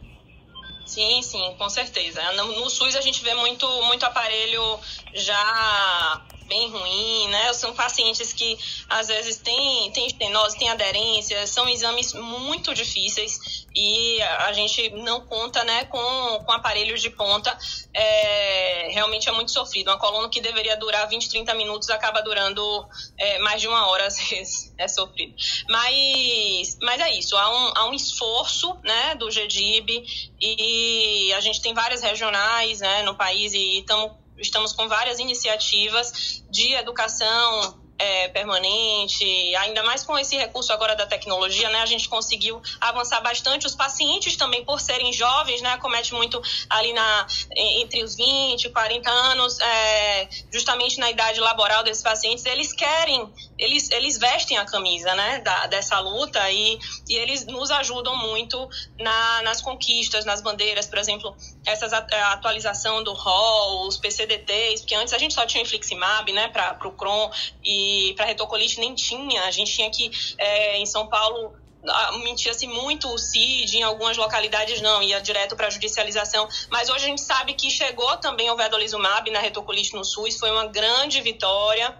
Sim, 0.90 1.22
sim, 1.22 1.54
com 1.56 1.70
certeza. 1.70 2.20
No, 2.32 2.46
no 2.46 2.68
SUS 2.68 2.96
a 2.96 3.00
gente 3.00 3.22
vê 3.22 3.32
muito, 3.34 3.64
muito 3.82 4.04
aparelho 4.04 4.80
já 5.14 6.20
bem 6.48 6.68
ruim, 6.68 7.28
né? 7.28 7.52
São 7.52 7.72
pacientes 7.72 8.32
que 8.32 8.58
às 8.88 9.06
vezes 9.06 9.36
têm, 9.36 9.92
têm 9.92 10.08
estenose, 10.08 10.58
têm 10.58 10.68
aderência, 10.68 11.46
são 11.46 11.68
exames 11.68 12.12
muito 12.14 12.74
difíceis 12.74 13.59
e 13.74 14.20
a 14.22 14.52
gente 14.52 14.90
não 14.90 15.20
conta 15.20 15.62
né, 15.64 15.84
com, 15.84 16.44
com 16.44 16.52
aparelhos 16.52 17.00
de 17.00 17.10
ponta. 17.10 17.56
É, 17.94 18.88
realmente 18.90 19.28
é 19.28 19.32
muito 19.32 19.52
sofrido. 19.52 19.88
Uma 19.88 19.98
coluna 19.98 20.28
que 20.28 20.40
deveria 20.40 20.76
durar 20.76 21.08
20, 21.08 21.28
30 21.28 21.54
minutos 21.54 21.88
acaba 21.90 22.20
durando 22.22 22.86
é, 23.16 23.38
mais 23.38 23.60
de 23.60 23.68
uma 23.68 23.86
hora, 23.86 24.06
às 24.08 24.18
vezes. 24.28 24.74
É 24.76 24.88
sofrido. 24.88 25.34
Mas, 25.68 26.78
mas 26.82 27.00
é 27.00 27.10
isso, 27.18 27.36
há 27.36 27.50
um, 27.50 27.72
há 27.76 27.88
um 27.88 27.94
esforço 27.94 28.76
né, 28.82 29.14
do 29.14 29.28
GDIB 29.28 30.32
e 30.40 31.32
a 31.34 31.40
gente 31.40 31.60
tem 31.60 31.74
várias 31.74 32.02
regionais 32.02 32.80
né, 32.80 33.02
no 33.02 33.14
país 33.14 33.52
e 33.52 33.84
tamo, 33.86 34.18
estamos 34.38 34.72
com 34.72 34.88
várias 34.88 35.18
iniciativas 35.18 36.42
de 36.50 36.72
educação 36.72 37.78
é, 38.00 38.28
permanente, 38.28 39.54
ainda 39.56 39.82
mais 39.82 40.02
com 40.02 40.18
esse 40.18 40.34
recurso 40.34 40.72
agora 40.72 40.96
da 40.96 41.06
tecnologia, 41.06 41.68
né, 41.68 41.80
a 41.80 41.86
gente 41.86 42.08
conseguiu 42.08 42.62
avançar 42.80 43.20
bastante. 43.20 43.66
Os 43.66 43.74
pacientes 43.74 44.36
também, 44.36 44.64
por 44.64 44.80
serem 44.80 45.12
jovens, 45.12 45.60
né, 45.60 45.76
comete 45.76 46.14
muito 46.14 46.40
ali 46.70 46.94
na, 46.94 47.26
entre 47.54 48.02
os 48.02 48.16
20 48.16 48.64
e 48.64 48.70
40 48.70 49.10
anos, 49.10 49.60
é, 49.60 50.28
justamente 50.50 50.98
na 50.98 51.10
idade 51.10 51.40
laboral 51.40 51.84
desses 51.84 52.02
pacientes, 52.02 52.46
eles 52.46 52.72
querem, 52.72 53.30
eles, 53.58 53.90
eles 53.90 54.16
vestem 54.16 54.56
a 54.56 54.64
camisa 54.64 55.14
né, 55.14 55.40
da, 55.40 55.66
dessa 55.66 56.00
luta 56.00 56.50
e, 56.50 56.78
e 57.06 57.16
eles 57.16 57.44
nos 57.44 57.70
ajudam 57.70 58.16
muito 58.16 58.66
na, 58.98 59.42
nas 59.42 59.60
conquistas, 59.60 60.24
nas 60.24 60.40
bandeiras, 60.40 60.86
por 60.86 60.98
exemplo, 60.98 61.36
essa 61.66 61.84
atualização 62.32 63.04
do 63.04 63.12
rol, 63.12 63.86
os 63.86 63.98
PCDTs, 63.98 64.80
porque 64.80 64.94
antes 64.94 65.12
a 65.12 65.18
gente 65.18 65.34
só 65.34 65.44
tinha 65.44 65.62
o 65.62 65.66
infliximab, 65.66 66.32
né, 66.32 66.48
para 66.48 66.88
o 66.88 66.92
Crohn 66.92 67.30
e 67.64 68.14
para 68.16 68.26
retocolite 68.26 68.80
nem 68.80 68.94
tinha, 68.94 69.44
a 69.44 69.50
gente 69.50 69.72
tinha 69.72 69.90
que, 69.90 70.10
é, 70.38 70.78
em 70.78 70.86
São 70.86 71.08
Paulo, 71.08 71.54
mentia-se 72.22 72.66
muito 72.66 73.08
o 73.08 73.18
CID, 73.18 73.78
em 73.78 73.82
algumas 73.82 74.16
localidades 74.16 74.80
não, 74.80 75.02
ia 75.02 75.20
direto 75.20 75.56
para 75.56 75.68
a 75.68 75.70
judicialização, 75.70 76.46
mas 76.70 76.90
hoje 76.90 77.04
a 77.04 77.08
gente 77.08 77.22
sabe 77.22 77.54
que 77.54 77.70
chegou 77.70 78.16
também 78.18 78.50
o 78.50 78.56
vedolizumab 78.56 79.30
na 79.30 79.40
retocolite 79.40 79.94
no 79.94 80.04
SUS, 80.04 80.38
foi 80.38 80.50
uma 80.50 80.66
grande 80.66 81.20
vitória, 81.20 81.96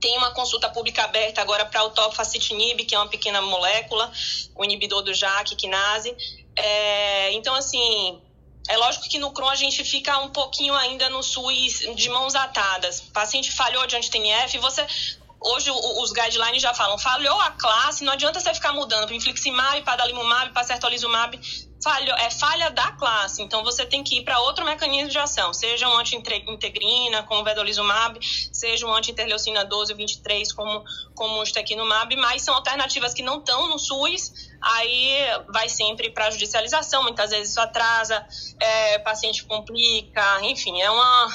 tem 0.00 0.16
uma 0.18 0.30
consulta 0.32 0.68
pública 0.68 1.04
aberta 1.04 1.40
agora 1.40 1.64
para 1.64 1.82
o 1.84 1.90
tofacitinib, 1.90 2.84
que 2.84 2.94
é 2.94 2.98
uma 2.98 3.08
pequena 3.08 3.40
molécula, 3.40 4.12
o 4.54 4.64
inibidor 4.64 5.02
do 5.02 5.14
JAK, 5.14 5.56
quinase. 5.56 6.14
É, 6.54 7.32
então, 7.32 7.54
assim, 7.54 8.20
é 8.68 8.76
lógico 8.76 9.08
que 9.08 9.18
no 9.18 9.30
Crohn 9.32 9.48
a 9.48 9.54
gente 9.54 9.84
fica 9.84 10.18
um 10.18 10.28
pouquinho 10.28 10.74
ainda 10.74 11.08
no 11.08 11.22
SUS 11.22 11.80
de 11.94 12.08
mãos 12.08 12.34
atadas. 12.34 13.00
O 13.00 13.12
paciente 13.12 13.50
falhou 13.52 13.86
de 13.86 13.96
anti-TNF, 13.96 14.58
você... 14.58 14.86
Hoje 15.38 15.70
os 15.70 16.12
guidelines 16.12 16.62
já 16.62 16.72
falam, 16.72 16.98
falhou 16.98 17.38
a 17.42 17.50
classe, 17.50 18.02
não 18.02 18.14
adianta 18.14 18.40
você 18.40 18.52
ficar 18.54 18.72
mudando 18.72 19.06
para 19.06 19.14
infliximab, 19.14 19.82
para 19.82 19.92
adalimumab, 19.92 20.50
para 20.50 20.64
certolizumab, 20.64 21.38
falhou, 21.82 22.16
é 22.16 22.30
falha 22.30 22.70
da 22.70 22.92
classe. 22.92 23.42
Então 23.42 23.62
você 23.62 23.84
tem 23.86 24.02
que 24.02 24.18
ir 24.18 24.24
para 24.24 24.40
outro 24.40 24.64
mecanismo 24.64 25.08
de 25.08 25.18
ação, 25.18 25.52
seja 25.52 25.88
um 25.88 25.98
anti-integrina, 25.98 27.22
como 27.24 27.40
o 27.40 27.44
vedolizumab, 27.44 28.18
seja 28.52 28.86
um 28.86 28.94
anti-interleucina 28.94 29.64
12 29.64 29.92
ou 29.92 29.96
23, 29.96 30.52
como, 30.52 30.84
como 31.14 31.38
o 31.38 31.42
estequinumab, 31.42 32.14
mas 32.16 32.42
são 32.42 32.54
alternativas 32.54 33.14
que 33.14 33.22
não 33.22 33.38
estão 33.38 33.68
no 33.68 33.78
SUS, 33.78 34.50
aí 34.60 35.18
vai 35.48 35.68
sempre 35.68 36.10
para 36.10 36.30
judicialização, 36.30 37.02
muitas 37.02 37.30
vezes 37.30 37.50
isso 37.50 37.60
atrasa, 37.60 38.26
é, 38.60 38.98
paciente 39.00 39.44
complica, 39.44 40.40
enfim, 40.42 40.80
é 40.80 40.90
uma, 40.90 41.28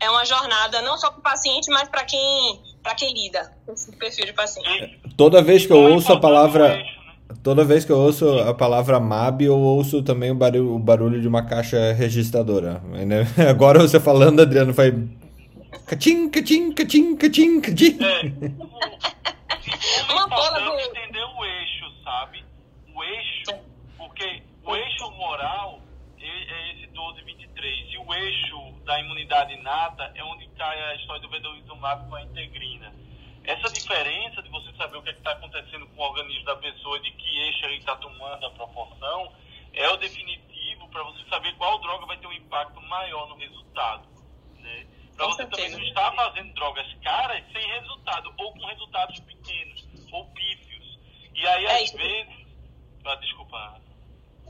é 0.00 0.10
uma 0.10 0.24
jornada 0.24 0.80
não 0.82 0.96
só 0.96 1.10
para 1.10 1.18
o 1.18 1.22
paciente, 1.22 1.70
mas 1.70 1.88
para 1.88 2.04
quem, 2.04 2.62
para 2.82 2.94
quem 2.94 3.12
lida 3.12 3.52
com 3.66 3.72
esse 3.72 3.90
perfil 3.96 4.26
de 4.26 4.32
paciente. 4.32 5.00
Toda 5.16 5.42
vez 5.42 5.66
que 5.66 5.72
eu 5.72 5.82
ouço 5.92 6.12
a 6.12 6.20
palavra. 6.20 6.97
Toda 7.42 7.64
vez 7.64 7.84
que 7.84 7.92
eu 7.92 7.98
ouço 7.98 8.28
a 8.40 8.52
palavra 8.52 8.98
MAB, 8.98 9.42
eu 9.42 9.58
ouço 9.58 10.02
também 10.02 10.30
o 10.30 10.34
barulho, 10.34 10.74
o 10.74 10.78
barulho 10.78 11.20
de 11.20 11.28
uma 11.28 11.44
caixa 11.44 11.92
registradora. 11.92 12.82
Agora 13.48 13.78
você 13.78 14.00
falando, 14.00 14.42
Adriano, 14.42 14.74
foi. 14.74 14.92
Catim, 15.86 16.28
catim, 16.28 16.72
catim, 16.72 17.16
catim, 17.16 17.60
catim. 17.60 17.98
É 18.02 18.26
importante 20.12 20.88
entender 20.90 21.24
o 21.24 21.44
eixo, 21.44 21.92
sabe? 22.04 22.44
O 22.94 23.04
eixo, 23.04 23.52
porque 23.96 24.42
o 24.64 24.76
eixo 24.76 25.10
moral 25.12 25.80
é 26.20 26.72
esse 26.72 26.86
1223 26.88 27.92
e 27.92 27.98
o 27.98 28.14
eixo 28.14 28.74
da 28.84 29.00
imunidade 29.00 29.54
inata 29.54 30.10
é 30.14 30.24
onde 30.24 30.48
cai 30.58 30.76
a 30.90 30.96
história 30.96 31.22
do 31.22 31.30
vedolizumab 31.30 32.08
com 32.08 32.16
a 32.16 32.22
integrina. 32.22 32.92
Essa 33.44 33.72
diferença 33.72 34.42
saber 34.78 34.96
o 34.96 35.02
que 35.02 35.10
está 35.10 35.32
acontecendo 35.32 35.86
com 35.88 36.00
o 36.02 36.06
organismo 36.06 36.44
da 36.44 36.56
pessoa, 36.56 36.98
de 37.00 37.10
que 37.12 37.38
eixo 37.40 37.66
ele 37.66 37.76
está 37.76 37.94
tomando 37.96 38.46
a 38.46 38.50
proporção, 38.52 39.32
é 39.74 39.88
o 39.90 39.96
definitivo 39.98 40.88
para 40.88 41.02
você 41.02 41.22
saber 41.28 41.54
qual 41.56 41.78
droga 41.80 42.06
vai 42.06 42.16
ter 42.16 42.26
um 42.26 42.32
impacto 42.32 42.80
maior 42.82 43.28
no 43.28 43.36
resultado. 43.36 44.08
Né? 44.60 44.86
Para 45.16 45.26
você 45.26 45.46
também 45.46 45.70
não 45.70 45.82
estar 45.82 46.12
fazendo 46.12 46.54
drogas 46.54 46.86
caras 47.02 47.44
sem 47.52 47.66
resultado 47.66 48.32
ou 48.38 48.52
com 48.54 48.66
resultados 48.66 49.20
pequenos. 49.20 49.86
ou 50.12 50.24
pífios. 50.32 50.98
E 51.34 51.46
aí, 51.46 51.66
É 51.66 51.74
às 51.74 51.82
isso. 51.82 51.96
vezes. 51.98 52.46
Ah, 53.04 53.14
desculpa. 53.16 53.80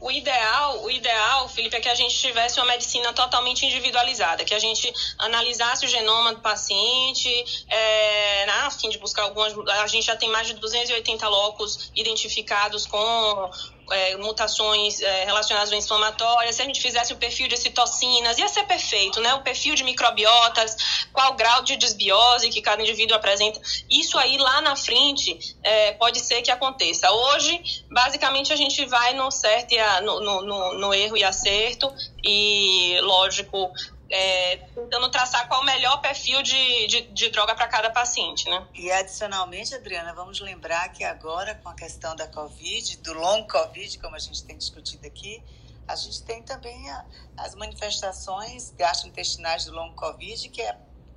O 0.00 0.10
ideal, 0.10 0.84
o 0.84 0.90
ideal, 0.90 1.48
Felipe, 1.48 1.76
é 1.76 1.80
que 1.80 1.88
a 1.88 1.94
gente 1.94 2.14
tivesse 2.14 2.60
uma 2.60 2.66
medicina 2.66 3.12
totalmente 3.12 3.66
individualizada, 3.66 4.44
que 4.44 4.54
a 4.54 4.58
gente 4.58 4.92
analisasse 5.18 5.84
o 5.84 5.88
genoma 5.88 6.34
do 6.34 6.40
paciente, 6.40 7.28
é, 7.68 8.46
né, 8.46 8.52
a 8.64 8.70
fim 8.70 8.88
de 8.88 8.98
buscar 8.98 9.22
algumas. 9.22 9.52
A 9.80 9.86
gente 9.88 10.06
já 10.06 10.14
tem 10.14 10.28
mais 10.30 10.46
de 10.46 10.54
280 10.54 11.28
locos 11.28 11.90
identificados 11.96 12.86
com 12.86 13.50
é, 13.90 14.16
mutações 14.16 15.00
é, 15.00 15.24
relacionadas 15.24 15.72
à 15.72 15.76
inflamatória. 15.76 16.52
Se 16.52 16.62
a 16.62 16.64
gente 16.64 16.80
fizesse 16.80 17.12
o 17.12 17.16
perfil 17.16 17.48
de 17.48 17.56
citocinas, 17.56 18.38
ia 18.38 18.48
ser 18.48 18.64
perfeito, 18.64 19.20
né? 19.20 19.34
O 19.34 19.42
perfil 19.42 19.74
de 19.74 19.84
microbiotas, 19.84 20.76
qual 21.12 21.34
grau 21.34 21.62
de 21.62 21.76
desbiose 21.76 22.50
que 22.50 22.60
cada 22.62 22.82
indivíduo 22.82 23.16
apresenta. 23.16 23.60
Isso 23.90 24.18
aí 24.18 24.36
lá 24.38 24.60
na 24.60 24.76
frente 24.76 25.38
é, 25.62 25.92
pode 25.92 26.20
ser 26.20 26.42
que 26.42 26.50
aconteça. 26.50 27.10
Hoje, 27.10 27.60
basicamente, 27.90 28.52
a 28.52 28.56
gente 28.56 28.84
vai 28.86 29.14
no 29.14 29.30
certo 29.30 29.72
e 29.72 29.78
a- 29.78 30.00
no, 30.00 30.20
no- 30.20 30.74
no 30.74 30.94
erro 30.94 31.16
e 31.16 31.24
acerto, 31.24 31.92
e 32.24 32.98
lógico. 33.02 33.70
É, 34.10 34.56
tentando 34.74 35.10
traçar 35.10 35.46
qual 35.48 35.60
o 35.60 35.64
melhor 35.64 36.00
perfil 36.00 36.42
de, 36.42 36.86
de, 36.86 37.00
de 37.02 37.28
droga 37.30 37.54
para 37.54 37.68
cada 37.68 37.90
paciente, 37.90 38.48
né? 38.48 38.66
E 38.74 38.90
adicionalmente, 38.90 39.74
Adriana, 39.74 40.14
vamos 40.14 40.40
lembrar 40.40 40.88
que 40.90 41.04
agora, 41.04 41.54
com 41.56 41.68
a 41.68 41.74
questão 41.74 42.16
da 42.16 42.26
Covid, 42.26 42.96
do 42.98 43.12
long 43.12 43.46
Covid, 43.46 43.98
como 43.98 44.16
a 44.16 44.18
gente 44.18 44.42
tem 44.44 44.56
discutido 44.56 45.06
aqui, 45.06 45.42
a 45.86 45.94
gente 45.96 46.22
tem 46.22 46.42
também 46.42 46.90
a- 46.90 47.04
as 47.36 47.54
manifestações 47.54 48.70
gastrointestinais 48.78 49.64
do 49.66 49.72
long 49.72 49.92
Covid, 49.94 50.48
que 50.48 50.62
é 50.62 50.76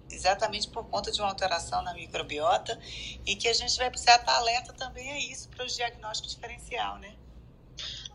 exatamente 0.09 0.67
por 0.67 0.83
conta 0.89 1.11
de 1.11 1.21
uma 1.21 1.29
alteração 1.29 1.81
na 1.81 1.93
microbiota 1.93 2.77
e 3.25 3.35
que 3.35 3.47
a 3.47 3.53
gente 3.53 3.77
vai 3.77 3.89
precisar 3.89 4.17
estar 4.17 4.35
alerta 4.35 4.73
também 4.73 5.09
a 5.11 5.17
isso 5.17 5.47
para 5.49 5.63
o 5.63 5.67
diagnóstico 5.67 6.27
diferencial, 6.27 6.97
né? 6.97 7.15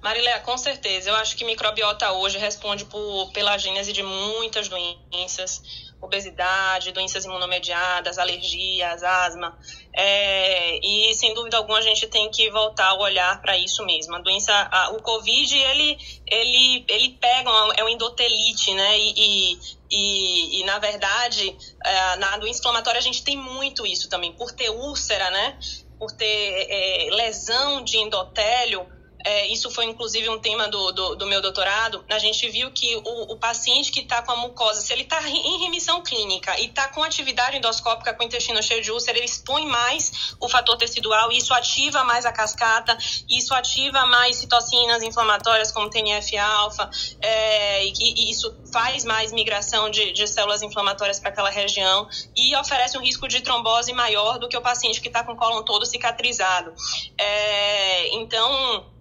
Mariléa, 0.03 0.41
com 0.41 0.57
certeza. 0.57 1.11
Eu 1.11 1.17
acho 1.17 1.37
que 1.37 1.45
microbiota 1.45 2.13
hoje 2.13 2.39
responde 2.39 2.85
por, 2.85 3.33
pela 3.33 3.59
gênese 3.59 3.93
de 3.93 4.03
muitas 4.03 4.69
doenças, 4.69 5.61
obesidade, 6.01 6.93
doenças 6.93 7.25
imunomediadas, 7.25 8.19
alergias, 8.19 9.03
asma. 9.03 9.57
É, 9.97 10.79
e 10.87 11.15
sem 11.15 11.35
dúvida 11.35 11.57
alguma 11.57 11.79
a 11.79 11.83
gente 11.83 12.07
tem 12.09 12.31
que 12.31 12.51
voltar 12.51 12.93
o 12.95 13.01
olhar 13.01 13.41
para 13.41 13.57
isso 13.59 13.85
mesmo. 13.85 14.15
A 14.15 14.21
doença, 14.21 14.53
a- 14.71 14.91
o 14.91 15.03
Covid, 15.03 15.57
ele, 15.57 15.97
ele, 16.31 16.85
ele 16.89 17.19
pega, 17.19 17.51
uma- 17.51 17.75
é 17.77 17.83
um 17.83 17.89
endotelite, 17.89 18.75
né? 18.75 18.99
E, 18.99 19.15
e, 19.17 19.59
e, 19.91 20.61
e, 20.61 20.65
na 20.65 20.79
verdade, 20.79 21.57
é, 21.85 22.17
na 22.17 22.37
doença 22.37 22.61
inflamatória 22.61 22.99
a 22.99 23.03
gente 23.03 23.25
tem 23.25 23.37
muito 23.37 23.87
isso 23.87 24.09
também, 24.09 24.33
por 24.33 24.53
ter 24.53 24.71
úlcera, 24.71 25.31
né? 25.31 25.59
Por 25.99 26.13
ter 26.13 26.67
é, 26.71 27.09
lesão 27.13 27.83
de 27.83 27.97
endotélio, 27.97 28.87
é, 29.27 29.49
isso 29.49 29.69
foi 29.73 29.87
inclusive 29.87 30.29
um 30.31 30.39
tema 30.39 30.69
do, 30.69 30.93
do, 30.93 31.17
do 31.17 31.27
meu 31.27 31.43
doutorado, 31.43 32.05
a 32.09 32.19
gente 32.19 32.49
viu 32.49 32.71
que 32.71 32.95
o, 32.95 33.33
o 33.33 33.37
paciente 33.37 33.91
que 33.91 33.99
está 33.99 34.23
com 34.23 34.31
a 34.31 34.37
mucosa, 34.37 34.81
se 34.81 34.93
ele 34.93 35.03
está 35.03 35.21
em 35.29 35.59
remissão 35.65 36.01
clínica 36.01 36.57
e 36.61 36.67
está 36.67 36.87
com 36.87 37.03
atividade 37.03 37.57
endoscópica 37.57 38.15
com 38.15 38.23
o 38.23 38.27
intestino 38.27 38.63
cheio 38.63 38.81
de 38.81 38.93
úlcera, 38.93 39.19
ele 39.19 39.27
expõe 39.27 39.67
mais 39.67 40.37
o 40.41 40.49
fator 40.49 40.77
tecidual 40.77 41.33
isso 41.33 41.53
ativa 41.53 42.05
mais 42.05 42.25
a 42.25 42.31
cascata, 42.31 42.97
isso 43.29 43.53
ativa 43.53 44.07
mais 44.07 44.37
citocinas 44.37 45.03
inflamatórias 45.03 45.73
como 45.73 45.91
TNF-alfa, 45.91 46.89
é, 47.21 47.85
e, 47.85 47.93
e 47.99 48.31
isso 48.31 48.55
faz 48.73 49.05
mais 49.05 49.33
migração 49.33 49.91
de, 49.91 50.13
de 50.13 50.29
células 50.29 50.63
inflamatórias 50.63 51.19
para 51.19 51.31
aquela 51.31 51.51
região 51.51 52.09
e 52.37 52.55
oferece 52.55 52.97
um 52.97 53.01
risco 53.01 53.27
de 53.27 53.41
trombose 53.41 53.93
maior 53.93 54.39
do 54.39 54.49
que 54.49 54.57
o 54.57 54.63
paciente 54.63 55.01
que 55.01 55.09
está 55.09 55.25
com 55.25 55.33
o 55.33 55.37
cólon 55.37 55.65
todo 55.65 55.85
cicatrizado. 55.85 56.73
É, 57.19 58.15
então, 58.15 58.95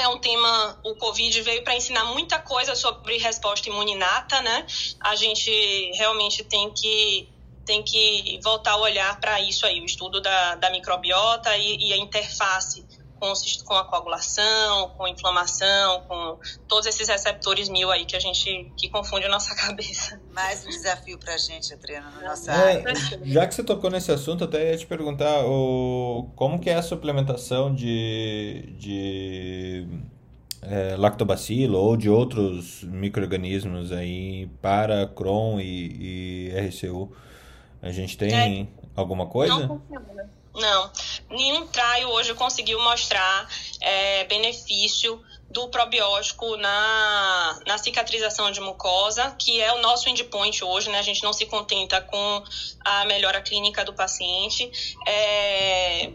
é 0.00 0.08
um 0.08 0.18
tema, 0.18 0.80
o 0.84 0.94
Covid 0.96 1.40
veio 1.42 1.62
para 1.62 1.76
ensinar 1.76 2.04
muita 2.06 2.38
coisa 2.38 2.74
sobre 2.74 3.18
resposta 3.18 3.68
imuninata, 3.68 4.40
né? 4.42 4.66
A 5.00 5.14
gente 5.14 5.50
realmente 5.94 6.44
tem 6.44 6.70
que 6.70 7.28
tem 7.64 7.84
que 7.84 8.40
voltar 8.42 8.72
a 8.72 8.76
olhar 8.78 9.20
para 9.20 9.40
isso 9.40 9.64
aí, 9.64 9.80
o 9.80 9.84
estudo 9.84 10.20
da, 10.20 10.56
da 10.56 10.70
microbiota 10.70 11.56
e, 11.56 11.88
e 11.88 11.92
a 11.92 11.96
interface 11.96 12.84
com, 13.20 13.32
com 13.66 13.74
a 13.74 13.84
coagulação, 13.84 14.88
com 14.96 15.04
a 15.04 15.10
inflamação, 15.10 16.00
com 16.08 16.38
todos 16.66 16.86
esses 16.86 17.06
receptores 17.06 17.68
mil 17.68 17.90
aí 17.90 18.06
que 18.06 18.16
a 18.16 18.20
gente 18.20 18.72
que 18.76 18.88
confunde 18.88 19.26
a 19.26 19.28
nossa 19.28 19.54
cabeça. 19.66 20.18
Mais 20.32 20.64
um 20.64 20.70
desafio 20.70 21.18
para 21.18 21.34
a 21.34 21.38
gente, 21.38 21.72
Adriana, 21.74 22.10
na 22.10 22.30
nossa 22.30 22.50
É, 22.50 22.78
área. 22.78 22.94
já 23.22 23.46
que 23.46 23.54
você 23.54 23.62
tocou 23.62 23.90
nesse 23.90 24.10
assunto, 24.10 24.44
até 24.44 24.70
ia 24.72 24.78
te 24.78 24.86
perguntar 24.86 25.44
o, 25.44 26.30
como 26.34 26.58
que 26.58 26.70
é 26.70 26.74
a 26.76 26.82
suplementação 26.82 27.74
de, 27.74 28.74
de 28.78 29.86
é, 30.62 30.96
lactobacilo 30.96 31.78
ou 31.78 31.96
de 31.96 32.08
outros 32.08 32.82
micro-organismos 32.84 33.92
aí 33.92 34.46
para 34.62 35.06
Crohn 35.06 35.60
e, 35.60 36.48
e 36.50 36.68
RCU. 36.68 37.12
A 37.82 37.90
gente 37.92 38.16
tem 38.16 38.68
alguma 38.96 39.26
coisa? 39.26 39.58
Não 39.66 39.78
funciona. 39.78 40.39
Não. 40.54 40.92
Nenhum 41.30 41.66
trial 41.68 42.10
hoje 42.10 42.34
conseguiu 42.34 42.80
mostrar 42.82 43.48
é, 43.80 44.24
benefício 44.24 45.20
do 45.48 45.68
probiótico 45.68 46.56
na, 46.56 47.60
na 47.66 47.78
cicatrização 47.78 48.50
de 48.50 48.60
mucosa, 48.60 49.34
que 49.38 49.60
é 49.60 49.72
o 49.72 49.80
nosso 49.80 50.08
endpoint 50.08 50.64
hoje, 50.64 50.90
né? 50.90 50.98
A 50.98 51.02
gente 51.02 51.22
não 51.24 51.32
se 51.32 51.46
contenta 51.46 52.00
com 52.00 52.44
a 52.84 53.04
melhora 53.04 53.40
clínica 53.42 53.84
do 53.84 53.92
paciente. 53.92 54.70
É, 55.06 56.12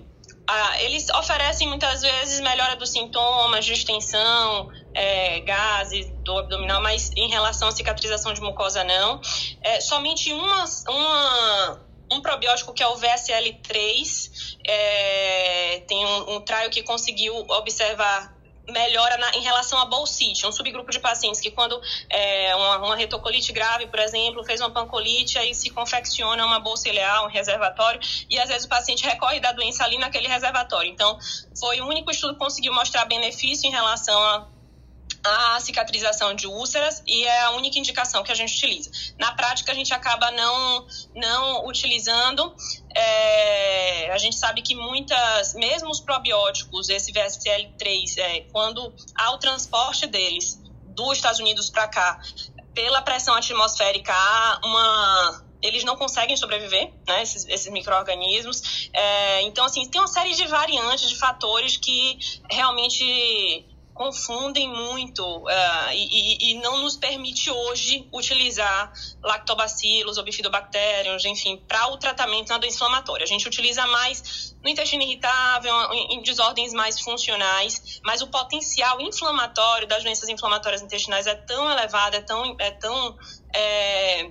a- 0.47 0.81
eles 0.83 1.09
oferecem 1.09 1.67
muitas 1.67 2.01
vezes 2.01 2.39
melhora 2.39 2.75
dos 2.77 2.91
sintomas, 2.91 3.65
distensão, 3.65 4.69
é, 4.93 5.41
gases 5.41 6.05
do 6.23 6.37
abdominal, 6.37 6.81
mas 6.81 7.09
em 7.17 7.27
relação 7.29 7.67
à 7.67 7.71
cicatrização 7.71 8.33
de 8.33 8.39
mucosa, 8.41 8.83
não. 8.85 9.19
É, 9.63 9.81
somente 9.81 10.31
uma, 10.31 10.65
uma, 10.87 11.84
um 12.15 12.21
probiótico 12.21 12.73
que 12.73 12.81
é 12.81 12.87
o 12.87 12.95
VSL3, 12.95 14.57
é, 14.67 15.83
tem 15.87 16.05
um, 16.05 16.35
um 16.35 16.41
trial 16.41 16.69
que 16.69 16.81
conseguiu 16.83 17.35
observar 17.49 18.33
melhora 18.67 19.17
na, 19.17 19.31
em 19.35 19.41
relação 19.41 19.79
a 19.79 19.85
bolsite, 19.85 20.45
um 20.45 20.51
subgrupo 20.51 20.91
de 20.91 20.99
pacientes 20.99 21.39
que 21.39 21.51
quando 21.51 21.79
é, 22.09 22.55
uma, 22.55 22.77
uma 22.77 22.95
retocolite 22.95 23.51
grave, 23.51 23.87
por 23.87 23.99
exemplo, 23.99 24.43
fez 24.43 24.59
uma 24.59 24.71
pancolite, 24.71 25.37
aí 25.37 25.53
se 25.53 25.69
confecciona 25.69 26.45
uma 26.45 26.59
bolsa 26.59 26.89
ileal, 26.89 27.25
um 27.25 27.29
reservatório, 27.29 27.99
e 28.29 28.39
às 28.39 28.49
vezes 28.49 28.65
o 28.65 28.69
paciente 28.69 29.05
recorre 29.05 29.39
da 29.39 29.51
doença 29.51 29.83
ali 29.83 29.97
naquele 29.97 30.27
reservatório. 30.27 30.89
Então, 30.89 31.17
foi 31.59 31.79
o 31.81 31.87
único 31.87 32.09
estudo 32.11 32.33
que 32.33 32.39
conseguiu 32.39 32.73
mostrar 32.73 33.05
benefício 33.05 33.67
em 33.67 33.71
relação 33.71 34.17
a 34.19 34.47
a 35.25 35.59
cicatrização 35.59 36.35
de 36.35 36.45
úlceras 36.45 37.01
e 37.07 37.23
é 37.23 37.41
a 37.41 37.51
única 37.51 37.79
indicação 37.79 38.23
que 38.23 38.31
a 38.31 38.35
gente 38.35 38.53
utiliza. 38.53 38.91
Na 39.17 39.33
prática, 39.33 39.71
a 39.71 39.75
gente 39.75 39.93
acaba 39.93 40.29
não, 40.31 40.87
não 41.15 41.67
utilizando. 41.67 42.55
é, 42.95 44.11
a 44.11 44.17
gente 44.17 44.35
sabe 44.35 44.61
que 44.61 44.75
muitas, 44.75 45.55
mesmo 45.55 45.89
os 45.89 45.99
probióticos, 45.99 46.89
esse 46.89 47.11
VSL3, 47.11 48.17
é, 48.17 48.41
quando 48.51 48.93
há 49.15 49.31
o 49.31 49.37
transporte 49.39 50.05
deles 50.05 50.61
dos 50.89 51.17
Estados 51.17 51.39
Unidos 51.39 51.69
para 51.69 51.87
cá, 51.87 52.21
pela 52.73 53.01
pressão 53.01 53.33
atmosférica, 53.33 54.13
há 54.13 54.59
uma 54.63 55.45
eles 55.61 55.83
não 55.83 55.95
conseguem 55.95 56.37
sobreviver, 56.37 56.93
né, 57.07 57.23
esses, 57.23 57.43
esses 57.47 57.71
micro-organismos. 57.71 58.89
É, 58.93 59.41
então, 59.41 59.65
assim, 59.65 59.89
tem 59.89 59.99
uma 59.99 60.07
série 60.07 60.35
de 60.35 60.45
variantes, 60.45 61.09
de 61.09 61.15
fatores 61.15 61.75
que 61.75 62.19
realmente 62.51 63.65
confundem 63.95 64.67
muito 64.67 65.23
uh, 65.23 65.91
e, 65.93 66.51
e, 66.51 66.53
não 66.55 66.79
nos 66.79 66.97
permite 66.97 67.49
hoje 67.49 68.05
utilizar 68.11 68.91
lactobacilos 69.23 70.17
ou 70.17 70.23
bifidobactérios, 70.23 71.23
enfim, 71.23 71.63
para 71.65 71.87
o 71.87 71.97
tratamento 71.97 72.49
na 72.49 72.57
doença 72.57 72.75
inflamatória. 72.75 73.23
A 73.23 73.27
gente 73.27 73.47
utiliza 73.47 73.87
mais 73.87 74.53
no 74.61 74.69
intestino 74.69 75.01
irritável, 75.01 75.73
em, 75.93 76.15
em 76.15 76.21
desordens 76.21 76.73
mais 76.73 76.99
funcionais, 76.99 78.01
mas 78.03 78.21
o 78.21 78.27
potencial 78.27 78.99
inflamatório 78.99 79.87
das 79.87 80.03
doenças 80.03 80.27
inflamatórias 80.27 80.81
intestinais 80.81 81.25
é 81.25 81.35
tão 81.35 81.71
elevado, 81.71 82.17
é 82.17 82.21
tão, 82.21 82.53
é 82.59 82.71
tão 82.71 83.17
é, 83.53 84.29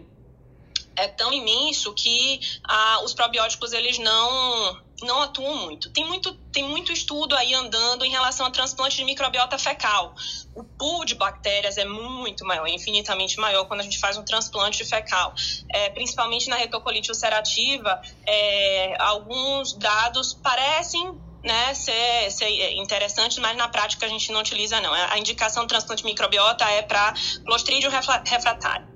é 0.95 1.09
tão 1.09 1.32
imenso 1.32 1.95
que 1.95 2.39
ah, 2.65 3.01
os 3.03 3.15
probióticos 3.15 3.73
eles 3.73 3.99
não 3.99 4.84
não 5.03 5.23
atuam 5.23 5.57
muito. 5.57 5.91
Tem 5.91 6.05
muito 6.07 6.33
tem 6.53 6.62
muito 6.62 6.93
estudo 6.93 7.35
aí 7.35 7.53
andando 7.53 8.05
em 8.05 8.11
relação 8.11 8.47
ao 8.47 8.53
transplante 8.53 8.97
de 8.97 9.05
microbiota 9.05 9.59
fecal. 9.59 10.15
O 10.55 10.62
pool 10.62 11.05
de 11.05 11.16
bactérias 11.16 11.77
é 11.77 11.85
muito 11.85 12.45
maior, 12.45 12.69
infinitamente 12.69 13.39
maior 13.41 13.65
quando 13.65 13.81
a 13.81 13.83
gente 13.83 13.99
faz 13.99 14.16
um 14.16 14.25
transplante 14.25 14.85
fecal. 14.85 15.35
É, 15.73 15.91
principalmente 15.91 16.49
na 16.49 16.57
retocolite 16.57 17.11
ulcerativa, 17.11 18.01
é, 18.27 18.97
alguns 19.03 19.73
dados 19.73 20.33
parecem 20.35 21.21
né, 21.43 21.75
ser, 21.75 22.31
ser 22.31 22.73
interessante, 22.77 23.41
mas 23.41 23.57
na 23.57 23.69
prática 23.69 24.07
a 24.07 24.09
gente 24.09 24.33
não 24.33 24.41
utiliza 24.41 24.81
não. 24.81 24.93
A 24.95 25.19
indicação 25.19 25.65
do 25.65 25.69
transplante 25.69 26.03
de 26.03 26.09
microbiota 26.09 26.65
é 26.65 26.83
para 26.83 27.12
clostridium 27.45 27.91
refratário. 27.91 28.94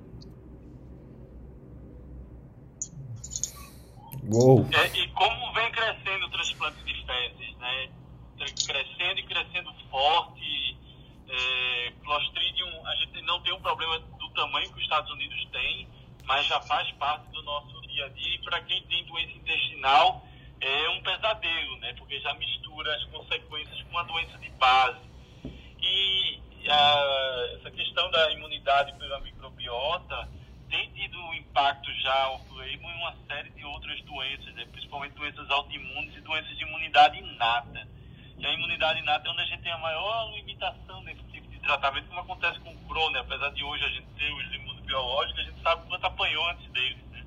Uou. 4.31 4.65
É, 4.71 4.97
e 4.97 5.07
como 5.09 5.53
vem 5.53 5.71
crescendo 5.71 6.27
o 6.27 6.29
transplante 6.29 6.83
de 6.83 6.93
fezes, 7.05 7.57
né? 7.57 7.89
Crescendo 8.37 9.19
e 9.19 9.23
crescendo 9.23 9.73
forte. 9.89 10.77
É, 11.27 11.93
Clostridium, 12.03 12.87
a 12.87 12.95
gente 12.95 13.21
não 13.23 13.41
tem 13.41 13.53
um 13.53 13.61
problema 13.61 13.99
do 13.99 14.29
tamanho 14.29 14.69
que 14.71 14.77
os 14.77 14.83
Estados 14.83 15.11
Unidos 15.11 15.45
têm, 15.51 15.87
mas 16.25 16.45
já 16.47 16.59
faz 16.61 16.91
parte 16.93 17.27
do 17.31 17.41
nosso 17.43 17.81
dia 17.81 18.05
a 18.05 18.09
dia. 18.09 18.35
E 18.35 18.39
para 18.39 18.61
quem 18.61 18.81
tem 18.83 19.05
doença 19.05 19.31
intestinal, 19.33 20.23
é 20.61 20.89
um 20.89 21.01
pesadelo, 21.01 21.77
né? 21.77 21.93
Porque 21.93 22.19
já 22.19 22.33
mistura 22.35 22.95
as 22.95 23.03
consequências 23.05 23.81
com 23.83 23.97
a 23.97 24.03
doença 24.03 24.37
de 24.37 24.49
base. 24.51 25.09
E 25.81 26.39
a, 26.69 27.49
essa 27.55 27.71
questão 27.71 28.09
da 28.11 28.31
imunidade 28.31 28.93
pela 28.97 29.19
microbiota 29.21 30.29
tem 30.69 30.89
tido 30.91 31.17
impacto 31.33 31.91
já 32.01 32.29
off-label 32.29 32.89
em 32.89 32.97
uma 32.97 33.15
série 33.27 33.49
de 33.49 33.65
outras 33.65 33.99
doenças, 34.01 34.53
né? 34.55 34.65
principalmente 34.71 35.13
doenças 35.13 35.49
autoimunes 35.49 36.15
e 36.15 36.21
doenças 36.21 36.57
de 36.57 36.63
imunidade 36.63 37.17
inata. 37.17 37.87
E 38.37 38.45
a 38.45 38.53
imunidade 38.53 38.99
inata 38.99 39.27
é 39.27 39.31
onde 39.31 39.41
a 39.41 39.45
gente 39.45 39.63
tem 39.63 39.71
a 39.71 39.77
maior 39.77 40.31
limitação 40.33 41.01
nesse 41.03 41.23
tipo 41.23 41.47
de 41.49 41.59
tratamento, 41.59 42.07
como 42.07 42.21
acontece 42.21 42.59
com 42.59 42.71
o 42.71 42.77
Crohn, 42.87 43.09
né? 43.11 43.19
apesar 43.19 43.49
de 43.49 43.63
hoje 43.63 43.83
a 43.83 43.89
gente 43.89 44.07
ter 44.17 44.31
os 44.31 44.55
imunobiológicos, 44.55 45.41
a 45.41 45.43
gente 45.43 45.61
sabe 45.61 45.87
quanto 45.87 46.05
apanhou 46.05 46.49
antes 46.49 46.71
deles. 46.71 47.03
Né? 47.11 47.25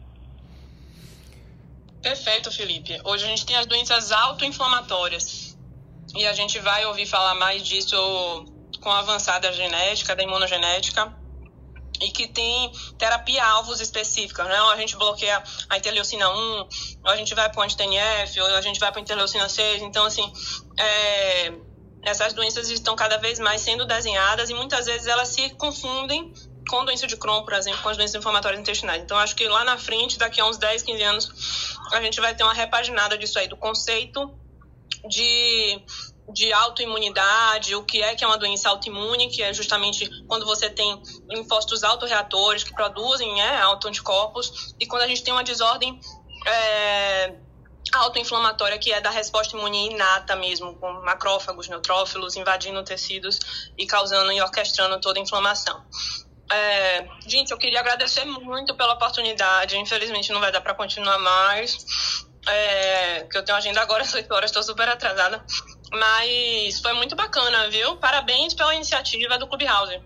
Perfeito, 2.03 2.51
Felipe. 2.51 2.99
Hoje 3.05 3.25
a 3.25 3.29
gente 3.29 3.45
tem 3.45 3.57
as 3.57 3.67
doenças 3.67 4.13
autoinflamatórias. 4.13 5.59
E 6.15 6.27
a 6.27 6.33
gente 6.33 6.59
vai 6.59 6.85
ouvir 6.87 7.07
falar 7.07 7.35
mais 7.35 7.67
disso 7.67 7.97
com 8.81 8.91
a 8.91 8.99
avançada 8.99 9.53
genética, 9.53 10.15
da 10.15 10.23
imunogenética, 10.23 11.22
e 12.03 12.11
que 12.11 12.27
tem 12.27 12.71
terapia-alvos 12.99 13.81
específicas, 13.81 14.47
né? 14.47 14.61
Ou 14.63 14.71
a 14.71 14.77
gente 14.77 14.97
bloqueia 14.97 15.43
a 15.69 15.79
interleucina 15.79 16.29
1, 16.29 16.33
ou 16.33 16.69
a 17.05 17.17
gente 17.17 17.35
vai 17.35 17.49
para 17.51 17.61
o 17.61 17.63
anti-TNF, 17.63 18.41
ou 18.41 18.47
a 18.49 18.61
gente 18.61 18.81
vai 18.81 18.91
para 18.91 19.01
a 19.01 19.03
interleucina 19.03 19.49
6. 19.49 19.83
Então, 19.83 20.05
assim, 20.05 20.31
é, 20.79 21.53
essas 22.03 22.33
doenças 22.33 22.69
estão 22.69 22.97
cada 22.97 23.17
vez 23.19 23.39
mais 23.39 23.61
sendo 23.61 23.87
desenhadas 23.87 24.51
e 24.51 24.55
muitas 24.55 24.87
vezes 24.87 25.07
elas 25.07 25.29
se 25.29 25.51
confundem 25.51 26.33
com 26.69 26.85
doença 26.85 27.07
de 27.07 27.17
Crohn, 27.17 27.43
por 27.45 27.55
exemplo, 27.55 27.83
com 27.83 27.89
as 27.89 27.97
doenças 27.97 28.15
inflamatórias 28.15 28.61
intestinais. 28.61 29.03
Então, 29.03 29.17
acho 29.19 29.35
que 29.35 29.47
lá 29.49 29.65
na 29.65 29.79
frente, 29.79 30.19
daqui 30.19 30.41
a 30.41 30.47
uns 30.47 30.59
10, 30.59 30.83
15 30.83 31.03
anos, 31.03 31.79
a 31.93 32.01
gente 32.01 32.21
vai 32.21 32.35
ter 32.35 32.45
uma 32.45 32.55
repaginada 32.55 33.17
disso 33.19 33.39
aí, 33.39 33.49
do 33.49 33.57
conceito 33.57 34.33
de 35.09 35.83
de 36.33 36.53
autoimunidade, 36.53 37.75
o 37.75 37.85
que 37.85 38.03
é 38.03 38.15
que 38.15 38.25
é 38.25 38.27
uma 38.27 38.39
doença 38.39 38.69
autoimune, 38.69 39.29
que 39.29 39.43
é 39.43 39.53
justamente 39.53 40.09
quando 40.27 40.45
você 40.47 40.71
tem 40.71 41.01
linfócitos 41.29 41.85
autorreatores 41.85 42.65
que 42.65 42.75
produzem 42.75 43.35
né, 43.35 43.61
autoanticorpos, 43.63 44.75
e 44.81 44.87
quando 44.87 45.03
a 45.03 45.09
gente 45.09 45.23
tem 45.23 45.33
uma 45.33 45.45
desordem 45.45 46.01
é, 46.47 47.35
autoinflamatória, 47.93 48.79
que 48.79 48.93
é 48.93 49.01
da 49.01 49.11
resposta 49.11 49.57
imune 49.57 49.91
inata 49.91 50.35
mesmo, 50.37 50.75
com 50.77 50.93
macrófagos, 51.03 51.69
neutrófilos 51.69 52.37
invadindo 52.37 52.83
tecidos 52.83 53.39
e 53.77 53.87
causando 53.87 54.33
e 54.33 54.41
orquestrando 54.41 55.01
toda 55.01 55.19
a 55.19 55.23
inflamação. 55.23 55.85
É, 56.51 57.07
gente, 57.27 57.51
eu 57.51 57.59
queria 57.59 57.81
agradecer 57.81 58.25
muito 58.25 58.77
pela 58.77 58.95
oportunidade, 58.95 59.77
infelizmente 59.77 60.33
não 60.33 60.41
vai 60.41 60.53
dar 60.53 60.61
para 60.61 60.75
continuar 60.75 61.19
mais, 61.19 61.79
é, 62.47 63.25
que 63.31 63.39
eu 63.39 63.45
tenho 63.45 63.57
agenda 63.57 63.81
agora 63.81 64.03
às 64.03 64.13
8 64.13 64.33
horas, 64.35 64.51
estou 64.51 64.63
super 64.63 64.89
atrasada. 64.89 65.45
Mas 65.93 66.81
foi 66.81 66.95
muito 66.95 67.15
bacana, 67.15 67.69
viu? 67.69 67.97
Parabéns 67.99 68.55
pela 68.55 68.75
iniciativa 68.75 69.39
do 69.39 69.47
Clubhouse. 69.47 70.01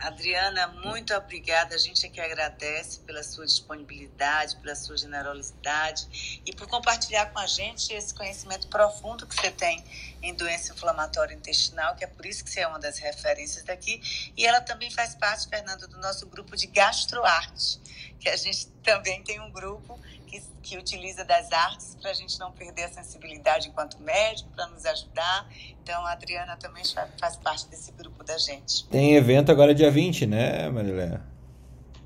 Adriana, 0.00 0.66
muito 0.82 1.14
obrigada. 1.14 1.74
A 1.74 1.78
gente 1.78 2.04
é 2.06 2.08
que 2.08 2.20
agradece 2.20 3.00
pela 3.00 3.22
sua 3.22 3.44
disponibilidade, 3.44 4.56
pela 4.56 4.74
sua 4.74 4.96
generosidade 4.96 6.40
e 6.44 6.52
por 6.52 6.66
compartilhar 6.66 7.26
com 7.26 7.38
a 7.38 7.46
gente 7.46 7.92
esse 7.92 8.12
conhecimento 8.14 8.66
profundo 8.68 9.26
que 9.26 9.34
você 9.34 9.50
tem 9.50 9.84
em 10.22 10.34
doença 10.34 10.72
inflamatória 10.72 11.34
intestinal, 11.34 11.94
que 11.94 12.02
é 12.02 12.06
por 12.06 12.24
isso 12.24 12.42
que 12.42 12.50
você 12.50 12.60
é 12.60 12.66
uma 12.66 12.80
das 12.80 12.98
referências 12.98 13.62
daqui. 13.62 14.00
E 14.36 14.44
ela 14.44 14.60
também 14.60 14.90
faz 14.90 15.14
parte, 15.14 15.48
Fernando, 15.48 15.86
do 15.86 15.98
nosso 15.98 16.26
grupo 16.26 16.56
de 16.56 16.66
gastroarte, 16.66 17.78
que 18.18 18.28
a 18.28 18.36
gente 18.36 18.66
também 18.82 19.22
tem 19.22 19.38
um 19.38 19.50
grupo 19.52 20.00
que, 20.30 20.42
que 20.62 20.78
utiliza 20.78 21.24
das 21.24 21.50
artes 21.50 21.96
para 22.00 22.10
a 22.10 22.14
gente 22.14 22.38
não 22.38 22.52
perder 22.52 22.84
a 22.84 22.88
sensibilidade 22.88 23.68
enquanto 23.68 23.98
médico, 23.98 24.48
para 24.50 24.68
nos 24.68 24.86
ajudar. 24.86 25.48
Então, 25.82 26.06
a 26.06 26.12
Adriana 26.12 26.56
também 26.56 26.84
faz 27.18 27.36
parte 27.36 27.66
desse 27.66 27.90
grupo 27.92 28.22
da 28.22 28.38
gente. 28.38 28.86
Tem 28.86 29.16
evento 29.16 29.50
agora 29.50 29.74
dia 29.74 29.90
20, 29.90 30.26
né, 30.26 30.70
Marilé? 30.70 31.20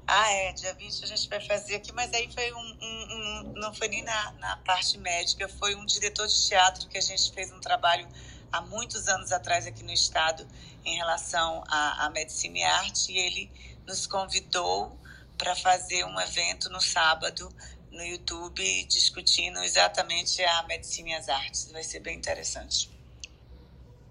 Ah, 0.07 0.33
é, 0.33 0.53
dia 0.53 0.75
20 0.75 1.05
a 1.05 1.07
gente 1.07 1.29
vai 1.29 1.41
fazer 1.41 1.77
aqui, 1.77 1.93
mas 1.93 2.13
aí 2.13 2.31
foi 2.33 2.53
um, 2.53 2.59
um, 2.59 2.73
um, 2.83 3.53
não 3.57 3.75
foi 3.75 3.89
nem 3.89 4.03
na, 4.03 4.33
na 4.33 4.57
parte 4.59 4.99
médica, 4.99 5.49
foi 5.49 5.75
um 5.75 5.85
diretor 5.87 6.27
de 6.27 6.47
teatro 6.47 6.89
que 6.89 6.99
a 6.99 7.01
gente 7.01 7.33
fez 7.33 7.51
um 7.51 7.61
trabalho 7.61 8.07
há 8.53 8.61
muitos 8.61 9.09
anos 9.09 9.33
atrás 9.33 9.67
aqui 9.67 9.83
no 9.83 9.93
estado 9.93 10.47
em 10.85 10.97
relação 10.97 11.65
à, 11.69 12.05
à 12.05 12.11
medicina 12.11 12.59
e 12.59 12.63
arte, 12.63 13.13
e 13.13 13.19
ele 13.19 13.51
nos 13.87 14.07
convidou 14.07 14.95
para 15.39 15.57
fazer 15.57 16.05
um 16.05 16.21
evento 16.21 16.71
no 16.71 16.81
sábado 16.81 17.49
no 17.95 18.05
YouTube 18.05 18.63
discutindo 18.89 19.59
exatamente 19.61 20.43
a 20.43 20.65
medicina 20.67 21.11
e 21.11 21.15
as 21.15 21.29
artes. 21.29 21.71
Vai 21.73 21.83
ser 21.83 22.01
bem 22.01 22.17
interessante. 22.17 22.91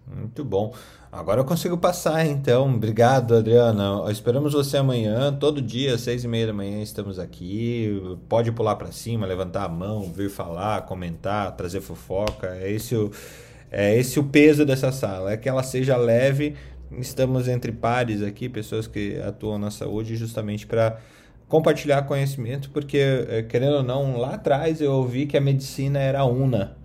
Muito 0.07 0.43
bom. 0.43 0.73
Agora 1.11 1.41
eu 1.41 1.45
consigo 1.45 1.77
passar, 1.77 2.25
então. 2.25 2.73
Obrigado, 2.73 3.35
Adriana. 3.35 4.11
Esperamos 4.11 4.53
você 4.53 4.77
amanhã, 4.77 5.31
todo 5.31 5.61
dia, 5.61 5.93
às 5.93 6.01
seis 6.01 6.23
e 6.23 6.27
meia 6.27 6.47
da 6.47 6.53
manhã, 6.53 6.81
estamos 6.81 7.19
aqui. 7.19 8.17
Pode 8.27 8.51
pular 8.51 8.75
para 8.75 8.91
cima, 8.91 9.25
levantar 9.25 9.65
a 9.65 9.69
mão, 9.69 10.11
vir 10.11 10.29
falar, 10.29 10.81
comentar, 10.83 11.55
trazer 11.55 11.81
fofoca. 11.81 12.57
É 12.57 12.71
esse 12.71 12.95
o, 12.95 13.11
é 13.71 13.95
esse 13.95 14.19
o 14.19 14.23
peso 14.23 14.65
dessa 14.65 14.91
sala. 14.91 15.33
É 15.33 15.37
que 15.37 15.47
ela 15.47 15.61
seja 15.63 15.95
leve. 15.95 16.55
Estamos 16.97 17.47
entre 17.47 17.71
pares 17.71 18.21
aqui, 18.21 18.49
pessoas 18.49 18.87
que 18.87 19.19
atuam 19.19 19.57
na 19.57 19.71
saúde, 19.71 20.15
justamente 20.15 20.65
para 20.65 20.99
compartilhar 21.53 22.01
conhecimento, 22.07 22.71
porque, 22.71 22.97
eh, 22.97 23.43
querendo 23.43 23.75
ou 23.75 23.83
não, 23.83 24.17
lá 24.17 24.33
atrás 24.33 24.81
eu 24.81 24.91
ouvi 24.91 25.27
que 25.27 25.37
a 25.37 25.41
medicina 25.41 25.99
era 25.99 26.25
una. 26.25 26.75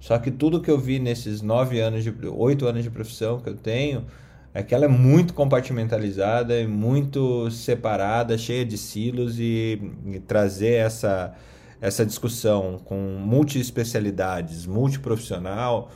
Só 0.00 0.18
que 0.18 0.32
tudo 0.32 0.60
que 0.60 0.68
eu 0.68 0.76
vi 0.80 0.98
nesses 0.98 1.42
nove 1.42 1.78
anos, 1.78 2.02
de 2.02 2.12
oito 2.26 2.66
anos 2.66 2.82
de 2.82 2.90
profissão 2.90 3.38
que 3.38 3.48
eu 3.48 3.54
tenho, 3.54 4.04
é 4.52 4.64
que 4.64 4.74
ela 4.74 4.86
é 4.86 4.88
muito 4.88 5.32
compartimentalizada 5.32 6.60
e 6.60 6.66
muito 6.66 7.48
separada, 7.52 8.36
cheia 8.36 8.64
de 8.64 8.76
silos 8.76 9.38
e, 9.38 9.80
e 10.06 10.18
trazer 10.18 10.74
essa, 10.74 11.32
essa 11.80 12.04
discussão 12.04 12.80
com 12.84 12.96
multiespecialidades, 13.20 14.66
multiprofissional, 14.66 15.88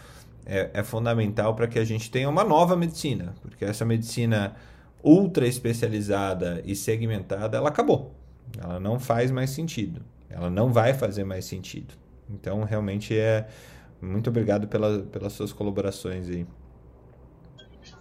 é, 0.46 0.70
é 0.72 0.82
fundamental 0.84 1.56
para 1.56 1.66
que 1.66 1.80
a 1.80 1.84
gente 1.84 2.08
tenha 2.08 2.28
uma 2.28 2.44
nova 2.44 2.76
medicina, 2.76 3.34
porque 3.42 3.64
essa 3.64 3.84
medicina 3.84 4.54
ultra 5.02 5.48
especializada 5.48 6.62
e 6.64 6.76
segmentada, 6.76 7.56
ela 7.56 7.70
acabou. 7.70 8.19
Ela 8.58 8.80
não 8.80 8.98
faz 8.98 9.30
mais 9.30 9.50
sentido. 9.50 10.04
Ela 10.28 10.48
não 10.48 10.72
vai 10.72 10.94
fazer 10.94 11.24
mais 11.24 11.44
sentido. 11.44 11.94
Então, 12.28 12.62
realmente 12.64 13.16
é 13.18 13.48
muito 14.00 14.30
obrigado 14.30 14.68
pela, 14.68 15.02
pelas 15.02 15.32
suas 15.32 15.52
colaborações 15.52 16.28
aí. 16.28 16.46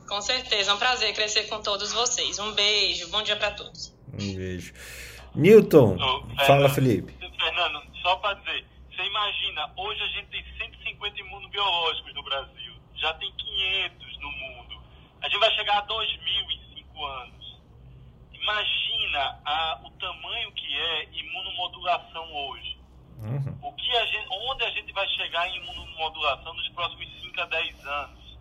Com 0.08 0.22
certeza, 0.22 0.72
é 0.72 0.74
um 0.74 0.78
prazer 0.78 1.14
crescer 1.14 1.44
com 1.44 1.62
todos 1.62 1.92
vocês. 1.92 2.40
Um 2.40 2.54
beijo, 2.54 3.10
bom 3.10 3.22
dia 3.22 3.36
para 3.36 3.52
todos. 3.52 3.96
Um 4.14 4.36
beijo. 4.36 4.74
Newton, 5.36 5.96
Ô, 5.96 5.98
fala 5.98 6.68
Fernando, 6.68 6.70
Felipe. 6.74 7.14
Fernando, 7.14 7.82
só 8.02 8.16
para 8.16 8.34
dizer, 8.36 8.66
você 8.90 9.04
imagina, 9.04 9.72
hoje 9.78 10.02
a 10.02 10.08
gente 10.08 10.28
tem 10.30 10.44
150 10.58 11.20
imunobiológicos 11.20 12.14
no 12.16 12.24
Brasil, 12.24 12.74
já 12.96 13.14
tem 13.14 13.32
500 13.32 14.20
no 14.20 14.32
mundo. 14.32 14.82
A 15.22 15.30
gente 15.30 15.40
vai 15.40 15.52
chegar 15.56 15.78
a 15.78 15.82
2 15.82 16.10
mil 16.24 16.52
em 16.52 16.84
5 16.84 17.06
anos 17.06 17.39
imagina 18.50 19.40
a, 19.46 19.80
o 19.84 19.92
tamanho 19.92 20.52
que 20.54 20.78
é 20.78 21.04
imunomodulação 21.14 22.34
hoje. 22.34 22.78
Uhum. 23.20 23.60
O 23.62 23.74
que 23.74 23.96
a 23.96 24.06
gente, 24.06 24.28
onde 24.32 24.64
a 24.64 24.70
gente 24.72 24.92
vai 24.92 25.08
chegar 25.10 25.48
em 25.50 25.58
imunomodulação 25.58 26.54
nos 26.54 26.68
próximos 26.70 27.08
5 27.22 27.42
a 27.42 27.46
10 27.46 27.86
anos? 27.86 28.38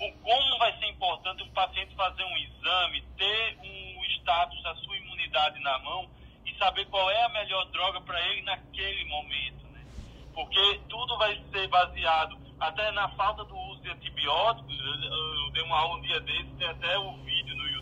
O 0.00 0.12
como 0.12 0.58
vai 0.58 0.76
ser 0.78 0.86
importante 0.86 1.42
um 1.42 1.50
paciente 1.50 1.94
fazer 1.94 2.24
um 2.24 2.36
exame, 2.36 3.02
ter 3.16 3.58
um 3.62 4.04
status 4.16 4.62
da 4.62 4.74
sua 4.76 4.96
imunidade 4.96 5.58
na 5.60 5.78
mão 5.78 6.10
e 6.44 6.54
saber 6.58 6.84
qual 6.86 7.10
é 7.10 7.24
a 7.24 7.28
melhor 7.28 7.64
droga 7.66 8.00
para 8.00 8.20
ele 8.28 8.42
naquele 8.42 9.04
momento. 9.04 9.64
Né? 9.68 9.86
Porque 10.34 10.80
tudo 10.88 11.16
vai 11.18 11.40
ser 11.52 11.68
baseado 11.68 12.36
até 12.58 12.90
na 12.90 13.08
falta 13.10 13.44
do 13.44 13.56
uso 13.56 13.82
de 13.82 13.90
antibióticos. 13.90 14.78
Eu, 14.78 15.44
eu 15.44 15.50
dei 15.52 15.62
uma 15.62 15.78
aula 15.78 15.96
um 15.96 16.02
dia 16.02 16.20
desse, 16.20 16.50
tem 16.58 16.68
até 16.68 16.98
o 16.98 17.12
vídeo 17.18 17.56
no 17.56 17.68
YouTube 17.68 17.75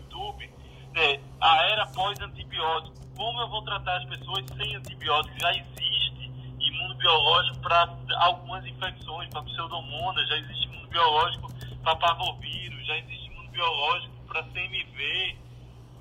é, 0.95 1.19
a 1.41 1.65
era 1.71 1.85
pós-antibiótico. 1.87 2.95
Como 3.15 3.41
eu 3.41 3.49
vou 3.49 3.61
tratar 3.63 3.97
as 3.97 4.05
pessoas 4.05 4.45
sem 4.57 4.75
antibióticos? 4.75 5.39
Já 5.39 5.51
existe 5.51 6.31
imunobiológico 6.59 7.59
para 7.59 7.95
algumas 8.17 8.65
infecções, 8.65 9.29
para 9.29 9.43
pseudomonas, 9.43 10.27
já 10.27 10.37
existe 10.37 10.65
imunobiológico 10.67 11.53
para 11.83 11.95
parvovírus, 11.97 12.85
já 12.87 12.97
existe 12.97 13.27
imunobiológico 13.27 14.13
para 14.27 14.43
CMV. 14.43 15.37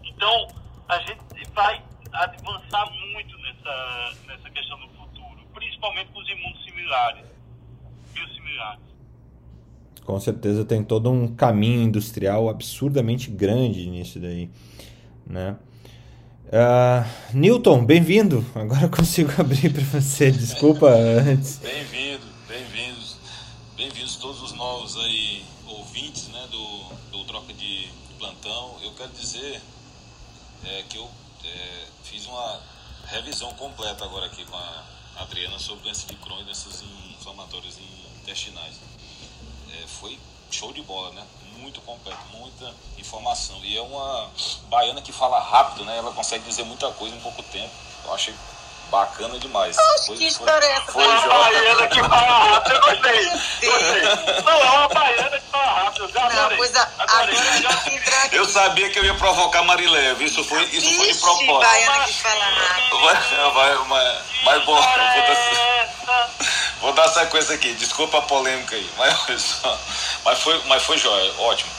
Então, 0.05 0.49
a 0.89 0.99
gente 0.99 1.51
vai 1.53 1.83
avançar 2.13 2.91
muito 2.91 3.37
nessa, 3.39 4.17
nessa 4.27 4.51
questão 4.51 4.79
no 4.79 4.89
futuro, 4.91 5.45
principalmente 5.53 6.11
com 6.13 6.21
os 6.21 6.29
imunossimilares, 6.29 7.27
biosimilares. 8.13 8.94
Com 10.05 10.21
certeza 10.21 10.65
tem 10.65 10.85
todo 10.85 11.11
um 11.11 11.35
caminho 11.35 11.83
industrial 11.83 12.51
absurdamente 12.51 13.31
grande 13.31 13.87
nisso 13.89 14.21
daí, 14.21 14.51
né? 15.27 15.57
Uh, 16.47 17.37
Newton, 17.37 17.85
bem-vindo. 17.87 18.45
Agora 18.55 18.83
eu 18.83 18.91
consigo 18.91 19.33
abrir 19.41 19.73
para 19.73 19.83
você. 19.83 20.31
Desculpa 20.31 20.89
antes. 20.91 21.57
Bem-vindo, 21.57 22.27
bem-vindos, 22.47 23.17
bem-vindos 23.77 24.17
todos 24.17 24.43
os 24.43 24.53
novos 24.53 24.95
aí 24.99 25.43
ouvintes, 25.67 26.29
né, 26.29 26.47
do, 26.51 26.95
do 27.11 27.25
troca 27.25 27.53
de 27.55 27.89
plantão. 28.19 28.77
Eu 28.83 28.93
quero 28.93 29.11
dizer 29.13 29.61
é, 30.65 30.83
que 30.83 30.99
eu 30.99 31.09
é, 31.45 31.87
fiz 32.03 32.27
uma 32.27 32.61
revisão 33.07 33.53
completa 33.55 34.05
agora 34.05 34.27
aqui 34.27 34.45
com 34.45 34.57
a 34.57 34.85
Adriana 35.17 35.59
sobre 35.59 35.85
doença 35.85 36.07
de 36.07 36.15
Crohn 36.17 36.41
e 36.41 36.45
doenças 36.45 36.85
inflamatórias 37.19 37.79
intestinais. 38.21 38.81
É, 39.83 39.87
foi 39.87 40.19
show 40.51 40.73
de 40.73 40.83
bola, 40.83 41.11
né? 41.11 41.23
Muito 41.59 41.81
completo, 41.81 42.19
muita 42.33 42.73
informação. 42.99 43.57
E 43.65 43.77
é 43.77 43.81
uma 43.83 44.31
baiana 44.69 45.01
que 45.01 45.13
fala 45.13 45.41
rápido, 45.41 45.85
né? 45.85 45.97
Ela 45.97 46.13
consegue 46.13 46.45
dizer 46.45 46.65
muita 46.65 46.91
coisa 46.93 47.15
em 47.15 47.21
pouco 47.21 47.43
tempo. 47.45 47.71
Eu 48.05 48.15
achei 48.15 48.35
bacana 48.91 49.39
demais. 49.39 49.77
Oxe, 49.77 50.07
foi, 50.07 50.17
que 50.17 50.27
história 50.27 50.67
é 50.67 50.73
essa? 50.73 50.93
Foi 50.93 51.07
uma 51.07 51.27
baiana 51.27 51.89
que 51.89 52.01
fala 52.01 52.45
rápido, 52.45 52.75
eu 52.75 52.81
gostei. 52.81 53.25
gostei. 53.25 54.43
Não, 54.45 54.53
é 54.53 54.71
uma 54.71 54.89
baiana 54.89 55.41
que 55.41 55.51
fala 55.51 55.73
rápido, 55.73 56.05
eu 56.05 56.09
já 56.13 56.29
Não, 56.31 56.57
pois 56.57 56.77
a, 56.77 56.89
agora 56.99 57.33
eu 58.33 58.45
sabia 58.47 58.91
que 58.91 58.99
eu 58.99 59.05
ia 59.05 59.15
provocar 59.15 59.63
Marileve, 59.63 60.25
isso 60.25 60.45
foi, 60.45 60.65
isso 60.65 60.87
Ixi, 60.87 60.97
foi 60.97 61.13
de 61.13 61.19
propósito. 61.19 61.61
baiana 61.61 62.05
que 62.05 62.13
fala 62.15 62.45
rápido. 62.45 63.01
Vai, 63.01 63.51
vai, 63.53 63.75
mas, 63.87 64.23
mas 64.45 64.65
bom, 64.65 64.79
vou 66.85 66.93
dar, 66.93 67.07
dar 67.07 67.13
sequência 67.13 67.55
aqui. 67.55 67.73
Desculpa 67.75 68.19
a 68.19 68.23
polêmica 68.23 68.77
aí, 68.77 68.91
mas, 68.97 69.63
mas, 70.25 70.39
foi, 70.41 70.63
mas 70.67 70.83
foi 70.83 70.99
jóia, 70.99 71.33
ótimo. 71.39 71.71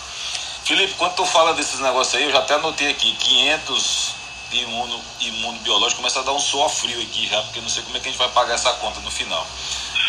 Felipe, 0.64 0.96
quando 0.96 1.14
tu 1.14 1.26
fala 1.26 1.54
desses 1.54 1.80
negócios 1.80 2.16
aí, 2.16 2.24
eu 2.24 2.32
já 2.32 2.40
até 2.40 2.56
anotei 2.56 2.90
aqui, 2.90 3.16
500 3.16 4.16
imuno, 4.52 5.04
imuno 5.20 5.60
biológico, 5.60 5.98
começa 5.98 6.20
a 6.20 6.24
dar 6.24 6.32
um 6.32 6.40
suor 6.40 6.70
frio 6.70 7.00
aqui 7.02 7.28
já, 7.28 7.40
porque 7.44 7.62
não 7.62 7.70
sei 7.70 7.84
como 7.84 7.96
é 7.98 8.00
que 8.00 8.08
a 8.08 8.12
gente 8.12 8.20
vai 8.20 8.30
pagar 8.30 8.56
essa 8.56 8.74
conta 8.74 9.00
no 9.02 9.12
final. 9.12 9.46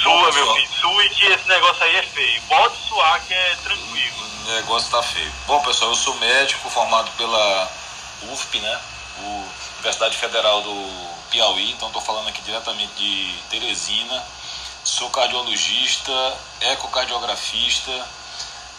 Sua, 0.02 0.32
meu 0.32 0.54
filho, 0.54 0.68
sua 0.80 1.04
e 1.04 1.10
que 1.10 1.26
esse 1.26 1.48
negócio 1.48 1.82
aí 1.82 1.96
é 1.96 2.02
feio. 2.02 2.42
Pode 2.48 2.76
suar 2.88 3.20
que 3.20 3.34
é 3.34 3.56
tranquilo. 3.62 4.16
O 4.46 4.50
negócio 4.52 4.90
tá 4.90 5.02
feio. 5.02 5.32
Bom, 5.46 5.60
pessoal, 5.62 5.90
eu 5.90 5.96
sou 5.96 6.14
médico 6.14 6.70
formado 6.70 7.10
pela 7.16 7.70
UFP, 8.30 8.60
né? 8.60 8.80
O 9.18 9.44
Universidade 9.78 10.16
Federal 10.16 10.62
do 10.62 11.06
Piauí, 11.30 11.72
então 11.72 11.88
estou 11.88 12.00
falando 12.00 12.28
aqui 12.28 12.40
diretamente 12.42 12.92
de 12.94 13.34
Teresina. 13.50 14.24
Sou 14.86 15.10
cardiologista, 15.10 16.12
ecocardiografista, 16.60 17.90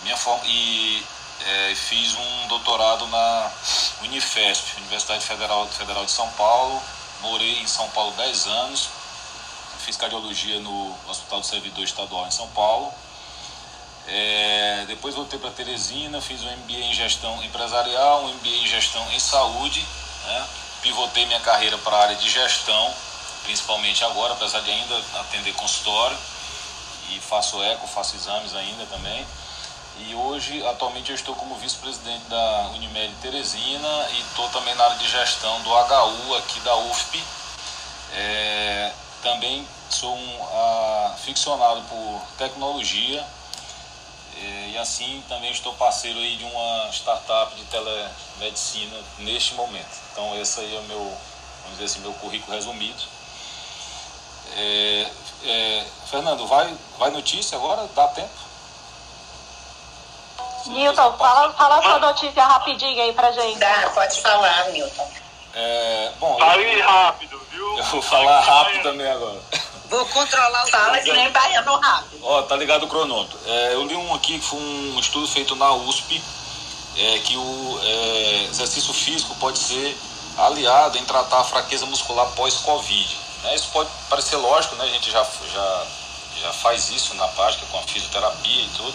minha 0.03 0.15
e 0.45 1.03
é, 1.45 1.75
fiz 1.75 2.15
um 2.15 2.47
doutorado 2.47 3.05
na 3.07 3.51
Unifesp, 4.03 4.77
Universidade 4.77 5.25
Federal, 5.25 5.67
Federal 5.67 6.05
de 6.05 6.11
São 6.11 6.29
Paulo. 6.29 6.81
Morei 7.19 7.59
em 7.59 7.67
São 7.67 7.89
Paulo 7.89 8.13
10 8.15 8.47
anos. 8.47 8.87
Fiz 9.79 9.97
cardiologia 9.97 10.61
no 10.61 10.95
Hospital 11.09 11.41
do 11.41 11.45
Servidor 11.45 11.83
Estadual 11.83 12.25
em 12.25 12.31
São 12.31 12.47
Paulo. 12.51 12.89
É, 14.07 14.85
depois 14.87 15.13
voltei 15.13 15.37
para 15.37 15.51
Teresina, 15.51 16.21
fiz 16.21 16.41
um 16.41 16.49
MBA 16.49 16.85
em 16.85 16.93
gestão 16.93 17.43
empresarial, 17.43 18.23
um 18.23 18.33
MBA 18.35 18.47
em 18.47 18.67
gestão 18.67 19.05
em 19.11 19.19
saúde. 19.19 19.85
Né? 20.25 20.47
Pivotei 20.83 21.25
minha 21.25 21.41
carreira 21.41 21.77
para 21.79 21.97
a 21.97 22.01
área 22.03 22.15
de 22.15 22.29
gestão, 22.29 22.93
principalmente 23.47 24.03
agora, 24.03 24.33
apesar 24.33 24.59
de 24.59 24.69
ainda 24.69 25.01
atender 25.21 25.53
consultório. 25.53 26.17
E 27.09 27.19
faço 27.21 27.63
eco, 27.63 27.87
faço 27.87 28.17
exames 28.17 28.53
ainda 28.53 28.85
também. 28.87 29.25
E 29.99 30.13
hoje, 30.13 30.63
atualmente, 30.67 31.09
eu 31.09 31.15
estou 31.15 31.33
como 31.33 31.55
vice-presidente 31.55 32.25
da 32.25 32.69
Unimed 32.75 33.15
Teresina 33.21 34.09
e 34.11 34.19
estou 34.19 34.47
também 34.49 34.75
na 34.75 34.83
área 34.83 34.97
de 34.97 35.09
gestão 35.09 35.61
do 35.61 35.69
HU 35.69 36.35
aqui 36.35 36.59
da 36.59 36.75
UFP. 36.75 37.23
É, 38.13 38.91
também 39.23 39.65
sou 39.89 40.13
um 40.13 40.43
a, 40.43 41.15
ficcionado 41.23 41.81
por 41.83 42.21
tecnologia 42.37 43.25
é, 44.39 44.69
e 44.69 44.77
assim 44.77 45.23
também 45.27 45.51
estou 45.51 45.73
parceiro 45.73 46.19
aí 46.19 46.35
de 46.35 46.43
uma 46.43 46.89
startup 46.91 47.55
de 47.55 47.63
telemedicina 47.65 48.97
neste 49.19 49.55
momento. 49.55 49.99
Então 50.11 50.39
esse 50.39 50.59
aí 50.59 50.75
é 50.75 50.79
o 50.79 50.83
meu, 50.83 50.99
vamos 51.63 51.79
dizer 51.79 51.85
assim, 51.85 52.01
meu 52.01 52.13
currículo 52.13 52.55
resumido. 52.55 53.16
É, 54.55 55.07
é, 55.43 55.83
Fernando, 56.09 56.47
vai, 56.47 56.73
vai 56.97 57.09
notícia 57.11 57.57
agora? 57.57 57.87
Dá 57.95 58.07
tempo? 58.09 58.47
Newton, 60.67 61.13
fala, 61.17 61.53
fala 61.53 61.81
sua 61.81 61.99
notícia 61.99 62.43
rapidinho 62.43 63.01
aí 63.01 63.13
pra 63.13 63.31
gente. 63.31 63.59
Dá, 63.59 63.89
pode 63.93 64.21
falar, 64.21 64.69
Newton. 64.69 65.09
É, 65.53 66.11
bom, 66.19 66.37
Fale 66.37 66.81
rápido, 66.81 67.41
viu? 67.51 67.77
eu 67.77 67.83
vou 67.85 68.01
falar 68.01 68.41
rápido 68.41 68.83
também 68.83 69.09
agora. 69.09 69.39
Vou 69.89 70.05
controlar 70.07 70.65
o 70.65 70.67
fala 70.67 70.99
que 70.99 71.11
nem 71.13 71.31
baiano 71.31 71.75
rápido. 71.77 72.19
Ó, 72.21 72.41
tá 72.41 72.55
ligado 72.57 72.83
o 72.83 72.87
cronômetro. 72.87 73.39
É, 73.45 73.73
eu 73.73 73.85
li 73.85 73.95
um 73.95 74.13
aqui 74.13 74.37
que 74.37 74.45
foi 74.45 74.59
um 74.59 74.99
estudo 74.99 75.27
feito 75.27 75.55
na 75.55 75.71
USP, 75.71 76.21
é, 76.97 77.19
que 77.19 77.37
o 77.37 77.79
é, 77.81 78.43
exercício 78.49 78.93
físico 78.93 79.33
pode 79.35 79.57
ser 79.57 79.97
aliado 80.37 80.97
em 80.97 81.05
tratar 81.05 81.39
a 81.39 81.43
fraqueza 81.43 81.85
muscular 81.85 82.27
pós-Covid. 82.35 83.17
Né? 83.43 83.55
Isso 83.55 83.69
pode 83.71 83.89
parecer 84.09 84.35
lógico, 84.37 84.75
né? 84.75 84.85
A 84.85 84.89
gente 84.89 85.11
já, 85.11 85.23
já, 85.23 85.87
já 86.41 86.53
faz 86.53 86.89
isso 86.89 87.13
na 87.15 87.27
prática 87.29 87.65
com 87.67 87.79
a 87.79 87.83
fisioterapia 87.83 88.61
e 88.63 88.69
tudo. 88.69 88.93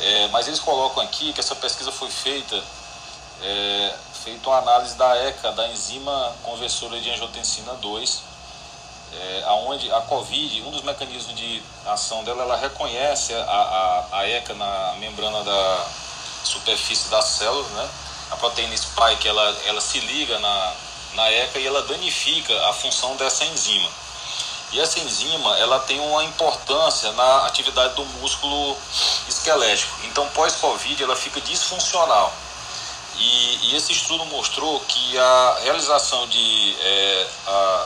É, 0.00 0.28
mas 0.28 0.48
eles 0.48 0.58
colocam 0.58 1.02
aqui 1.02 1.32
que 1.32 1.40
essa 1.40 1.54
pesquisa 1.54 1.92
foi 1.92 2.10
feita, 2.10 2.60
é, 3.40 3.94
feita 4.24 4.48
uma 4.48 4.58
análise 4.58 4.96
da 4.96 5.16
ECA, 5.16 5.52
da 5.52 5.68
enzima 5.68 6.34
conversora 6.42 7.00
de 7.00 7.10
angiotensina 7.10 7.74
2, 7.74 8.22
é, 9.14 9.42
aonde 9.46 9.92
a 9.92 10.00
COVID, 10.00 10.62
um 10.62 10.70
dos 10.70 10.82
mecanismos 10.82 11.36
de 11.36 11.62
ação 11.86 12.24
dela, 12.24 12.42
ela 12.42 12.56
reconhece 12.56 13.34
a, 13.34 13.42
a, 13.42 14.18
a 14.18 14.28
ECA 14.28 14.54
na 14.54 14.94
membrana 14.98 15.44
da 15.44 15.86
superfície 16.42 17.08
das 17.08 17.24
células, 17.26 17.70
né? 17.72 17.88
A 18.30 18.36
proteína 18.36 18.76
spike, 18.76 19.28
ela, 19.28 19.56
ela 19.66 19.80
se 19.80 20.00
liga 20.00 20.38
na, 20.38 20.74
na 21.14 21.30
ECA 21.30 21.58
e 21.58 21.66
ela 21.66 21.82
danifica 21.82 22.68
a 22.68 22.72
função 22.72 23.16
dessa 23.16 23.44
enzima. 23.44 23.88
E 24.72 24.80
essa 24.80 24.98
enzima, 25.00 25.58
ela 25.58 25.80
tem 25.80 26.00
uma 26.00 26.24
importância 26.24 27.12
na 27.12 27.46
atividade 27.46 27.94
do 27.94 28.04
músculo 28.20 28.76
esquelético. 29.28 29.94
Então, 30.04 30.26
pós-Covid, 30.30 31.02
ela 31.02 31.14
fica 31.14 31.40
disfuncional. 31.42 32.32
E, 33.18 33.58
e, 33.62 33.76
esse 33.76 33.92
estudo 33.92 34.24
mostrou 34.26 34.80
que 34.80 35.18
a 35.18 35.58
realização 35.62 36.26
de 36.26 36.76
é, 36.80 37.26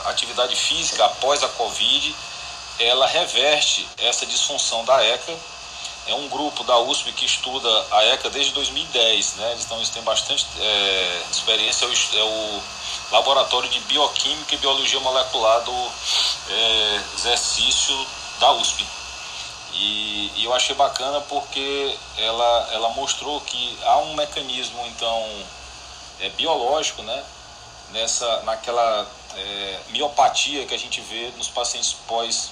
atividade 0.05 0.55
física 0.55 1.03
após 1.03 1.43
a 1.43 1.49
Covid, 1.49 2.15
ela 2.79 3.05
reverte 3.05 3.85
essa 3.97 4.25
disfunção 4.25 4.85
da 4.85 5.03
ECA. 5.03 5.35
É 6.07 6.13
um 6.13 6.29
grupo 6.29 6.63
da 6.63 6.77
USP 6.79 7.11
que 7.11 7.25
estuda 7.25 7.85
a 7.91 8.05
ECA 8.05 8.29
desde 8.29 8.53
2010, 8.53 9.33
né? 9.33 9.57
Então 9.59 9.75
eles 9.75 9.89
têm 9.89 10.01
bastante 10.03 10.47
é, 10.57 11.21
experiência, 11.29 11.85
é 11.85 12.23
o 12.23 12.63
Laboratório 13.11 13.69
de 13.69 13.79
Bioquímica 13.81 14.55
e 14.55 14.57
Biologia 14.57 14.99
Molecular 14.99 15.61
do 15.61 15.91
é, 16.49 17.01
exercício 17.15 17.95
da 18.39 18.51
USP. 18.53 18.85
E, 19.73 20.31
e, 20.35 20.43
eu 20.43 20.53
achei 20.53 20.75
bacana 20.75 21.21
porque 21.21 21.95
ela, 22.17 22.69
ela 22.71 22.89
mostrou 22.89 23.39
que 23.41 23.77
há 23.83 23.97
um 23.99 24.15
mecanismo 24.15 24.85
então 24.87 25.45
é, 26.19 26.29
biológico 26.29 27.01
né, 27.03 27.23
nessa, 27.91 28.41
naquela 28.43 29.07
é, 29.35 29.79
miopatia 29.89 30.65
que 30.65 30.73
a 30.73 30.79
gente 30.79 30.99
vê 31.01 31.31
nos 31.37 31.47
pacientes 31.47 31.93
pós, 32.07 32.51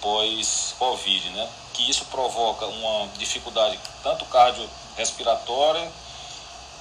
pós-Covid, 0.00 1.30
né, 1.30 1.48
que 1.72 1.90
isso 1.90 2.04
provoca 2.04 2.66
uma 2.66 3.08
dificuldade 3.16 3.80
tanto 4.02 4.24
cardiorrespiratória 4.26 5.90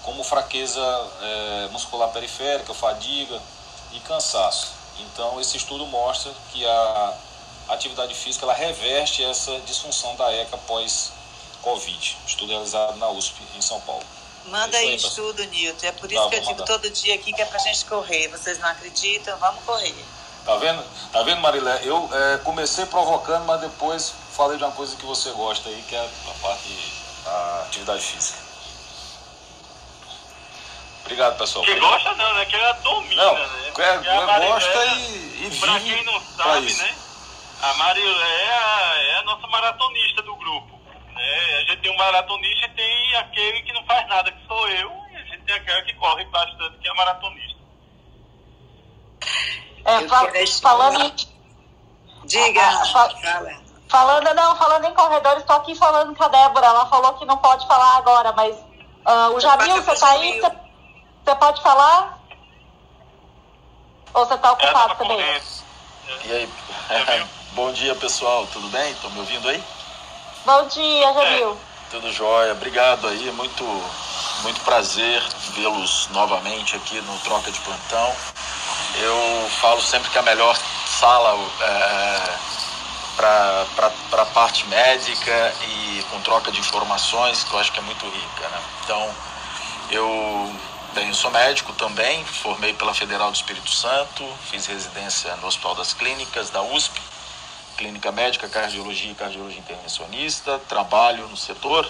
como 0.03 0.23
fraqueza 0.23 0.81
é, 1.21 1.69
muscular 1.71 2.09
periférica, 2.09 2.73
fadiga 2.73 3.39
e 3.93 3.99
cansaço. 4.01 4.73
Então, 4.99 5.39
esse 5.39 5.57
estudo 5.57 5.85
mostra 5.87 6.31
que 6.51 6.65
a 6.65 7.13
atividade 7.69 8.13
física 8.13 8.45
ela 8.45 8.53
reverte 8.53 9.23
essa 9.23 9.59
disfunção 9.61 10.15
da 10.15 10.31
ECA 10.33 10.57
pós-Covid. 10.57 12.17
Estudo 12.27 12.51
realizado 12.51 12.97
na 12.97 13.09
USP, 13.09 13.41
em 13.55 13.61
São 13.61 13.79
Paulo. 13.81 14.03
Manda 14.45 14.75
aí 14.77 14.95
estudo, 14.95 15.43
Nilton. 15.45 15.85
É 15.85 15.91
por 15.91 16.11
isso 16.11 16.23
tá, 16.23 16.29
que 16.29 16.35
eu 16.35 16.39
digo 16.39 16.51
mandar. 16.51 16.65
todo 16.65 16.89
dia 16.89 17.15
aqui 17.15 17.31
que 17.31 17.41
é 17.41 17.45
pra 17.45 17.59
gente 17.59 17.85
correr. 17.85 18.27
Vocês 18.29 18.59
não 18.59 18.69
acreditam? 18.69 19.37
Vamos 19.37 19.63
correr. 19.63 19.93
Tá 20.45 20.55
vendo? 20.55 20.83
Tá 21.11 21.21
vendo, 21.21 21.41
Marilé? 21.41 21.81
Eu 21.83 22.09
é, 22.11 22.37
comecei 22.39 22.85
provocando, 22.87 23.45
mas 23.45 23.61
depois 23.61 24.11
falei 24.31 24.57
de 24.57 24.63
uma 24.63 24.71
coisa 24.71 24.95
que 24.95 25.05
você 25.05 25.29
gosta 25.31 25.69
aí, 25.69 25.83
que 25.87 25.95
é 25.95 25.99
a 25.99 26.33
parte 26.41 27.03
da 27.23 27.63
atividade 27.67 28.01
física. 28.01 28.50
Obrigado, 31.01 31.37
pessoal. 31.37 31.65
Que 31.65 31.75
gosta 31.75 32.13
não, 32.15 32.33
né? 32.35 32.45
Que 32.45 32.55
ela 32.55 32.73
domina, 32.73 33.23
não, 33.23 33.33
né? 33.33 33.49
É, 33.77 33.83
é, 33.83 34.47
gosta 34.47 34.85
e, 34.85 35.45
e 35.45 35.49
vive 35.49 35.59
Pra 35.59 35.79
quem 35.79 36.03
não 36.03 36.21
sabe, 36.21 36.73
né? 36.73 36.95
A 37.61 37.73
Marilé 37.75 38.43
é 38.43 38.53
a, 38.53 39.01
é 39.03 39.17
a 39.17 39.23
nossa 39.23 39.47
maratonista 39.47 40.21
do 40.23 40.35
grupo. 40.35 40.79
Né? 41.13 41.57
A 41.57 41.71
gente 41.71 41.81
tem 41.81 41.91
um 41.91 41.97
maratonista 41.97 42.65
e 42.65 42.69
tem 42.69 43.15
aquele 43.17 43.61
que 43.61 43.73
não 43.73 43.83
faz 43.85 44.07
nada, 44.07 44.31
que 44.31 44.47
sou 44.47 44.67
eu, 44.69 44.91
e 45.11 45.15
a 45.15 45.23
gente 45.25 45.43
tem 45.43 45.55
aquela 45.55 45.81
que 45.83 45.93
corre 45.95 46.25
bastante, 46.25 46.77
que 46.79 46.87
é 46.87 46.91
a 46.91 46.95
maratonista. 46.95 47.61
É, 49.85 50.07
fal 50.07 50.27
falando 50.61 51.01
em... 51.03 51.15
Diga, 52.25 52.61
ah, 52.61 52.85
fal 52.85 53.09
Falando, 53.89 54.33
não, 54.33 54.55
falando 54.55 54.85
em 54.85 54.93
corredores, 54.93 55.41
estou 55.41 55.57
aqui 55.57 55.75
falando 55.75 56.15
com 56.15 56.23
a 56.23 56.27
Débora, 56.29 56.65
ela 56.65 56.85
falou 56.85 57.13
que 57.15 57.25
não 57.25 57.37
pode 57.37 57.67
falar 57.67 57.97
agora, 57.97 58.31
mas 58.31 58.55
uh, 58.55 59.35
o 59.35 59.39
Jamil, 59.39 59.75
você 59.83 59.91
está 59.91 60.11
aí? 60.11 60.39
Você 60.39 60.60
pode 61.35 61.61
falar? 61.61 62.19
Ou 64.13 64.25
você 64.25 64.33
está 64.33 64.51
ocupado 64.51 64.95
também? 64.95 65.19
E 66.25 66.31
aí? 66.31 66.49
Bom 67.53 67.71
dia, 67.73 67.95
pessoal. 67.95 68.47
Tudo 68.51 68.67
bem? 68.69 68.91
Estão 68.91 69.09
me 69.11 69.19
ouvindo 69.19 69.47
aí? 69.49 69.63
Bom 70.45 70.67
dia, 70.67 71.13
Jamil. 71.13 71.51
É, 71.51 71.91
tudo 71.91 72.11
jóia. 72.11 72.53
Obrigado 72.53 73.07
aí. 73.07 73.31
Muito, 73.31 73.63
muito 74.43 74.61
prazer 74.61 75.21
vê-los 75.55 76.07
novamente 76.11 76.75
aqui 76.75 76.99
no 77.01 77.19
Troca 77.19 77.51
de 77.51 77.59
Plantão. 77.59 78.15
Eu 78.99 79.49
falo 79.61 79.81
sempre 79.81 80.09
que 80.09 80.17
a 80.17 80.21
melhor 80.21 80.57
sala 80.87 81.37
é, 81.61 82.37
para 83.15 84.21
a 84.21 84.25
parte 84.25 84.67
médica 84.67 85.53
e 85.67 86.03
com 86.09 86.19
troca 86.21 86.51
de 86.51 86.59
informações, 86.59 87.43
que 87.43 87.53
eu 87.53 87.59
acho 87.59 87.71
que 87.71 87.79
é 87.79 87.83
muito 87.83 88.05
rica. 88.05 88.49
Né? 88.49 88.61
Então, 88.83 89.09
eu, 89.91 90.51
bem, 90.93 91.07
eu 91.07 91.13
sou 91.13 91.31
médico 91.31 91.71
também, 91.73 92.23
formei 92.25 92.73
pela 92.73 92.93
Federal 92.93 93.31
do 93.31 93.35
Espírito 93.35 93.69
Santo, 93.69 94.27
fiz 94.49 94.65
residência 94.65 95.35
no 95.37 95.47
Hospital 95.47 95.75
das 95.75 95.93
Clínicas 95.93 96.49
da 96.49 96.61
USP, 96.61 96.99
Clínica 97.77 98.11
Médica, 98.11 98.49
Cardiologia 98.49 99.11
e 99.11 99.15
Cardiologia 99.15 99.59
Intervencionista, 99.59 100.59
trabalho 100.67 101.27
no 101.27 101.37
setor 101.37 101.89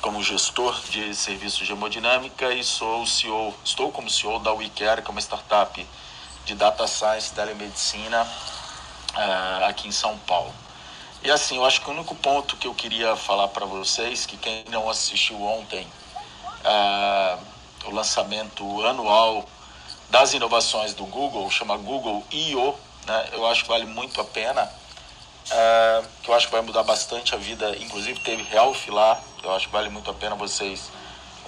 como 0.00 0.22
gestor 0.22 0.78
de 0.90 1.14
serviços 1.14 1.66
de 1.66 1.72
hemodinâmica 1.72 2.52
e 2.52 2.62
sou 2.62 3.06
CEO, 3.06 3.54
estou 3.64 3.90
como 3.90 4.08
CEO 4.10 4.38
da 4.38 4.52
WeCare, 4.52 5.02
que 5.02 5.08
é 5.08 5.10
uma 5.10 5.20
startup 5.20 5.86
de 6.44 6.54
Data 6.54 6.86
Science 6.86 7.30
e 7.32 7.34
Telemedicina 7.34 8.22
uh, 8.22 9.64
aqui 9.64 9.88
em 9.88 9.92
São 9.92 10.16
Paulo. 10.18 10.52
E 11.22 11.30
assim, 11.30 11.56
eu 11.56 11.64
acho 11.64 11.80
que 11.80 11.88
o 11.88 11.92
único 11.92 12.14
ponto 12.16 12.56
que 12.56 12.66
eu 12.66 12.74
queria 12.74 13.16
falar 13.16 13.48
para 13.48 13.64
vocês, 13.64 14.26
que 14.26 14.36
quem 14.36 14.64
não 14.68 14.90
assistiu 14.90 15.42
ontem, 15.42 15.86
uh, 16.60 17.53
o 17.86 17.90
lançamento 17.90 18.84
anual 18.86 19.44
das 20.10 20.32
inovações 20.32 20.94
do 20.94 21.04
Google, 21.04 21.50
chama 21.50 21.76
Google 21.76 22.24
I.O., 22.30 22.74
né? 23.06 23.28
eu 23.32 23.46
acho 23.46 23.62
que 23.62 23.68
vale 23.68 23.84
muito 23.84 24.20
a 24.20 24.24
pena, 24.24 24.64
uh, 24.64 26.06
que 26.22 26.30
eu 26.30 26.34
acho 26.34 26.46
que 26.46 26.52
vai 26.52 26.62
mudar 26.62 26.82
bastante 26.82 27.34
a 27.34 27.38
vida, 27.38 27.76
inclusive 27.78 28.20
teve 28.20 28.46
Health 28.54 28.88
lá, 28.88 29.20
eu 29.42 29.52
acho 29.54 29.66
que 29.66 29.72
vale 29.72 29.88
muito 29.88 30.10
a 30.10 30.14
pena 30.14 30.34
vocês 30.34 30.90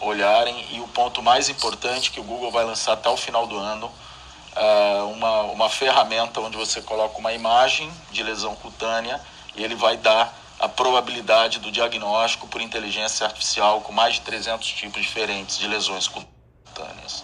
olharem, 0.00 0.66
e 0.72 0.80
o 0.80 0.88
ponto 0.88 1.22
mais 1.22 1.48
importante 1.48 2.10
que 2.10 2.20
o 2.20 2.24
Google 2.24 2.50
vai 2.50 2.64
lançar 2.64 2.92
até 2.92 3.08
o 3.08 3.16
final 3.16 3.46
do 3.46 3.56
ano, 3.56 3.86
uh, 4.56 5.10
uma, 5.10 5.42
uma 5.42 5.70
ferramenta 5.70 6.40
onde 6.40 6.56
você 6.56 6.82
coloca 6.82 7.18
uma 7.18 7.32
imagem 7.32 7.90
de 8.10 8.22
lesão 8.22 8.54
cutânea 8.56 9.20
e 9.54 9.62
ele 9.62 9.74
vai 9.74 9.96
dar 9.96 10.34
a 10.58 10.68
probabilidade 10.68 11.58
do 11.58 11.70
diagnóstico 11.70 12.46
por 12.48 12.60
inteligência 12.60 13.26
artificial 13.26 13.80
com 13.82 13.92
mais 13.92 14.14
de 14.14 14.22
300 14.22 14.66
tipos 14.68 15.02
diferentes 15.02 15.58
de 15.58 15.66
lesões 15.66 16.08
cutâneas. 16.08 17.22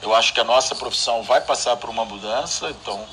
Eu 0.00 0.14
acho 0.14 0.32
que 0.32 0.40
a 0.40 0.44
nossa 0.44 0.74
profissão 0.74 1.22
vai 1.22 1.40
passar 1.42 1.76
por 1.76 1.90
uma 1.90 2.04
mudança, 2.04 2.70
então 2.70 3.06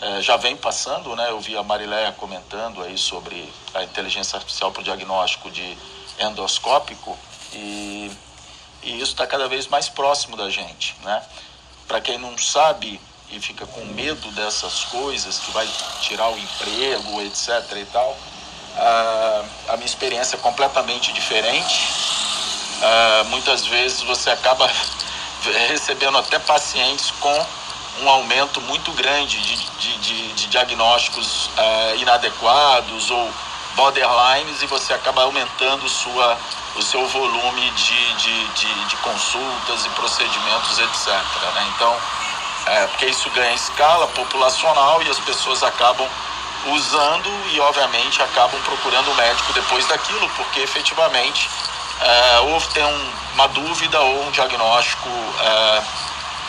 é, 0.00 0.22
já 0.22 0.36
vem 0.36 0.56
passando, 0.56 1.14
né? 1.14 1.30
Eu 1.30 1.40
vi 1.40 1.56
a 1.56 1.62
Mariléia 1.62 2.10
comentando 2.12 2.82
aí 2.82 2.96
sobre 2.96 3.52
a 3.74 3.82
inteligência 3.82 4.36
artificial 4.36 4.72
para 4.72 4.80
o 4.80 4.84
diagnóstico 4.84 5.50
de 5.50 5.76
endoscópico 6.18 7.16
e, 7.52 8.10
e 8.82 8.96
isso 8.96 9.12
está 9.12 9.26
cada 9.26 9.46
vez 9.46 9.66
mais 9.66 9.88
próximo 9.88 10.36
da 10.36 10.48
gente, 10.48 10.96
né? 11.02 11.22
Para 11.86 12.00
quem 12.00 12.16
não 12.16 12.36
sabe 12.38 12.98
e 13.30 13.40
fica 13.40 13.66
com 13.66 13.84
medo 13.86 14.30
dessas 14.32 14.84
coisas, 14.84 15.38
que 15.38 15.50
vai 15.52 15.68
tirar 16.00 16.28
o 16.30 16.38
emprego, 16.38 17.20
etc. 17.22 17.48
e 17.76 17.86
tal, 17.86 18.16
a, 18.76 19.42
a 19.68 19.76
minha 19.76 19.86
experiência 19.86 20.36
é 20.36 20.38
completamente 20.38 21.12
diferente. 21.12 21.88
muitas 23.28 23.66
vezes 23.66 24.02
você 24.02 24.30
acaba 24.30 24.68
recebendo 25.68 26.18
até 26.18 26.38
pacientes 26.38 27.10
com 27.20 27.46
um 28.00 28.08
aumento 28.08 28.60
muito 28.62 28.90
grande 28.92 29.40
de, 29.40 29.56
de, 29.56 29.98
de, 29.98 30.32
de 30.32 30.46
diagnósticos 30.46 31.46
uh, 31.46 31.96
inadequados 31.98 33.10
ou 33.10 33.30
borderlines 33.76 34.62
e 34.62 34.66
você 34.66 34.92
acaba 34.92 35.22
aumentando 35.22 35.88
sua, 35.88 36.38
o 36.76 36.82
seu 36.82 37.06
volume 37.08 37.70
de, 37.70 38.14
de, 38.14 38.46
de, 38.48 38.84
de 38.86 38.96
consultas 38.96 39.84
e 39.84 39.88
procedimentos, 39.90 40.78
etc. 40.78 41.08
Né? 41.54 41.72
Então, 41.74 41.96
é, 42.66 42.86
porque 42.86 43.06
isso 43.06 43.28
ganha 43.30 43.54
escala 43.54 44.06
populacional 44.08 45.02
e 45.02 45.10
as 45.10 45.18
pessoas 45.20 45.62
acabam 45.62 46.08
usando 46.66 47.30
e, 47.52 47.60
obviamente, 47.60 48.22
acabam 48.22 48.60
procurando 48.62 49.10
o 49.10 49.14
médico 49.14 49.52
depois 49.52 49.86
daquilo, 49.86 50.28
porque 50.30 50.60
efetivamente 50.60 51.48
é, 52.00 52.40
ou 52.40 52.60
tem 52.72 52.84
um, 52.84 53.12
uma 53.34 53.48
dúvida 53.48 54.00
ou 54.00 54.26
um 54.26 54.30
diagnóstico 54.30 55.08
é, 55.40 55.82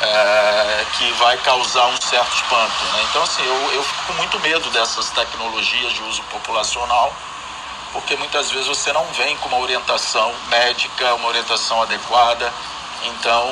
é, 0.02 0.86
que 0.98 1.12
vai 1.14 1.38
causar 1.38 1.86
um 1.88 2.02
certo 2.02 2.34
espanto. 2.36 2.84
Né? 2.94 3.06
Então, 3.10 3.24
assim, 3.24 3.44
eu, 3.46 3.74
eu 3.74 3.84
fico 3.84 4.04
com 4.08 4.14
muito 4.14 4.40
medo 4.40 4.70
dessas 4.72 5.10
tecnologias 5.12 5.94
de 5.94 6.04
uso 6.04 6.24
populacional 6.24 7.14
porque 7.94 8.16
muitas 8.16 8.50
vezes 8.50 8.68
você 8.68 8.92
não 8.92 9.06
vem 9.14 9.38
com 9.38 9.50
uma 9.50 9.60
orientação 9.60 10.34
médica, 10.50 11.14
uma 11.14 11.28
orientação 11.28 11.80
adequada. 11.84 12.52
Então, 13.04 13.48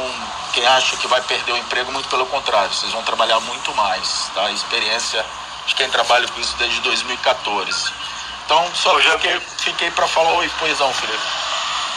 quem 0.52 0.66
acha 0.66 0.98
que 0.98 1.08
vai 1.08 1.22
perder 1.22 1.52
o 1.52 1.58
emprego, 1.58 1.92
muito 1.92 2.10
pelo 2.10 2.26
contrário, 2.26 2.74
vocês 2.74 2.92
vão 2.92 3.04
trabalhar 3.04 3.40
muito 3.42 3.74
mais, 3.76 4.32
tá? 4.34 4.46
A 4.46 4.52
experiência 4.52 5.24
de 5.66 5.76
quem 5.76 5.90
trabalha 5.90 6.28
com 6.28 6.40
isso 6.40 6.56
desde 6.58 6.80
2014. 6.82 7.94
Então, 8.46 8.70
só 8.76 9.00
já 9.00 9.12
fiquei, 9.12 9.40
fiquei 9.40 9.92
para 9.92 10.08
falar, 10.08 10.32
oi, 10.34 10.50
poisão, 10.60 10.92
Felipe. 10.94 11.24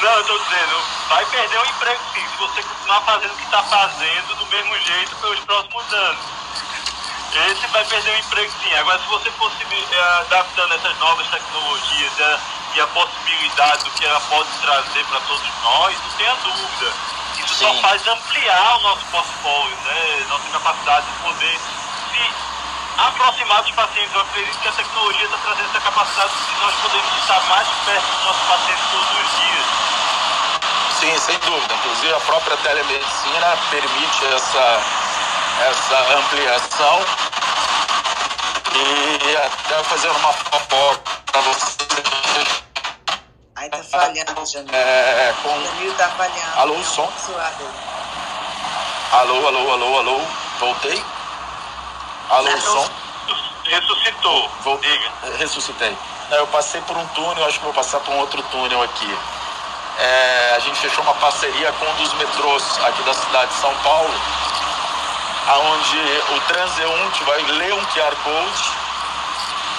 Não, 0.01 0.11
eu 0.13 0.21
estou 0.21 0.39
dizendo, 0.39 0.83
vai 1.09 1.25
perder 1.27 1.59
o 1.59 1.67
emprego 1.67 2.01
sim, 2.13 2.21
se 2.29 2.37
você 2.37 2.63
continuar 2.63 3.01
fazendo 3.03 3.33
o 3.33 3.37
que 3.37 3.45
está 3.45 3.63
fazendo 3.63 4.35
do 4.37 4.47
mesmo 4.47 4.79
jeito 4.79 5.17
pelos 5.17 5.41
próximos 5.41 5.93
anos. 5.93 6.25
Esse 7.35 7.67
vai 7.69 7.85
perder 7.85 8.11
o 8.15 8.19
emprego 8.19 8.53
sim. 8.63 8.75
Agora, 8.75 8.99
se 9.01 9.07
você 9.07 9.31
fosse 9.33 9.57
é, 9.65 10.01
adaptando 10.21 10.75
essas 10.75 10.97
novas 10.99 11.27
tecnologias 11.29 12.21
é, 12.21 12.39
e 12.75 12.81
a 12.81 12.87
possibilidade 12.89 13.85
do 13.85 13.91
que 13.91 14.05
ela 14.05 14.21
pode 14.21 14.49
trazer 14.61 15.05
para 15.07 15.21
todos 15.21 15.49
nós, 15.63 15.97
não 16.01 16.11
tenha 16.17 16.35
dúvida. 16.37 16.93
Isso 17.39 17.55
sim. 17.55 17.65
só 17.65 17.75
faz 17.81 18.07
ampliar 18.07 18.77
o 18.77 18.83
nosso 18.83 19.05
portfólio, 19.07 19.77
né? 19.85 20.27
nossa 20.29 20.49
capacidade 20.51 21.07
de 21.07 21.13
poder 21.23 21.59
se 21.59 22.54
aproximar 22.99 23.63
dos 23.63 23.73
pacientes. 23.73 24.15
Eu 24.15 24.21
acredito 24.21 24.59
que 24.59 24.69
a 24.69 24.73
tecnologia 24.73 25.25
está 25.25 25.39
trazendo 25.39 25.69
essa 25.71 25.81
capacidade 25.81 26.33
de 26.33 26.61
nós 26.61 26.75
podermos 26.83 27.19
estar 27.19 27.41
mais 27.49 27.69
perto 27.85 28.07
dos 28.07 28.25
nossos 28.25 28.43
pacientes 28.49 28.85
todos 28.91 29.11
os 29.11 29.31
dias. 29.39 29.65
Sim, 31.01 31.19
sem 31.19 31.39
dúvida. 31.39 31.75
Inclusive 31.75 32.15
a 32.15 32.21
própria 32.21 32.57
telemedicina 32.59 33.59
permite 33.71 34.27
essa 34.35 34.81
essa 35.61 36.17
ampliação 36.19 37.05
e 38.75 39.37
até 39.37 39.85
fazer 39.85 40.09
uma 40.09 40.33
fofoca 40.33 41.13
para 41.31 41.41
você. 41.43 41.79
Aí 43.57 43.71
tá 43.71 43.85
falhando, 43.85 44.47
Janil. 44.47 44.75
É, 44.75 45.35
com... 45.43 45.49
Janil 45.49 45.95
tá 45.95 46.09
falhando. 46.09 46.59
Alô, 46.59 46.75
o 46.75 46.85
som? 46.85 47.11
Alô, 49.13 49.47
alô, 49.47 49.73
alô, 49.73 49.99
alô. 49.99 50.21
Voltei? 50.59 51.05
Alô, 52.31 52.49
o 52.49 52.61
som? 52.61 52.89
Ressuscitou. 53.65 54.51
Voltei. 54.63 55.11
Ressuscitei. 55.39 55.97
Eu 56.31 56.47
passei 56.49 56.81
por 56.83 56.97
um 56.97 57.07
túnel, 57.09 57.45
acho 57.47 57.59
que 57.59 57.65
vou 57.65 57.75
passar 57.75 58.01
por 58.01 58.13
um 58.13 58.19
outro 58.19 58.43
túnel 58.45 58.83
aqui. 58.83 59.19
É, 59.99 60.55
a 60.57 60.59
gente 60.61 60.79
fechou 60.79 61.05
uma 61.05 61.15
parceria 61.15 61.73
com 61.73 61.87
um 61.87 61.95
dos 61.95 62.13
metrôs 62.15 62.65
aqui 62.85 63.03
da 63.03 63.15
cidade 63.15 63.53
de 63.53 63.61
São 63.61 63.75
Paulo 63.77 64.11
aonde 65.47 66.23
o 66.35 66.41
transeunte 66.49 67.25
vai 67.25 67.43
ler 67.43 67.75
um 67.75 67.85
QR 67.87 68.17
Code 68.23 68.71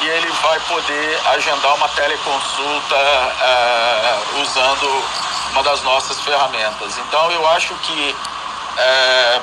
e 0.02 0.08
ele 0.08 0.32
vai 0.42 0.60
poder 0.62 1.22
agendar 1.34 1.74
uma 1.76 1.90
teleconsulta 1.90 2.96
uh, 2.96 4.42
usando 4.42 5.04
uma 5.52 5.64
das 5.64 5.82
nossas 5.84 6.20
ferramentas. 6.22 6.98
Então 6.98 7.32
eu 7.32 7.48
acho 7.50 7.74
que 7.76 8.16
uh, 8.16 9.42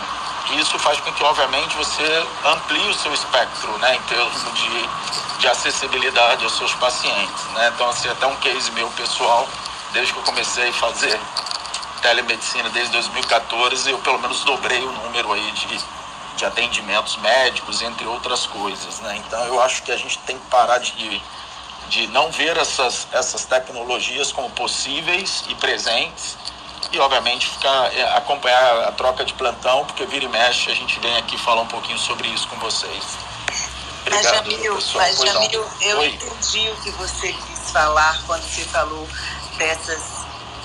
isso 0.51 0.79
faz 0.79 1.01
com 1.01 1.13
que, 1.13 1.23
obviamente, 1.25 1.77
você 1.77 2.27
amplie 2.45 2.89
o 2.89 2.95
seu 2.95 3.13
espectro 3.15 3.79
né, 3.79 3.97
em 3.97 4.03
termos 4.03 4.45
de, 4.55 5.39
de 5.39 5.49
acessibilidade 5.49 6.45
aos 6.45 6.57
seus 6.57 6.75
pacientes. 6.75 7.45
Né? 7.55 7.73
Então, 7.75 7.89
assim, 7.89 8.09
até 8.09 8.27
um 8.27 8.37
case 8.37 8.71
meu 8.73 8.89
pessoal, 8.91 9.49
desde 9.93 10.13
que 10.13 10.19
eu 10.19 10.25
comecei 10.25 10.69
a 10.69 10.73
fazer 10.73 11.19
telemedicina 12.01 12.69
desde 12.71 12.93
2014, 12.93 13.91
eu 13.91 13.99
pelo 13.99 14.19
menos 14.19 14.43
dobrei 14.45 14.83
o 14.83 14.93
número 14.93 15.33
aí 15.33 15.51
de 15.53 15.79
de 16.37 16.47
atendimentos 16.47 17.17
médicos, 17.19 17.83
entre 17.83 18.07
outras 18.07 18.47
coisas. 18.47 19.01
Né? 19.01 19.23
Então 19.27 19.45
eu 19.47 19.61
acho 19.63 19.83
que 19.83 19.93
a 19.93 19.97
gente 19.97 20.19
tem 20.21 20.39
que 20.39 20.47
parar 20.47 20.79
de, 20.79 21.23
de 21.89 22.07
não 22.09 22.31
ver 22.31 22.57
essas, 22.57 23.07
essas 23.13 23.45
tecnologias 23.45 24.33
como 24.33 24.51
possíveis 24.51 25.45
e 25.49 25.55
presentes 25.57 26.37
e 26.93 26.99
obviamente 27.01 27.49
ficar 27.49 27.93
é, 27.95 28.17
acompanhar 28.17 28.89
a 28.89 28.93
troca 28.93 29.25
de 29.25 29.33
plantão, 29.33 29.85
porque 29.87 30.05
vira 30.05 30.25
e 30.25 30.29
mexe 30.29 30.71
a 30.71 30.75
gente 30.75 31.01
vem 31.01 31.17
aqui 31.17 31.39
falar 31.39 31.63
um 31.63 31.67
pouquinho 31.67 31.99
sobre 31.99 32.29
isso 32.29 32.47
com 32.49 32.57
vocês. 32.57 33.03
Obrigado, 34.03 34.25
mas 34.25 34.55
Jamil, 34.55 34.79
mas, 34.95 35.19
Jamil 35.19 35.67
eu 35.81 35.99
Oi. 35.99 36.09
entendi 36.09 36.71
o 36.71 36.77
que 36.83 36.91
você 36.93 37.33
quis 37.33 37.71
falar 37.71 38.21
quando 38.27 38.43
você 38.43 38.63
falou 38.65 39.09
dessas, 39.57 40.03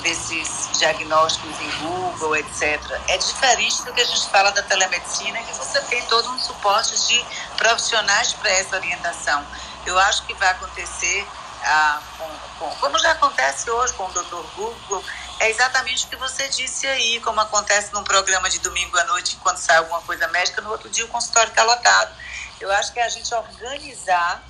desses 0.02 0.70
diagnósticos 0.78 1.52
em 1.62 1.70
Google, 1.84 2.36
etc. 2.36 2.82
É 3.08 3.18
diferente 3.18 3.84
do 3.84 3.94
que 3.94 4.02
a 4.02 4.06
gente 4.06 4.28
fala 4.30 4.52
da 4.52 4.64
telemedicina, 4.64 5.40
que 5.44 5.54
você 5.54 5.80
tem 5.82 6.02
todo 6.04 6.30
um 6.30 6.40
suporte 6.40 6.98
de 7.08 7.24
profissionais 7.56 8.34
para 8.34 8.50
essa 8.50 8.76
orientação. 8.76 9.46
Eu 9.86 9.98
acho 10.00 10.24
que 10.24 10.34
vai 10.34 10.50
acontecer, 10.50 11.26
ah, 11.64 12.02
com, 12.18 12.30
com, 12.60 12.76
como 12.78 13.00
já 13.00 13.12
acontece 13.12 13.70
hoje 13.70 13.94
com 13.94 14.06
o 14.06 14.12
Dr. 14.12 14.44
Google, 14.56 15.04
é 15.40 15.50
exatamente 15.50 16.06
o 16.06 16.10
que 16.10 16.16
você 16.16 16.48
disse 16.50 16.88
aí, 16.88 17.20
como 17.22 17.40
acontece 17.40 17.94
num 17.94 18.04
programa 18.04 18.50
de 18.50 18.60
domingo 18.60 18.98
à 18.98 19.04
noite, 19.06 19.38
quando 19.38 19.58
sai 19.58 19.78
alguma 19.78 20.02
coisa 20.02 20.28
médica, 20.30 20.62
no 20.62 20.72
outro 20.72 20.90
dia 20.90 21.06
o 21.06 21.08
consultório 21.10 21.50
está 21.50 21.64
lotado. 21.64 22.12
Eu 22.60 22.72
acho 22.72 22.92
que 22.92 23.00
é 23.00 23.04
a 23.04 23.10
gente 23.10 23.34
organizar 23.34 24.44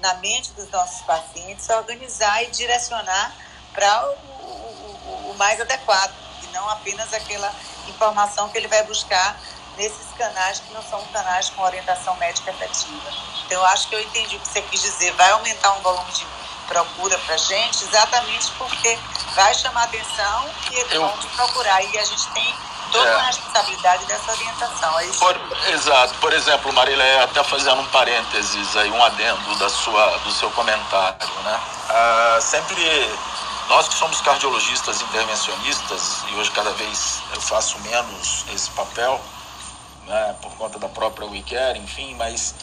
na 0.00 0.14
mente 0.14 0.52
dos 0.52 0.68
nossos 0.70 1.00
pacientes, 1.02 1.68
organizar 1.70 2.42
e 2.42 2.50
direcionar 2.50 3.34
para 3.72 4.06
o, 4.06 4.12
o, 4.12 5.30
o, 5.30 5.34
mais 5.38 5.58
adequado, 5.60 6.14
e 6.42 6.46
não 6.48 6.68
apenas 6.68 7.12
aquela 7.14 7.50
informação 7.88 8.48
que 8.50 8.58
ele 8.58 8.68
vai 8.68 8.82
buscar 8.84 9.40
nesses 9.78 10.12
canais 10.16 10.60
que 10.60 10.72
não 10.74 10.82
são 10.82 11.02
canais 11.06 11.48
com 11.50 11.62
orientação 11.62 12.14
médica 12.16 12.50
efetiva. 12.50 13.10
Então, 13.46 13.60
eu 13.60 13.66
acho 13.66 13.88
que 13.88 13.94
eu 13.94 14.00
entendi 14.00 14.36
o 14.36 14.40
que 14.40 14.48
você 14.48 14.62
quis 14.62 14.82
dizer. 14.82 15.12
Vai 15.12 15.30
aumentar 15.30 15.72
um 15.72 15.80
volume 15.80 16.10
de 16.12 16.26
procura 16.66 17.18
para 17.18 17.36
gente 17.36 17.84
exatamente 17.84 18.50
porque 18.52 18.98
vai 19.34 19.54
chamar 19.54 19.84
atenção 19.84 20.50
e 20.70 20.76
eles 20.76 20.94
vão 20.94 21.16
te 21.18 21.26
procurar. 21.28 21.82
E 21.82 21.98
a 21.98 22.04
gente 22.04 22.26
tem 22.28 22.54
toda 22.92 23.08
é. 23.08 23.14
a 23.14 23.22
responsabilidade 23.22 24.04
dessa 24.06 24.30
orientação. 24.30 25.00
É? 25.00 25.06
Por, 25.06 25.40
exato. 25.68 26.14
Por 26.14 26.32
exemplo, 26.32 26.72
Marília, 26.72 27.24
até 27.24 27.42
fazendo 27.42 27.80
um 27.80 27.86
parênteses 27.86 28.76
aí, 28.76 28.90
um 28.90 29.04
adendo 29.04 29.54
da 29.56 29.68
sua, 29.68 30.18
do 30.18 30.32
seu 30.32 30.50
comentário, 30.50 31.28
né? 31.44 31.60
Ah, 31.90 32.38
sempre 32.40 32.82
nós 33.68 33.88
que 33.88 33.94
somos 33.94 34.20
cardiologistas 34.20 35.00
intervencionistas, 35.00 36.22
e 36.28 36.34
hoje 36.34 36.50
cada 36.50 36.70
vez 36.72 37.22
eu 37.34 37.40
faço 37.40 37.78
menos 37.80 38.44
esse 38.54 38.70
papel, 38.70 39.20
né, 40.06 40.36
por 40.42 40.52
conta 40.56 40.78
da 40.78 40.88
própria 40.88 41.26
WeCare, 41.26 41.78
enfim, 41.78 42.14
mas 42.14 42.54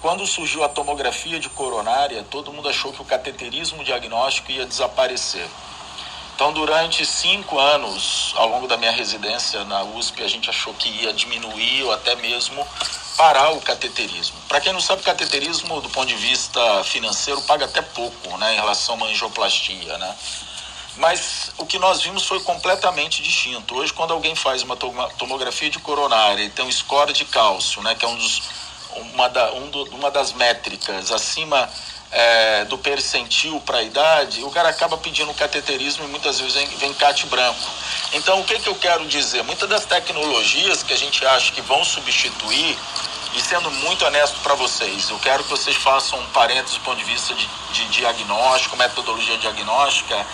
quando 0.00 0.26
surgiu 0.26 0.64
a 0.64 0.68
tomografia 0.68 1.38
de 1.38 1.48
coronária, 1.50 2.24
todo 2.30 2.52
mundo 2.52 2.68
achou 2.68 2.92
que 2.92 3.02
o 3.02 3.04
cateterismo 3.04 3.84
diagnóstico 3.84 4.50
ia 4.50 4.64
desaparecer. 4.64 5.46
Então, 6.34 6.54
durante 6.54 7.04
cinco 7.04 7.58
anos, 7.58 8.32
ao 8.34 8.48
longo 8.48 8.66
da 8.66 8.78
minha 8.78 8.92
residência 8.92 9.62
na 9.64 9.82
USP, 9.82 10.22
a 10.22 10.28
gente 10.28 10.48
achou 10.48 10.72
que 10.72 10.88
ia 10.88 11.12
diminuir 11.12 11.82
ou 11.82 11.92
até 11.92 12.14
mesmo 12.16 12.66
parar 13.14 13.50
o 13.50 13.60
cateterismo. 13.60 14.36
Para 14.48 14.58
quem 14.58 14.72
não 14.72 14.80
sabe, 14.80 15.02
cateterismo, 15.02 15.82
do 15.82 15.90
ponto 15.90 16.06
de 16.06 16.14
vista 16.14 16.82
financeiro, 16.84 17.42
paga 17.42 17.66
até 17.66 17.82
pouco 17.82 18.38
né, 18.38 18.54
em 18.54 18.56
relação 18.56 19.04
à 19.04 19.08
angioplastia. 19.08 19.98
Né? 19.98 20.16
Mas 20.96 21.52
o 21.58 21.66
que 21.66 21.78
nós 21.78 22.00
vimos 22.00 22.24
foi 22.24 22.40
completamente 22.40 23.22
distinto. 23.22 23.76
Hoje, 23.76 23.92
quando 23.92 24.14
alguém 24.14 24.34
faz 24.34 24.62
uma 24.62 24.76
tomografia 25.18 25.68
de 25.68 25.78
coronária 25.78 26.44
e 26.44 26.48
tem 26.48 26.64
um 26.64 26.72
score 26.72 27.12
de 27.12 27.26
cálcio, 27.26 27.82
né, 27.82 27.94
que 27.94 28.02
é 28.02 28.08
um 28.08 28.16
dos 28.16 28.69
uma, 28.96 29.28
da, 29.28 29.52
um 29.52 29.68
do, 29.70 29.84
uma 29.94 30.10
das 30.10 30.32
métricas 30.32 31.10
acima 31.10 31.68
é, 32.10 32.64
do 32.64 32.76
percentil 32.78 33.60
para 33.60 33.78
a 33.78 33.82
idade, 33.82 34.42
o 34.42 34.50
cara 34.50 34.68
acaba 34.68 34.96
pedindo 34.96 35.32
cateterismo 35.34 36.04
e 36.04 36.08
muitas 36.08 36.40
vezes 36.40 36.54
vem, 36.54 36.66
vem 36.66 36.94
CAT 36.94 37.26
branco. 37.26 37.68
Então, 38.12 38.40
o 38.40 38.44
que, 38.44 38.58
que 38.58 38.68
eu 38.68 38.74
quero 38.74 39.06
dizer? 39.06 39.42
Muitas 39.44 39.68
das 39.68 39.84
tecnologias 39.84 40.82
que 40.82 40.92
a 40.92 40.96
gente 40.96 41.24
acha 41.24 41.52
que 41.52 41.60
vão 41.60 41.84
substituir, 41.84 42.76
e 43.32 43.40
sendo 43.40 43.70
muito 43.70 44.04
honesto 44.04 44.40
para 44.40 44.54
vocês, 44.54 45.08
eu 45.08 45.18
quero 45.20 45.44
que 45.44 45.50
vocês 45.50 45.76
façam 45.76 46.18
um 46.18 46.26
parênteses 46.26 46.78
do 46.78 46.80
ponto 46.80 46.98
de 46.98 47.04
vista 47.04 47.32
de, 47.32 47.48
de 47.72 47.84
diagnóstico, 47.90 48.76
metodologia 48.76 49.38
diagnóstica, 49.38 50.26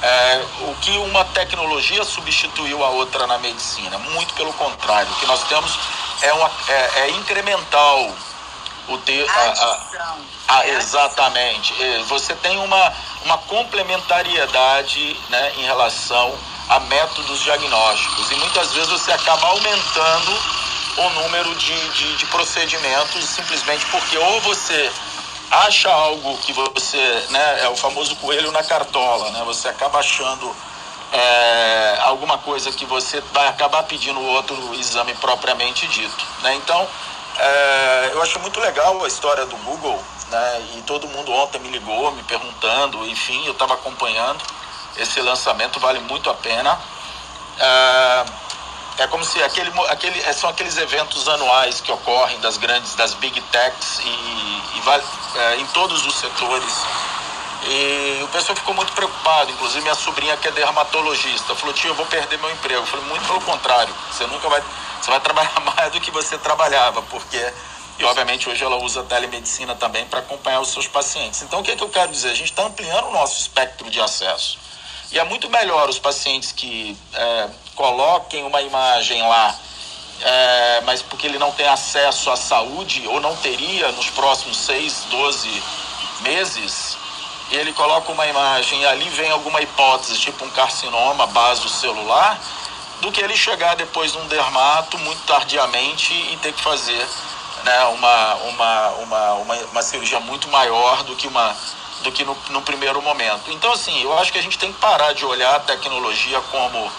é, 0.00 0.44
o 0.68 0.74
que 0.80 0.90
uma 0.98 1.24
tecnologia 1.24 2.04
substituiu 2.04 2.84
a 2.84 2.90
outra 2.90 3.26
na 3.26 3.38
medicina. 3.38 3.98
Muito 3.98 4.32
pelo 4.34 4.52
contrário, 4.52 5.10
o 5.10 5.16
que 5.16 5.26
nós 5.26 5.42
temos 5.48 5.76
é, 6.22 6.32
uma, 6.32 6.50
é, 6.68 7.00
é 7.00 7.10
incremental 7.10 8.12
o 8.88 8.98
ter 8.98 9.28
a, 9.28 9.78
a, 10.48 10.58
a, 10.58 10.68
exatamente. 10.68 11.74
Você 12.08 12.34
tem 12.36 12.56
uma, 12.58 12.92
uma 13.24 13.38
complementariedade 13.38 15.16
né, 15.28 15.52
em 15.56 15.64
relação 15.64 16.32
a 16.68 16.80
métodos 16.80 17.40
diagnósticos. 17.42 18.30
E 18.30 18.36
muitas 18.36 18.72
vezes 18.72 18.88
você 18.88 19.12
acaba 19.12 19.46
aumentando 19.48 20.32
o 20.98 21.10
número 21.10 21.54
de, 21.56 21.88
de, 21.90 22.16
de 22.16 22.26
procedimentos 22.26 23.24
simplesmente 23.24 23.84
porque 23.86 24.16
ou 24.16 24.40
você 24.40 24.90
acha 25.50 25.90
algo 25.90 26.36
que 26.38 26.52
você, 26.52 27.26
né, 27.30 27.64
é 27.64 27.68
o 27.68 27.76
famoso 27.76 28.16
coelho 28.16 28.50
na 28.50 28.62
cartola, 28.64 29.30
né, 29.30 29.42
você 29.44 29.68
acaba 29.68 30.00
achando 30.00 30.54
é, 31.16 31.98
alguma 32.02 32.36
coisa 32.38 32.70
que 32.70 32.84
você 32.84 33.20
vai 33.32 33.48
acabar 33.48 33.82
pedindo 33.84 34.20
outro 34.20 34.74
exame 34.74 35.14
propriamente 35.14 35.86
dito. 35.88 36.24
Né? 36.42 36.54
Então, 36.56 36.86
é, 37.38 38.10
eu 38.12 38.22
acho 38.22 38.38
muito 38.40 38.60
legal 38.60 39.02
a 39.02 39.08
história 39.08 39.46
do 39.46 39.56
Google, 39.58 40.02
né? 40.30 40.66
e 40.76 40.82
todo 40.82 41.08
mundo 41.08 41.32
ontem 41.32 41.58
me 41.58 41.70
ligou, 41.70 42.12
me 42.12 42.22
perguntando, 42.24 43.06
enfim, 43.06 43.44
eu 43.46 43.52
estava 43.52 43.74
acompanhando. 43.74 44.42
Esse 44.98 45.20
lançamento 45.20 45.80
vale 45.80 46.00
muito 46.00 46.28
a 46.28 46.34
pena. 46.34 46.78
É, 47.58 48.24
é 48.98 49.06
como 49.06 49.24
se 49.24 49.42
aquele, 49.42 49.70
aquele, 49.88 50.20
é, 50.20 50.32
são 50.32 50.50
aqueles 50.50 50.76
eventos 50.76 51.28
anuais 51.28 51.80
que 51.80 51.92
ocorrem 51.92 52.38
das 52.40 52.58
grandes, 52.58 52.94
das 52.94 53.14
big 53.14 53.40
techs 53.40 54.00
e, 54.00 54.76
e 54.76 54.80
vale, 54.84 55.02
é, 55.36 55.56
em 55.56 55.66
todos 55.68 56.04
os 56.06 56.14
setores 56.14 56.84
e 57.68 58.22
o 58.22 58.28
pessoal 58.28 58.54
ficou 58.54 58.74
muito 58.74 58.92
preocupado, 58.92 59.50
inclusive 59.50 59.82
minha 59.82 59.94
sobrinha 59.94 60.36
que 60.36 60.46
é 60.46 60.52
dermatologista, 60.52 61.54
falou, 61.56 61.74
tio, 61.74 61.90
eu 61.90 61.94
vou 61.94 62.06
perder 62.06 62.38
meu 62.38 62.50
emprego. 62.50 62.80
Eu 62.82 62.86
falei, 62.86 63.04
muito 63.06 63.26
pelo 63.26 63.40
contrário, 63.40 63.92
você 64.10 64.24
nunca 64.26 64.48
vai, 64.48 64.62
você 65.00 65.10
vai 65.10 65.20
trabalhar 65.20 65.60
mais 65.76 65.92
do 65.92 66.00
que 66.00 66.10
você 66.10 66.38
trabalhava, 66.38 67.02
porque, 67.02 67.52
e 67.98 68.04
obviamente 68.04 68.48
hoje 68.48 68.62
ela 68.62 68.76
usa 68.76 69.02
telemedicina 69.02 69.74
também 69.74 70.06
para 70.06 70.20
acompanhar 70.20 70.60
os 70.60 70.68
seus 70.68 70.86
pacientes. 70.86 71.42
Então 71.42 71.60
o 71.60 71.62
que, 71.64 71.72
é 71.72 71.76
que 71.76 71.82
eu 71.82 71.88
quero 71.88 72.12
dizer? 72.12 72.30
A 72.30 72.34
gente 72.34 72.50
está 72.50 72.62
ampliando 72.64 73.08
o 73.08 73.12
nosso 73.12 73.40
espectro 73.40 73.90
de 73.90 74.00
acesso. 74.00 74.58
E 75.10 75.18
é 75.18 75.24
muito 75.24 75.48
melhor 75.50 75.88
os 75.88 75.98
pacientes 75.98 76.52
que 76.52 76.96
é, 77.14 77.48
coloquem 77.74 78.44
uma 78.44 78.62
imagem 78.62 79.22
lá, 79.22 79.54
é, 80.20 80.80
mas 80.84 81.02
porque 81.02 81.26
ele 81.26 81.38
não 81.38 81.50
tem 81.52 81.66
acesso 81.66 82.30
à 82.30 82.36
saúde, 82.36 83.06
ou 83.08 83.20
não 83.20 83.34
teria 83.36 83.90
nos 83.92 84.08
próximos 84.10 84.56
6, 84.58 85.06
12 85.10 85.62
meses, 86.22 86.95
e 87.50 87.56
ele 87.56 87.72
coloca 87.72 88.10
uma 88.10 88.26
imagem 88.26 88.80
e 88.82 88.86
ali 88.86 89.08
vem 89.10 89.30
alguma 89.30 89.60
hipótese, 89.60 90.18
tipo 90.18 90.44
um 90.44 90.50
carcinoma 90.50 91.26
base 91.28 91.68
celular, 91.68 92.38
do 93.00 93.12
que 93.12 93.20
ele 93.20 93.36
chegar 93.36 93.76
depois 93.76 94.12
num 94.14 94.26
dermato 94.26 94.98
muito 94.98 95.22
tardiamente 95.26 96.12
e 96.12 96.36
ter 96.38 96.52
que 96.52 96.62
fazer 96.62 97.06
né, 97.64 97.84
uma, 97.86 98.34
uma, 98.34 98.88
uma, 98.90 99.32
uma, 99.34 99.54
uma 99.56 99.82
cirurgia 99.82 100.20
muito 100.20 100.48
maior 100.48 101.02
do 101.04 101.14
que, 101.14 101.26
uma, 101.26 101.56
do 102.02 102.10
que 102.10 102.24
no, 102.24 102.36
no 102.50 102.62
primeiro 102.62 103.00
momento. 103.02 103.50
Então, 103.52 103.72
assim, 103.72 104.02
eu 104.02 104.16
acho 104.18 104.32
que 104.32 104.38
a 104.38 104.42
gente 104.42 104.58
tem 104.58 104.72
que 104.72 104.78
parar 104.78 105.12
de 105.12 105.24
olhar 105.24 105.56
a 105.56 105.60
tecnologia 105.60 106.40
como 106.52 106.90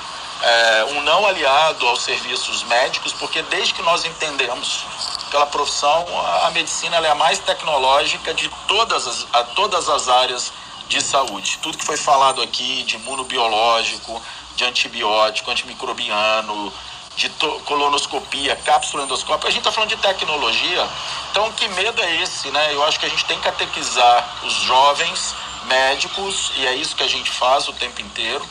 é, 0.42 0.86
um 0.92 1.02
não 1.02 1.26
aliado 1.26 1.88
aos 1.88 2.04
serviços 2.04 2.64
médicos, 2.64 3.14
porque 3.14 3.42
desde 3.44 3.74
que 3.74 3.82
nós 3.82 4.06
entendemos 4.06 4.86
pela 5.30 5.46
profissão, 5.46 6.06
a 6.44 6.52
medicina 6.52 6.98
é 6.98 7.10
a 7.10 7.16
mais 7.16 7.40
tecnológica 7.40 8.34
de 8.34 8.50
todas 8.68 9.08
as, 9.08 9.28
a 9.34 9.44
todas 9.44 9.90
as 9.90 10.10
áreas 10.10 10.52
de 10.88 11.02
saúde. 11.02 11.60
Tudo 11.62 11.78
que 11.78 11.86
foi 11.86 11.98
falado 11.98 12.42
aqui 12.42 12.84
de 12.84 12.96
imunobiológico, 12.96 14.22
de 14.56 14.64
antibiótico, 14.64 15.52
antimicrobiano, 15.52 16.74
de 17.16 17.30
colonoscopia, 17.66 18.56
cápsula 18.58 19.04
endoscópica, 19.04 19.48
a 19.48 19.52
gente 19.52 19.62
está 19.62 19.72
falando 19.72 19.90
de 19.90 19.98
tecnologia. 19.98 20.88
Então, 21.32 21.52
que 21.54 21.68
medo 21.70 22.02
é 22.02 22.22
esse, 22.22 22.50
né? 22.50 22.74
Eu 22.74 22.84
acho 22.84 23.00
que 23.00 23.06
a 23.06 23.10
gente 23.10 23.26
tem 23.26 23.38
que 23.38 23.44
catequizar 23.44 24.40
os 24.44 24.54
jovens 24.54 25.36
médicos, 25.66 26.52
e 26.58 26.68
é 26.68 26.76
isso 26.76 26.96
que 26.96 27.04
a 27.04 27.08
gente 27.08 27.30
faz 27.30 27.68
o 27.68 27.74
tempo 27.74 28.02
inteiro, 28.02 28.46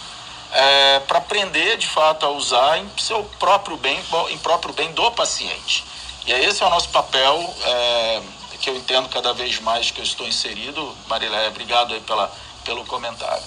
é, 0.53 1.01
para 1.01 1.19
aprender 1.19 1.77
de 1.77 1.86
fato 1.86 2.27
a 2.27 2.31
usar 2.31 2.78
em 2.78 2.90
seu 2.98 3.23
próprio 3.39 3.77
bem, 3.77 4.01
em 4.31 4.39
próprio 4.39 4.74
bem 4.74 4.93
do 4.93 5.11
paciente. 5.12 5.85
E 6.27 6.32
esse 6.32 6.62
é 6.62 6.66
o 6.66 6.70
nosso 6.70 6.89
papel, 6.89 7.39
é, 7.65 8.23
que 8.61 8.69
eu 8.69 8.77
entendo 8.77 9.09
cada 9.09 9.32
vez 9.32 9.61
mais 9.61 9.90
que 9.93 10.01
eu 10.01 10.05
estou 10.05 10.27
inserido. 10.27 10.94
Marilé, 11.07 11.48
obrigado 11.48 11.94
aí 11.94 12.01
pela, 12.01 12.31
pelo 12.65 12.85
comentário. 12.85 13.44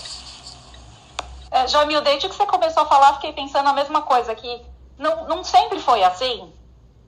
É, 1.52 1.68
Jamil, 1.68 2.02
desde 2.02 2.30
que 2.30 2.36
você 2.36 2.46
começou 2.46 2.84
a 2.84 2.86
falar, 2.86 3.16
fiquei 3.16 3.34
pensando 3.34 3.68
a 3.68 3.74
mesma 3.74 4.04
coisa, 4.04 4.34
que 4.34 4.62
não, 4.98 5.28
não 5.28 5.44
sempre 5.44 5.80
foi 5.80 6.04
assim. 6.04 6.54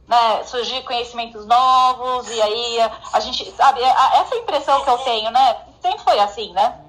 né, 0.07 0.43
surgir 0.43 0.83
conhecimentos 0.83 1.45
novos, 1.45 2.29
e 2.29 2.41
aí 2.41 2.79
a, 3.13 3.19
gente, 3.21 3.49
sabe, 3.51 3.81
a, 3.81 4.17
essa 4.17 4.35
impressão 4.35 4.83
que 4.83 4.89
eu 4.89 4.97
tenho, 4.99 5.31
né, 5.31 5.57
sempre 5.81 6.03
foi 6.03 6.19
assim, 6.19 6.51
né? 6.51 6.81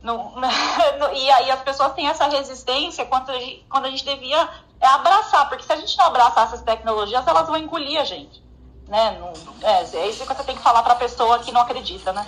No, 0.00 0.30
no, 0.38 1.12
e 1.12 1.30
aí 1.32 1.50
as 1.50 1.60
pessoas 1.62 1.92
têm 1.94 2.06
essa 2.06 2.28
resistência 2.28 3.04
quando 3.04 3.30
a 3.30 3.38
gente, 3.38 3.66
quando 3.68 3.86
a 3.86 3.90
gente 3.90 4.04
devia 4.04 4.48
abraçar, 4.86 5.48
porque 5.48 5.64
se 5.64 5.72
a 5.72 5.76
gente 5.76 5.96
não 5.98 6.06
abraçar 6.06 6.46
essas 6.46 6.62
tecnologias, 6.62 7.26
elas 7.26 7.46
vão 7.46 7.56
engolir 7.56 8.00
a 8.00 8.04
gente. 8.04 8.42
Né? 8.88 9.18
Não, 9.20 9.32
é, 9.68 9.82
é 9.82 10.08
isso 10.08 10.26
que 10.26 10.34
você 10.34 10.42
tem 10.42 10.56
que 10.56 10.62
falar 10.62 10.82
para 10.82 10.94
a 10.94 10.96
pessoa 10.96 11.38
que 11.38 11.52
não 11.52 11.60
acredita, 11.60 12.12
né? 12.12 12.26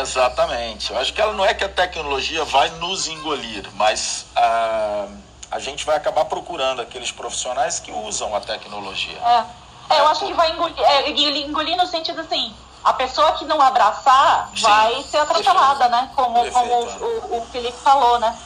Exatamente. 0.00 0.92
Eu 0.92 0.98
acho 0.98 1.12
que 1.12 1.20
ela 1.20 1.32
não 1.32 1.44
é 1.44 1.54
que 1.54 1.62
a 1.62 1.68
tecnologia 1.68 2.44
vai 2.44 2.70
nos 2.70 3.06
engolir, 3.06 3.70
mas 3.74 4.26
a, 4.34 5.06
a 5.48 5.58
gente 5.60 5.86
vai 5.86 5.96
acabar 5.96 6.24
procurando 6.24 6.82
aqueles 6.82 7.12
profissionais 7.12 7.78
que 7.78 7.92
usam 7.92 8.34
a 8.34 8.40
tecnologia. 8.40 9.16
É, 9.16 9.94
é 9.94 10.00
eu 10.00 10.08
acho 10.08 10.26
que 10.26 10.34
vai 10.34 10.50
engolir, 10.50 10.82
é, 10.82 11.08
engolir 11.08 11.76
no 11.76 11.86
sentido 11.86 12.20
assim, 12.20 12.52
a 12.82 12.92
pessoa 12.94 13.32
que 13.32 13.44
não 13.44 13.60
abraçar 13.60 14.50
Sim, 14.56 14.62
vai 14.62 15.02
ser 15.04 15.18
atropelada, 15.18 15.88
né? 15.88 16.10
Como, 16.16 16.50
como 16.50 16.74
o, 16.74 17.36
o, 17.36 17.38
o, 17.38 17.46
Felipe 17.46 17.78
falou, 17.78 18.18
né? 18.18 18.36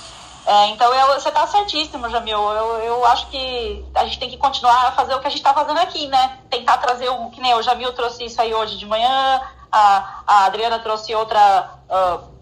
É, 0.47 0.68
então 0.68 0.94
eu, 0.94 1.06
você 1.09 1.28
está 1.28 1.44
certíssimo, 1.47 2.09
Jamil. 2.09 2.39
Eu, 2.39 2.78
eu 2.78 3.06
acho 3.06 3.27
que 3.28 3.85
a 3.94 4.05
gente 4.05 4.18
tem 4.20 4.31
que 4.31 4.39
continuar 4.39 4.86
a 4.86 4.93
fazer 4.93 5.14
o 5.14 5.20
que 5.20 5.27
a 5.27 5.31
gente 5.31 5.40
está 5.40 5.52
fazendo 5.52 5.78
aqui, 5.78 6.06
né? 6.06 6.39
Tentar 6.48 6.78
trazer 6.78 7.10
um. 7.10 7.31
Que 7.31 7.40
nem 7.40 7.52
o 7.55 7.62
Jamil 7.62 7.93
trouxe 7.93 8.24
isso 8.24 8.40
aí 8.40 8.55
hoje 8.55 8.78
de 8.78 8.86
manhã, 8.86 9.43
a, 9.73 10.23
a 10.24 10.44
Adriana 10.44 10.78
trouxe 10.78 11.14
outra. 11.14 11.70
Uh, 11.90 12.36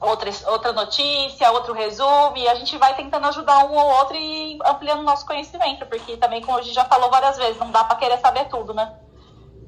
outra, 0.00 0.30
outra 0.48 0.72
notícia, 0.72 1.50
outro 1.52 1.72
resumo, 1.72 2.36
e 2.36 2.46
a 2.48 2.54
gente 2.54 2.76
vai 2.76 2.94
tentando 2.94 3.26
ajudar 3.28 3.64
um 3.64 3.74
ou 3.74 3.90
outro 3.98 4.14
e 4.14 4.58
ampliando 4.64 5.00
o 5.00 5.04
nosso 5.04 5.26
conhecimento, 5.26 5.86
porque 5.86 6.18
também, 6.18 6.42
como 6.42 6.58
a 6.58 6.62
gente 6.62 6.74
já 6.74 6.84
falou 6.84 7.10
várias 7.10 7.36
vezes, 7.38 7.58
não 7.58 7.70
dá 7.70 7.82
para 7.82 7.96
querer 7.96 8.18
saber 8.18 8.46
tudo, 8.48 8.74
né? 8.74 8.94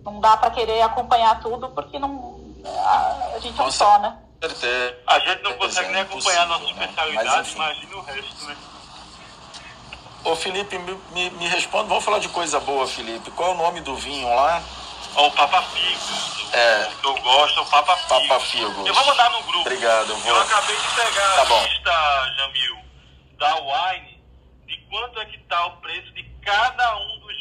Não 0.05 0.21
dá 0.21 0.37
para 0.37 0.51
querer 0.51 0.83
acompanhar 0.83 1.41
tudo 1.41 1.69
porque 1.71 1.99
não 1.99 2.39
a, 2.65 3.35
a 3.37 3.39
gente 3.39 3.59
é 3.59 3.65
um 3.65 3.71
só, 3.71 3.99
né? 3.99 4.19
A 5.07 5.19
gente 5.19 5.43
não 5.43 5.55
consegue 5.55 5.91
nem 5.91 6.03
acompanhar 6.03 6.43
a 6.43 6.47
nossa 6.47 6.65
né? 6.65 6.85
especialidade, 6.85 7.53
imagina 7.53 7.97
o 7.97 8.01
resto, 8.03 8.45
né? 8.47 8.57
Ô 10.25 10.37
Felipe, 10.37 10.79
me, 10.79 10.95
me, 11.13 11.31
me 11.31 11.49
responda, 11.49 11.89
vamos 11.89 12.05
falar 12.05 12.19
de 12.19 12.29
coisa 12.29 12.61
boa, 12.61 12.87
Felipe. 12.87 13.31
Qual 13.33 13.51
é 13.51 13.55
o 13.55 13.57
nome 13.57 13.81
do 13.81 13.97
vinho 13.97 14.29
lá? 14.29 14.63
O 15.17 15.31
Papa 15.33 15.63
Figo. 15.63 16.57
É. 16.57 16.87
O 16.87 16.97
que 16.97 17.07
eu 17.07 17.23
gosto 17.23 17.59
é 17.59 17.63
o 17.63 17.67
Papa 17.67 17.97
Figo. 17.97 18.09
Papa 18.09 18.41
Figo. 18.41 18.87
Eu 18.87 18.95
vou 18.95 19.07
mandar 19.07 19.31
no 19.31 19.43
grupo. 19.43 19.61
Obrigado. 19.61 20.11
Eu, 20.11 20.17
vou... 20.17 20.37
eu 20.37 20.43
acabei 20.43 20.77
de 20.77 20.89
pegar 20.89 21.35
tá 21.35 21.43
a 21.43 21.45
bom. 21.45 21.63
lista, 21.65 22.35
Jamil, 22.37 22.79
da 23.39 23.55
Wine, 23.57 24.23
de 24.67 24.77
quanto 24.89 25.21
é 25.21 25.25
que 25.25 25.39
tá 25.39 25.67
o 25.67 25.77
preço 25.79 26.13
de 26.13 26.23
cada 26.45 26.97
um 26.97 27.21
dos 27.21 27.39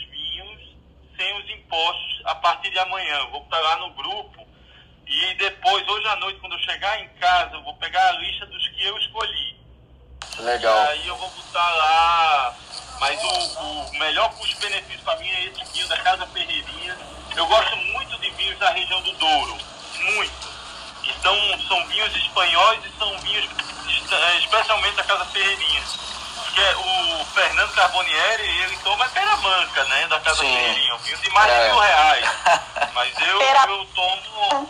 sem 1.17 1.37
os 1.39 1.49
impostos 1.49 2.21
a 2.25 2.35
partir 2.35 2.69
de 2.69 2.79
amanhã. 2.79 3.27
vou 3.31 3.41
botar 3.41 3.59
lá 3.59 3.77
no 3.77 3.89
grupo 3.93 4.46
e 5.09 5.33
depois, 5.35 5.87
hoje 5.87 6.07
à 6.07 6.15
noite, 6.17 6.39
quando 6.39 6.53
eu 6.53 6.59
chegar 6.59 6.99
em 6.99 7.07
casa, 7.19 7.55
eu 7.55 7.63
vou 7.63 7.73
pegar 7.75 8.09
a 8.09 8.11
lista 8.13 8.45
dos 8.45 8.67
que 8.69 8.85
eu 8.85 8.97
escolhi. 8.97 9.57
Legal. 10.39 10.75
E 10.75 10.87
aí 10.89 11.07
eu 11.07 11.15
vou 11.15 11.29
botar 11.29 11.69
lá. 11.69 12.55
Mas 12.99 13.23
o, 13.23 13.61
o 13.61 13.99
melhor 13.99 14.29
custo-benefício 14.35 15.01
para 15.03 15.19
mim 15.19 15.29
é 15.29 15.45
esse 15.45 15.63
vinho 15.73 15.87
da 15.87 15.97
Casa 15.99 16.25
Ferreirinha. 16.27 16.97
Eu 17.35 17.45
gosto 17.47 17.75
muito 17.75 18.19
de 18.19 18.29
vinhos 18.31 18.57
da 18.59 18.69
região 18.71 19.01
do 19.01 19.11
Douro. 19.13 19.57
Muito. 19.99 20.57
Então 21.03 21.35
são 21.67 21.87
vinhos 21.87 22.15
espanhóis 22.15 22.79
e 22.85 22.97
são 22.97 23.17
vinhos 23.19 23.47
especialmente 24.39 24.95
da 24.95 25.03
Casa 25.03 25.25
Ferreirinha 25.25 25.83
que 26.57 26.61
é 26.63 26.75
o 26.75 27.25
Fernando 27.25 27.71
Carbonieri, 27.73 28.63
ele 28.63 28.77
toma 28.77 29.07
pera 29.09 29.37
manca, 29.37 29.83
né? 29.83 30.07
Da 30.07 30.19
Casa 30.19 30.37
Ferreirinha, 30.37 30.95
um 30.95 30.97
vinho 30.97 31.17
de 31.19 31.29
mais 31.29 31.53
de 31.53 31.69
mil 31.69 31.79
reais. 31.79 32.25
Mas 32.95 33.13
eu, 33.21 33.39
eu 33.39 33.85
tomo. 33.93 34.69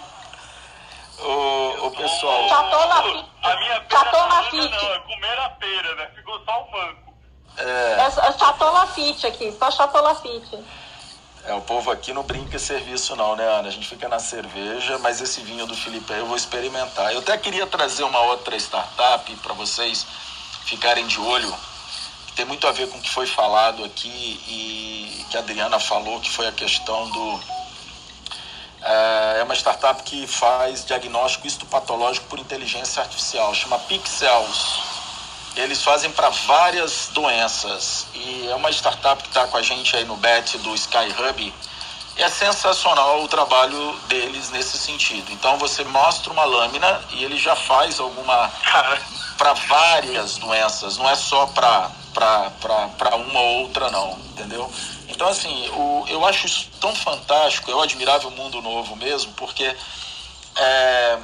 O, 1.19 1.88
o 1.88 1.91
pessoal. 1.91 2.48
Chateau 2.48 2.88
Lafitte. 2.88 3.31
A 3.44 3.56
minha 3.57 3.81
manca 3.81 4.27
Lafitte. 4.27 4.69
não, 4.69 4.94
é 4.94 4.99
comer 4.99 5.39
a 5.39 5.49
pera, 5.49 5.95
né? 5.95 6.07
Ficou 6.15 6.39
só 6.45 6.64
o 6.64 6.72
manco. 6.72 7.14
É, 7.57 7.95
É 7.99 8.11
Chateau 8.11 8.73
Lafitte 8.73 9.27
aqui, 9.27 9.52
só 9.57 9.72
Chateau 9.72 10.03
Lafitte. 10.03 10.64
é, 11.45 11.53
o 11.53 11.61
povo 11.61 11.89
aqui 11.91 12.14
não 12.14 12.23
brinca 12.23 12.60
serviço, 12.60 13.15
não, 13.15 13.35
né, 13.35 13.45
Ana? 13.45 13.68
A 13.68 13.72
gente 13.72 13.88
fica 13.88 14.07
na 14.07 14.19
cerveja, 14.19 14.99
mas 14.99 15.22
esse 15.22 15.41
vinho 15.41 15.65
do 15.65 15.76
Felipe 15.76 16.14
aí 16.14 16.19
eu 16.19 16.27
vou 16.27 16.38
experimentar. 16.38 17.11
Eu 17.14 17.19
até 17.19 17.38
queria 17.38 17.65
trazer 17.65 18.03
uma 18.03 18.22
outra 18.22 18.56
startup 18.57 19.35
para 19.38 19.53
vocês 19.53 20.06
ficarem 20.65 21.07
de 21.07 21.19
olho 21.19 21.56
tem 22.38 22.45
muito 22.45 22.68
a 22.68 22.72
ver 22.72 22.88
com 22.88 22.99
o 22.99 23.02
que 23.02 23.10
foi 23.10 23.26
falado 23.26 23.84
aqui 23.84 24.39
e 24.48 25.26
que 25.31 25.35
a 25.35 25.39
Adriana 25.39 25.80
falou, 25.80 26.22
que 26.22 26.30
foi 26.30 26.48
a 26.48 26.52
questão 26.52 27.10
do. 27.10 27.56
É 28.82 29.44
uma 29.44 29.56
startup 29.56 30.02
que 30.04 30.28
faz 30.28 30.86
diagnóstico 30.86 31.48
histopatológico 31.48 32.28
por 32.28 32.40
inteligência 32.40 33.02
artificial, 33.02 33.54
chama 33.54 33.80
Pixels. 33.80 34.82
Eles 35.56 35.82
fazem 35.82 36.12
para 36.12 36.30
várias 36.30 37.10
doenças 37.14 38.06
e 38.14 38.48
é 38.48 38.56
uma 38.56 38.70
startup 38.70 39.22
que 39.22 39.30
está 39.30 39.48
com 39.48 39.58
a 39.58 39.62
gente 39.62 39.95
aí 39.95 40.06
no 40.06 40.16
BET 40.16 40.58
do 40.60 40.76
Sky 40.76 41.14
Hub. 41.18 41.54
É 42.16 42.30
sensacional 42.30 43.24
o 43.24 43.28
trabalho 43.28 43.94
deles 44.08 44.49
nesse 44.52 44.78
sentido. 44.78 45.32
Então 45.32 45.58
você 45.58 45.84
mostra 45.84 46.32
uma 46.32 46.45
lâmina 46.45 47.02
e 47.12 47.24
ele 47.24 47.38
já 47.38 47.56
faz 47.56 47.99
alguma 47.99 48.52
para 49.38 49.54
várias 49.54 50.38
doenças, 50.38 50.98
não 50.98 51.10
é 51.10 51.16
só 51.16 51.45
para 51.48 51.91
para 52.14 53.16
uma 53.16 53.40
ou 53.40 53.62
outra, 53.64 53.91
não, 53.91 54.18
entendeu? 54.32 54.72
Então, 55.18 55.30
assim, 55.30 55.68
o, 55.69 56.06
eu 56.07 56.23
acho 56.27 56.45
isso 56.45 56.69
tão 56.80 56.94
fantástico, 56.94 57.72
eu 57.72 57.81
admirável 57.81 58.30
mundo 58.30 58.61
novo 58.61 58.95
mesmo, 58.95 59.34
porque 59.34 59.76
é, 60.56 61.18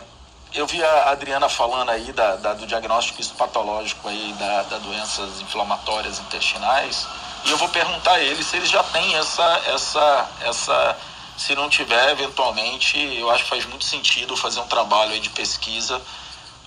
eu 0.51 0.65
vi 0.65 0.83
a 0.83 1.11
Adriana 1.11 1.47
falando 1.47 1.91
aí 1.91 2.11
da, 2.11 2.35
da 2.37 2.53
do 2.55 2.65
diagnóstico 2.65 3.23
patológico 3.35 4.09
aí 4.09 4.33
da, 4.39 4.63
da 4.63 4.79
doenças 4.79 5.41
inflamatórias 5.41 6.17
intestinais, 6.17 7.07
e 7.45 7.51
eu 7.51 7.57
vou 7.57 7.69
perguntar 7.69 8.13
a 8.13 8.19
ele 8.19 8.43
se 8.43 8.57
ele 8.57 8.65
já 8.65 8.81
tem 8.81 9.13
essa, 9.13 9.61
essa, 9.67 10.29
essa, 10.41 10.97
se 11.37 11.53
não 11.53 11.69
tiver, 11.69 12.09
eventualmente, 12.09 12.97
eu 12.97 13.29
acho 13.29 13.43
que 13.43 13.49
faz 13.51 13.63
muito 13.67 13.85
sentido 13.85 14.35
fazer 14.35 14.59
um 14.59 14.67
trabalho 14.67 15.19
de 15.19 15.29
pesquisa 15.29 16.01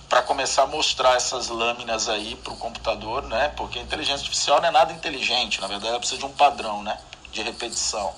para 0.07 0.21
começar 0.21 0.63
a 0.63 0.67
mostrar 0.67 1.17
essas 1.17 1.49
lâminas 1.49 2.07
aí 2.07 2.37
para 2.37 2.53
o 2.53 2.55
computador, 2.55 3.23
né? 3.23 3.49
Porque 3.57 3.79
a 3.79 3.81
inteligência 3.81 4.23
artificial 4.23 4.61
não 4.61 4.69
é 4.69 4.71
nada 4.71 4.93
inteligente, 4.93 5.59
na 5.59 5.67
verdade 5.67 5.89
ela 5.89 5.99
precisa 5.99 6.21
de 6.21 6.25
um 6.25 6.31
padrão, 6.31 6.81
né? 6.81 6.97
De 7.37 7.43
repetição. 7.43 8.15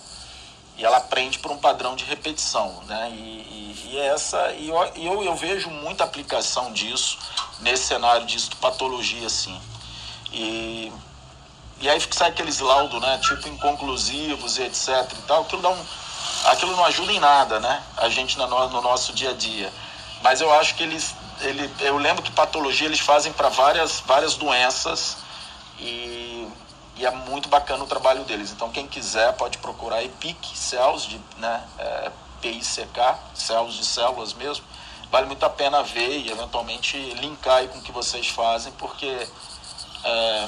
E 0.77 0.85
ela 0.85 0.95
aprende 0.95 1.39
por 1.39 1.51
um 1.51 1.57
padrão 1.57 1.93
de 1.93 2.05
repetição, 2.05 2.81
né? 2.87 3.09
E, 3.11 3.13
e, 3.13 3.89
e 3.91 3.97
é 3.97 4.07
essa, 4.13 4.53
e 4.53 4.69
eu, 4.69 5.21
eu, 5.23 5.35
vejo 5.35 5.69
muita 5.69 6.05
aplicação 6.05 6.71
disso 6.71 7.17
nesse 7.59 7.87
cenário 7.87 8.25
de 8.25 8.37
histopatologia, 8.37 9.27
assim. 9.27 9.59
E, 10.31 10.89
e 11.81 11.89
aí 11.89 11.99
sai 12.11 12.29
aqueles 12.29 12.61
laudos, 12.61 13.01
né? 13.01 13.17
Tipo 13.17 13.49
inconclusivos 13.49 14.57
e 14.57 14.63
etc 14.63 14.87
e 15.11 15.21
tal. 15.23 15.41
Aquilo, 15.41 15.61
dá 15.61 15.69
um, 15.69 15.85
aquilo 16.45 16.71
não 16.77 16.85
ajuda 16.85 17.11
em 17.11 17.19
nada, 17.19 17.59
né? 17.59 17.83
A 17.97 18.07
gente 18.07 18.37
no, 18.37 18.47
no 18.47 18.81
nosso 18.81 19.11
dia 19.11 19.31
a 19.31 19.33
dia. 19.33 19.69
Mas 20.23 20.39
eu 20.39 20.49
acho 20.53 20.75
que 20.75 20.83
eles 20.83 21.13
ele, 21.41 21.69
eu 21.81 21.97
lembro 21.97 22.23
que 22.23 22.31
patologia 22.31 22.87
eles 22.87 23.01
fazem 23.01 23.33
para 23.33 23.49
várias, 23.49 23.99
várias 23.99 24.35
doenças 24.35 25.17
e, 25.77 26.47
e, 26.99 27.05
é 27.05 27.11
muito 27.11 27.49
bacana 27.49 27.83
o 27.83 27.87
trabalho 27.87 28.23
deles. 28.23 28.51
Então, 28.51 28.69
quem 28.69 28.87
quiser 28.87 29.33
pode 29.33 29.57
procurar 29.57 30.03
EPIC, 30.03 30.57
Cells, 30.57 31.07
de, 31.07 31.19
né, 31.37 31.63
é, 31.77 32.11
PICK, 32.41 32.99
cells 33.33 33.75
de 33.75 33.85
células 33.85 34.33
mesmo. 34.33 34.65
Vale 35.11 35.25
muito 35.25 35.43
a 35.45 35.49
pena 35.49 35.81
ver 35.81 36.19
e 36.19 36.31
eventualmente 36.31 36.97
linkar 37.15 37.67
com 37.67 37.79
o 37.79 37.81
que 37.81 37.91
vocês 37.91 38.27
fazem, 38.27 38.71
porque 38.73 39.27
é, 40.03 40.47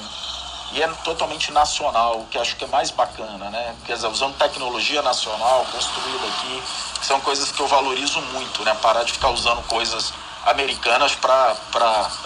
e 0.73 0.81
é 0.81 0.87
totalmente 1.03 1.51
nacional, 1.51 2.19
o 2.19 2.25
que 2.27 2.37
acho 2.37 2.55
que 2.55 2.63
é 2.63 2.67
mais 2.67 2.91
bacana, 2.91 3.49
né? 3.49 3.75
Quer 3.85 3.95
dizer, 3.95 4.07
usando 4.07 4.37
tecnologia 4.37 5.01
nacional, 5.01 5.65
construída 5.71 6.27
aqui, 6.27 6.63
são 7.01 7.19
coisas 7.19 7.51
que 7.51 7.59
eu 7.59 7.67
valorizo 7.67 8.21
muito, 8.33 8.63
né? 8.63 8.73
Parar 8.81 9.03
de 9.03 9.11
ficar 9.11 9.31
usando 9.31 9.61
coisas 9.67 10.13
americanas 10.45 11.13
para, 11.15 11.55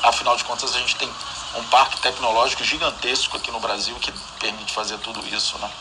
afinal 0.03 0.35
de 0.35 0.43
contas, 0.43 0.75
a 0.75 0.79
gente 0.79 0.95
tem 0.95 1.09
um 1.57 1.63
parque 1.65 2.01
tecnológico 2.01 2.63
gigantesco 2.63 3.37
aqui 3.37 3.51
no 3.51 3.59
Brasil 3.59 3.95
que 3.95 4.11
permite 4.39 4.73
fazer 4.73 4.97
tudo 4.99 5.25
isso, 5.27 5.57
né? 5.59 5.71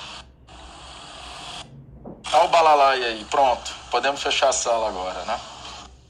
Olha 2.33 2.45
o 2.45 2.49
balalai 2.49 3.05
aí, 3.05 3.25
pronto. 3.27 3.73
Podemos 3.91 4.23
fechar 4.23 4.49
a 4.49 4.53
sala 4.53 4.89
agora, 4.89 5.25
né? 5.25 5.41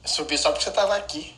Subi 0.05 0.37
só 0.37 0.51
porque 0.51 0.63
você 0.63 0.69
estava 0.69 0.95
aqui. 0.95 1.35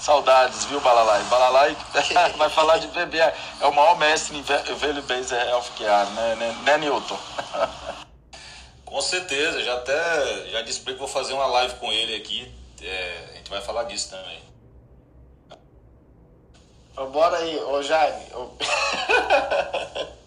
Saudades, 0.00 0.64
viu, 0.64 0.80
Balalai? 0.80 1.22
Balalai 1.24 1.76
vai 2.38 2.48
falar 2.48 2.78
de 2.78 2.86
bebê. 2.88 3.18
É 3.18 3.66
o 3.66 3.72
maior 3.72 3.98
mestre 3.98 4.36
em 4.36 4.42
velho 4.42 5.02
based 5.02 5.34
healthcare, 5.34 6.08
né, 6.10 6.34
né, 6.36 6.56
né 6.62 6.78
Newton? 6.78 7.18
Com 8.86 9.00
certeza, 9.02 9.62
já 9.62 9.74
até 9.74 10.48
já 10.50 10.62
disse 10.62 10.80
para 10.80 10.94
que 10.94 10.98
vou 10.98 11.06
fazer 11.06 11.34
uma 11.34 11.46
live 11.46 11.74
com 11.74 11.92
ele 11.92 12.16
aqui. 12.16 12.50
É, 12.82 13.28
a 13.30 13.36
gente 13.36 13.50
vai 13.50 13.60
falar 13.60 13.84
disso 13.84 14.10
também. 14.10 14.49
Bora 16.96 17.38
aí, 17.38 17.58
ô 17.58 17.82
Jaime. 17.82 18.26
Ô, 18.34 18.50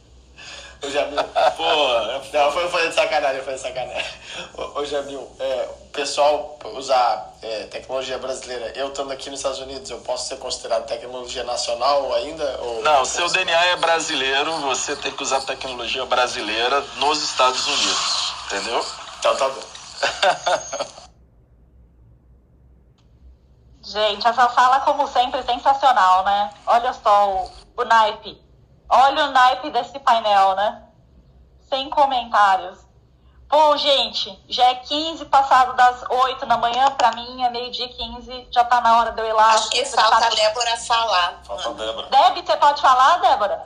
Jamil. 0.89 1.23
Porra, 1.57 2.21
é 2.33 2.37
Não, 2.37 2.51
foi, 2.51 2.69
foi 2.69 2.87
de 2.87 2.93
sacanagem, 2.93 3.41
foi 3.41 3.53
de 3.53 3.59
sacanagem. 3.59 4.13
Ô, 4.53 4.79
ô 4.79 4.85
Jamil, 4.85 5.31
é, 5.39 5.69
o 5.69 5.89
pessoal 5.89 6.59
usar 6.75 7.33
é, 7.41 7.63
tecnologia 7.65 8.17
brasileira, 8.17 8.71
eu 8.75 8.89
estando 8.89 9.11
aqui 9.11 9.29
nos 9.29 9.39
Estados 9.39 9.59
Unidos, 9.59 9.89
eu 9.89 9.99
posso 9.99 10.27
ser 10.27 10.37
considerado 10.37 10.85
tecnologia 10.85 11.43
nacional 11.43 12.13
ainda? 12.13 12.59
Ou 12.61 12.81
Não, 12.81 13.05
seu 13.05 13.27
DNA 13.29 13.65
é 13.65 13.75
brasileiro, 13.77 14.51
você 14.59 14.95
tem 14.95 15.11
que 15.11 15.23
usar 15.23 15.41
tecnologia 15.41 16.05
brasileira 16.05 16.81
nos 16.97 17.23
Estados 17.23 17.65
Unidos, 17.65 18.33
entendeu? 18.45 18.85
Então 19.19 19.35
tá 19.35 19.49
bom. 19.49 20.93
Gente, 23.93 24.27
essa 24.27 24.49
sala, 24.49 24.79
como 24.79 25.07
sempre, 25.07 25.43
sensacional, 25.43 26.23
né? 26.25 26.49
Olha 26.65 26.91
só 26.93 27.29
o, 27.29 27.51
o 27.77 27.83
naipe. 27.85 28.41
Olha 28.89 29.25
o 29.25 29.31
naipe 29.31 29.69
desse 29.69 29.99
painel, 29.99 30.55
né? 30.55 30.81
Sem 31.69 31.91
comentários. 31.91 32.79
Pô, 33.47 33.77
gente, 33.77 34.43
já 34.49 34.63
é 34.71 34.75
15 34.75 35.25
passado 35.25 35.73
das 35.75 36.01
8 36.09 36.43
da 36.47 36.57
manhã, 36.57 36.89
pra 36.89 37.11
mim 37.11 37.43
é 37.43 37.51
meio-dia 37.51 37.87
15, 37.87 38.47
já 38.51 38.63
tá 38.63 38.81
na 38.81 38.97
hora 38.97 39.11
de 39.11 39.21
eu 39.21 39.27
ir 39.27 39.33
lá. 39.33 39.49
Acho 39.51 39.69
que 39.69 39.85
falta 39.85 40.25
a 40.25 40.29
Débora 40.29 40.77
falar. 40.77 41.39
Falta 41.45 41.69
a 41.69 41.73
Débora. 41.73 42.07
Deb, 42.09 42.43
você 42.47 42.57
pode 42.57 42.81
falar, 42.81 43.17
Débora? 43.19 43.63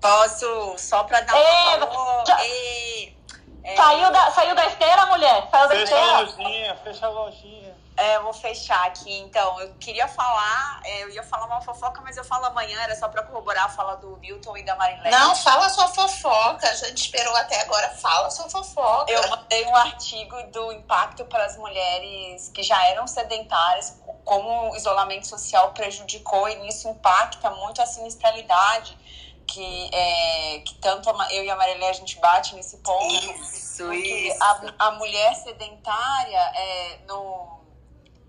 Posso, 0.00 0.74
só 0.78 1.02
pra 1.02 1.20
dar 1.22 1.34
um 1.34 1.80
favor. 1.80 2.24
já- 2.28 2.38
é, 2.44 3.74
Saiu, 3.76 4.10
da, 4.12 4.30
saiu 4.30 4.54
da 4.54 4.66
esteira, 4.66 5.06
mulher? 5.06 5.48
Saiu 5.50 5.68
da 5.68 5.74
Fecha 5.74 5.96
a 5.96 6.22
esteira? 6.22 6.46
lojinha, 6.46 6.76
fecha 6.76 7.06
a 7.06 7.10
lojinha. 7.10 7.76
É, 7.98 8.14
eu 8.14 8.22
vou 8.22 8.32
fechar 8.32 8.86
aqui, 8.86 9.12
então. 9.18 9.60
Eu 9.60 9.74
queria 9.74 10.06
falar, 10.06 10.80
é, 10.84 11.02
eu 11.02 11.10
ia 11.10 11.22
falar 11.24 11.46
uma 11.46 11.60
fofoca, 11.60 12.00
mas 12.00 12.16
eu 12.16 12.22
falo 12.22 12.46
amanhã, 12.46 12.80
era 12.80 12.94
só 12.94 13.08
pra 13.08 13.24
corroborar 13.24 13.64
a 13.64 13.68
fala 13.68 13.96
do 13.96 14.16
Milton 14.18 14.56
e 14.56 14.62
da 14.62 14.76
Marilene. 14.76 15.10
Não, 15.10 15.34
fala 15.34 15.68
sua 15.68 15.88
fofoca. 15.88 16.68
A 16.68 16.74
gente 16.74 16.96
esperou 16.96 17.36
até 17.36 17.60
agora. 17.60 17.88
Fala 17.90 18.30
sua 18.30 18.48
fofoca. 18.48 19.10
Eu 19.10 19.28
mandei 19.28 19.66
um 19.66 19.74
artigo 19.74 20.40
do 20.52 20.70
impacto 20.70 21.24
para 21.24 21.44
as 21.44 21.56
mulheres 21.56 22.48
que 22.54 22.62
já 22.62 22.80
eram 22.86 23.04
sedentárias, 23.08 24.00
como 24.24 24.70
o 24.70 24.76
isolamento 24.76 25.26
social 25.26 25.72
prejudicou 25.72 26.48
e 26.48 26.54
nisso 26.60 26.88
impacta 26.88 27.50
muito 27.50 27.82
a 27.82 27.86
sinistralidade, 27.86 28.96
que, 29.44 29.90
é, 29.92 30.60
que 30.60 30.74
tanto 30.76 31.10
eu 31.32 31.42
e 31.42 31.50
a 31.50 31.56
Marilé 31.56 31.88
a 31.88 31.94
gente 31.94 32.16
bate 32.20 32.54
nesse 32.54 32.76
ponto. 32.76 33.12
Isso, 33.42 33.92
isso. 33.92 34.38
A, 34.40 34.86
a 34.86 34.90
mulher 34.92 35.34
sedentária 35.34 36.52
é, 36.54 36.98
no, 37.08 37.57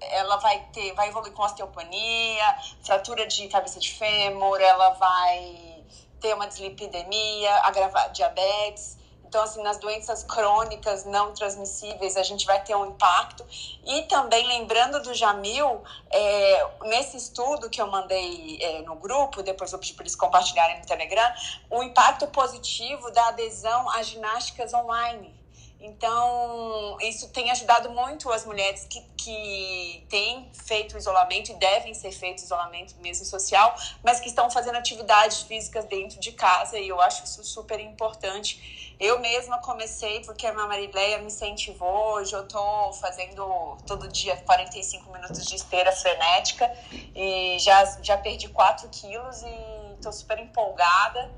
ela 0.01 0.37
vai 0.37 0.59
ter, 0.73 0.93
vai 0.93 1.09
evoluir 1.09 1.33
com 1.33 1.43
osteopenia, 1.43 2.57
fratura 2.83 3.25
de 3.27 3.47
cabeça 3.47 3.79
de 3.79 3.91
fêmur, 3.93 4.59
ela 4.59 4.91
vai 4.91 5.83
ter 6.19 6.33
uma 6.33 6.47
dislipidemia, 6.47 7.53
agravar 7.63 8.11
diabetes. 8.11 8.97
Então, 9.29 9.43
assim, 9.43 9.61
nas 9.61 9.77
doenças 9.77 10.23
crônicas 10.23 11.05
não 11.05 11.31
transmissíveis, 11.33 12.17
a 12.17 12.23
gente 12.23 12.47
vai 12.47 12.63
ter 12.63 12.75
um 12.75 12.87
impacto. 12.87 13.45
E 13.85 14.01
também, 14.03 14.45
lembrando 14.47 15.03
do 15.03 15.13
Jamil, 15.13 15.83
é, 16.09 16.67
nesse 16.85 17.15
estudo 17.15 17.69
que 17.69 17.79
eu 17.79 17.85
mandei 17.85 18.57
é, 18.59 18.81
no 18.81 18.95
grupo, 18.95 19.43
depois 19.43 19.71
eu 19.71 19.77
pedi 19.77 19.93
para 19.93 20.01
eles 20.01 20.15
compartilharem 20.15 20.79
no 20.79 20.85
Telegram, 20.85 21.31
o 21.69 21.83
impacto 21.83 22.25
positivo 22.27 23.11
da 23.11 23.27
adesão 23.27 23.87
às 23.91 24.07
ginásticas 24.07 24.73
online. 24.73 25.38
Então, 25.81 26.97
isso 26.99 27.29
tem 27.29 27.49
ajudado 27.51 27.89
muito 27.91 28.29
as 28.31 28.45
mulheres 28.45 28.85
que, 28.89 29.01
que 29.15 30.05
têm 30.09 30.51
feito 30.65 30.97
isolamento 30.97 31.51
e 31.51 31.55
devem 31.55 31.93
ser 31.93 32.11
feito 32.11 32.39
isolamento 32.39 32.95
mesmo 32.99 33.23
social, 33.25 33.73
mas 34.03 34.19
que 34.19 34.27
estão 34.27 34.51
fazendo 34.51 34.75
atividades 34.75 35.41
físicas 35.43 35.85
dentro 35.85 36.19
de 36.19 36.33
casa 36.33 36.77
e 36.77 36.89
eu 36.89 36.99
acho 36.99 37.23
isso 37.23 37.41
super 37.45 37.79
importante. 37.79 38.95
Eu 38.99 39.19
mesma 39.19 39.59
comecei 39.59 40.19
porque 40.25 40.45
a 40.45 40.51
minha 40.51 40.67
Marileia 40.67 41.19
me 41.19 41.27
incentivou, 41.27 42.15
hoje 42.15 42.33
eu 42.33 42.45
tô 42.45 42.91
fazendo 42.93 43.77
todo 43.87 44.09
dia 44.09 44.35
45 44.35 45.09
minutos 45.13 45.45
de 45.45 45.55
esteira 45.55 45.93
frenética 45.93 46.69
e 47.15 47.57
já, 47.59 47.85
já 48.01 48.17
perdi 48.17 48.49
4 48.49 48.89
quilos 48.89 49.41
e 49.43 50.01
tô 50.01 50.11
super 50.11 50.37
empolgada 50.39 51.31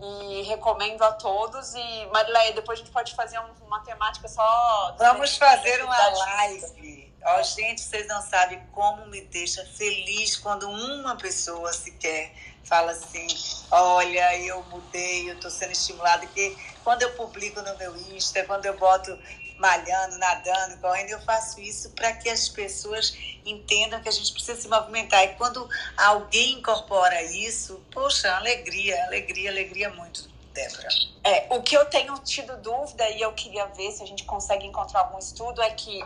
e 0.00 0.42
recomendo 0.42 1.02
a 1.02 1.12
todos. 1.12 1.74
E, 1.74 2.06
Marileia, 2.12 2.52
depois 2.52 2.78
a 2.78 2.82
gente 2.82 2.92
pode 2.92 3.14
fazer 3.14 3.38
um- 3.38 3.66
uma 3.66 3.80
temática 3.80 4.28
só. 4.28 4.94
Vamos 4.98 5.36
fazer 5.36 5.82
uma 5.84 5.94
física. 5.94 6.26
live. 6.26 7.14
Ó, 7.24 7.42
gente, 7.42 7.80
vocês 7.80 8.06
não 8.06 8.22
sabem 8.22 8.62
como 8.72 9.06
me 9.06 9.20
deixa 9.22 9.64
feliz 9.64 10.36
quando 10.36 10.68
uma 10.68 11.16
pessoa 11.16 11.72
sequer 11.72 12.32
fala 12.62 12.92
assim: 12.92 13.26
olha, 13.70 14.36
eu 14.38 14.62
mudei, 14.64 15.30
eu 15.30 15.40
tô 15.40 15.50
sendo 15.50 15.72
estimulada. 15.72 16.20
Porque 16.26 16.56
quando 16.84 17.02
eu 17.02 17.12
publico 17.14 17.60
no 17.62 17.76
meu 17.78 17.96
Insta, 17.96 18.44
quando 18.44 18.66
eu 18.66 18.76
boto 18.76 19.18
malhando, 19.58 20.18
nadando, 20.18 20.78
correndo, 20.78 21.10
eu 21.10 21.20
faço 21.22 21.60
isso 21.60 21.90
para 21.90 22.12
que 22.12 22.28
as 22.28 22.48
pessoas 22.48 23.16
entendam 23.44 24.00
que 24.00 24.08
a 24.08 24.12
gente 24.12 24.32
precisa 24.32 24.60
se 24.60 24.68
movimentar. 24.68 25.24
E 25.24 25.28
quando 25.34 25.68
alguém 25.96 26.58
incorpora 26.58 27.22
isso, 27.22 27.82
poxa, 27.90 28.34
alegria, 28.36 29.02
alegria, 29.06 29.50
alegria 29.50 29.90
muito, 29.90 30.28
Débora. 30.56 30.88
É, 31.22 31.54
o 31.54 31.62
que 31.62 31.76
eu 31.76 31.84
tenho 31.86 32.18
tido 32.20 32.56
dúvida 32.56 33.08
e 33.10 33.20
eu 33.20 33.32
queria 33.34 33.66
ver 33.66 33.92
se 33.92 34.02
a 34.02 34.06
gente 34.06 34.24
consegue 34.24 34.66
encontrar 34.66 35.00
algum 35.00 35.18
estudo 35.18 35.60
é 35.60 35.70
que 35.70 36.02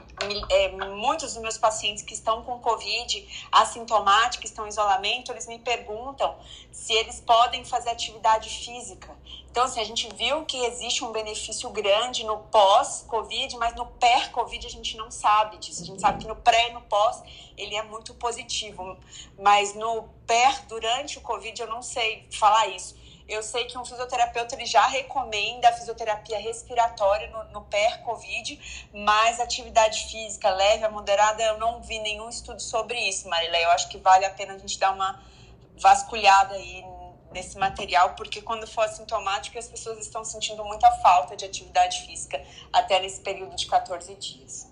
é, 0.50 0.68
muitos 0.70 1.34
dos 1.34 1.42
meus 1.42 1.56
pacientes 1.56 2.02
que 2.02 2.14
estão 2.14 2.42
com 2.42 2.58
Covid 2.58 3.48
assintomáticos, 3.52 4.50
estão 4.50 4.66
em 4.66 4.68
isolamento, 4.68 5.30
eles 5.30 5.46
me 5.46 5.58
perguntam 5.58 6.36
se 6.72 6.92
eles 6.94 7.20
podem 7.20 7.64
fazer 7.64 7.90
atividade 7.90 8.48
física. 8.48 9.16
Então, 9.50 9.64
assim, 9.64 9.80
a 9.80 9.84
gente 9.84 10.08
viu 10.14 10.44
que 10.44 10.56
existe 10.64 11.04
um 11.04 11.12
benefício 11.12 11.68
grande 11.70 12.24
no 12.24 12.38
pós-Covid, 12.38 13.56
mas 13.56 13.74
no 13.74 13.86
pré-Covid 13.86 14.66
a 14.66 14.70
gente 14.70 14.96
não 14.96 15.10
sabe 15.10 15.58
disso. 15.58 15.82
A 15.82 15.86
gente 15.86 16.00
sabe 16.00 16.22
que 16.22 16.28
no 16.28 16.36
pré 16.36 16.70
e 16.70 16.72
no 16.72 16.80
pós 16.82 17.22
ele 17.56 17.76
é 17.76 17.82
muito 17.82 18.14
positivo, 18.14 18.96
mas 19.38 19.74
no 19.74 20.08
pré, 20.26 20.60
durante 20.68 21.18
o 21.18 21.20
Covid, 21.20 21.60
eu 21.60 21.68
não 21.68 21.82
sei 21.82 22.26
falar 22.30 22.68
isso. 22.68 22.99
Eu 23.30 23.44
sei 23.44 23.64
que 23.64 23.78
um 23.78 23.84
fisioterapeuta 23.84 24.56
ele 24.56 24.66
já 24.66 24.84
recomenda 24.88 25.68
a 25.68 25.72
fisioterapia 25.72 26.36
respiratória 26.40 27.28
no, 27.28 27.44
no 27.52 27.62
pré-Covid, 27.62 28.88
mas 28.92 29.38
atividade 29.38 30.10
física 30.10 30.50
leve 30.50 30.84
a 30.84 30.90
moderada, 30.90 31.40
eu 31.40 31.56
não 31.56 31.80
vi 31.80 32.00
nenhum 32.00 32.28
estudo 32.28 32.60
sobre 32.60 32.98
isso, 33.08 33.28
Marilé. 33.28 33.64
Eu 33.64 33.70
acho 33.70 33.88
que 33.88 33.98
vale 33.98 34.26
a 34.26 34.30
pena 34.30 34.54
a 34.54 34.58
gente 34.58 34.76
dar 34.80 34.92
uma 34.92 35.22
vasculhada 35.76 36.56
aí 36.56 36.84
nesse 37.30 37.56
material, 37.56 38.16
porque 38.16 38.42
quando 38.42 38.66
for 38.66 38.82
assintomático, 38.82 39.56
as 39.56 39.68
pessoas 39.68 39.98
estão 39.98 40.24
sentindo 40.24 40.64
muita 40.64 40.90
falta 40.96 41.36
de 41.36 41.44
atividade 41.44 42.04
física 42.06 42.44
até 42.72 42.98
nesse 42.98 43.20
período 43.20 43.54
de 43.54 43.66
14 43.66 44.12
dias. 44.16 44.68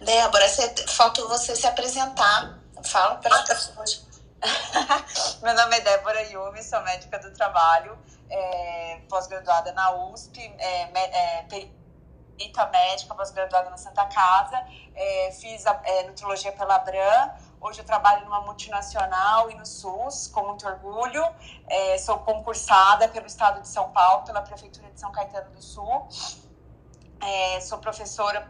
Débora, 0.00 0.48
você, 0.48 0.86
falta 0.86 1.26
você 1.26 1.56
se 1.56 1.66
apresentar. 1.66 2.60
Fala 2.84 3.16
para 3.16 3.34
as 3.34 3.48
pessoas. 3.48 4.11
Meu 5.40 5.54
nome 5.54 5.76
é 5.76 5.80
Débora 5.80 6.22
Yumi, 6.22 6.62
sou 6.62 6.80
médica 6.82 7.18
do 7.18 7.32
trabalho, 7.32 7.96
é, 8.28 9.00
pós-graduada 9.08 9.72
na 9.72 9.92
USP, 10.08 10.40
é, 10.58 10.82
é, 10.82 11.42
perita 11.44 12.66
médica, 12.66 13.14
pós-graduada 13.14 13.70
na 13.70 13.76
Santa 13.76 14.04
Casa, 14.06 14.56
é, 14.94 15.30
fiz 15.32 15.64
a, 15.66 15.80
é, 15.84 16.02
nutrologia 16.04 16.50
pela 16.52 16.74
Abram, 16.74 17.32
hoje 17.60 17.80
eu 17.80 17.84
trabalho 17.84 18.24
numa 18.24 18.40
multinacional 18.40 19.48
e 19.48 19.54
no 19.54 19.64
SUS, 19.64 20.26
com 20.28 20.42
muito 20.46 20.66
orgulho, 20.66 21.24
É, 21.68 21.96
sou 21.98 22.18
concursada 22.18 23.08
pelo 23.08 23.26
Estado 23.26 23.60
de 23.60 23.68
São 23.68 23.90
Paulo, 23.90 24.24
pela 24.24 24.42
Prefeitura 24.42 24.90
de 24.90 24.98
São 24.98 25.12
Caetano 25.12 25.50
do 25.50 25.62
Sul, 25.62 26.08
É, 27.20 27.60
sou 27.60 27.78
professora 27.78 28.40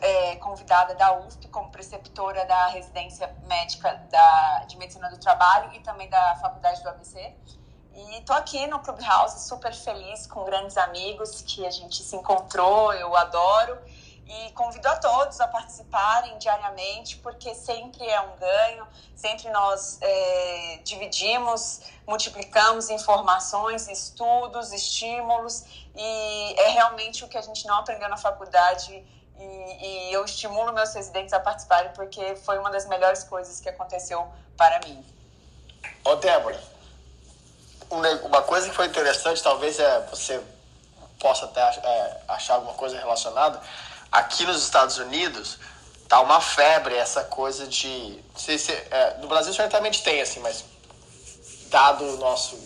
é, 0.00 0.36
convidada 0.36 0.94
da 0.94 1.18
USP 1.18 1.48
como 1.48 1.70
preceptora 1.70 2.44
da 2.44 2.68
residência 2.68 3.34
médica 3.46 3.92
da, 4.10 4.64
de 4.66 4.76
medicina 4.76 5.10
do 5.10 5.18
trabalho 5.18 5.72
e 5.74 5.80
também 5.80 6.08
da 6.08 6.36
faculdade 6.36 6.82
do 6.82 6.88
ABC. 6.88 7.34
E 7.94 8.20
tô 8.22 8.32
aqui 8.32 8.66
no 8.66 8.78
Clubhouse 8.78 9.48
super 9.48 9.74
feliz 9.74 10.26
com 10.26 10.44
grandes 10.44 10.76
amigos 10.76 11.42
que 11.42 11.66
a 11.66 11.70
gente 11.70 12.02
se 12.02 12.16
encontrou, 12.16 12.92
eu 12.94 13.14
adoro. 13.16 13.78
E 14.26 14.52
convido 14.52 14.86
a 14.86 14.96
todos 14.96 15.40
a 15.40 15.48
participarem 15.48 16.38
diariamente, 16.38 17.16
porque 17.16 17.52
sempre 17.52 18.08
é 18.08 18.20
um 18.20 18.36
ganho, 18.36 18.86
sempre 19.16 19.50
nós 19.50 19.98
é, 20.00 20.80
dividimos, 20.84 21.80
multiplicamos 22.06 22.90
informações, 22.90 23.88
estudos, 23.88 24.72
estímulos, 24.72 25.64
e 25.96 26.54
é 26.60 26.68
realmente 26.68 27.24
o 27.24 27.28
que 27.28 27.36
a 27.36 27.42
gente 27.42 27.66
não 27.66 27.78
aprendeu 27.78 28.08
na 28.08 28.16
faculdade 28.16 29.04
e, 29.42 30.08
e 30.08 30.12
eu 30.12 30.24
estimulo 30.24 30.72
meus 30.72 30.92
residentes 30.94 31.32
a 31.32 31.40
participarem 31.40 31.90
porque 31.92 32.36
foi 32.36 32.58
uma 32.58 32.70
das 32.70 32.86
melhores 32.86 33.24
coisas 33.24 33.60
que 33.60 33.68
aconteceu 33.68 34.26
para 34.56 34.78
mim. 34.86 35.04
Ô, 36.04 36.14
Débora, 36.16 36.60
um 37.90 38.00
uma 38.26 38.42
coisa 38.42 38.68
que 38.68 38.74
foi 38.74 38.86
interessante, 38.86 39.42
talvez 39.42 39.78
é, 39.78 40.00
você 40.10 40.40
possa 41.18 41.44
até 41.44 41.60
é, 41.60 42.20
achar 42.28 42.54
alguma 42.54 42.74
coisa 42.74 42.98
relacionada. 42.98 43.60
Aqui 44.10 44.44
nos 44.44 44.62
Estados 44.62 44.98
Unidos, 44.98 45.58
tá 46.08 46.20
uma 46.20 46.40
febre 46.40 46.94
essa 46.96 47.22
coisa 47.24 47.66
de. 47.66 48.22
sei 48.36 48.58
se- 48.58 48.72
é, 48.72 49.16
no 49.18 49.28
Brasil 49.28 49.52
certamente 49.54 50.02
tem, 50.02 50.20
assim, 50.20 50.40
mas 50.40 50.64
dado 51.66 52.04
o 52.04 52.16
nosso 52.16 52.58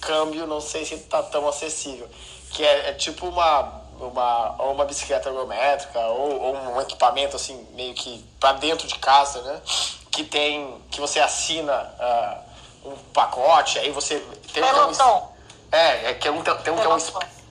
câmbio, 0.00 0.46
não 0.46 0.60
sei 0.60 0.84
se 0.84 0.96
tá 0.98 1.22
tão 1.22 1.46
acessível. 1.48 2.08
Que 2.50 2.64
é, 2.64 2.90
é 2.90 2.92
tipo 2.94 3.28
uma, 3.28 3.83
uma, 4.00 4.54
ou 4.58 4.72
uma 4.72 4.84
bicicleta 4.84 5.28
ergométrica, 5.28 5.98
ou, 6.00 6.40
ou, 6.40 6.56
um 6.56 6.80
equipamento 6.80 7.36
assim, 7.36 7.66
meio 7.74 7.94
que 7.94 8.24
para 8.40 8.52
dentro 8.54 8.86
de 8.86 8.98
casa, 8.98 9.40
né? 9.42 9.60
Que 10.10 10.24
tem. 10.24 10.80
que 10.90 11.00
você 11.00 11.20
assina 11.20 11.92
uh, 12.84 12.88
um 12.90 12.96
pacote, 13.12 13.78
aí 13.78 13.90
você 13.90 14.22
tem 14.52 14.62
um. 14.62 14.92
É, 15.72 16.10
é 16.10 16.14
que 16.14 16.28
é 16.28 16.30
um, 16.30 16.42
tem 16.42 16.72
um 16.72 16.76
que 16.76 16.86
é 16.86 16.88
um 16.88 16.98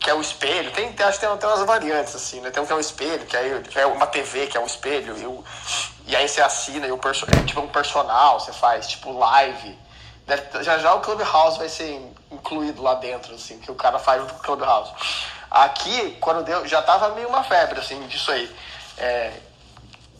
que 0.03 0.09
é 0.09 0.13
o 0.13 0.19
espelho. 0.19 0.69
Tem, 0.71 0.93
acho 0.99 1.19
que 1.19 1.25
tem, 1.25 1.37
tem 1.37 1.49
umas 1.49 1.65
variantes, 1.65 2.13
assim, 2.13 2.41
né? 2.41 2.51
Tem 2.51 2.61
um 2.61 2.65
que 2.65 2.73
é 2.73 2.75
o 2.75 2.79
espelho, 2.79 3.25
que, 3.25 3.37
aí, 3.37 3.61
que 3.61 3.79
é 3.79 3.85
uma 3.85 4.05
TV, 4.05 4.47
que 4.47 4.57
é 4.57 4.59
um 4.59 4.65
espelho. 4.65 5.17
E, 5.17 5.25
o, 5.25 5.43
e 6.05 6.15
aí 6.15 6.27
você 6.27 6.41
assina, 6.41 6.85
e 6.85 6.91
o 6.91 6.97
perso, 6.97 7.25
é 7.31 7.43
tipo 7.45 7.61
um 7.61 7.69
personal, 7.69 8.39
você 8.39 8.51
faz, 8.51 8.87
tipo, 8.87 9.17
live. 9.17 9.79
Já 10.61 10.77
já 10.77 10.93
o 10.93 10.99
Clubhouse 10.99 11.57
vai 11.57 11.69
ser 11.69 12.01
incluído 12.29 12.81
lá 12.81 12.95
dentro, 12.95 13.33
assim, 13.33 13.59
que 13.59 13.71
o 13.71 13.75
cara 13.75 13.97
faz 13.97 14.21
no 14.21 14.27
Clubhouse. 14.39 14.91
Aqui, 15.53 16.17
quando 16.19 16.43
deu, 16.43 16.67
já 16.67 16.81
tava 16.81 17.09
meio 17.09 17.29
uma 17.29 17.43
febre, 17.43 17.79
assim, 17.79 18.01
disso 18.07 18.31
aí. 18.31 18.53
É, 18.97 19.31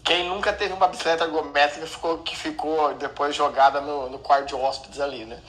quem 0.03 0.30
nunca 0.30 0.53
teve 0.53 0.73
uma 0.73 0.88
bicicleta 0.88 1.23
ergométrica 1.23 1.88
ficou, 1.88 2.19
que 2.19 2.35
ficou 2.35 2.93
depois 2.93 3.35
jogada 3.35 3.81
no, 3.81 4.10
no 4.10 4.19
quarto 4.19 4.47
de 4.47 4.55
hóspedes 4.55 4.99
ali, 4.99 5.26
né? 5.26 5.39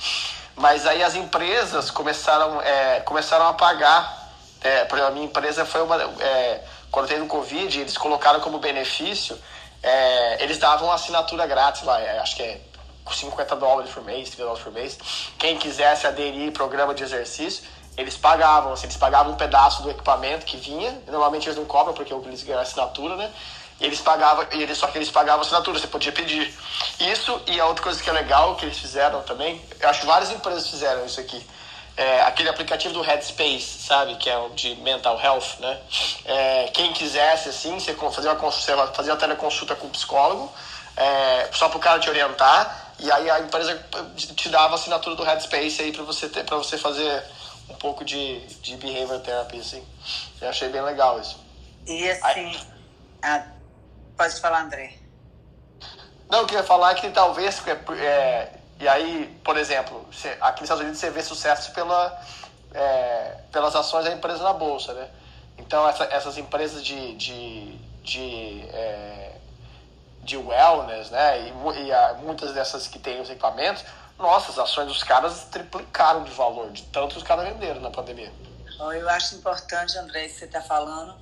Mas 0.56 0.86
aí 0.86 1.02
as 1.02 1.14
empresas 1.14 1.90
começaram, 1.90 2.62
é, 2.62 3.00
começaram 3.00 3.46
a 3.46 3.52
pagar 3.52 4.24
é, 4.64 4.88
a 5.06 5.10
minha 5.10 5.26
empresa 5.26 5.66
foi 5.66 5.82
uma. 5.82 6.02
É, 6.02 6.64
quando 6.90 7.06
teve 7.06 7.20
o 7.20 7.26
Covid, 7.26 7.80
eles 7.80 7.98
colocaram 7.98 8.40
como 8.40 8.58
benefício, 8.58 9.38
é, 9.82 10.42
eles 10.42 10.56
davam 10.56 10.90
assinatura 10.90 11.46
grátis 11.46 11.82
lá, 11.82 12.00
é, 12.00 12.18
acho 12.18 12.34
que 12.34 12.42
é 12.42 12.60
50 13.12 13.56
dólares 13.56 13.92
por 13.92 14.02
mês, 14.02 14.30
30 14.30 14.42
dólares 14.42 14.64
por 14.64 14.72
mês. 14.72 14.98
Quem 15.38 15.58
quisesse 15.58 16.06
aderir 16.06 16.46
ao 16.46 16.52
programa 16.52 16.94
de 16.94 17.02
exercício, 17.02 17.62
eles 17.96 18.16
pagavam, 18.16 18.72
assim, 18.72 18.86
eles 18.86 18.96
pagavam 18.96 19.32
um 19.32 19.36
pedaço 19.36 19.82
do 19.82 19.90
equipamento 19.90 20.44
que 20.44 20.56
vinha, 20.56 21.00
normalmente 21.06 21.46
eles 21.46 21.58
não 21.58 21.64
cobram 21.64 21.94
porque 21.94 22.12
eles 22.12 22.42
ganham 22.42 22.60
assinatura, 22.60 23.16
né? 23.16 23.30
E 23.80 23.86
eles 23.86 24.00
pagavam, 24.00 24.46
e 24.52 24.62
eles, 24.62 24.78
só 24.78 24.86
que 24.86 24.98
eles 24.98 25.10
pagavam 25.10 25.42
assinatura, 25.42 25.78
você 25.78 25.86
podia 25.86 26.12
pedir. 26.12 26.52
Isso 27.00 27.40
e 27.46 27.60
a 27.60 27.66
outra 27.66 27.82
coisa 27.82 28.02
que 28.02 28.08
é 28.08 28.12
legal 28.12 28.54
que 28.56 28.64
eles 28.64 28.78
fizeram 28.78 29.22
também, 29.22 29.60
eu 29.80 29.88
acho 29.88 30.00
que 30.00 30.06
várias 30.06 30.30
empresas 30.30 30.68
fizeram 30.68 31.04
isso 31.04 31.20
aqui 31.20 31.44
é, 31.96 32.22
aquele 32.22 32.48
aplicativo 32.48 32.92
do 32.92 33.02
Headspace, 33.02 33.78
sabe, 33.86 34.16
que 34.16 34.28
é 34.28 34.36
o 34.36 34.50
de 34.50 34.74
mental 34.76 35.20
health, 35.20 35.60
né? 35.60 35.78
É, 36.24 36.70
quem 36.72 36.92
quisesse, 36.92 37.48
assim, 37.48 37.78
você 37.78 37.94
fazer 37.94 38.28
uma, 38.28 38.50
você 38.50 38.72
fazer 38.92 39.10
uma 39.10 39.16
teleconsulta 39.16 39.76
com 39.76 39.86
o 39.86 39.90
psicólogo, 39.90 40.52
é, 40.96 41.48
só 41.52 41.68
para 41.68 41.78
o 41.78 41.80
cara 41.80 41.98
te 42.00 42.08
orientar, 42.08 42.92
e 42.98 43.10
aí 43.10 43.30
a 43.30 43.40
empresa 43.40 43.80
te 44.16 44.48
dava 44.48 44.72
a 44.72 44.74
assinatura 44.74 45.14
do 45.16 45.22
Headspace 45.22 45.82
aí 45.82 45.92
para 45.92 46.04
você 46.04 46.28
você 46.28 46.78
fazer 46.78 47.24
um 47.68 47.74
pouco 47.74 48.04
de, 48.04 48.40
de 48.60 48.76
behavior 48.76 49.20
therapy, 49.20 49.58
assim. 49.58 49.84
Eu 50.40 50.48
achei 50.48 50.68
bem 50.68 50.82
legal 50.82 51.20
isso. 51.20 51.42
E 51.86 52.10
assim, 52.10 52.58
a... 53.22 53.46
pode 54.16 54.40
falar, 54.40 54.62
André. 54.62 54.94
Não, 56.30 56.40
eu 56.40 56.46
queria 56.46 56.64
falar 56.64 56.94
que 56.94 57.10
talvez 57.10 57.62
é, 58.00 58.48
e 58.80 58.88
aí, 58.88 59.38
por 59.44 59.56
exemplo, 59.56 60.04
aqui 60.40 60.60
nos 60.60 60.62
Estados 60.62 60.80
Unidos 60.80 60.98
você 60.98 61.10
vê 61.10 61.22
sucesso 61.22 61.72
pela, 61.72 62.20
é, 62.72 63.36
pelas 63.52 63.74
ações 63.76 64.04
da 64.04 64.12
empresa 64.12 64.42
na 64.42 64.52
bolsa, 64.52 64.92
né? 64.94 65.08
Então 65.56 65.88
essa, 65.88 66.04
essas 66.04 66.36
empresas 66.36 66.84
de, 66.84 67.14
de, 67.14 67.78
de, 68.02 68.62
é, 68.72 69.36
de 70.22 70.36
wellness, 70.36 71.10
né? 71.10 71.48
E, 71.48 71.84
e 71.84 71.92
a, 71.92 72.14
muitas 72.14 72.52
dessas 72.52 72.88
que 72.88 72.98
têm 72.98 73.20
os 73.20 73.30
equipamentos, 73.30 73.84
nossa, 74.18 74.52
as 74.52 74.58
ações 74.58 74.88
dos 74.88 75.02
caras 75.02 75.44
triplicaram 75.50 76.24
de 76.24 76.30
valor, 76.30 76.70
de 76.70 76.82
tanto 76.84 77.16
os 77.16 77.22
caras 77.22 77.48
venderam 77.48 77.80
na 77.80 77.90
pandemia. 77.90 78.32
Eu 78.78 79.08
acho 79.08 79.36
importante, 79.36 79.96
André, 79.96 80.28
que 80.28 80.34
você 80.34 80.44
está 80.44 80.60
falando, 80.60 81.14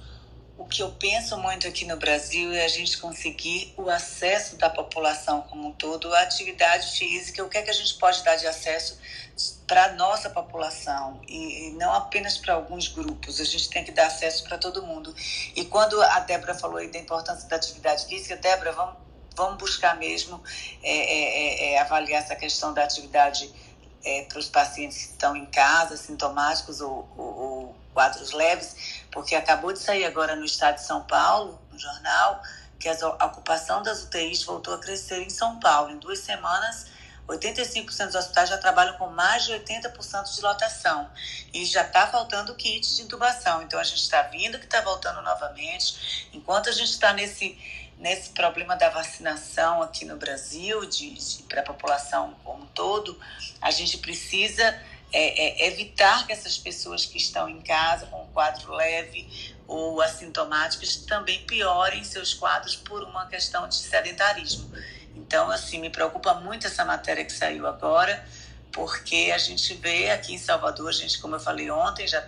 o 0.58 0.64
que 0.64 0.82
eu 0.82 0.90
penso 0.92 1.36
muito 1.38 1.66
aqui 1.66 1.84
no 1.84 1.96
Brasil 1.96 2.52
é 2.52 2.64
a 2.64 2.68
gente 2.68 2.98
conseguir 2.98 3.74
o 3.76 3.90
acesso 3.90 4.56
da 4.56 4.70
população 4.70 5.42
como 5.42 5.68
um 5.68 5.72
todo 5.72 6.12
à 6.14 6.20
atividade 6.20 6.98
física, 6.98 7.42
o 7.42 7.48
que 7.48 7.58
é 7.58 7.62
que 7.62 7.70
a 7.70 7.74
gente 7.74 7.94
pode 7.94 8.22
dar 8.22 8.36
de 8.36 8.46
acesso 8.46 8.98
para 9.66 9.86
a 9.86 9.92
nossa 9.92 10.28
população 10.30 11.20
e, 11.26 11.74
não 11.78 11.92
apenas 11.92 12.36
para 12.36 12.54
alguns 12.54 12.88
grupos, 12.88 13.40
a 13.40 13.44
gente 13.44 13.70
tem 13.70 13.82
que 13.82 13.90
dar 13.90 14.06
acesso 14.06 14.44
para 14.44 14.58
todo 14.58 14.82
mundo. 14.82 15.14
E 15.56 15.64
quando 15.64 16.00
a 16.00 16.20
Débora 16.20 16.54
falou 16.54 16.76
aí 16.76 16.88
da 16.88 16.98
importância 16.98 17.48
da 17.48 17.56
atividade 17.56 18.06
física, 18.06 18.36
Débora, 18.36 18.72
vamos, 18.72 18.96
vamos 19.36 19.58
buscar 19.58 19.96
mesmo 19.96 20.42
é, 20.82 20.90
é, 20.90 21.70
é, 21.70 21.72
é 21.74 21.80
avaliar 21.80 22.22
essa 22.22 22.36
questão 22.36 22.72
da 22.72 22.84
atividade 22.84 23.52
é, 24.04 24.24
para 24.24 24.38
os 24.38 24.48
pacientes 24.48 24.98
que 24.98 25.12
estão 25.12 25.36
em 25.36 25.46
casa, 25.46 25.96
sintomáticos 25.96 26.80
ou, 26.80 27.08
ou, 27.16 27.38
ou 27.38 27.76
quadros 27.92 28.32
leves, 28.32 29.04
porque 29.10 29.34
acabou 29.34 29.72
de 29.72 29.78
sair 29.78 30.04
agora 30.04 30.34
no 30.34 30.44
estado 30.44 30.76
de 30.76 30.82
São 30.82 31.02
Paulo, 31.02 31.60
no 31.70 31.78
jornal, 31.78 32.42
que 32.78 32.88
a 32.88 33.26
ocupação 33.26 33.82
das 33.82 34.02
UTIs 34.02 34.42
voltou 34.42 34.74
a 34.74 34.78
crescer 34.78 35.22
em 35.22 35.30
São 35.30 35.60
Paulo. 35.60 35.90
Em 35.90 35.98
duas 35.98 36.18
semanas, 36.18 36.86
85% 37.28 38.06
dos 38.06 38.14
hospitais 38.16 38.48
já 38.48 38.58
trabalham 38.58 38.96
com 38.98 39.06
mais 39.08 39.44
de 39.44 39.52
80% 39.52 40.34
de 40.34 40.40
lotação. 40.40 41.08
E 41.52 41.64
já 41.64 41.82
está 41.82 42.08
faltando 42.08 42.54
kit 42.56 42.96
de 42.96 43.02
intubação. 43.02 43.62
Então, 43.62 43.78
a 43.78 43.84
gente 43.84 44.02
está 44.02 44.22
vindo 44.22 44.58
que 44.58 44.64
está 44.64 44.80
voltando 44.80 45.22
novamente. 45.22 46.28
Enquanto 46.32 46.68
a 46.68 46.72
gente 46.72 46.90
está 46.90 47.12
nesse, 47.12 47.56
nesse 48.02 48.30
problema 48.30 48.74
da 48.74 48.90
vacinação 48.90 49.80
aqui 49.80 50.04
no 50.04 50.16
Brasil, 50.16 50.84
de, 50.84 51.14
de 51.14 51.44
para 51.44 51.60
a 51.60 51.64
população 51.64 52.34
como 52.44 52.64
um 52.64 52.66
todo, 52.66 53.18
a 53.60 53.70
gente 53.70 53.98
precisa 53.98 54.62
é, 55.12 55.64
é, 55.64 55.68
evitar 55.68 56.26
que 56.26 56.32
essas 56.32 56.58
pessoas 56.58 57.06
que 57.06 57.16
estão 57.16 57.48
em 57.48 57.60
casa 57.60 58.06
com 58.06 58.26
quadro 58.32 58.72
leve 58.74 59.54
ou 59.68 60.02
assintomáticos 60.02 60.96
também 61.06 61.46
piorem 61.46 62.02
seus 62.02 62.34
quadros 62.34 62.74
por 62.74 63.04
uma 63.04 63.26
questão 63.26 63.68
de 63.68 63.76
sedentarismo. 63.76 64.68
Então, 65.14 65.48
assim, 65.48 65.78
me 65.78 65.88
preocupa 65.88 66.34
muito 66.34 66.66
essa 66.66 66.84
matéria 66.84 67.24
que 67.24 67.32
saiu 67.32 67.68
agora, 67.68 68.26
porque 68.72 69.30
a 69.34 69.38
gente 69.38 69.74
vê 69.74 70.10
aqui 70.10 70.34
em 70.34 70.38
Salvador, 70.38 70.88
a 70.88 70.92
gente, 70.92 71.20
como 71.20 71.36
eu 71.36 71.40
falei 71.40 71.70
ontem, 71.70 72.06
já 72.06 72.26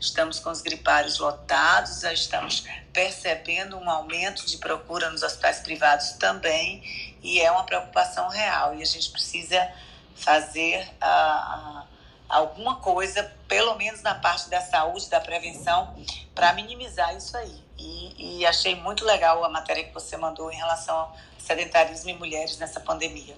estamos 0.00 0.40
com 0.40 0.50
os 0.50 0.60
gripários 0.60 1.18
lotados, 1.18 2.00
já 2.00 2.12
estamos 2.12 2.64
percebendo 2.92 3.76
um 3.76 3.88
aumento 3.88 4.44
de 4.44 4.58
procura 4.58 5.08
nos 5.10 5.22
hospitais 5.22 5.60
privados 5.60 6.12
também, 6.12 6.82
e 7.22 7.40
é 7.40 7.50
uma 7.50 7.64
preocupação 7.64 8.28
real, 8.28 8.74
e 8.74 8.82
a 8.82 8.86
gente 8.86 9.10
precisa 9.10 9.72
fazer 10.16 10.86
a, 11.00 11.84
a 12.28 12.38
alguma 12.38 12.76
coisa, 12.76 13.22
pelo 13.46 13.76
menos 13.76 14.02
na 14.02 14.14
parte 14.14 14.50
da 14.50 14.60
saúde, 14.60 15.08
da 15.08 15.20
prevenção, 15.20 15.94
para 16.34 16.52
minimizar 16.52 17.16
isso 17.16 17.36
aí. 17.36 17.62
E, 17.78 18.40
e, 18.40 18.46
achei 18.46 18.74
muito 18.74 19.04
legal 19.04 19.44
a 19.44 19.48
matéria 19.48 19.84
que 19.84 19.92
você 19.92 20.16
mandou 20.16 20.50
em 20.50 20.56
relação 20.56 20.96
ao 20.96 21.16
sedentarismo 21.38 22.10
em 22.10 22.18
mulheres 22.18 22.56
nessa 22.58 22.80
pandemia. 22.80 23.36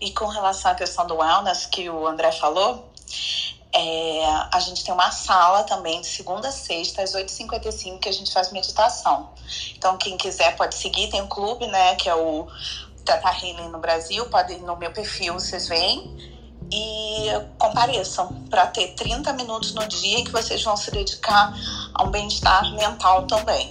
E 0.00 0.10
com 0.12 0.26
relação 0.26 0.70
à 0.70 0.74
questão 0.74 1.06
do 1.06 1.16
wellness 1.16 1.66
que 1.66 1.88
o 1.88 2.06
André 2.06 2.32
falou, 2.32 2.90
é, 3.74 4.24
a 4.52 4.60
gente 4.60 4.84
tem 4.84 4.92
uma 4.92 5.10
sala 5.10 5.64
também 5.64 6.00
de 6.00 6.06
segunda 6.06 6.48
a 6.48 6.52
sexta, 6.52 7.02
às 7.02 7.14
8h55, 7.14 7.98
que 7.98 8.08
a 8.08 8.12
gente 8.12 8.32
faz 8.32 8.52
meditação. 8.52 9.30
Então, 9.76 9.96
quem 9.96 10.16
quiser 10.16 10.56
pode 10.56 10.74
seguir, 10.74 11.08
tem 11.08 11.22
um 11.22 11.28
clube, 11.28 11.66
né, 11.66 11.94
que 11.94 12.08
é 12.08 12.14
o 12.14 12.46
Tata 13.04 13.28
Healing 13.28 13.70
no 13.70 13.78
Brasil, 13.78 14.26
pode 14.26 14.52
ir 14.52 14.60
no 14.60 14.76
meu 14.76 14.92
perfil, 14.92 15.34
vocês 15.34 15.68
veem 15.68 16.32
e 16.70 17.26
compareçam 17.58 18.28
para 18.48 18.66
ter 18.66 18.94
30 18.94 19.32
minutos 19.34 19.74
no 19.74 19.86
dia 19.86 20.24
que 20.24 20.30
vocês 20.30 20.62
vão 20.62 20.76
se 20.76 20.90
dedicar 20.90 21.52
a 21.94 22.02
um 22.02 22.10
bem-estar 22.10 22.74
mental 22.74 23.26
também. 23.26 23.70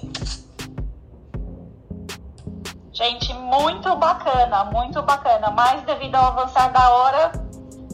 Gente, 3.02 3.34
muito 3.34 3.96
bacana, 3.96 4.66
muito 4.66 5.02
bacana. 5.02 5.50
Mas 5.50 5.82
devido 5.86 6.14
ao 6.14 6.28
avançar 6.28 6.72
da 6.72 6.88
hora, 6.92 7.32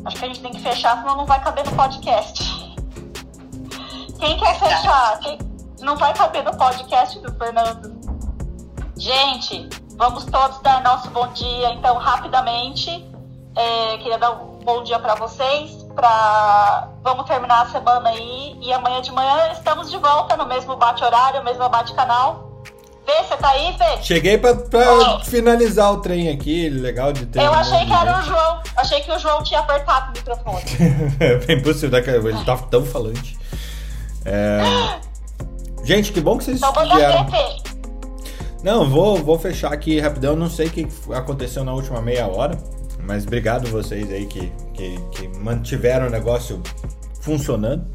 acho 0.04 0.18
que 0.18 0.26
a 0.26 0.28
gente 0.28 0.42
tem 0.42 0.52
que 0.52 0.60
fechar, 0.60 0.98
senão 0.98 1.16
não 1.16 1.26
vai 1.26 1.40
caber 1.40 1.64
no 1.66 1.78
podcast. 1.78 2.44
Quem 4.20 4.38
quer 4.38 4.60
fechar? 4.60 5.18
Quem... 5.20 5.40
Não 5.80 5.96
vai 5.96 6.14
caber 6.14 6.44
no 6.44 6.58
podcast 6.58 7.18
do 7.20 7.32
Fernando. 7.36 7.96
Gente, 8.98 9.70
vamos 9.96 10.26
todos 10.26 10.60
dar 10.60 10.84
nosso 10.84 11.10
bom 11.12 11.28
dia, 11.28 11.72
então, 11.72 11.96
rapidamente. 11.96 13.10
É, 13.56 13.98
queria 14.00 14.18
dar 14.18 14.32
um 14.32 14.60
bom 14.60 14.84
dia 14.84 15.00
para 15.00 15.16
vocês. 15.16 15.84
Pra... 15.96 16.90
Vamos 17.02 17.26
terminar 17.26 17.62
a 17.62 17.68
semana 17.68 18.10
aí. 18.10 18.60
E 18.62 18.74
amanhã 18.74 19.02
de 19.02 19.14
manhã 19.14 19.54
estamos 19.54 19.90
de 19.90 19.98
volta 20.00 20.36
no 20.36 20.46
mesmo 20.46 20.76
bate-horário, 20.76 21.42
mesmo 21.46 21.70
bate-canal. 21.70 22.47
Vê, 23.08 23.24
você 23.24 23.38
tá 23.38 23.50
aí, 23.50 23.76
Vê? 23.78 24.04
Cheguei 24.04 24.38
pra, 24.38 24.54
pra 24.54 25.20
finalizar 25.22 25.92
o 25.94 26.02
trem 26.02 26.30
aqui, 26.30 26.70
legal 26.70 27.12
de 27.12 27.26
ter. 27.26 27.40
Eu 27.40 27.54
achei 27.54 27.86
que 27.86 27.94
era 27.94 28.20
o 28.20 28.22
João. 28.24 28.62
Achei 28.76 29.02
que 29.02 29.12
o 29.12 29.18
João 29.18 29.42
tinha 29.42 29.62
apertado 29.62 30.12
o 30.12 30.18
microfone. 30.18 30.64
é 31.48 31.54
impossível, 31.54 31.98
ele 32.00 32.46
tava 32.46 32.68
tão 32.68 32.86
falante. 32.86 33.38
É... 34.26 34.60
Gente, 35.84 36.12
que 36.12 36.22
bom 36.22 36.38
que 36.38 36.44
vocês 36.44 36.58
então, 36.58 36.74
vieram. 36.96 37.26
Não, 38.62 38.90
vou, 38.90 39.18
vou 39.18 39.40
fechar 39.40 39.72
aqui 39.72 40.00
rapidão. 40.00 40.36
Não 40.36 40.50
sei 40.50 40.68
o 40.68 40.70
que 40.70 40.88
aconteceu 41.14 41.64
na 41.64 41.74
última 41.74 42.02
meia 42.02 42.28
hora 42.28 42.58
mas 43.08 43.26
obrigado 43.26 43.70
vocês 43.70 44.12
aí 44.12 44.26
que, 44.26 44.52
que, 44.74 45.00
que 45.12 45.28
mantiveram 45.40 46.08
o 46.08 46.10
negócio 46.10 46.62
funcionando. 47.22 47.86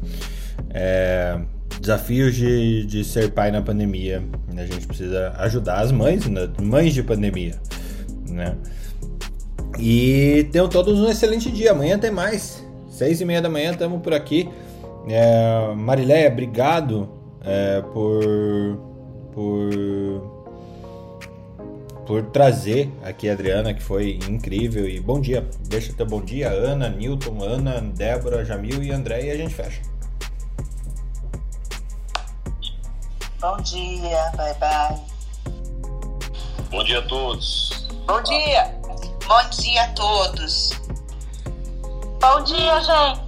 É, 0.71 1.39
desafios 1.79 2.35
de, 2.35 2.85
de 2.85 3.03
ser 3.03 3.31
pai 3.31 3.51
na 3.51 3.61
pandemia. 3.61 4.23
A 4.55 4.65
gente 4.65 4.87
precisa 4.87 5.33
ajudar 5.39 5.79
as 5.79 5.91
mães, 5.91 6.25
né? 6.27 6.49
mães 6.61 6.93
de 6.93 7.03
pandemia, 7.03 7.55
né? 8.29 8.55
E 9.79 10.47
tenham 10.51 10.67
todos 10.67 10.99
um 10.99 11.09
excelente 11.09 11.51
dia. 11.51 11.71
Amanhã 11.71 11.97
tem 11.97 12.11
mais. 12.11 12.63
Seis 12.89 13.19
e 13.21 13.25
meia 13.25 13.41
da 13.41 13.49
manhã 13.49 13.71
estamos 13.71 14.01
por 14.01 14.13
aqui. 14.13 14.47
É, 15.09 15.73
obrigado 16.27 17.09
é, 17.43 17.81
por, 17.81 18.77
por 19.33 20.33
por 22.05 22.23
trazer 22.23 22.91
aqui 23.03 23.29
a 23.29 23.33
Adriana, 23.33 23.73
que 23.73 23.81
foi 23.81 24.19
incrível. 24.29 24.87
E 24.87 24.99
bom 24.99 25.19
dia, 25.19 25.47
deixa 25.67 25.93
teu 25.93 26.05
bom 26.05 26.21
dia, 26.21 26.49
Ana, 26.49 26.89
Newton, 26.89 27.41
Ana, 27.41 27.81
Débora, 27.81 28.43
Jamil 28.43 28.83
e 28.83 28.91
André, 28.91 29.25
e 29.25 29.31
a 29.31 29.37
gente 29.37 29.53
fecha. 29.53 29.81
Bom 33.43 33.57
dia, 33.57 34.31
bye 34.37 34.53
bye. 34.53 34.97
Bom 36.71 36.81
dia 36.85 36.99
a 36.99 37.01
todos. 37.01 37.85
Bom 38.07 38.23
dia. 38.23 38.73
Bom 39.27 39.49
dia 39.49 39.83
a 39.83 39.87
todos. 39.89 40.69
Bom 42.21 42.41
dia, 42.45 42.79
gente. 42.79 43.21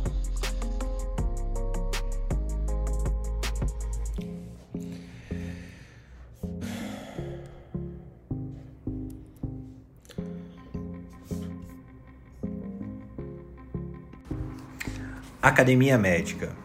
Academia 15.42 15.98
Médica. 15.98 16.65